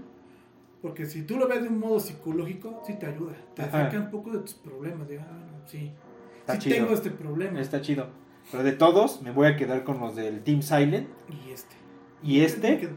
Porque 0.82 1.04
si 1.04 1.22
tú 1.22 1.36
lo 1.36 1.46
ves 1.46 1.62
de 1.62 1.68
un 1.68 1.78
modo 1.78 2.00
psicológico, 2.00 2.82
sí 2.86 2.94
te 2.94 3.06
ayuda. 3.06 3.34
Te 3.54 3.62
Ajá. 3.62 3.84
saca 3.84 3.98
un 3.98 4.10
poco 4.10 4.30
de 4.30 4.38
tus 4.40 4.54
problemas. 4.54 5.08
De, 5.08 5.18
ah, 5.18 5.46
no, 5.50 5.66
sí, 5.66 5.92
Está 6.52 6.62
sí 6.62 6.68
chido. 6.70 6.76
tengo 6.84 6.94
este 6.94 7.10
problema. 7.10 7.60
Está 7.60 7.80
chido. 7.80 8.08
Pero 8.50 8.62
de 8.64 8.72
todos, 8.72 9.22
me 9.22 9.30
voy 9.30 9.46
a 9.46 9.56
quedar 9.56 9.84
con 9.84 10.00
los 10.00 10.16
del 10.16 10.42
Team 10.42 10.62
Silent. 10.62 11.08
Y 11.46 11.50
este. 11.52 11.74
Y 12.22 12.40
este. 12.40 12.90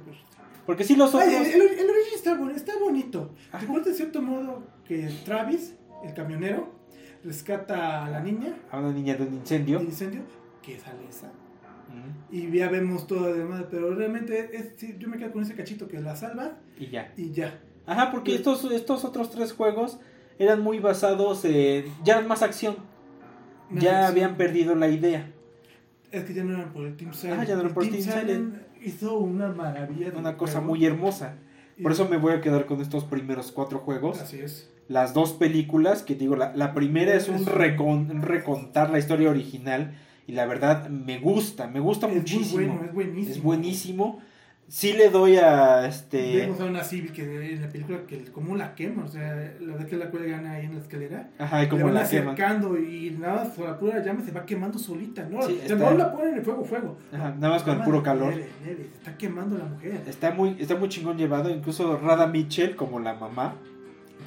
Porque 0.65 0.83
sí, 0.83 0.95
los 0.95 1.09
otros. 1.13 1.23
Ay, 1.29 1.35
el, 1.35 1.45
el, 1.45 1.61
el 1.61 1.89
origen 1.89 2.13
está, 2.15 2.35
bueno, 2.35 2.55
está 2.55 2.73
bonito. 2.79 3.33
Ajá. 3.51 3.59
Recuerda 3.59 3.89
de 3.91 3.95
cierto 3.95 4.21
modo 4.21 4.63
que 4.87 5.09
Travis, 5.25 5.75
el 6.03 6.13
camionero, 6.13 6.73
rescata 7.23 8.05
a 8.05 8.09
la 8.09 8.19
niña 8.21 8.55
A 8.71 8.79
una 8.79 8.91
niña 8.91 9.15
de 9.15 9.23
un 9.23 9.33
incendio. 9.33 9.81
incendio, 9.81 10.21
que 10.61 10.75
es 10.75 10.87
Alesa. 10.87 11.27
Ujú. 11.89 12.35
Y 12.35 12.49
ya 12.57 12.69
vemos 12.69 13.05
todo 13.07 13.29
lo 13.29 13.33
demás, 13.35 13.65
pero 13.69 13.93
realmente 13.93 14.49
es, 14.55 14.71
sí, 14.77 14.95
yo 14.97 15.07
me 15.09 15.17
quedo 15.17 15.31
con 15.31 15.43
ese 15.43 15.53
cachito 15.53 15.87
que 15.87 15.99
la 15.99 16.15
salva 16.15 16.57
Y 16.79 16.87
ya. 16.87 17.13
y 17.17 17.31
ya. 17.31 17.61
Ajá, 17.85 18.11
porque 18.11 18.33
estos, 18.33 18.63
estos 18.71 19.03
otros 19.05 19.29
tres 19.29 19.51
juegos 19.53 19.99
eran 20.39 20.61
muy 20.61 20.79
basados 20.79 21.43
en. 21.45 21.85
Ya 22.03 22.13
eran 22.15 22.27
más 22.27 22.41
acción. 22.41 22.77
Ya 23.81 24.07
habían 24.07 24.35
perdido 24.37 24.75
la 24.75 24.87
idea. 24.89 25.31
Es 26.11 26.23
que 26.25 26.33
ya 26.33 26.43
no 26.43 26.53
eran 26.53 26.71
por 26.73 26.85
el 26.85 26.95
Team 26.95 27.13
Silent. 27.13 27.39
Ah, 27.39 27.43
ya 27.43 27.55
no 27.55 27.61
eran 27.61 27.73
por 27.73 27.83
el 27.83 27.89
Team 27.89 28.03
Silent. 28.03 28.55
Hizo 28.83 29.17
una 29.17 29.49
maravilla. 29.49 30.11
de 30.11 30.17
Una 30.17 30.37
cosa 30.37 30.59
juego. 30.59 30.67
muy 30.67 30.85
hermosa. 30.85 31.35
Y- 31.77 31.83
Por 31.83 31.91
eso 31.91 32.07
me 32.07 32.17
voy 32.17 32.33
a 32.33 32.41
quedar 32.41 32.65
con 32.65 32.81
estos 32.81 33.03
primeros 33.05 33.51
cuatro 33.51 33.79
juegos. 33.79 34.21
Así 34.21 34.39
es. 34.39 34.69
Las 34.89 35.13
dos 35.13 35.33
películas, 35.33 36.03
que 36.03 36.13
digo, 36.15 36.35
la, 36.35 36.53
la 36.55 36.73
primera 36.73 37.15
es 37.15 37.29
un, 37.29 37.45
recon- 37.45 38.11
un 38.11 38.21
recontar 38.21 38.89
la 38.91 38.99
historia 38.99 39.29
original. 39.29 39.95
Y 40.27 40.33
la 40.33 40.45
verdad, 40.45 40.89
me 40.89 41.19
gusta, 41.19 41.67
me 41.67 41.79
gusta 41.79 42.05
Es 42.07 42.11
muy 42.13 42.19
muchísimo. 42.21 42.67
bueno, 42.67 42.85
es 42.85 42.93
buenísimo. 42.93 43.33
Es 43.35 43.41
buenísimo. 43.43 44.19
Sí 44.75 44.93
le 44.93 45.11
doy 45.11 45.35
a 45.35 45.85
este. 45.87 46.35
Vemos 46.35 46.59
a 46.59 46.65
una 46.65 46.83
Civil 46.83 47.11
que 47.11 47.21
en 47.53 47.61
la 47.61 47.69
película 47.69 47.99
que 48.07 48.23
como 48.31 48.55
la 48.55 48.73
quema, 48.73 49.03
o 49.05 49.07
sea, 49.07 49.53
la 49.61 49.75
vez 49.75 49.85
que 49.85 49.97
la 49.97 50.09
cuelgan 50.09 50.47
ahí 50.47 50.65
en 50.65 50.73
la 50.73 50.81
escalera, 50.81 51.29
Ajá, 51.37 51.63
y 51.63 51.67
como 51.69 51.89
la 51.89 52.09
queman. 52.09 52.33
acercando 52.33 52.79
y 52.79 53.11
nada 53.19 53.43
más 53.43 53.47
por 53.49 53.67
la 53.69 53.77
pura 53.77 54.03
llama 54.03 54.23
se 54.25 54.31
va 54.31 54.43
quemando 54.47 54.79
solita, 54.79 55.27
¿no? 55.29 55.43
Sí, 55.43 55.59
o 55.63 55.67
sea, 55.67 55.75
está- 55.75 55.91
no 55.91 55.95
la 55.95 56.11
ponen 56.11 56.37
en 56.37 56.43
fuego, 56.43 56.65
fuego. 56.65 56.97
Ajá, 57.13 57.35
nada 57.39 57.49
más 57.53 57.61
con 57.61 57.73
el 57.73 57.79
Cámara, 57.81 57.85
puro 57.85 58.01
calor. 58.03 58.33
leve, 58.33 58.47
se 58.65 58.97
está 58.97 59.15
quemando 59.15 59.59
la 59.59 59.65
mujer. 59.65 60.01
Está 60.07 60.31
muy, 60.31 60.55
está 60.59 60.75
muy 60.75 60.89
chingón 60.89 61.19
llevado. 61.19 61.51
Incluso 61.51 61.95
Rada 61.99 62.25
Mitchell, 62.25 62.75
como 62.75 62.99
la 62.99 63.13
mamá, 63.13 63.53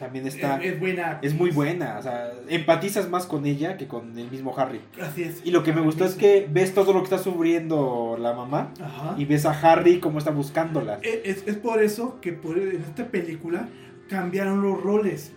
también 0.01 0.27
está. 0.27 0.59
es, 0.63 0.75
es 0.75 0.81
buena. 0.81 1.19
Es 1.23 1.35
muy 1.35 1.51
buena. 1.51 1.99
O 1.99 2.03
sea, 2.03 2.31
empatizas 2.49 3.09
más 3.09 3.25
con 3.27 3.47
ella 3.47 3.77
que 3.77 3.87
con 3.89 4.19
el 4.19 4.31
mismo 4.31 4.57
Harry. 4.59 4.81
Así 5.01 5.23
es. 5.23 5.41
Y 5.45 5.51
lo 5.51 5.63
que 5.63 5.73
me 5.73 5.81
gustó 5.81 6.05
es 6.05 6.15
que 6.15 6.47
ves 6.51 6.75
todo 6.75 6.93
lo 6.93 6.99
que 7.01 7.05
está 7.05 7.19
sufriendo 7.19 8.17
la 8.21 8.35
mamá. 8.35 8.73
Ajá. 8.81 9.15
Y 9.17 9.25
ves 9.25 9.47
a 9.47 9.53
Harry 9.53 9.99
cómo 10.01 10.19
está 10.19 10.31
buscándola. 10.33 10.99
Es, 11.03 11.21
es- 11.39 11.49
es 11.49 11.57
por 11.57 11.83
eso 11.83 12.21
que 12.21 12.33
por, 12.33 12.59
en 12.59 12.83
esta 12.83 13.07
película 13.07 13.69
cambiaron 14.09 14.61
los 14.63 14.83
roles. 14.83 15.33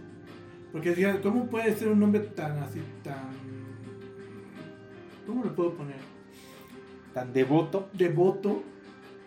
Porque 0.72 0.90
decían, 0.90 1.20
¿cómo 1.24 1.46
puede 1.48 1.74
ser 1.76 1.88
un 1.88 2.04
hombre 2.04 2.20
tan 2.22 2.58
así, 2.60 2.80
tan... 3.04 3.30
¿Cómo 5.26 5.44
lo 5.44 5.56
puedo 5.56 5.74
poner? 5.74 5.96
Tan 7.14 7.34
devoto. 7.34 7.90
Devoto 7.94 8.62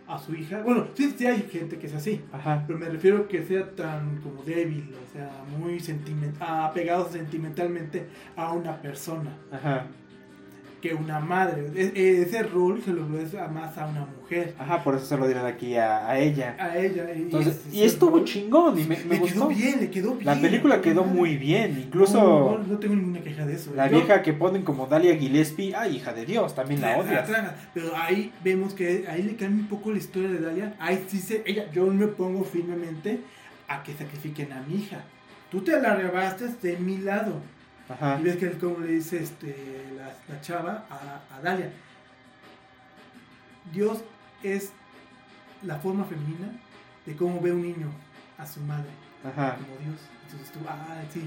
a 0.07 0.19
su 0.19 0.35
hija. 0.35 0.63
Bueno, 0.63 0.87
sí, 0.95 1.15
sí 1.17 1.27
hay 1.27 1.43
gente 1.43 1.79
que 1.79 1.87
es 1.87 1.95
así. 1.95 2.21
Ajá. 2.33 2.65
Pero 2.67 2.79
me 2.79 2.89
refiero 2.89 3.29
que 3.29 3.45
sea 3.45 3.71
tan 3.71 4.21
como 4.21 4.43
débil, 4.43 4.93
o 4.95 5.13
sea, 5.13 5.31
muy 5.59 5.81
sentimental, 5.81 6.65
apegado 6.65 7.09
sentimentalmente 7.11 8.07
a 8.37 8.53
una 8.53 8.81
persona 8.81 9.31
Ajá. 9.51 9.87
Que 10.83 10.93
una 10.95 11.21
madre. 11.21 11.69
E- 11.77 11.93
e- 11.95 12.23
ese 12.23 12.43
rol 12.43 12.83
se 12.85 12.93
lo 12.93 13.09
ves 13.09 13.35
a- 13.37 13.47
más 13.47 13.79
a 13.79 13.87
una 13.87 14.05
mujer, 14.05 14.55
Ajá, 14.59 14.83
por 14.83 14.97
eso 14.97 15.07
se 15.07 15.17
lo 15.17 15.27
dieron 15.27 15.47
aquí 15.47 15.77
a, 15.77 16.09
a 16.09 16.19
ella. 16.19 16.57
a 16.59 16.77
ella. 16.77 17.07
Y, 17.15 17.23
Entonces, 17.23 17.61
y 17.73 17.85
estuvo 17.85 18.19
rol- 18.19 18.25
chingón 18.25 18.79
y 18.79 18.85
me, 18.85 18.97
me 19.05 19.15
Le 19.15 19.19
gustó. 19.21 19.35
quedó 19.35 19.49
bien, 19.49 19.81
le 19.81 19.91
quedó 19.91 20.15
bien. 20.15 20.27
La 20.27 20.35
película 20.41 20.81
quedó 20.83 21.05
muy 21.05 21.37
bien, 21.37 21.79
incluso 21.87 22.19
No, 22.21 22.59
no, 22.59 22.65
no 22.67 22.79
tengo 22.79 22.97
ninguna 22.97 23.21
queja 23.21 23.47
de 23.47 23.55
eso. 23.55 23.73
la 23.77 23.87
Yo- 23.89 23.99
vieja 23.99 24.23
que 24.23 24.33
ponen 24.33 24.63
como 24.63 24.87
Dalia 24.89 25.17
Gillespie, 25.17 25.73
ay, 25.77 25.97
hija 25.97 26.13
de 26.13 26.27
Dios, 26.27 26.55
también 26.55 26.81
la 26.81 26.99
odias. 26.99 27.31
Pero 27.73 27.97
ahí 27.97 28.33
vemos 28.43 28.75
que 28.75 29.07
ahí 29.09 29.23
le 29.23 29.37
cambia 29.37 29.63
un 29.63 29.69
poco 29.69 29.93
la 29.93 29.99
historia 29.99 30.31
de 30.31 30.41
Dalia. 30.41 30.75
Ahí 30.81 31.05
sí 31.07 31.19
se, 31.21 31.43
ella, 31.47 31.71
yo 31.73 31.87
me 31.87 32.09
pongo 32.09 32.43
firmemente 32.45 33.21
a 33.69 33.85
que 33.85 33.93
sacrifiquen 33.95 34.53
a 34.53 34.61
mi 34.63 34.75
hija. 34.81 35.05
Tú 35.51 35.61
te 35.61 35.81
la 35.81 35.93
arrebaste 35.93 36.49
de 36.61 36.77
mi 36.79 36.97
lado. 36.99 37.35
Ajá. 37.89 38.19
Y 38.21 38.25
ves 38.25 38.37
que 38.37 38.51
como 38.53 38.79
le 38.79 38.93
dice 38.93 39.23
este, 39.23 39.85
la, 39.97 40.13
la 40.35 40.41
chava 40.41 40.85
a, 40.91 41.37
a 41.37 41.41
Dalia. 41.41 41.71
Dios 43.73 44.03
es 44.43 44.73
la 45.63 45.77
forma 45.77 46.05
femenina 46.05 46.49
de 47.07 47.17
cómo 47.17 47.41
ve 47.41 47.53
un 47.53 47.63
niño 47.63 47.89
a 48.39 48.47
su 48.47 48.61
madre, 48.61 48.91
Ajá. 49.25 49.55
como 49.57 49.77
Dios. 49.79 50.01
Entonces 50.25 50.51
tú, 50.53 50.59
ah, 50.69 51.01
sí, 51.13 51.23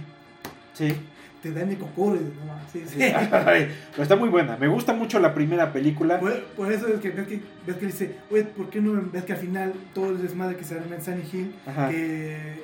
Sí. 0.73 0.94
te 1.41 1.53
dan 1.53 1.69
el 1.69 1.77
cocore, 1.77 2.19
¿no? 2.19 2.60
Sí, 2.72 2.84
pero 2.98 4.03
está 4.03 4.15
muy 4.18 4.27
buena. 4.30 4.57
Me 4.57 4.68
gusta 4.68 4.91
mucho 4.94 5.19
la 5.19 5.34
primera 5.34 5.72
película. 5.72 6.19
Por, 6.19 6.44
por 6.48 6.72
eso 6.72 6.88
es 6.90 6.99
que 6.99 7.11
ves 7.11 7.27
que, 7.27 7.41
ves 7.65 7.76
que 7.77 7.86
dice, 7.86 8.18
oye, 8.30 8.44
¿por 8.44 8.69
qué 8.69 8.82
no 8.82 9.02
ves 9.11 9.23
que 9.23 9.34
al 9.34 9.40
final 9.40 9.73
todo 9.94 10.10
el 10.10 10.22
desmadre 10.22 10.57
que 10.57 10.65
se 10.65 10.77
arma 10.77 10.95
en 10.95 11.03
Sunny 11.03 11.23
Hill, 11.32 11.56
Ajá. 11.65 11.90
que 11.90 12.61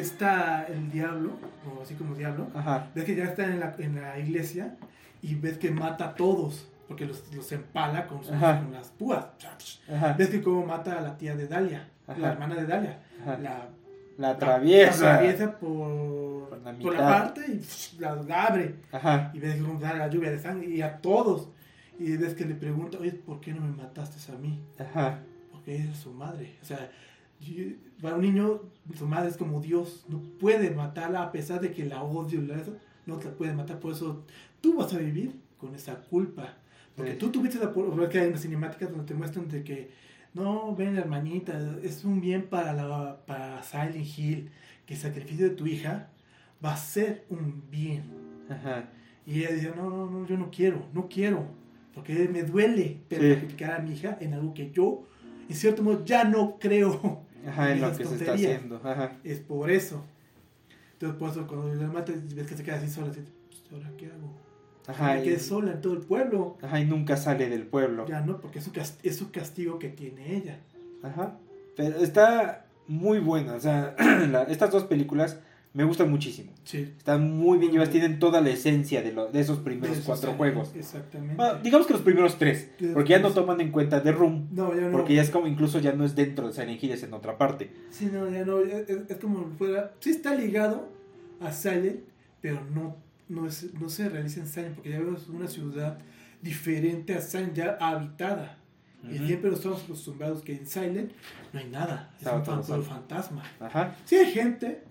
está 0.00 0.64
el 0.64 0.90
diablo, 0.90 1.32
o 1.66 1.82
así 1.82 1.94
como 1.94 2.14
diablo, 2.14 2.48
Ajá. 2.54 2.88
ves 2.94 3.04
que 3.04 3.14
ya 3.16 3.24
está 3.24 3.44
en 3.44 3.60
la, 3.60 3.74
en 3.78 3.94
la 4.00 4.18
iglesia 4.18 4.76
y 5.20 5.34
ves 5.34 5.58
que 5.58 5.70
mata 5.70 6.06
a 6.06 6.14
todos, 6.14 6.68
porque 6.88 7.06
los, 7.06 7.22
los 7.34 7.50
empala 7.52 8.06
con, 8.06 8.22
sus- 8.24 8.32
Ajá. 8.32 8.60
con 8.60 8.72
las 8.72 8.88
púas. 8.88 9.26
Ajá. 9.92 10.14
Ves 10.18 10.28
que 10.30 10.42
como 10.42 10.66
mata 10.66 10.98
a 10.98 11.00
la 11.00 11.16
tía 11.16 11.36
de 11.36 11.46
Dalia, 11.46 11.88
Ajá. 12.06 12.18
la 12.18 12.32
hermana 12.32 12.54
de 12.56 12.66
Dalia, 12.66 12.98
la 13.26 13.68
La 14.18 14.30
atraviesa. 14.30 15.04
la 15.04 15.14
atraviesa 15.14 15.58
por, 15.58 16.48
Por 16.48 16.58
la 16.62 16.72
por 16.72 16.94
la 16.94 17.00
mitad. 17.00 17.08
parte 17.08 17.40
y 17.50 17.98
la, 18.00 18.46
abre. 18.46 18.74
Y 19.32 19.38
ves 19.38 19.60
cómo 19.62 19.78
da 19.80 19.94
la 19.94 20.08
lluvia 20.08 20.30
de 20.30 20.38
sangre 20.38 20.68
y 20.68 20.82
a 20.82 20.98
todos. 20.98 21.48
Y 21.98 22.16
ves 22.16 22.34
que 22.34 22.44
le 22.44 22.54
pregunta, 22.54 22.98
oye, 22.98 23.12
¿por 23.12 23.40
qué 23.40 23.52
no 23.54 23.60
me 23.60 23.70
mataste 23.76 24.32
a 24.32 24.36
mí? 24.36 24.60
Porque 25.52 25.76
eres 25.76 25.96
su 25.98 26.10
madre. 26.12 26.56
O 26.62 26.64
sea, 26.64 26.90
yo- 27.40 27.64
para 28.02 28.16
un 28.16 28.22
niño, 28.22 28.60
su 28.98 29.06
madre 29.06 29.30
es 29.30 29.36
como 29.38 29.60
Dios. 29.60 30.04
No 30.08 30.20
puede 30.38 30.70
matarla 30.70 31.22
a 31.22 31.32
pesar 31.32 31.60
de 31.60 31.70
que 31.72 31.84
la 31.86 32.02
odio 32.02 32.42
y 32.42 32.46
la. 32.46 32.56
No 33.06 33.16
te 33.16 33.28
puede 33.28 33.54
matar. 33.54 33.78
Por 33.80 33.92
eso 33.92 34.24
tú 34.60 34.76
vas 34.76 34.92
a 34.92 34.98
vivir 34.98 35.40
con 35.58 35.74
esa 35.74 35.96
culpa. 36.02 36.56
Porque 36.94 37.12
Sí. 37.12 37.18
tú 37.18 37.30
tuviste 37.30 37.58
la 37.58 37.72
por- 37.72 37.94
ves 37.96 38.08
que 38.10 38.18
hay 38.20 38.28
unas 38.28 38.42
cinemáticas 38.42 38.90
donde 38.90 39.06
te 39.06 39.14
muestran 39.14 39.48
de 39.48 39.64
que 39.64 39.90
no, 40.34 40.74
ven 40.76 40.96
hermanita, 40.96 41.58
es 41.82 42.04
un 42.04 42.20
bien 42.20 42.48
para 42.48 42.72
la 42.74 43.24
para 43.26 43.62
Silent 43.62 44.06
Hill, 44.18 44.50
que 44.86 44.94
el 44.94 45.00
sacrificio 45.00 45.48
de 45.48 45.54
tu 45.54 45.66
hija 45.66 46.08
va 46.64 46.72
a 46.74 46.76
ser 46.76 47.24
un 47.30 47.62
bien. 47.70 48.04
Ajá. 48.48 48.88
Y 49.26 49.38
ella 49.40 49.52
dice, 49.54 49.72
no, 49.76 49.88
no, 49.88 50.10
no, 50.10 50.26
yo 50.26 50.36
no 50.36 50.50
quiero, 50.50 50.84
no 50.92 51.08
quiero, 51.08 51.46
porque 51.94 52.28
me 52.28 52.42
duele 52.42 53.00
pero 53.08 53.22
Sí. 53.22 53.64
a 53.64 53.78
mi 53.78 53.92
hija 53.92 54.16
en 54.20 54.34
algo 54.34 54.52
que 54.54 54.70
yo, 54.72 55.04
en 55.48 55.54
cierto 55.54 55.82
modo, 55.82 56.04
ya 56.04 56.24
no 56.24 56.58
creo. 56.58 57.24
Ajá, 57.46 57.72
en 57.72 57.80
lo 57.80 57.96
que 57.96 58.04
se 58.04 58.14
está 58.14 58.34
haciendo. 58.34 58.76
Ajá. 58.84 59.12
Es 59.24 59.40
por 59.40 59.70
eso. 59.70 60.04
Entonces, 60.94 61.18
por 61.18 61.30
eso, 61.30 61.46
cuando 61.46 61.74
la 61.74 61.88
mata, 61.88 62.12
ves 62.34 62.46
que 62.46 62.56
se 62.56 62.62
queda 62.62 62.76
así 62.76 62.88
sola, 62.88 63.10
así, 63.10 63.20
pues, 63.48 63.62
¿ahora 63.72 63.90
qué 63.96 64.06
hago? 64.06 64.32
Ajá. 64.86 65.18
Y, 65.20 65.24
quedé 65.24 65.38
sola 65.38 65.72
en 65.72 65.80
todo 65.80 65.92
el 65.94 66.00
pueblo. 66.00 66.58
ajá, 66.62 66.80
y 66.80 66.84
nunca 66.84 67.16
sale 67.16 67.48
del 67.48 67.66
pueblo. 67.66 68.06
Ya 68.06 68.20
no, 68.20 68.40
porque 68.40 68.58
es 68.60 68.64
su, 68.64 68.72
cas- 68.72 68.98
es 69.02 69.16
su 69.16 69.30
castigo 69.30 69.78
que 69.78 69.88
tiene 69.88 70.36
ella. 70.36 70.58
Ajá. 71.02 71.38
Pero 71.76 71.96
está 71.98 72.66
muy 72.86 73.18
buena. 73.18 73.54
O 73.54 73.60
sea, 73.60 73.94
la- 74.30 74.42
estas 74.44 74.70
dos 74.70 74.84
películas 74.84 75.38
me 75.74 75.84
gustan 75.84 76.10
muchísimo. 76.10 76.52
Sí. 76.64 76.92
Están 76.98 77.30
muy 77.36 77.58
bien 77.58 77.72
llevadas, 77.72 77.90
tienen 77.92 78.18
toda 78.18 78.40
la 78.42 78.50
esencia 78.50 79.02
de, 79.02 79.12
lo- 79.12 79.28
de 79.30 79.40
esos 79.40 79.58
primeros 79.60 79.88
De 79.90 79.94
esos 80.02 80.06
cuatro 80.06 80.28
años, 80.30 80.38
juegos. 80.38 80.72
Exactamente. 80.76 81.34
Bueno, 81.36 81.54
digamos 81.62 81.86
que 81.86 81.92
los 81.94 82.02
primeros 82.02 82.36
tres, 82.38 82.68
porque 82.92 83.10
ya 83.10 83.18
no 83.20 83.30
toman 83.30 83.60
en 83.60 83.70
cuenta 83.70 84.02
The 84.02 84.12
Room, 84.12 84.48
no, 84.52 84.74
ya 84.74 84.82
no. 84.82 84.92
porque 84.92 85.14
ya 85.14 85.22
es 85.22 85.30
como 85.30 85.46
incluso 85.46 85.78
ya 85.78 85.92
no 85.92 86.04
es 86.04 86.14
dentro 86.14 86.46
de 86.46 86.52
Silent 86.52 86.82
Hill, 86.82 86.92
es 86.92 87.02
en 87.04 87.14
otra 87.14 87.38
parte. 87.38 87.70
Sí, 87.90 88.10
no, 88.12 88.28
ya 88.30 88.44
no, 88.44 88.60
es, 88.60 88.88
es 89.08 89.16
como 89.18 89.46
fuera, 89.56 89.92
sí 90.00 90.10
está 90.10 90.34
ligado 90.34 90.88
a 91.40 91.50
Silent, 91.52 92.00
pero 92.42 92.60
no, 92.74 92.96
no, 93.28 93.46
es, 93.46 93.72
no 93.74 93.88
se 93.88 94.08
realiza 94.08 94.40
en 94.40 94.46
Silent, 94.48 94.74
porque 94.74 94.90
ya 94.90 94.98
vemos 94.98 95.28
una 95.28 95.48
ciudad 95.48 95.98
diferente 96.42 97.14
a 97.14 97.20
Silent, 97.20 97.54
ya 97.54 97.76
habitada. 97.80 98.58
Y 99.04 99.16
Ujú. 99.16 99.26
siempre 99.26 99.50
nos 99.50 99.58
estamos 99.58 99.82
acostumbrados 99.82 100.42
que 100.42 100.52
en 100.56 100.66
Silent 100.66 101.10
no 101.52 101.58
hay 101.58 101.68
nada, 101.68 102.10
es 102.14 102.18
Estaba 102.18 102.38
un 102.38 102.62
fan- 102.64 102.84
fantasma. 102.84 103.42
Ajá, 103.58 103.96
Sí 104.04 104.14
hay 104.16 104.26
gente, 104.32 104.82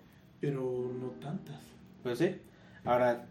pero 0.42 0.92
no 1.00 1.06
tantas. 1.20 1.60
pues 2.02 2.18
sí. 2.18 2.34
Ahora, 2.84 3.26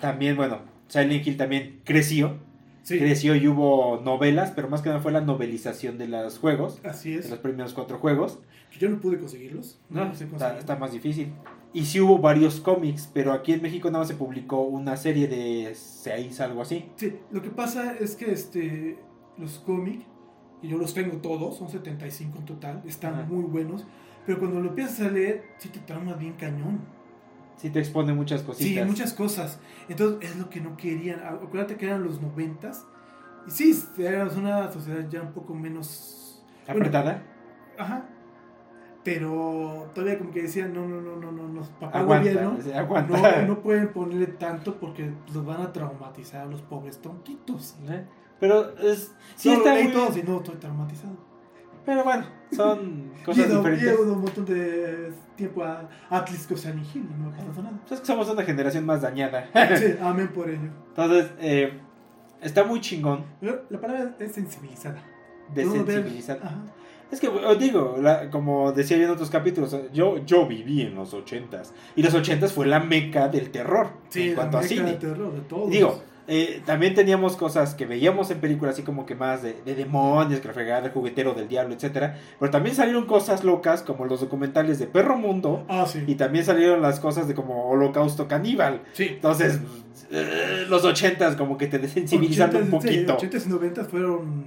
también, 0.00 0.36
bueno, 0.36 0.58
Silent 0.88 1.24
Hill 1.26 1.36
también 1.36 1.80
creció, 1.84 2.36
Sí, 2.82 2.98
creció 2.98 3.36
y 3.36 3.46
hubo 3.46 4.00
novelas, 4.02 4.50
pero 4.56 4.68
más 4.68 4.80
que 4.82 4.88
nada 4.88 5.00
fue 5.00 5.12
la 5.12 5.20
novelización 5.20 5.98
de 5.98 6.08
los 6.08 6.38
juegos, 6.38 6.80
así 6.84 7.12
de 7.12 7.20
es. 7.20 7.30
los 7.30 7.38
primeros 7.38 7.74
cuatro 7.74 7.98
juegos. 7.98 8.38
Yo 8.78 8.88
no 8.88 8.98
pude 9.00 9.18
conseguirlos. 9.18 9.78
No, 9.90 10.06
No, 10.06 10.10
he 10.10 10.14
está, 10.24 10.58
está 10.58 10.76
más 10.76 10.92
difícil. 10.92 11.32
Y 11.74 11.84
sí 11.84 12.00
hubo 12.00 12.18
varios 12.18 12.60
cómics, 12.60 13.08
pero 13.12 13.32
aquí 13.32 13.52
en 13.52 13.60
México 13.62 13.88
nada 13.88 14.00
más 14.00 14.08
se 14.08 14.14
publicó 14.14 14.62
una 14.62 14.96
serie 14.96 15.28
de 15.28 15.74
seis, 15.74 16.40
algo 16.40 16.62
así. 16.62 16.86
Sí, 16.96 17.14
lo 17.30 17.42
que 17.42 17.50
pasa 17.50 17.94
es 17.98 18.16
que 18.16 18.32
este, 18.32 18.98
los 19.36 19.58
cómics, 19.58 20.04
y 20.62 20.68
yo 20.68 20.78
los 20.78 20.94
tengo 20.94 21.18
todos, 21.18 21.58
son 21.58 21.68
75 21.68 22.38
en 22.38 22.44
total, 22.46 22.82
están 22.86 23.14
Ajá. 23.14 23.24
muy 23.24 23.44
buenos, 23.44 23.84
pero 24.28 24.40
cuando 24.40 24.60
lo 24.60 24.68
empiezas 24.68 25.06
a 25.06 25.10
leer, 25.10 25.42
sí 25.56 25.70
te 25.70 25.78
trauma 25.80 26.12
bien 26.12 26.34
cañón. 26.34 26.80
Sí 27.56 27.70
te 27.70 27.78
expone 27.78 28.12
muchas 28.12 28.42
cositas. 28.42 28.84
Sí, 28.84 28.88
muchas 28.90 29.14
cosas. 29.14 29.58
Entonces 29.88 30.30
es 30.30 30.36
lo 30.36 30.50
que 30.50 30.60
no 30.60 30.76
querían. 30.76 31.20
Ah, 31.24 31.30
Acuérdate 31.42 31.76
que 31.78 31.86
eran 31.86 32.04
los 32.04 32.20
90 32.20 32.70
y 33.46 33.50
sí, 33.50 33.82
éramos 33.96 34.36
una 34.36 34.70
sociedad 34.70 35.08
ya 35.08 35.22
un 35.22 35.32
poco 35.32 35.54
menos... 35.54 36.44
bueno, 36.66 36.80
Apretada. 36.82 37.22
ajá. 37.78 38.04
Pero 39.04 39.90
todavía 39.94 40.18
como 40.18 40.30
que 40.30 40.42
decían, 40.42 40.74
no, 40.74 40.86
no, 40.86 41.00
no, 41.00 41.16
no, 41.16 41.32
no, 41.32 41.48
no, 41.48 41.62
papá 41.80 42.00
Aguanta, 42.00 42.28
gobierno, 42.30 42.58
sí, 42.62 42.72
aguanta. 42.72 43.40
no, 43.40 43.46
no 43.54 43.60
pueden 43.62 43.88
ponerle 43.94 44.26
tanto 44.26 44.74
porque 44.78 45.10
los 45.32 45.46
van 45.46 45.62
a 45.62 45.72
traumatizar 45.72 46.42
a 46.42 46.46
los 46.46 46.60
pobres 46.60 46.98
tontitos. 46.98 47.76
¿Eh? 47.88 48.04
Pero 48.38 48.76
es, 48.78 49.14
sí 49.36 49.48
Sí, 49.48 49.52
está 49.52 49.72
muy 49.72 49.88
todos 49.92 50.14
bien. 50.14 50.26
y 50.26 50.30
no 50.30 50.36
estoy 50.38 50.56
traumatizado. 50.56 51.16
Pero 51.86 52.04
bueno, 52.04 52.26
son 52.54 53.10
cosas 53.24 53.46
Llevo, 53.48 53.58
diferentes. 53.58 53.88
llevo 53.98 54.12
un 54.12 54.20
montón 54.20 54.44
de 54.44 55.12
tiempo 55.36 55.62
a 55.64 55.88
Atlisco 56.10 56.56
San 56.56 56.78
y 56.78 56.98
no 56.98 57.30
me 57.30 57.36
pasa 57.36 57.62
nada. 57.62 57.78
Pues 57.82 57.92
es 57.92 58.00
que 58.00 58.06
somos 58.06 58.28
una 58.28 58.42
generación 58.42 58.84
más 58.86 59.02
dañada. 59.02 59.48
Sí, 59.76 59.94
amén 60.02 60.28
por 60.28 60.48
ello. 60.50 60.70
Entonces, 60.88 61.30
eh, 61.40 61.72
está 62.42 62.64
muy 62.64 62.80
chingón, 62.80 63.24
Pero 63.40 63.64
la 63.70 63.80
palabra 63.80 64.14
es 64.18 64.32
sensibilizada. 64.32 65.02
Ajá. 66.42 66.58
Es 67.10 67.20
que, 67.20 67.28
os 67.28 67.58
digo, 67.58 67.96
la- 68.00 68.28
como 68.30 68.70
decía 68.72 68.98
yo 68.98 69.04
en 69.04 69.10
otros 69.10 69.30
capítulos, 69.30 69.74
yo, 69.94 70.18
yo 70.26 70.46
viví 70.46 70.82
en 70.82 70.94
los 70.94 71.14
ochentas. 71.14 71.72
Y 71.96 72.02
los 72.02 72.12
ochentas 72.12 72.52
fue 72.52 72.66
la 72.66 72.80
meca 72.80 73.28
del 73.28 73.50
terror 73.50 73.88
en 74.14 74.34
cuanto 74.34 74.58
a 74.58 74.60
meca 74.60 74.68
cine. 74.68 74.90
de 74.92 74.96
terror 74.98 75.32
de 75.32 75.40
todos. 75.40 75.70
Digo, 75.70 76.02
eh, 76.30 76.62
también 76.66 76.94
teníamos 76.94 77.36
cosas 77.36 77.74
que 77.74 77.86
veíamos 77.86 78.30
en 78.30 78.38
películas 78.38 78.74
así 78.74 78.82
como 78.82 79.06
que 79.06 79.14
más 79.14 79.42
de, 79.42 79.56
de 79.64 79.74
demonios, 79.74 80.40
que 80.40 80.48
la 80.48 80.54
fregada, 80.54 80.86
el 80.86 80.92
juguetero 80.92 81.32
del 81.32 81.48
diablo, 81.48 81.74
etcétera. 81.74 82.18
Pero 82.38 82.50
también 82.50 82.76
salieron 82.76 83.06
cosas 83.06 83.44
locas 83.44 83.82
como 83.82 84.04
los 84.04 84.20
documentales 84.20 84.78
de 84.78 84.86
Perro 84.86 85.16
Mundo. 85.16 85.64
Ah, 85.68 85.86
sí. 85.86 86.04
Y 86.06 86.16
también 86.16 86.44
salieron 86.44 86.82
las 86.82 87.00
cosas 87.00 87.28
de 87.28 87.34
como 87.34 87.68
Holocausto 87.70 88.28
Caníbal. 88.28 88.82
sí. 88.92 89.08
Entonces, 89.12 89.60
eh, 90.10 90.66
los 90.68 90.84
ochentas 90.84 91.34
como 91.34 91.56
que 91.56 91.66
te 91.66 91.78
desensibilizaron 91.78 92.56
un 92.56 92.70
80s, 92.70 92.82
sí, 92.82 93.04
poquito. 93.06 93.18
80s 93.18 93.46
y 93.46 93.48
90 93.48 93.84
fueron 93.84 94.44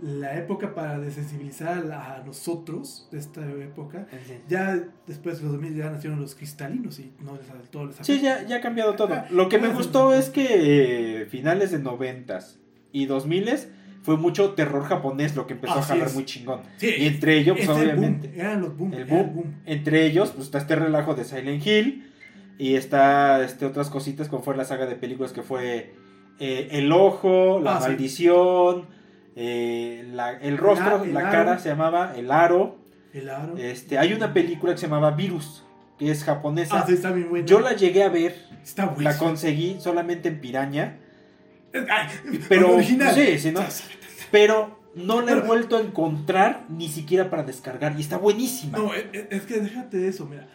la 0.00 0.36
época 0.38 0.74
para 0.74 0.98
desensibilizar 0.98 1.90
a 1.92 2.22
nosotros 2.24 3.08
de 3.10 3.18
esta 3.18 3.40
época. 3.40 4.06
Ya 4.48 4.78
después 5.06 5.38
de 5.38 5.44
los 5.44 5.52
2000 5.52 5.76
ya 5.76 5.90
nacieron 5.90 6.20
los 6.20 6.34
cristalinos 6.34 6.98
y 6.98 7.12
no 7.20 7.36
les 7.36 7.46
saltó 7.46 7.86
les 7.86 7.96
Sí, 8.02 8.20
ya, 8.20 8.46
ya 8.46 8.56
ha 8.56 8.60
cambiado 8.60 8.94
todo. 8.94 9.14
Ah, 9.14 9.26
Lo 9.30 9.48
que 9.48 9.58
me 9.58 9.68
ah, 9.68 9.74
gustó 9.74 10.12
es 10.12 10.30
que 10.30 11.22
eh, 11.22 11.26
finales 11.26 11.70
de 11.70 11.78
noventas 11.78 12.58
y 12.92 13.06
dos 13.06 13.26
miles 13.26 13.68
fue 14.02 14.16
mucho 14.16 14.52
terror 14.52 14.84
japonés 14.84 15.34
lo 15.34 15.46
que 15.46 15.54
empezó 15.54 15.74
a 15.74 15.82
jalar 15.82 16.08
es. 16.08 16.14
muy 16.14 16.24
chingón. 16.24 16.60
Sí, 16.76 16.94
Y 16.98 17.06
entre 17.06 17.38
ellos, 17.38 17.56
pues 17.56 17.68
el 17.68 17.74
obviamente, 17.90 18.28
boom, 18.28 18.40
eran 18.40 18.60
los 18.60 18.76
boom, 18.76 18.92
el 18.94 19.00
era 19.00 19.22
boom. 19.24 19.54
Entre 19.66 20.06
ellos, 20.06 20.30
pues 20.30 20.46
está 20.46 20.58
este 20.58 20.76
relajo 20.76 21.14
de 21.14 21.24
Silent 21.24 21.66
Hill 21.66 22.12
y 22.58 22.74
está 22.76 23.44
este 23.44 23.66
otras 23.66 23.90
cositas 23.90 24.28
como 24.28 24.42
fue 24.42 24.56
la 24.56 24.64
saga 24.64 24.86
de 24.86 24.94
películas 24.94 25.32
que 25.32 25.42
fue 25.42 25.94
eh, 26.38 26.68
El 26.70 26.92
Ojo, 26.92 27.60
La 27.60 27.78
Ah, 27.78 27.80
sí. 27.80 28.84
Eh, 29.36 30.08
la- 30.12 30.32
el 30.32 30.56
rostro, 30.58 30.98
La- 30.98 31.04
el 31.04 31.14
la 31.14 31.30
cara 31.30 31.58
se 31.58 31.68
llamaba 31.68 32.14
El 32.16 32.30
Aro. 32.30 32.76
El 33.12 33.28
aro. 33.30 33.56
Este, 33.56 33.98
hay 33.98 34.12
una 34.12 34.32
película 34.34 34.72
que 34.72 34.78
se 34.78 34.86
llamaba 34.86 35.10
Virus, 35.12 35.64
que 35.98 36.10
es 36.10 36.24
japonesa. 36.24 36.80
Ah, 36.80 36.84
sí, 36.86 36.94
está 36.94 37.12
bien 37.12 37.28
bueno. 37.30 37.46
Yo 37.46 37.60
la 37.60 37.72
llegué 37.74 38.02
a 38.02 38.08
ver, 38.08 38.34
Está 38.62 38.86
bueno. 38.86 39.02
la 39.10 39.16
conseguí 39.18 39.76
solamente 39.80 40.28
en 40.28 40.40
Piraña, 40.40 40.98
Ay, 41.72 42.40
pero 42.48 42.74
original. 42.74 43.14
sí, 43.14 43.38
sí, 43.38 43.52
¿no? 43.52 43.60
pero 44.30 44.78
no 44.94 45.20
la 45.20 45.32
he 45.32 45.40
vuelto 45.40 45.76
a 45.76 45.80
encontrar 45.80 46.64
ni 46.70 46.88
siquiera 46.88 47.28
para 47.30 47.42
descargar 47.42 47.94
y 47.96 48.00
está 48.00 48.16
buenísima. 48.18 48.78
No, 48.78 48.92
es, 48.94 49.04
es 49.30 49.42
que 49.42 49.60
déjate 49.60 49.98
de 49.98 50.08
eso, 50.08 50.26
mira. 50.26 50.46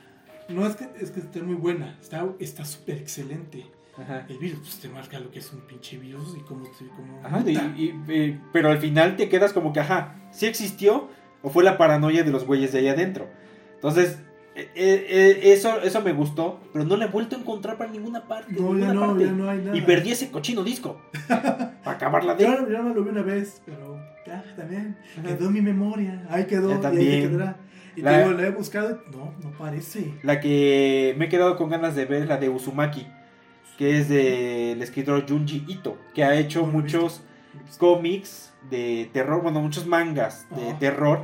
No 0.50 0.66
es 0.68 0.76
que, 0.76 0.88
es 1.00 1.12
que 1.12 1.20
esté 1.22 1.42
muy 1.42 1.56
buena, 1.56 1.98
está 2.02 2.26
está 2.40 2.66
súper 2.66 2.98
excelente. 2.98 3.66
Ajá. 3.98 4.26
El 4.30 4.38
virus, 4.38 4.60
pues 4.60 4.80
te 4.80 4.90
marca 4.90 5.20
lo 5.20 5.30
que 5.32 5.40
es 5.40 5.52
un 5.54 5.62
pinche 5.62 5.98
virus 5.98 6.36
y 6.38 6.42
cómo, 6.42 6.66
se- 6.74 6.88
cómo 6.88 7.20
Ajá, 7.24 7.38
muta. 7.40 7.52
y- 7.52 7.94
y- 8.08 8.40
pero 8.54 8.70
al 8.70 8.78
final 8.80 9.16
te 9.18 9.28
quedas 9.30 9.52
como 9.54 9.74
que, 9.74 9.82
ajá, 9.82 10.16
¿sí 10.32 10.46
existió 10.46 11.10
o 11.42 11.50
fue 11.50 11.64
la 11.64 11.78
paranoia 11.78 12.24
de 12.24 12.32
los 12.32 12.46
güeyes 12.46 12.72
de 12.72 12.80
ahí 12.80 12.88
adentro? 12.88 13.28
Entonces, 13.76 14.20
eh, 14.56 14.70
eh, 14.76 15.06
eh, 15.10 15.54
eso, 15.54 15.82
eso 15.82 16.02
me 16.02 16.14
gustó, 16.14 16.60
pero 16.74 16.86
no 16.86 16.96
la 16.98 17.06
he 17.06 17.08
vuelto 17.10 17.36
a 17.36 17.40
encontrar 17.40 17.78
para 17.78 17.92
ninguna 17.92 18.28
parte. 18.28 18.54
No, 18.54 18.74
ninguna 18.74 18.88
ya 18.88 18.94
no, 18.94 19.00
parte. 19.08 19.26
ya 19.26 19.32
no 19.32 19.50
hay 19.50 19.58
nada. 19.60 19.78
Y 19.78 19.82
perdí 19.82 20.12
ese 20.12 20.30
cochino 20.32 20.64
disco. 20.64 21.02
para 21.28 21.92
acabarla 21.98 22.36
de... 22.36 22.44
Yo 22.46 22.70
ya 22.70 22.82
me 22.82 22.94
lo 22.94 23.04
vi 23.04 23.10
una 23.10 23.24
vez, 23.24 23.62
pero 23.66 23.98
ya 24.26 24.44
también 24.56 24.98
quedó 25.26 25.48
en 25.48 25.54
mi 25.54 25.62
memoria. 25.62 26.26
Ahí 26.30 26.46
quedó, 26.46 26.70
Ya 26.70 26.74
y 26.76 26.78
ahí 26.78 26.82
también. 26.82 27.30
quedará. 27.30 27.58
Y 27.96 28.02
La- 28.02 28.12
te 28.12 28.18
digo, 28.24 28.32
la 28.40 28.48
he 28.48 28.52
buscado, 28.52 29.02
no, 29.12 29.34
no 29.44 29.52
parece. 29.58 30.14
La 30.24 30.40
que 30.40 31.14
me 31.18 31.26
he 31.26 31.30
quedado 31.30 31.58
con 31.58 31.70
ganas 31.70 31.96
de 31.96 32.06
ver 32.06 32.24
es 32.24 32.30
la 32.30 32.38
de 32.38 32.48
Uzumaki, 32.50 33.06
que 33.82 33.98
es 33.98 34.10
del 34.10 34.80
escritor 34.84 35.28
Junji 35.28 35.66
Ito, 35.68 35.98
que 36.14 36.24
ha 36.24 36.36
hecho 36.36 36.68
muchos 36.68 37.22
cómics 37.80 38.54
de 38.70 39.10
terror, 39.12 39.42
bueno, 39.42 39.60
muchos 39.60 39.88
mangas 39.88 40.46
de 40.56 40.70
Ajá. 40.70 40.78
terror. 40.78 41.22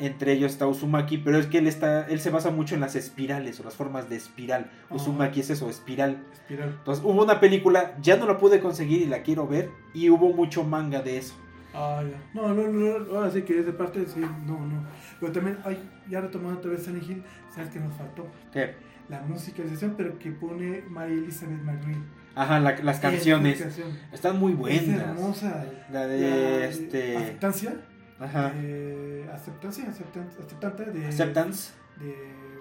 Entre 0.00 0.32
ellos 0.32 0.50
está 0.50 0.66
Uzumaki, 0.66 1.18
pero 1.18 1.38
es 1.38 1.46
que 1.46 1.58
él 1.58 1.68
está, 1.68 2.04
él 2.08 2.18
se 2.18 2.30
basa 2.30 2.50
mucho 2.50 2.74
en 2.74 2.80
las 2.80 2.96
espirales 2.96 3.60
o 3.60 3.62
las 3.62 3.76
formas 3.76 4.10
de 4.10 4.16
espiral. 4.16 4.68
Uzumaki 4.90 5.38
es 5.38 5.50
eso, 5.50 5.70
espiral. 5.70 6.24
Espiral. 6.32 6.70
Entonces 6.70 7.04
hubo 7.04 7.22
una 7.22 7.38
película, 7.38 7.96
ya 8.02 8.16
no 8.16 8.26
la 8.26 8.36
pude 8.36 8.58
conseguir 8.58 9.02
y 9.02 9.06
la 9.06 9.22
quiero 9.22 9.46
ver, 9.46 9.70
y 9.94 10.10
hubo 10.10 10.32
mucho 10.32 10.64
manga 10.64 11.02
de 11.02 11.18
eso. 11.18 11.34
Ah, 11.78 12.02
ya. 12.02 12.16
No, 12.34 12.54
no, 12.54 12.68
no, 12.68 13.16
ahora 13.16 13.30
sí 13.30 13.42
que 13.42 13.60
esa 13.60 13.76
parte, 13.76 14.06
sí, 14.06 14.20
no, 14.46 14.58
no. 14.66 14.84
Pero 15.20 15.32
también, 15.32 15.58
ay, 15.64 15.78
ya 16.08 16.20
retomando 16.22 16.58
otra 16.58 16.70
vez 16.70 16.82
Silent 16.84 17.08
Hill, 17.08 17.22
¿sabes 17.54 17.70
qué 17.70 17.80
nos 17.80 17.94
faltó? 17.94 18.26
¿Qué? 18.52 18.74
La 19.08 19.20
musicalización, 19.22 19.94
pero 19.96 20.18
que 20.18 20.30
pone 20.32 20.82
Mary 20.88 21.12
Elizabeth 21.14 21.60
McGree. 21.62 22.02
Ajá, 22.34 22.58
la- 22.60 22.76
las 22.82 22.98
canciones 23.00 23.60
Es, 23.60 23.78
están 24.12 24.38
muy 24.38 24.52
es 24.52 24.58
buenas. 24.58 25.00
hermosa. 25.00 25.64
La 25.92 26.06
de 26.06 26.20
La 26.58 26.66
este, 26.66 27.16
Aceptancia. 27.16 27.74
ajá, 28.18 28.52
eh, 28.56 29.28
aceptancia, 29.32 29.84
aceptan- 29.84 30.28
aceptante 30.44 30.84
de, 30.86 31.06
Acceptance, 31.06 31.72
de 32.00 32.14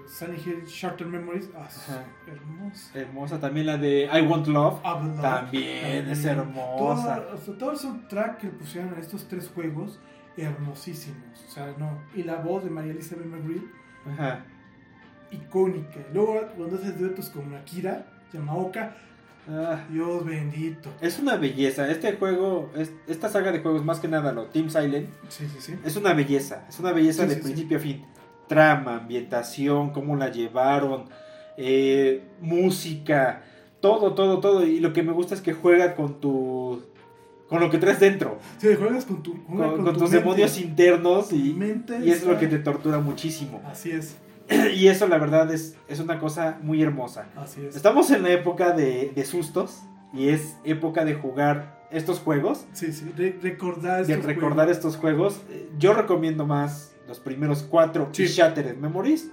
Silent 0.07 0.45
Hill 0.45 0.63
Shorter 0.65 1.07
Memories. 1.07 1.49
Ah, 1.57 1.67
es 1.67 1.89
hermosa. 2.27 2.99
hermosa 2.99 3.39
también 3.39 3.65
la 3.67 3.77
de 3.77 4.05
I 4.13 4.21
Want 4.21 4.47
Love. 4.47 4.79
Love, 4.83 5.21
También 5.21 6.09
es 6.09 6.23
hermosa. 6.25 7.15
Todo, 7.25 7.33
o 7.35 7.37
sea, 7.37 7.57
todo 7.57 7.71
el 7.71 7.77
soundtrack 7.77 8.37
que 8.39 8.47
pusieron 8.49 8.93
a 8.95 8.99
estos 8.99 9.27
tres 9.27 9.49
juegos, 9.53 9.99
hermosísimos. 10.37 11.43
O 11.47 11.51
sea, 11.51 11.73
no. 11.77 12.01
Y 12.15 12.23
la 12.23 12.35
voz 12.37 12.63
de 12.63 12.69
María 12.69 12.91
Elizabeth 12.91 13.25
McGree, 13.25 13.61
Ajá. 14.13 14.45
icónica. 15.31 15.99
Luego, 16.13 16.41
cuando 16.55 16.77
haces 16.77 16.99
duetos 16.99 17.29
con 17.29 17.53
Akira, 17.55 18.05
Yamaoka, 18.33 18.95
Ah, 19.47 19.85
Dios 19.91 20.25
bendito. 20.25 20.89
es 21.01 21.19
una 21.19 21.35
belleza. 21.35 21.87
Este 21.91 22.13
juego, 22.13 22.71
es- 22.75 22.91
esta 23.05 23.29
saga 23.29 23.51
de 23.51 23.59
juegos, 23.59 23.85
más 23.85 23.99
que 23.99 24.07
nada, 24.07 24.31
lo 24.31 24.45
Team 24.47 24.71
Silent, 24.71 25.07
Sí, 25.29 25.47
sí, 25.47 25.57
sí. 25.61 25.75
es 25.85 25.95
una 25.95 26.13
belleza. 26.13 26.65
Es 26.67 26.79
una 26.79 26.91
belleza 26.93 27.27
de 27.27 27.35
principio 27.35 27.77
a 27.77 27.79
fin. 27.79 28.03
Trama, 28.47 28.97
ambientación, 28.97 29.91
cómo 29.91 30.15
la 30.15 30.29
llevaron, 30.29 31.05
eh, 31.57 32.23
música, 32.41 33.43
todo, 33.81 34.13
todo, 34.13 34.39
todo. 34.39 34.65
Y 34.65 34.79
lo 34.79 34.93
que 34.93 35.03
me 35.03 35.11
gusta 35.13 35.33
es 35.35 35.41
que 35.41 35.53
juega 35.53 35.95
con 35.95 36.19
tu. 36.19 36.83
con 37.49 37.59
lo 37.59 37.69
que 37.69 37.77
traes 37.77 37.99
dentro. 37.99 38.37
Sí, 38.57 38.69
juegas 38.77 39.05
con 39.05 39.21
tu. 39.23 39.43
Con, 39.45 39.57
juega 39.57 39.71
con 39.73 39.85
tu 39.85 39.91
tus 39.93 40.01
mente. 40.03 40.17
demonios 40.17 40.59
internos 40.59 41.31
y, 41.33 41.51
Tu 41.51 41.57
mente 41.57 41.99
y 42.03 42.09
es 42.11 42.23
lo 42.25 42.37
que 42.37 42.47
te 42.47 42.59
tortura 42.59 42.99
muchísimo. 42.99 43.61
Así 43.65 43.91
es, 43.91 44.15
Y 44.75 44.87
eso, 44.87 45.07
la 45.07 45.17
verdad, 45.17 45.51
es, 45.53 45.75
es 45.87 45.99
una 45.99 46.19
cosa 46.19 46.57
muy 46.61 46.81
hermosa. 46.83 47.27
así 47.35 47.65
es. 47.65 47.75
Estamos 47.75 48.09
en 48.11 48.23
la 48.23 48.29
época 48.31 48.71
de, 48.73 49.11
de 49.15 49.25
sustos 49.25 49.81
y 50.13 50.29
es 50.29 50.55
época 50.63 51.03
de 51.05 51.13
jugar 51.15 51.75
estos 51.91 52.19
juegos, 52.19 52.65
Sí, 52.73 52.91
sí, 52.91 53.11
re- 53.15 53.37
recordar 53.41 54.05
de 54.05 54.13
estos 54.13 54.25
recordar 54.25 54.65
juegos. 54.65 54.77
estos 54.77 54.97
juegos. 54.97 55.41
Eh, 55.51 55.69
Yo 55.77 55.93
recomiendo 55.93 56.45
más 56.45 56.94
los 57.07 57.19
primeros 57.19 57.63
cuatro 57.63 58.09
Sí. 58.11 58.23
y 58.23 58.27
Shattered 58.27 58.77
Memories 58.77 59.31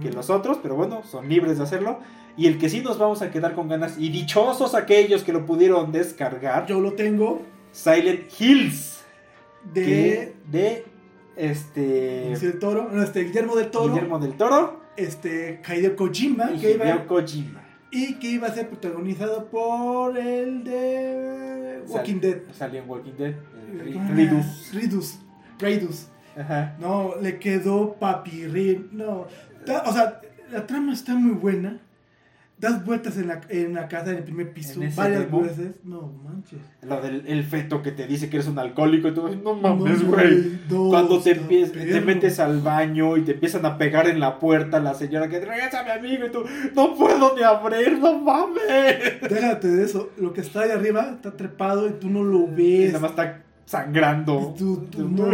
que 0.00 0.10
los 0.12 0.30
otros, 0.30 0.58
pero 0.62 0.74
bueno, 0.76 1.02
son 1.04 1.28
libres 1.28 1.58
de 1.58 1.64
hacerlo. 1.64 2.00
Y 2.36 2.46
el 2.48 2.58
que 2.58 2.68
sí 2.68 2.80
nos 2.80 2.98
vamos 2.98 3.22
a 3.22 3.30
quedar 3.30 3.54
con 3.54 3.68
ganas, 3.68 3.96
y 3.98 4.08
dichosos 4.10 4.74
aquellos 4.74 5.22
que 5.22 5.32
lo 5.32 5.46
pudieron 5.46 5.92
descargar, 5.92 6.66
Yo 6.66 6.80
lo 6.80 6.92
tengo 6.94 7.42
Silent 7.72 8.30
Hills, 8.40 9.02
de. 9.72 10.34
de 10.50 10.84
este 11.36 12.36
del 12.40 12.58
Toro, 12.58 12.88
no, 12.92 13.02
este, 13.02 13.24
Guillermo 13.24 13.56
del 13.56 13.70
Toro, 13.70 13.92
Guillermo 13.94 14.18
del 14.18 14.34
Toro 14.34 14.80
este, 14.96 15.60
Hideo 15.66 15.96
Kojima, 15.96 16.52
y 16.52 16.58
que 16.60 16.72
iba, 16.72 17.06
Kojima. 17.06 17.64
y 17.90 18.14
que 18.20 18.28
iba 18.30 18.46
a 18.48 18.54
ser 18.54 18.68
protagonizado 18.68 19.46
por 19.46 20.16
el 20.16 20.62
de 20.62 21.82
Walking 21.88 22.12
Sal- 22.14 22.20
Dead. 22.20 22.38
Salió 22.52 22.82
en 22.82 22.88
Walking 22.90 23.12
Dead. 23.18 23.34
el 23.72 23.94
Ri- 23.94 24.14
Ridus. 24.14 24.72
Ridus. 24.74 25.18
Ridus. 25.58 26.06
Ajá. 26.36 26.76
No, 26.80 27.14
le 27.20 27.38
quedó 27.38 27.94
papirrín. 27.94 28.88
No, 28.92 29.26
o 29.86 29.92
sea, 29.92 30.20
la 30.50 30.66
trama 30.66 30.92
está 30.92 31.14
muy 31.14 31.32
buena. 31.34 31.78
Das 32.56 32.84
vueltas 32.84 33.18
en 33.18 33.26
la, 33.26 33.40
en 33.48 33.74
la 33.74 33.88
casa 33.88 34.12
en 34.12 34.18
el 34.18 34.22
primer 34.22 34.52
piso 34.52 34.80
varias 34.94 35.22
demo. 35.22 35.42
veces. 35.42 35.74
No 35.84 36.12
manches. 36.24 36.60
Lo 36.82 37.00
del 37.02 37.26
el 37.26 37.42
feto 37.42 37.82
que 37.82 37.90
te 37.90 38.06
dice 38.06 38.30
que 38.30 38.36
eres 38.36 38.48
un 38.48 38.58
alcohólico 38.60 39.08
y 39.08 39.36
no 39.42 39.54
mames, 39.54 40.06
güey. 40.06 40.60
no, 40.70 40.88
Cuando 40.88 41.20
te, 41.20 41.34
te 41.34 42.00
metes 42.00 42.38
al 42.38 42.60
baño 42.60 43.16
y 43.16 43.22
te 43.22 43.32
empiezan 43.32 43.66
a 43.66 43.76
pegar 43.76 44.06
en 44.06 44.20
la 44.20 44.38
puerta 44.38 44.78
la 44.78 44.94
señora 44.94 45.28
que 45.28 45.40
regresa 45.40 45.82
mi 45.82 45.90
amigo 45.90 46.26
y 46.26 46.30
tú, 46.30 46.44
no 46.76 46.94
puedo 46.94 47.34
ni 47.36 47.42
abrir, 47.42 47.98
no 47.98 48.20
mames. 48.20 49.20
Déjate 49.28 49.68
de 49.68 49.84
eso. 49.84 50.10
Lo 50.16 50.32
que 50.32 50.42
está 50.42 50.60
ahí 50.62 50.70
arriba 50.70 51.10
está 51.16 51.36
trepado 51.36 51.88
y 51.88 51.94
tú 51.94 52.08
no 52.08 52.22
lo 52.22 52.44
Y 52.56 52.82
ves. 52.84 52.92
nada 52.92 53.00
más 53.00 53.10
está 53.10 53.42
sangrando. 53.66 54.52
Y 54.54 54.58
tú, 54.58 54.76
tú, 54.90 55.08
no 55.08 55.26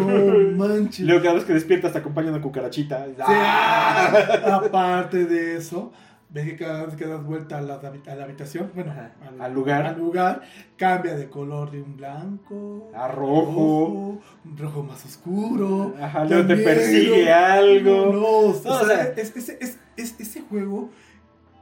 manches. 0.57 1.01
luego 1.07 1.23
cada 1.23 1.35
vez 1.35 1.45
que 1.45 1.53
despiertas 1.55 1.93
te 1.93 1.99
acompaña 1.99 2.31
una 2.31 2.41
cucarachita. 2.41 3.07
Sí, 3.07 3.15
¡Ah! 3.21 4.61
aparte 4.67 5.25
de 5.27 5.57
eso, 5.57 5.93
ves 6.29 6.45
que 6.47 6.57
cada 6.57 6.87
vez 6.87 6.95
que 6.97 7.07
das 7.07 7.23
vuelta 7.25 7.59
a 7.59 7.61
la, 7.61 7.75
a 7.75 8.15
la 8.15 8.25
habitación, 8.25 8.71
bueno, 8.75 8.93
al 9.41 9.53
lugar. 9.53 9.87
al 9.87 9.99
lugar, 9.99 10.43
cambia 10.77 11.15
de 11.17 11.29
color 11.29 11.71
de 11.73 11.83
un 11.83 11.97
blanco 11.97 12.91
A 12.95 13.09
rojo. 13.09 14.21
un 14.45 14.57
rojo 14.57 14.83
más 14.85 15.05
oscuro. 15.05 15.95
Ajá, 16.01 16.25
luego 16.25 16.47
te 16.47 16.57
persigue 16.57 17.33
algo. 17.33 18.13
No, 18.13 18.39
o 18.51 18.85
sea, 18.87 19.13
es- 19.17 19.37
es- 19.37 19.79
es- 19.97 20.21
ese 20.21 20.41
juego 20.43 20.91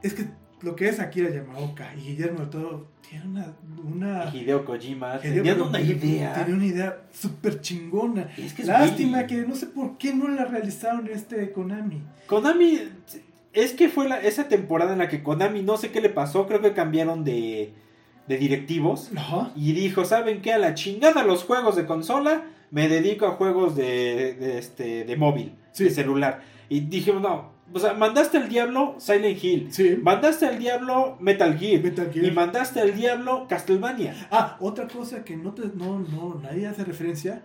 es 0.03 0.13
que 0.13 0.25
lo 0.61 0.75
que 0.75 0.87
es 0.89 0.99
Akira 0.99 1.29
Yamaoka 1.29 1.93
y 1.95 2.01
Guillermo 2.01 2.39
del 2.41 2.49
Toro 2.49 2.87
tiene 3.09 3.25
una, 3.25 3.53
una 3.83 4.31
Hideo 4.35 4.63
Kojima, 4.65 5.19
Hideo 5.23 5.43
Kojima 5.43 5.67
una 5.69 5.81
idea. 5.81 6.33
Tiene 6.35 6.53
una 6.53 6.65
idea 6.65 6.97
súper 7.11 7.61
chingona. 7.61 8.29
Es 8.37 8.53
que 8.53 8.61
es 8.61 8.67
Lástima 8.67 9.25
que 9.25 9.37
no 9.37 9.55
sé 9.55 9.67
por 9.67 9.97
qué 9.97 10.13
no 10.13 10.27
la 10.27 10.45
realizaron 10.45 11.07
este 11.07 11.51
Konami. 11.51 12.01
Konami, 12.27 12.79
es 13.53 13.73
que 13.73 13.89
fue 13.89 14.07
la- 14.07 14.19
esa 14.21 14.47
temporada 14.47 14.93
en 14.93 14.99
la 14.99 15.09
que 15.09 15.23
Konami, 15.23 15.61
no 15.63 15.77
sé 15.77 15.91
qué 15.91 16.01
le 16.01 16.09
pasó, 16.09 16.47
creo 16.47 16.61
que 16.61 16.73
cambiaron 16.73 17.23
de, 17.23 17.73
de 18.27 18.37
directivos. 18.37 19.09
Ajá. 19.15 19.51
Y 19.55 19.71
dijo, 19.73 20.05
¿saben 20.05 20.41
qué? 20.41 20.53
A 20.53 20.57
la 20.59 20.75
chingada 20.75 21.23
los 21.23 21.43
juegos 21.43 21.75
de 21.75 21.85
consola, 21.85 22.43
me 22.71 22.87
dedico 22.87 23.25
a 23.25 23.31
juegos 23.31 23.75
de, 23.75 24.35
de, 24.39 24.59
este, 24.59 25.03
de 25.05 25.15
móvil, 25.17 25.53
Sí. 25.71 25.85
de 25.85 25.89
celular. 25.89 26.41
Y 26.69 26.81
dije, 26.81 27.11
no, 27.13 27.51
o 27.73 27.79
sea, 27.79 27.93
mandaste 27.93 28.37
al 28.37 28.49
diablo 28.49 28.95
Silent 28.97 29.43
Hill, 29.43 29.67
Sí. 29.71 29.97
mandaste 30.01 30.45
al 30.47 30.57
diablo 30.59 31.17
Metal 31.19 31.57
Gear, 31.57 31.83
Metal 31.83 32.11
Gear. 32.11 32.25
y 32.25 32.31
mandaste 32.31 32.79
al 32.81 32.95
diablo 32.95 33.45
Castlevania. 33.47 34.13
Ah, 34.31 34.57
otra 34.59 34.87
cosa 34.87 35.23
que 35.23 35.35
no, 35.37 35.53
te, 35.53 35.63
no, 35.75 35.99
no, 35.99 36.39
nadie 36.41 36.67
hace 36.67 36.83
referencia. 36.83 37.43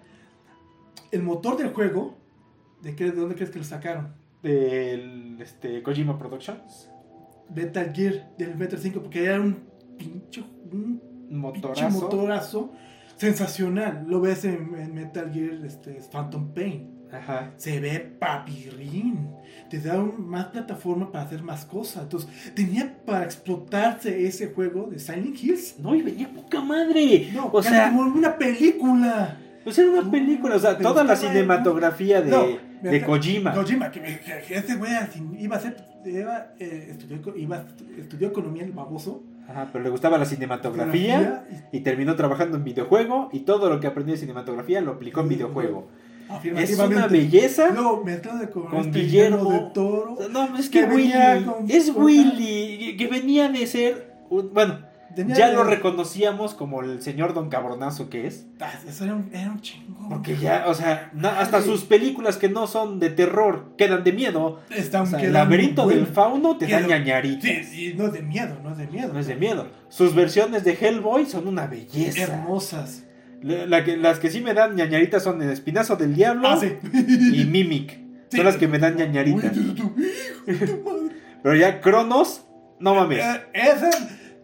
El 1.10 1.22
motor 1.22 1.56
del 1.56 1.72
juego, 1.72 2.16
¿de, 2.82 2.94
qué, 2.96 3.04
de 3.04 3.12
dónde 3.12 3.34
crees 3.34 3.50
que 3.50 3.58
lo 3.58 3.64
sacaron? 3.64 4.14
Del 4.42 5.36
este, 5.40 5.82
Kojima 5.82 6.18
Productions. 6.18 6.90
Metal 7.54 7.92
Gear, 7.94 8.30
del 8.38 8.56
Metal 8.56 8.78
5, 8.78 9.00
porque 9.02 9.24
era 9.24 9.40
un 9.40 9.54
pinche, 9.98 10.42
un 10.72 10.98
pinche 11.00 11.34
Motorazo. 11.36 11.90
motorazo 11.90 12.72
sensacional. 13.16 14.04
Lo 14.08 14.20
ves 14.20 14.44
en, 14.44 14.74
en 14.76 14.94
Metal 14.94 15.30
Gear 15.32 15.64
este, 15.64 16.00
Phantom 16.12 16.52
Pain. 16.52 16.90
Ajá. 17.12 17.52
Se 17.56 17.78
ve 17.80 18.00
papirrín. 18.00 19.30
Te 19.70 19.80
da 19.80 19.98
un- 19.98 20.28
más 20.28 20.46
plataforma 20.46 21.10
para 21.10 21.24
hacer 21.24 21.42
más 21.42 21.64
cosas. 21.64 22.04
Entonces, 22.04 22.28
tenía 22.54 22.94
para 23.04 23.24
explotarse 23.24 24.26
ese 24.26 24.48
juego 24.48 24.88
de 24.90 24.98
Silent 24.98 25.42
Hills. 25.42 25.76
No, 25.80 25.94
y 25.94 26.02
venía 26.02 26.28
poca 26.28 26.60
madre. 26.60 27.30
No, 27.34 27.50
o 27.52 27.62
sea, 27.62 27.88
como 27.90 28.02
una 28.02 28.36
película. 28.36 29.38
Pues 29.64 29.78
era 29.78 29.90
una 29.90 30.10
película, 30.10 30.56
o 30.56 30.58
sea, 30.58 30.76
Pero 30.76 30.90
toda 30.90 31.04
la 31.04 31.16
cinematografía 31.16 32.20
de, 32.20 32.30
No, 32.30 32.90
de 32.90 33.02
Kojima. 33.02 33.54
Kojima, 33.54 33.90
que, 33.90 34.00
que- 34.00 34.54
ese 34.56 34.76
güey 34.76 34.92
iba 35.38 35.56
a 35.56 35.60
ser. 35.60 35.76
Iba, 36.04 36.48
eh, 36.58 36.88
estudió, 36.90 37.18
iba, 37.34 37.64
estudió 37.98 38.28
economía 38.28 38.62
el 38.62 38.72
baboso. 38.72 39.22
Ajá, 39.48 39.70
pero 39.72 39.82
le 39.84 39.88
gustaba 39.90 40.18
la 40.18 40.26
cinematografía 40.26 41.44
y 41.72 41.80
terminó 41.80 42.14
trabajando 42.14 42.56
en 42.58 42.64
videojuego 42.64 43.30
y 43.32 43.40
todo 43.40 43.68
lo 43.70 43.80
que 43.80 43.86
aprendió 43.86 44.14
de 44.14 44.20
cinematografía 44.20 44.80
lo 44.82 44.92
aplicó 44.92 45.20
en 45.22 45.28
videojuego. 45.28 45.88
Es 46.56 46.78
una 46.78 47.06
belleza. 47.06 47.70
Mezclado 48.04 48.50
con, 48.50 48.64
Con 48.66 48.80
este 48.86 48.98
Guillermo. 49.00 49.50
de 49.50 49.58
Toro. 49.74 50.16
No, 50.30 50.56
es 50.58 50.68
que 50.68 50.80
que 50.80 50.86
Willy, 50.86 51.44
con- 51.44 51.70
es 51.70 51.90
con- 51.90 52.04
Willy, 52.04 52.96
que 52.96 53.06
venía 53.06 53.48
de 53.48 53.66
ser, 53.66 54.14
bueno, 54.52 54.78
Tenía 55.14 55.36
ya 55.36 55.50
de- 55.50 55.54
lo 55.54 55.62
reconocíamos 55.62 56.54
como 56.54 56.82
el 56.82 57.00
señor 57.00 57.34
Don 57.34 57.48
Cabronazo 57.48 58.10
que 58.10 58.26
es. 58.26 58.46
Ah, 58.58 58.72
Eso 58.88 59.04
era 59.04 59.14
un, 59.14 59.30
era 59.32 59.48
un 59.48 59.60
chingo. 59.60 60.08
Porque 60.08 60.36
ya, 60.36 60.64
o 60.66 60.74
sea, 60.74 61.12
hasta 61.38 61.62
sus 61.62 61.84
películas 61.84 62.36
que 62.36 62.48
no 62.48 62.66
son 62.66 62.98
de 62.98 63.10
terror 63.10 63.74
quedan 63.78 64.02
de 64.02 64.12
miedo. 64.12 64.58
Está 64.70 65.02
O 65.02 65.06
sea, 65.06 65.20
el 65.20 65.32
laberinto 65.32 65.86
del 65.86 66.06
fauno 66.08 66.56
te 66.56 66.66
da 66.66 66.78
Quedó- 66.80 66.88
ñañaritas. 66.88 67.42
Sí, 67.48 67.62
sí, 67.64 67.94
no 67.96 68.06
es 68.06 68.12
de 68.14 68.22
miedo, 68.22 68.56
no 68.64 68.72
es 68.72 68.78
de 68.78 68.88
miedo. 68.88 69.12
No 69.12 69.20
es 69.20 69.28
de 69.28 69.36
miedo. 69.36 69.68
Sus 69.88 70.16
versiones 70.16 70.64
de 70.64 70.72
Hellboy 70.80 71.26
son 71.26 71.46
una 71.46 71.68
belleza. 71.68 72.22
Hermosas. 72.24 73.03
La- 73.44 73.84
que- 73.84 73.96
las 73.96 74.18
que 74.18 74.30
sí 74.30 74.40
me 74.40 74.54
dan 74.54 74.74
ñañaritas 74.74 75.22
son 75.22 75.42
el 75.42 75.50
Espinazo 75.50 75.96
del 75.96 76.14
Diablo 76.14 76.48
Ah, 76.48 76.56
sí. 76.58 76.72
y 77.32 77.44
Mimic. 77.44 77.90
Sí. 78.30 78.36
Son 78.38 78.46
las 78.46 78.56
que 78.56 78.66
me 78.68 78.78
dan 78.78 78.96
ñañaritas. 78.96 79.56
Uy, 79.56 79.64
tu- 79.64 79.74
tu- 79.74 79.94
hijo 80.50 80.60
de 80.60 80.66
tu 80.66 80.82
madre. 80.84 81.16
Pero 81.42 81.54
ya 81.56 81.80
Cronos, 81.80 82.46
no 82.80 82.94
mames. 82.94 83.18
Eh, 83.24 83.40
Esa, 83.52 83.90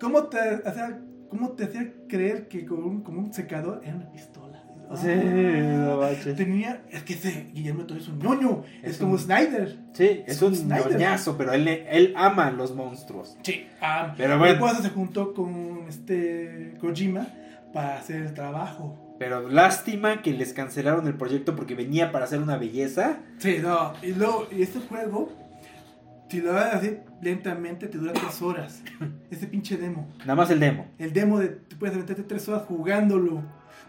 ¿cómo 0.01 0.25
te, 0.25 0.39
o 0.39 0.75
sea, 0.75 0.99
¿cómo 1.31 1.51
te 1.53 1.65
hacía 1.65 1.93
creer 2.09 2.47
que 2.49 2.65
con 2.67 2.85
un, 2.85 3.03
como 3.03 3.21
un 3.21 3.33
secador 3.33 3.81
era 3.85 3.97
una 3.97 4.11
pistola? 4.13 4.63
Ah. 4.93 4.97
Sí, 4.97 5.07
no 5.09 5.99
manches. 5.99 6.37
Tenía, 6.37 6.83
es 6.91 7.03
que 7.05 7.15
ese 7.15 7.47
Guillermo 7.55 7.85
Toro 7.85 8.01
es 8.01 8.09
un 8.09 8.19
ñoño, 8.19 8.65
es, 8.83 8.93
Es 8.93 8.97
como 8.99 9.13
un- 9.13 9.19
Snyder. 9.19 9.77
Sí, 9.95 10.23
es 10.27 10.43
un 10.43 10.55
Snyder. 10.55 10.93
ñoñazo, 10.93 11.39
pero 11.39 11.53
él, 11.53 11.67
él 11.69 12.13
ama 12.17 12.51
los 12.51 12.75
monstruos. 12.75 13.37
Sí. 13.43 13.67
Ah, 13.81 14.13
Pero 14.17 14.37
bueno. 14.39 14.55
Después 14.55 14.83
se 14.83 14.91
juntó 14.91 15.33
con 15.33 15.85
este 15.89 16.75
Kojima 16.81 17.27
para 17.73 17.97
hacer 17.97 18.23
el 18.23 18.35
trabajo. 18.35 19.17
Pero 19.19 19.49
lástima 19.49 20.23
que 20.23 20.33
les 20.33 20.53
cancelaron 20.53 21.07
el 21.07 21.15
proyecto 21.15 21.55
porque 21.55 21.75
venía 21.75 22.11
para 22.11 22.25
hacer 22.25 22.41
una 22.41 22.57
belleza. 22.57 23.19
Sí, 23.39 23.59
no, 23.61 23.93
y 24.03 24.13
luego, 24.13 24.49
y 24.51 24.63
este 24.63 24.81
juego, 24.81 25.31
si 26.29 26.41
lo 26.41 26.55
vas 26.55 26.75
así 26.75 26.99
lentamente, 27.21 27.89
te 27.89 27.99
dura 27.99 28.13
tres 28.13 28.41
horas. 28.41 28.83
Este 29.31 29.47
pinche 29.47 29.77
demo. 29.77 30.09
Nada 30.21 30.35
más 30.35 30.51
el 30.51 30.59
demo. 30.59 30.89
El 30.99 31.13
demo 31.13 31.39
de 31.39 31.49
tú 31.49 31.77
puedes 31.79 31.95
aventarte 31.95 32.25
tres 32.25 32.49
horas 32.49 32.63
jugándolo. 32.67 33.43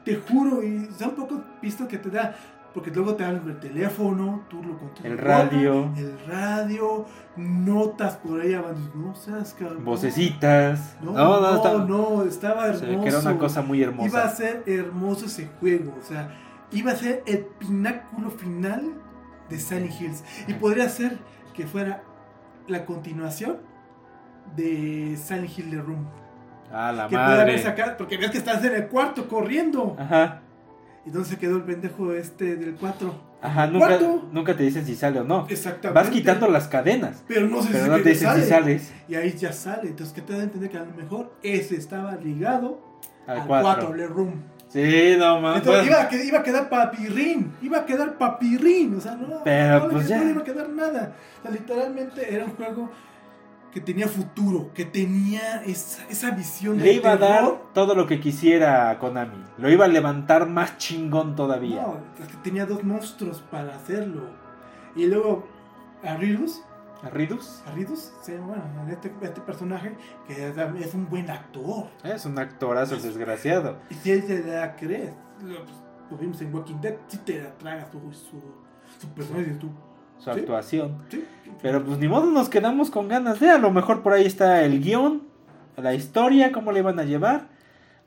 Te 0.05 0.15
juro, 0.15 0.63
y 0.63 0.87
son 0.97 1.11
pocos 1.11 1.41
pistas 1.61 1.87
que 1.87 1.97
te 1.97 2.09
da. 2.09 2.35
Porque 2.73 2.89
luego 2.89 3.15
te 3.15 3.23
dan 3.23 3.41
el 3.45 3.59
teléfono, 3.59 4.43
tú 4.49 4.63
lo 4.63 4.77
controlas. 4.77 5.03
El 5.05 5.17
radio, 5.17 5.91
El 5.97 6.17
radio, 6.25 7.05
notas 7.35 8.15
por 8.17 8.39
ahí. 8.39 8.57
No 8.95 9.13
seas 9.13 9.53
cabrón. 9.59 9.83
vocecitas. 9.83 10.95
No, 11.01 11.11
No, 11.11 11.41
no, 11.41 11.41
no, 11.41 11.55
está- 11.57 11.73
no, 11.85 12.23
estaba 12.23 12.67
hermoso. 12.67 13.01
que 13.03 13.09
era 13.09 13.19
una 13.19 13.37
cosa 13.37 13.61
muy 13.61 13.79
Iba 13.81 13.87
a 13.87 13.91
hermosa. 13.91 14.29
ser 14.29 14.63
hermoso 14.67 15.25
ese 15.25 15.49
juego. 15.59 15.93
O 15.99 16.03
sea, 16.03 16.29
iba 16.71 16.93
a 16.93 16.95
ser 16.95 17.23
el 17.25 17.39
pináculo 17.59 18.29
final 18.29 18.93
de 19.49 19.59
Sunny 19.59 19.89
Hills. 19.99 20.23
Y 20.47 20.53
podría 20.53 20.87
ser 20.87 21.17
que 21.53 21.67
fuera 21.67 22.03
la 22.69 22.85
continuación 22.85 23.57
de 24.55 25.17
Sunny 25.17 25.49
Hill 25.57 25.69
The 25.71 25.77
Room. 25.81 26.07
Ah, 26.73 26.93
la 26.93 27.07
que 27.09 27.15
puede 27.15 27.25
haber 27.25 27.37
madre. 27.47 27.57
sacado, 27.63 27.97
porque 27.97 28.17
ves 28.17 28.31
que 28.31 28.37
estás 28.37 28.63
en 28.63 28.75
el 28.75 28.87
cuarto 28.87 29.27
corriendo. 29.27 29.95
Ajá. 29.99 30.39
¿Y 31.05 31.09
dónde 31.09 31.27
se 31.29 31.37
quedó 31.37 31.57
el 31.57 31.63
pendejo 31.63 32.13
este 32.13 32.55
del 32.55 32.75
4? 32.75 33.31
Ajá, 33.41 33.65
nunca, 33.67 33.87
¿Cuarto? 33.87 34.29
nunca 34.31 34.55
te 34.55 34.63
dicen 34.63 34.85
si 34.85 34.95
sale 34.95 35.19
o 35.19 35.23
no. 35.23 35.47
Exactamente. 35.49 35.99
Vas 35.99 36.09
quitando 36.11 36.47
las 36.47 36.67
cadenas, 36.67 37.23
Pero 37.27 37.47
no 37.47 37.61
sé 37.63 37.69
pero 37.71 37.83
si 37.85 37.89
no 37.89 37.95
te 38.01 38.09
dicen 38.09 38.27
sale. 38.27 38.43
si 38.43 38.49
sales 38.49 38.93
Y 39.07 39.15
ahí 39.15 39.31
ya 39.35 39.51
sale. 39.51 39.89
Entonces, 39.89 40.13
¿qué 40.13 40.21
te 40.21 40.33
da 40.33 40.39
a 40.39 40.43
entender 40.43 40.69
que 40.69 40.77
a 40.77 40.83
lo 40.85 40.93
mejor 40.93 41.33
ese 41.41 41.75
estaba 41.75 42.15
ligado 42.17 42.79
al 43.25 43.39
al 43.41 43.47
4. 43.47 43.67
4, 43.87 43.95
The 43.97 44.07
Room? 44.07 44.33
Sí, 44.67 45.15
no 45.17 45.41
mames. 45.41 45.57
Entonces 45.57 45.85
Bueno, 45.87 46.07
iba, 46.07 46.07
a, 46.21 46.23
iba 46.23 46.39
a 46.39 46.43
quedar 46.43 46.69
papirrín, 46.69 47.51
iba 47.63 47.79
a 47.79 47.85
quedar 47.85 48.17
papirrín, 48.17 48.95
o 48.95 49.01
sea, 49.01 49.15
no, 49.15 49.43
Pero, 49.43 49.79
no, 49.79 49.87
le- 49.87 49.93
pues, 49.95 50.03
no 50.03 50.09
ya. 50.09 50.23
le 50.23 50.29
iba 50.29 50.41
a 50.41 50.43
quedar 50.45 50.69
nada. 50.69 51.15
O 51.39 51.41
sea, 51.41 51.51
literalmente 51.51 52.33
era 52.33 52.45
un 52.45 52.51
juego 52.51 52.91
que 53.71 53.79
tenía 53.79 54.07
futuro, 54.07 54.71
que 54.73 54.85
tenía 54.85 55.63
esa, 55.63 56.05
esa 56.09 56.31
visión 56.31 56.77
de 56.77 56.85
Le 56.85 56.93
iba 56.93 57.11
a 57.11 57.17
dar 57.17 57.61
todo 57.73 57.95
lo 57.95 58.05
que 58.05 58.19
quisiera 58.19 58.89
a 58.89 58.99
Konami. 58.99 59.43
Lo 59.57 59.69
iba 59.69 59.85
a 59.85 59.87
levantar 59.87 60.47
más 60.47 60.77
chingón 60.77 61.35
todavía. 61.35 61.81
No, 61.81 61.97
es 62.21 62.27
que 62.27 62.37
tenía 62.43 62.65
dos 62.65 62.83
monstruos 62.83 63.41
para 63.49 63.75
hacerlo. 63.75 64.29
Y 64.95 65.05
luego 65.07 65.47
a 66.03 66.15
Ridus, 66.15 66.61
¿A 67.03 67.09
Ridus? 67.09 67.63
a 67.65 67.71
Ridus, 67.71 68.11
sí, 68.21 68.33
bueno, 68.33 68.63
este, 68.89 69.11
este 69.21 69.41
personaje 69.41 69.95
que 70.27 70.49
es, 70.49 70.93
un 70.93 71.09
buen 71.09 71.29
actor. 71.31 71.87
Es 72.03 72.25
un 72.25 72.37
actorazo 72.37 72.97
desgraciado. 72.97 73.79
Y 73.89 73.95
si 73.95 74.11
él 74.11 74.23
se 74.23 74.43
la 74.43 74.75
crees, 74.75 75.11
lo, 75.41 75.63
pues, 75.63 75.77
lo 76.11 76.17
vimos 76.17 76.41
en 76.41 76.53
Walking 76.53 76.79
Dead, 76.81 76.95
si 77.07 77.17
te 77.19 77.41
la 77.41 77.57
tragas 77.57 77.87
su, 77.91 77.99
su, 78.11 78.41
su 78.99 79.07
personaje 79.15 79.51
y 79.51 79.59
tú. 79.59 79.71
Su 80.23 80.31
¿Sí? 80.33 80.39
actuación. 80.39 80.97
Sí. 81.09 81.23
Pero 81.61 81.83
pues 81.83 81.99
ni 81.99 82.07
modo 82.07 82.29
nos 82.31 82.49
quedamos 82.49 82.89
con 82.89 83.07
ganas 83.07 83.39
de. 83.39 83.49
A 83.49 83.57
lo 83.57 83.71
mejor 83.71 84.01
por 84.01 84.13
ahí 84.13 84.25
está 84.25 84.63
el 84.63 84.81
guion, 84.81 85.23
la 85.77 85.93
historia, 85.93 86.51
cómo 86.51 86.71
le 86.71 86.81
van 86.81 86.99
a 86.99 87.03
llevar. 87.03 87.47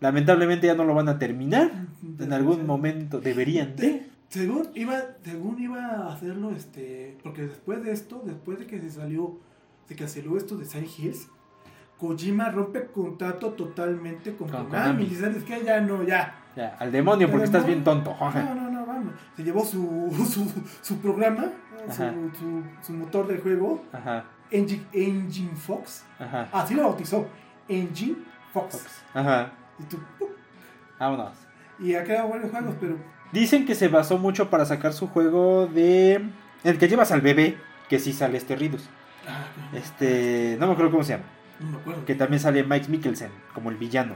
Lamentablemente 0.01 0.67
ya 0.67 0.75
no 0.75 0.85
lo 0.85 0.95
van 0.95 1.09
a 1.09 1.19
terminar. 1.19 1.71
En 2.19 2.33
algún 2.33 2.67
momento 2.67 3.21
deberían 3.21 3.77
de. 3.77 4.07
Según 4.29 4.69
iba, 4.75 5.01
según 5.23 5.63
iba 5.63 5.81
a 5.81 6.13
hacerlo, 6.13 6.51
este, 6.51 7.17
porque 7.23 7.43
después 7.43 7.85
de 7.85 7.93
esto, 7.93 8.23
después 8.25 8.59
de 8.59 8.67
que 8.67 8.81
se 8.81 8.91
salió, 8.91 9.39
se 9.87 9.95
canceló 9.95 10.37
esto 10.37 10.57
de 10.57 10.65
Silent 10.65 10.99
Hills, 10.99 11.29
Kojima 11.99 12.51
rompe 12.51 12.87
contrato 12.87 13.51
totalmente 13.51 14.35
con, 14.35 14.49
Con 14.49 14.67
Konami. 14.67 15.05
Konami. 15.05 15.05
Y 15.05 15.15
sabes 15.15 15.45
que 15.45 15.65
ya 15.65 15.81
no, 15.81 16.03
ya. 16.03 16.41
Ya, 16.57 16.77
al 16.79 16.91
demonio 16.91 17.31
porque 17.31 17.45
estás 17.47 17.65
bien 17.67 17.85
tonto. 17.85 18.17
No, 18.19 18.55
no. 18.55 18.64
Se 19.37 19.43
llevó 19.45 19.65
su, 19.65 20.11
su, 20.33 20.51
su 20.83 20.99
programa, 20.99 21.47
su, 21.91 22.03
su, 22.39 22.63
su 22.83 22.93
motor 22.93 23.27
de 23.29 23.39
juego, 23.39 23.85
Ajá, 23.93 24.25
Engine, 24.51 24.85
Engine 24.93 25.57
Fox. 25.57 26.05
ajá. 26.19 26.49
Así 26.53 26.75
lo 26.75 26.83
bautizó, 26.85 27.27
Engine 27.69 28.17
Fox. 28.53 28.79
Fox. 28.79 29.03
Ajá, 29.15 29.53
Y, 29.79 29.85
tú, 29.85 29.99
¡pum! 30.19 30.29
vámonos. 30.99 31.33
y 31.79 31.95
ha 31.95 32.05
creado 32.05 32.29
buenos 32.29 32.51
juegos, 32.51 32.75
pero 32.81 32.97
Dicen 33.33 33.67
que 33.67 33.75
se 33.75 33.89
basó 33.89 34.17
mucho 34.19 34.49
para 34.49 34.65
sacar 34.65 34.93
su 34.93 35.09
juego 35.09 35.67
de. 35.67 36.25
El 36.63 36.79
que 36.79 36.87
llevas 36.87 37.11
al 37.11 37.21
bebé, 37.21 37.59
que 37.89 37.99
sí 37.99 38.13
sale 38.13 38.39
este 38.39 38.55
Ridus. 38.55 38.89
ah, 39.29 39.47
Este. 39.77 40.57
No 40.61 40.69
me 40.69 40.75
acuerdo 40.75 40.93
cómo 40.93 41.03
se 41.03 41.15
llama. 41.15 41.25
no 41.59 41.71
me 41.73 41.77
acuerdo. 41.79 42.05
Que 42.05 42.15
también 42.15 42.39
sale 42.39 42.63
Mike 42.63 42.89
Mikkelsen, 42.89 43.31
como 43.53 43.71
el 43.71 43.77
villano. 43.77 44.15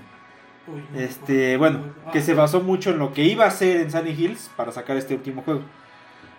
Este, 0.97 1.57
bueno, 1.57 1.81
que 2.13 2.21
se 2.23 2.35
basó 2.35 2.61
mucho 2.61 2.91
en 2.91 2.99
lo 2.99 3.13
que 3.13 3.23
iba 3.25 3.45
a 3.45 3.49
hacer 3.49 3.79
en 3.81 3.91
Sunny 3.91 4.11
Hills 4.11 4.51
para 4.57 4.73
sacar 4.73 4.97
este 4.97 5.15
último 5.15 5.43
juego. 5.43 5.63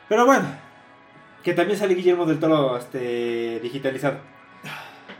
Pero 0.07 0.25
bueno, 0.25 0.45
que 1.43 1.53
también 1.53 1.77
sale 1.79 1.95
Guillermo 1.95 2.25
del 2.25 2.39
Toro 2.39 2.77
este, 2.77 3.59
digitalizado. 3.61 4.17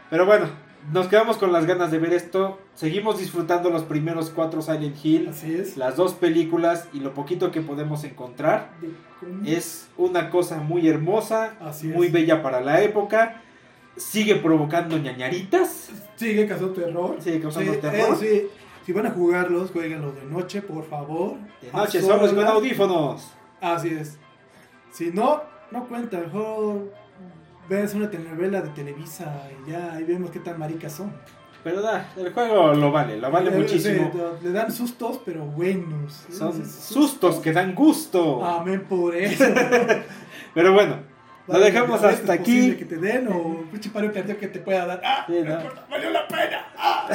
Pero 0.10 0.26
bueno, 0.26 0.48
nos 0.92 1.08
quedamos 1.08 1.38
con 1.38 1.52
las 1.52 1.66
ganas 1.66 1.92
de 1.92 2.00
ver 2.00 2.14
esto. 2.14 2.60
Seguimos 2.74 3.20
disfrutando 3.20 3.70
los 3.70 3.84
primeros 3.84 4.30
cuatro 4.32 4.62
Silent 4.62 4.98
Hill, 5.04 5.30
Así 5.30 5.54
es. 5.54 5.78
las 5.78 5.96
dos 5.96 6.14
películas 6.14 6.88
y 6.94 7.00
lo 7.02 7.14
poquito 7.14 7.52
que 7.52 7.62
podemos 7.62 8.04
encontrar. 8.04 8.72
Es 9.46 9.88
una 9.98 10.30
cosa 10.30 10.58
muy 10.58 10.88
hermosa, 10.88 11.54
Así 11.60 11.88
muy 11.88 12.08
es. 12.08 12.14
bella 12.14 12.42
para 12.42 12.62
la 12.62 12.82
época. 12.82 13.42
Sigue 13.98 14.36
provocando 14.38 14.98
ñañaritas. 14.98 15.90
Sigue 16.16 16.48
causando 16.48 16.74
terror. 16.74 17.18
Sigue 17.20 17.42
causando 17.42 17.74
Sí, 17.74 17.80
terror. 17.80 18.18
eh, 18.24 18.48
sí. 18.48 18.48
Si 18.90 18.94
van 18.94 19.06
a 19.06 19.12
jugarlos, 19.12 19.70
jueguenlos 19.70 20.16
de 20.16 20.24
noche, 20.24 20.64
por 20.64 20.84
favor. 20.84 21.36
De 21.62 21.72
noche, 21.72 22.02
solos 22.02 22.34
con 22.34 22.44
audífonos. 22.44 23.32
Así 23.62 23.90
es. 23.90 24.18
Si 24.92 25.12
no, 25.12 25.44
no 25.70 25.88
cuenta. 25.88 26.18
Mejor 26.18 26.92
ves 27.70 27.94
una 27.94 28.10
telenovela 28.10 28.64
de 28.64 28.70
Televisa 28.70 29.48
y 29.68 29.70
ya 29.70 29.94
ahí 29.94 30.04
vemos 30.06 30.32
qué 30.32 30.40
tan 30.40 30.58
maricas 30.58 30.92
son. 30.94 31.14
Pero 31.64 31.84
da, 31.84 32.10
el 32.18 32.34
juego 32.34 32.74
lo 32.74 32.92
vale, 32.92 33.18
lo 33.20 33.30
vale 33.30 33.52
Eh, 33.56 33.60
muchísimo. 33.60 34.10
sí, 34.12 34.46
le 34.48 34.52
dan 34.54 34.72
sustos, 34.72 35.22
pero 35.24 35.46
buenos. 35.46 36.26
Son 36.32 36.66
sustos 36.66 37.36
que 37.42 37.54
dan 37.54 37.76
gusto. 37.76 38.44
Amén 38.44 38.86
por 38.90 39.16
eso. 39.16 39.46
Pero 40.56 40.74
bueno, 40.74 40.96
lo 41.46 41.60
dejamos 41.60 42.04
hasta 42.04 42.34
aquí. 42.34 42.76
que 42.76 42.86
te 42.86 42.98
den 42.98 43.28
o 43.28 43.38
un 43.38 43.68
pinche 43.68 43.92
paro 43.92 44.12
que 44.12 44.24
te 44.24 44.60
pueda 44.62 44.88
dar. 44.88 45.02
¡Ah! 45.06 45.26
Sí, 45.28 45.34
no 45.46 45.60
¡Valió 45.92 46.10
la 46.10 46.28
pena! 46.28 46.66
¡Ah! 46.76 47.08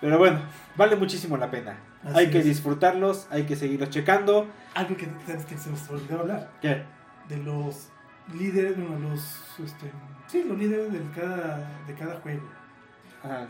Pero 0.00 0.18
bueno, 0.18 0.40
vale 0.76 0.96
muchísimo 0.96 1.36
la 1.36 1.50
pena. 1.50 1.76
Así 2.04 2.18
hay 2.18 2.30
que 2.30 2.42
disfrutarlos, 2.42 3.26
hay 3.30 3.44
que 3.44 3.56
seguirlos 3.56 3.90
checando. 3.90 4.46
Algo 4.74 4.96
que 4.96 5.08
que 5.48 5.58
se 5.58 5.70
nos 5.70 5.88
olvidó 5.90 6.20
hablar. 6.20 6.50
¿Qué? 6.60 6.82
de 7.28 7.38
los 7.38 7.88
líderes, 8.34 8.76
bueno, 8.76 9.10
los, 9.10 9.20
este, 9.64 9.90
sí, 10.28 10.44
los 10.46 10.56
líderes 10.58 10.92
de 10.92 11.00
cada, 11.14 11.68
de 11.86 11.94
cada 11.94 12.14
juego. 12.20 12.48
Ajá. 13.22 13.48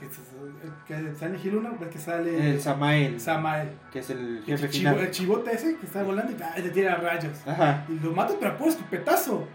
Que, 0.86 1.14
sale 1.14 1.38
Hill 1.42 1.56
1, 1.56 1.76
ves 1.78 1.88
que 1.90 1.98
sale 1.98 2.52
El 2.52 2.60
Samael, 2.60 3.20
Samael. 3.20 3.68
que 3.92 3.98
es 3.98 4.08
el 4.10 4.38
El, 4.38 4.44
jefe 4.44 4.68
chivo- 4.70 4.78
final. 4.78 4.98
el 5.00 5.10
chivote 5.10 5.52
ese 5.54 5.76
que 5.76 5.84
está 5.84 6.02
volando 6.02 6.32
y 6.32 6.36
¡ah! 6.42 6.54
le 6.56 6.70
tira 6.70 6.96
rayos. 6.96 7.46
Ajá. 7.46 7.84
Y 7.88 7.98
lo 8.02 8.12
mata, 8.12 8.34
pero 8.40 8.56
puro 8.56 8.70
escopetazo. 8.70 9.46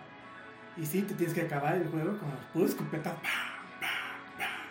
Y 0.77 0.85
sí, 0.85 1.02
te 1.02 1.15
tienes 1.15 1.34
que 1.34 1.41
acabar 1.41 1.76
el 1.76 1.88
juego 1.88 2.18
con 2.19 2.30
puro 2.53 2.65
escopetazo. 2.65 3.18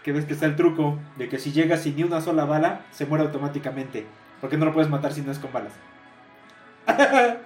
Que 0.02 0.12
ves 0.12 0.24
que 0.24 0.32
está 0.32 0.46
el 0.46 0.56
truco 0.56 0.98
de 1.16 1.28
que 1.28 1.38
si 1.38 1.52
llega 1.52 1.76
sin 1.76 1.96
ni 1.96 2.04
una 2.04 2.20
sola 2.20 2.44
bala, 2.44 2.82
se 2.90 3.06
muere 3.06 3.24
automáticamente. 3.24 4.06
Porque 4.40 4.56
no 4.56 4.64
lo 4.64 4.72
puedes 4.72 4.90
matar 4.90 5.12
si 5.12 5.20
no 5.20 5.30
es 5.30 5.38
con 5.38 5.52
balas. 5.52 5.72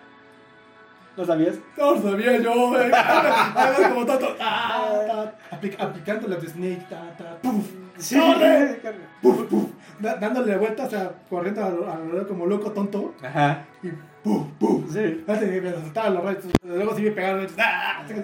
¿No 1.16 1.24
sabías? 1.24 1.56
No 1.76 1.94
lo 1.94 2.02
sabía 2.02 2.38
yo, 2.38 2.68
güey. 2.70 2.90
Como 3.88 4.06
tonto. 4.06 4.36
Ah, 4.40 5.30
aplicando 5.50 6.28
la 6.28 6.36
de 6.36 6.48
Snake. 6.48 6.86
Ta, 6.90 7.16
ta, 7.16 7.38
puf, 7.40 7.66
Sí. 7.98 8.16
Puf, 9.22 9.42
puf. 9.48 9.70
Da- 10.00 10.16
dándole 10.16 10.56
vueltas, 10.56 10.86
o 10.88 10.90
sea, 10.90 11.12
corriendo 11.28 11.64
alrededor 11.64 12.26
como 12.28 12.46
loco 12.46 12.72
tonto. 12.72 13.14
Ajá. 13.22 13.64
Y 13.82 13.88
puf, 14.22 14.46
puf. 14.58 14.92
Sí. 14.92 15.22
Me 15.26 15.70
saltaban 15.72 16.14
los 16.14 16.24
rayos. 16.24 16.44
Luego 16.64 16.96
sí 16.96 17.02
me 17.02 17.10
pegaron. 17.12 17.46
¡Ah! 17.58 18.04
Sí. 18.06 18.14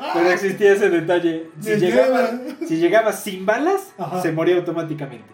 ¡Ah! 0.00 0.10
Pero 0.14 0.30
existía 0.30 0.72
ese 0.72 0.90
detalle. 0.90 1.50
Si 1.60 1.70
Me 1.70 1.76
llegaba, 1.76 2.30
lleva. 2.30 2.54
si 2.66 2.76
llegaba 2.78 3.12
sin 3.12 3.44
balas, 3.46 3.92
Ajá. 3.98 4.20
se 4.22 4.32
moría 4.32 4.56
automáticamente. 4.56 5.32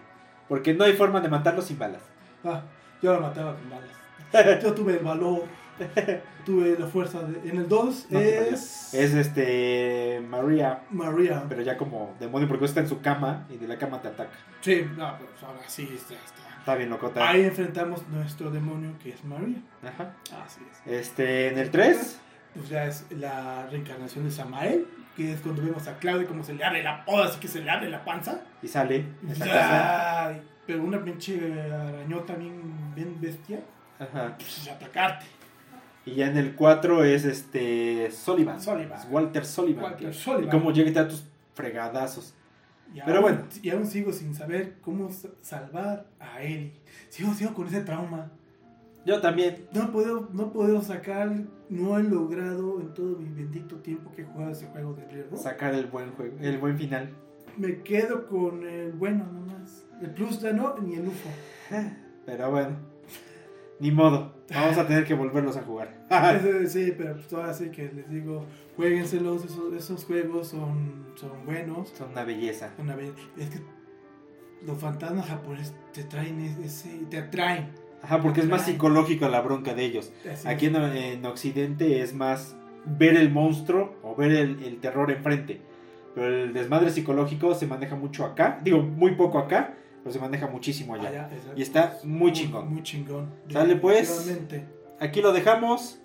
Porque 0.49 0.73
no 0.73 0.83
hay 0.83 0.93
forma 0.93 1.21
de 1.21 1.29
matarlo 1.29 1.61
sin 1.61 1.79
balas. 1.79 2.01
Ah, 2.43 2.61
yo 3.01 3.13
lo 3.13 3.21
mataba 3.21 3.55
con 3.55 3.69
balas. 3.69 4.61
Yo 4.63 4.73
tuve 4.73 4.93
el 4.93 4.99
valor. 4.99 5.43
Tuve 6.45 6.77
la 6.77 6.87
fuerza. 6.87 7.21
De... 7.23 7.49
En 7.49 7.57
el 7.57 7.67
2 7.67 8.07
No, 8.09 8.19
es. 8.19 8.93
Es 8.93 9.13
este. 9.13 10.21
María. 10.29 10.83
María. 10.89 11.43
Pero 11.47 11.61
ya 11.61 11.77
como 11.77 12.15
demonio, 12.19 12.47
porque 12.47 12.65
está 12.65 12.81
en 12.81 12.89
su 12.89 13.01
cama 13.01 13.47
y 13.49 13.57
de 13.57 13.67
la 13.67 13.77
cama 13.77 14.01
te 14.01 14.09
ataca. 14.09 14.37
Sí, 14.61 14.85
no, 14.97 15.17
pues 15.17 15.43
ahora 15.43 15.61
sí 15.67 15.89
está. 15.93 16.13
está. 16.15 16.43
Está 16.59 16.75
bien 16.75 16.89
locota. 16.89 17.27
Ahí 17.27 17.43
enfrentamos 17.43 18.07
nuestro 18.07 18.49
demonio 18.49 18.91
que 19.01 19.09
es 19.09 19.23
María. 19.25 19.57
Ajá. 19.83 20.13
Así 20.45 20.61
es. 20.71 20.91
Este, 20.91 21.49
en 21.49 21.57
el 21.57 21.69
3. 21.69 22.19
Pues 22.55 22.69
ya 22.69 22.85
es 22.85 23.05
la 23.09 23.67
reencarnación 23.67 24.25
de 24.25 24.31
Samael, 24.31 24.85
que 25.15 25.33
es 25.33 25.41
cuando 25.41 25.63
vemos 25.63 25.87
a 25.87 25.97
Claudio 25.97 26.27
como 26.27 26.43
se 26.43 26.53
le 26.53 26.63
abre 26.63 26.83
la 26.83 27.03
poda, 27.03 27.25
así 27.25 27.39
que 27.39 27.47
se 27.47 27.61
le 27.61 27.69
abre 27.69 27.89
la 27.89 28.05
panza. 28.05 28.41
Y 28.61 28.67
sale. 28.67 29.05
esa 29.29 30.33
pero 30.65 30.81
una 30.83 31.03
pinche 31.03 31.39
arañota 31.71 32.35
bien, 32.35 32.95
bien 32.95 33.19
bestia, 33.19 33.59
Ajá. 33.99 34.35
pues 34.37 34.67
atacarte. 34.69 35.25
Y 36.05 36.15
ya 36.15 36.27
en 36.29 36.37
el 36.37 36.55
4 36.55 37.03
es 37.05 37.23
este. 37.25 38.11
Sullivan. 38.11 38.61
Sullivan. 38.61 38.99
Es 38.99 39.07
Walter 39.09 39.45
Sullivan. 39.45 39.83
Walter 39.85 40.07
que- 40.09 40.13
Sullivan. 40.13 40.47
Y 40.47 40.49
cómo 40.49 40.71
llega 40.71 40.91
da 40.91 41.07
tus 41.07 41.23
fregadazos. 41.53 42.33
Y 42.93 42.99
Pero 43.01 43.13
aún- 43.19 43.21
bueno. 43.21 43.39
Y 43.61 43.69
aún 43.69 43.85
sigo 43.87 44.11
sin 44.11 44.35
saber 44.35 44.75
cómo 44.81 45.09
sa- 45.11 45.29
salvar 45.41 46.05
a 46.19 46.41
Ellie. 46.43 46.73
Sigo, 47.09 47.33
sigo 47.33 47.53
con 47.53 47.67
ese 47.67 47.81
trauma. 47.81 48.31
Yo 49.05 49.19
también. 49.21 49.65
No 49.73 49.91
puedo, 49.91 50.29
no 50.33 50.51
puedo 50.51 50.81
sacar, 50.81 51.29
no 51.69 51.97
he 51.99 52.03
logrado 52.03 52.79
en 52.81 52.93
todo 52.93 53.17
mi 53.17 53.29
bendito 53.29 53.77
tiempo 53.77 54.11
que 54.11 54.21
he 54.21 54.25
jugado 54.25 54.51
ese 54.51 54.67
juego 54.67 54.93
de 54.93 55.23
Rock. 55.23 55.37
Sacar 55.39 55.73
el 55.73 55.87
buen 55.87 56.11
juego. 56.11 56.37
El 56.41 56.57
buen 56.57 56.77
final. 56.77 57.09
Me 57.57 57.81
quedo 57.81 58.27
con 58.27 58.65
el 58.67 58.91
bueno 58.93 59.25
nomás. 59.31 59.85
El 60.01 60.09
plus 60.11 60.39
ya 60.41 60.51
no, 60.53 60.75
ni 60.79 60.95
el 60.95 61.07
UFO. 61.07 61.29
Pero 62.25 62.51
bueno. 62.51 62.75
Ni 63.79 63.91
modo. 63.91 64.33
Vamos 64.49 64.77
a 64.77 64.85
tener 64.85 65.05
que 65.05 65.13
volverlos 65.13 65.57
a 65.57 65.61
jugar. 65.63 65.93
Sí, 66.67 66.93
pero 66.97 67.15
pues 67.15 67.33
ahora 67.33 67.53
sí 67.53 67.69
que 67.69 67.91
les 67.93 68.09
digo, 68.09 68.45
jueguenselos, 68.75 69.45
esos, 69.45 69.73
esos 69.73 70.05
juegos 70.05 70.47
son, 70.49 71.05
son 71.15 71.45
buenos. 71.45 71.89
Son 71.89 72.11
una 72.11 72.23
belleza. 72.23 72.73
Una 72.77 72.95
vez, 72.95 73.11
es 73.37 73.49
que 73.49 73.59
los 74.65 74.77
fantasmas 74.77 75.27
japoneses 75.27 75.73
te 75.93 76.03
traen 76.03 76.39
ese, 76.63 76.89
te 77.09 77.17
atraen. 77.17 77.71
Ajá, 78.01 78.21
porque 78.21 78.41
es 78.41 78.49
más 78.49 78.65
psicológico 78.65 79.29
la 79.29 79.41
bronca 79.41 79.73
de 79.73 79.85
ellos. 79.85 80.11
Así 80.29 80.47
Aquí 80.47 80.65
en, 80.65 80.75
en 80.75 81.25
Occidente 81.25 82.01
es 82.01 82.13
más 82.13 82.57
ver 82.85 83.15
el 83.15 83.31
monstruo 83.31 83.95
o 84.03 84.15
ver 84.15 84.31
el, 84.31 84.61
el 84.63 84.79
terror 84.79 85.09
enfrente. 85.09 85.61
Pero 86.13 86.27
el 86.27 86.53
desmadre 86.53 86.91
psicológico 86.91 87.55
se 87.55 87.65
maneja 87.65 87.95
mucho 87.95 88.25
acá. 88.25 88.59
Digo, 88.63 88.81
muy 88.81 89.15
poco 89.15 89.39
acá, 89.39 89.75
pero 90.03 90.11
se 90.11 90.19
maneja 90.19 90.47
muchísimo 90.47 90.95
allá. 90.95 91.29
Y 91.55 91.61
está 91.61 91.97
muy 92.03 92.33
chingón. 92.33 92.73
Muy 92.73 92.83
chingón. 92.83 93.29
Sale, 93.49 93.77
pues. 93.77 94.37
Aquí 94.99 95.21
lo 95.21 95.31
dejamos. 95.31 95.99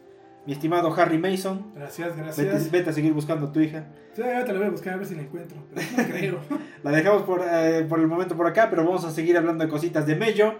Mi 0.46 0.52
estimado 0.54 0.94
Harry 0.94 1.18
Mason. 1.18 1.72
Gracias, 1.74 2.16
gracias. 2.16 2.70
vete 2.70 2.88
a 2.88 2.92
seguir 2.92 3.12
buscando 3.12 3.48
a 3.48 3.52
tu 3.52 3.60
hija. 3.60 3.88
Sí, 4.14 4.22
ahorita 4.22 4.52
la 4.52 4.58
voy 4.60 4.68
a 4.68 4.70
buscar 4.70 4.94
a 4.94 4.96
ver 4.96 5.06
si 5.06 5.14
la 5.14 5.22
encuentro. 5.22 5.58
Pero 5.74 5.86
no 5.96 6.04
creo. 6.04 6.40
La 6.82 6.92
dejamos 6.92 7.22
por, 7.24 7.44
eh, 7.44 7.84
por 7.88 7.98
el 7.98 8.06
momento 8.06 8.36
por 8.36 8.46
acá, 8.46 8.70
pero 8.70 8.84
vamos 8.84 9.04
a 9.04 9.10
seguir 9.10 9.36
hablando 9.36 9.64
de 9.64 9.68
cositas 9.68 10.06
de 10.06 10.14
Mello. 10.14 10.54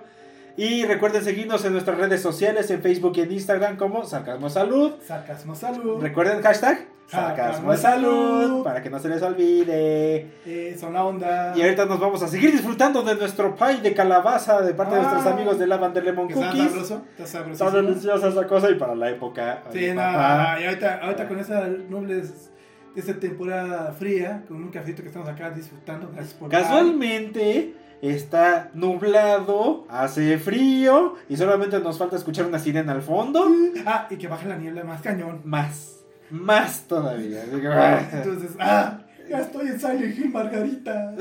Y 0.58 0.84
recuerden 0.84 1.22
seguirnos 1.22 1.64
en 1.64 1.72
nuestras 1.72 1.96
redes 1.98 2.20
sociales, 2.20 2.68
en 2.72 2.82
Facebook 2.82 3.12
y 3.14 3.20
en 3.20 3.30
Instagram 3.30 3.76
como 3.76 4.04
Sarcasmo 4.04 4.50
Salud. 4.50 4.92
Sarcasmo 5.06 5.54
salud. 5.54 6.02
Recuerden 6.02 6.42
hashtag 6.42 6.84
Sarcasmo 7.06 7.76
Salud 7.76 8.64
para 8.64 8.82
que 8.82 8.90
no 8.90 8.98
se 8.98 9.08
les 9.08 9.22
olvide. 9.22 10.26
Eh, 10.44 10.76
son 10.78 10.94
la 10.94 11.04
onda. 11.04 11.54
Y 11.56 11.62
ahorita 11.62 11.84
nos 11.86 12.00
vamos 12.00 12.24
a 12.24 12.28
seguir 12.28 12.50
disfrutando 12.50 13.02
de 13.02 13.14
nuestro 13.14 13.54
pie 13.54 13.76
de 13.82 13.94
calabaza 13.94 14.60
de 14.60 14.74
parte 14.74 14.96
de 14.96 15.00
Ah. 15.00 15.04
nuestros 15.12 15.32
amigos 15.32 15.60
de 15.60 15.68
Lavender 15.68 16.02
Lemon 16.02 16.28
Cookies. 16.28 16.64
sabroso. 16.70 17.02
Está 17.16 17.26
sabroso. 17.26 17.64
Está 17.64 17.80
deliciosa 17.80 18.28
esa 18.28 18.46
cosa 18.48 18.68
y 18.68 18.74
para 18.74 18.96
la 18.96 19.10
época. 19.10 19.62
Sí, 19.72 19.78
ay, 19.84 19.94
no, 19.94 20.00
papá. 20.02 20.56
y 20.60 20.64
ahorita, 20.66 20.98
ahorita 21.04 21.28
con 21.28 21.38
esa 21.38 21.68
nobles 21.88 22.50
de 22.96 23.00
esta 23.00 23.14
temporada 23.14 23.92
fría, 23.96 24.42
con 24.48 24.56
un 24.56 24.70
cafecito 24.72 25.02
que 25.02 25.08
estamos 25.08 25.28
acá 25.28 25.50
disfrutando. 25.50 26.10
Gracias 26.12 26.34
por 26.34 26.48
Casualmente 26.50 27.74
está 28.02 28.70
nublado, 28.74 29.86
hace 29.88 30.38
frío 30.38 31.16
y 31.28 31.36
solamente 31.36 31.78
nos 31.80 31.98
falta 31.98 32.16
escuchar 32.16 32.46
una 32.46 32.58
sirena 32.58 32.92
al 32.92 33.02
fondo. 33.02 33.46
Ah, 33.86 34.06
y 34.10 34.16
que 34.16 34.28
baje 34.28 34.48
la 34.48 34.56
niebla 34.56 34.84
más 34.84 35.00
cañón. 35.02 35.40
Más, 35.44 36.00
más 36.30 36.82
todavía. 36.86 37.42
Así 37.42 37.60
que, 37.60 38.16
Entonces, 38.18 38.50
ah, 38.60 39.00
ya 39.28 39.40
estoy 39.40 39.68
en 39.68 39.80
Silent 39.80 40.18
Hill, 40.18 40.30
Margarita. 40.30 41.14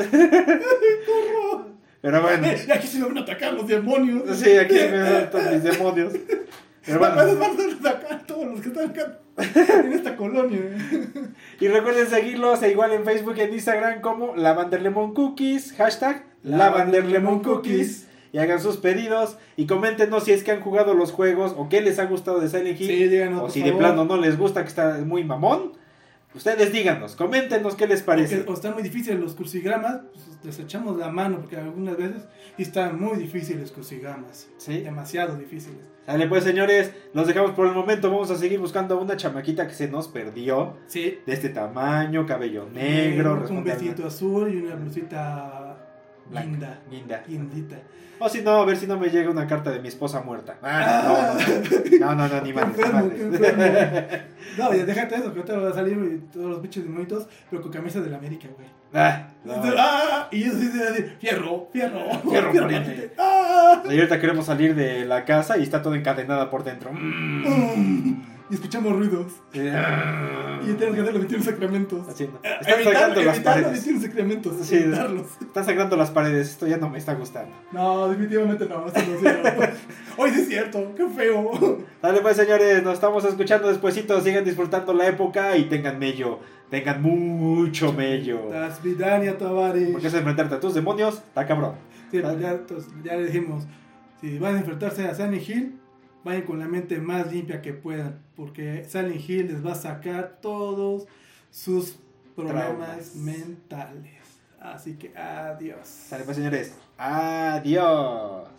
¡Corro! 1.06 1.68
Pero 2.02 2.22
bueno, 2.22 2.48
Y 2.48 2.72
aquí 2.72 2.88
se 2.88 3.00
me 3.00 3.06
van 3.08 3.18
a 3.18 3.22
atacar 3.22 3.54
los 3.54 3.68
demonios. 3.68 4.38
sí, 4.38 4.56
aquí 4.58 4.78
se 4.78 4.90
me 4.90 4.98
dan 4.98 5.30
todos 5.30 5.52
mis 5.52 5.64
demonios. 5.64 6.14
Pero 6.86 7.00
Van 7.00 7.12
a 7.12 7.24
bueno, 7.24 7.40
van 7.40 7.52
a 7.52 7.90
atacar 7.90 8.26
todos 8.26 8.46
los 8.46 8.62
que 8.62 8.70
están 8.70 8.90
acá 8.92 9.20
en 9.84 9.94
esta 9.94 10.16
colonia. 10.16 10.62
y 11.60 11.68
recuerden 11.68 12.08
seguirlos 12.08 12.64
e 12.64 12.72
igual 12.72 12.94
en 12.94 13.04
Facebook 13.04 13.36
y 13.38 13.42
en 13.42 13.54
Instagram 13.54 14.02
como 14.02 14.36
Lavander 14.36 14.82
Lemon 14.82 15.14
Cookies, 15.14 15.74
hashtag 15.74 16.24
Lavander 16.48 17.06
Lemon 17.06 17.42
Cookies. 17.42 18.06
Y 18.34 18.40
hagan 18.40 18.62
sus 18.62 18.78
pedidos 18.78 19.38
y 19.56 19.68
coméntenos 19.68 20.26
si 20.26 20.34
es 20.34 20.44
que 20.44 20.52
han 20.52 20.60
jugado 20.60 20.94
los 20.94 21.14
juegos 21.14 21.54
o 21.58 21.70
qué 21.70 21.82
les 21.82 21.98
ha 21.98 22.06
gustado 22.06 22.40
de 22.40 22.50
Silent 22.50 22.80
Hill. 22.80 22.88
Sí, 22.88 23.08
díganos. 23.08 23.44
o 23.44 23.50
si 23.50 23.62
de 23.62 23.68
favor. 23.68 23.80
plano 23.80 24.06
no 24.06 24.18
les 24.18 24.38
gusta 24.38 24.64
que 24.64 24.68
está 24.68 25.00
muy 25.06 25.24
mamón. 25.24 25.72
Ustedes 26.36 26.72
díganos, 26.72 27.16
coméntenos 27.16 27.76
qué 27.76 27.88
les 27.88 28.04
parece. 28.04 28.36
Porque, 28.38 28.52
o 28.52 28.54
están 28.54 28.74
muy 28.74 28.84
difíciles 28.84 29.20
los 29.20 29.34
crucigramas, 29.34 30.02
pues 30.14 30.26
les 30.44 30.60
echamos 30.60 30.98
la 30.98 31.10
mano, 31.10 31.40
porque 31.40 31.56
algunas 31.56 31.98
veces 31.98 32.24
están 32.58 33.00
muy 33.00 33.18
difíciles 33.18 33.62
los 33.62 33.72
crucigramas. 33.72 34.48
Sí. 34.58 34.82
Demasiado 34.82 35.36
difíciles. 35.36 35.80
Dale 36.06 36.28
pues 36.28 36.44
señores, 36.44 36.92
nos 37.14 37.28
dejamos 37.28 37.52
por 37.52 37.68
el 37.68 37.74
momento, 37.74 38.12
vamos 38.12 38.30
a 38.30 38.36
seguir 38.36 38.60
buscando 38.60 38.96
a 38.96 39.02
una 39.02 39.18
chamaquita 39.18 39.68
que 39.68 39.74
se 39.74 39.88
nos 39.88 40.10
perdió. 40.10 40.78
Sí. 40.86 41.20
De 41.26 41.34
este 41.34 41.50
tamaño, 41.50 42.26
cabello 42.28 42.68
negro, 42.72 43.44
un 43.50 43.64
vestido 43.64 44.06
azul 44.06 44.54
y 44.54 44.58
una 44.58 44.76
blusita 44.76 45.87
Blanca. 46.30 46.48
linda. 46.50 46.80
Linda. 46.90 47.24
Lindita. 47.28 47.78
O 48.20 48.28
si 48.28 48.42
no, 48.42 48.62
a 48.62 48.66
ver 48.66 48.78
si 48.78 48.88
no 48.88 48.98
me 48.98 49.10
llega 49.10 49.30
una 49.30 49.46
carta 49.46 49.70
de 49.70 49.80
mi 49.80 49.90
esposa 49.90 50.22
muerta. 50.22 50.58
Ah, 50.64 51.38
no, 52.00 52.00
no, 52.00 52.16
no, 52.16 52.16
no, 52.16 52.28
no, 52.28 52.42
ni 52.42 52.54
madre. 52.54 54.24
No, 54.58 54.74
ya 54.74 54.86
déjate 54.86 55.16
eso, 55.16 55.32
que 55.34 55.40
ahorita 55.40 55.58
va 55.60 55.70
a 55.70 55.74
salir 55.74 55.98
y 55.98 56.34
todos 56.34 56.50
los 56.50 56.62
bichos 56.62 56.84
demonitos, 56.84 57.28
pero 57.50 57.62
con 57.62 57.72
camisa 57.72 58.02
de 58.02 58.10
la 58.10 58.18
América, 58.18 58.48
güey. 58.56 58.68
Ah, 58.92 59.28
no. 59.44 59.54
¡Ah! 59.78 60.28
Y 60.32 60.44
ellos 60.44 60.60
dicen 60.60 60.82
así, 60.82 61.04
fierro, 61.20 61.68
fierro, 61.72 62.10
Fierro 62.28 62.54
pariente. 62.54 63.14
¡Ah! 63.20 63.84
Y 63.86 63.94
ahorita 63.94 64.20
queremos 64.20 64.48
salir 64.48 64.74
de 64.74 65.06
la 65.06 65.26
casa 65.26 65.58
y 65.58 65.64
está 65.64 65.84
todo 65.84 65.94
encadenada 65.94 66.50
por 66.50 66.64
dentro. 66.64 66.92
Mm. 66.92 68.17
Y 68.50 68.54
escuchamos 68.56 68.96
ruidos. 68.96 69.34
Sí. 69.52 69.60
Y 69.60 70.74
tenemos 70.74 70.96
que 70.96 71.02
hacer 71.02 71.14
los 71.14 71.22
21 71.22 71.44
sacramentos. 71.44 72.08
Así. 72.08 72.24
Eh, 72.24 72.30
Están 72.62 72.80
evitar- 72.80 72.94
sangrando 72.94 73.22
las 73.24 73.36
evitar 73.36 73.56
los 73.58 73.64
paredes. 73.66 73.86
21 73.86 74.02
sacramentos. 74.02 74.54
Sí. 74.66 74.76
Están 75.42 75.66
sangrando 75.66 75.98
las 75.98 76.12
paredes. 76.12 76.50
Esto 76.50 76.68
ya 76.68 76.78
no 76.78 76.90
me 76.90 76.98
está 76.98 77.14
gustando. 77.16 77.54
No, 77.72 78.08
definitivamente 78.10 78.66
no. 78.66 78.86
No. 78.86 78.86
Hoy 80.18 80.30
sí 80.34 80.40
es 80.42 80.48
cierto. 80.48 80.94
Qué 80.96 81.08
feo. 81.10 81.80
Dale 82.02 82.22
pues 82.22 82.38
señores, 82.38 82.82
nos 82.84 82.94
estamos 82.94 83.26
escuchando 83.26 83.68
despuesito. 83.68 84.20
Sigan 84.22 84.46
disfrutando 84.46 84.94
la 84.94 85.08
época 85.08 85.58
y 85.58 85.66
tengan 85.66 86.00
mello. 86.00 86.40
Tengan 86.70 87.02
mucho 87.02 87.94
mello. 87.94 88.50
Tavares. 89.38 89.90
Porque 89.92 90.08
es 90.08 90.14
enfrentarte 90.14 90.56
a 90.56 90.60
tus 90.60 90.74
demonios, 90.74 91.16
está 91.16 91.46
cabrón. 91.46 91.74
Sí, 92.12 92.20
pues 92.22 92.40
ya, 93.04 93.16
le 93.16 93.26
dijimos, 93.26 93.66
si 94.22 94.38
van 94.40 94.56
a 94.56 94.60
enfrentarse 94.60 95.06
a 95.08 95.14
Silent 95.14 95.48
Hill, 95.50 95.77
vayan 96.28 96.42
con 96.42 96.60
la 96.60 96.68
mente 96.68 97.00
más 97.00 97.32
limpia 97.32 97.62
que 97.62 97.74
puedan, 97.74 98.20
porque 98.36 98.86
Silent 98.88 99.30
Hill 99.30 99.48
les 99.48 99.66
va 99.66 99.72
a 99.72 99.76
sacar 99.76 100.40
todos 100.42 101.08
sus 101.50 101.96
problemas 102.36 102.66
Traumas. 102.66 103.16
mentales. 103.16 104.18
Así 104.60 104.96
que 104.96 105.18
adiós. 105.18 105.88
Sale 105.88 106.26
pues 106.26 106.36
señores. 106.36 106.76
Adiós. 106.98 108.50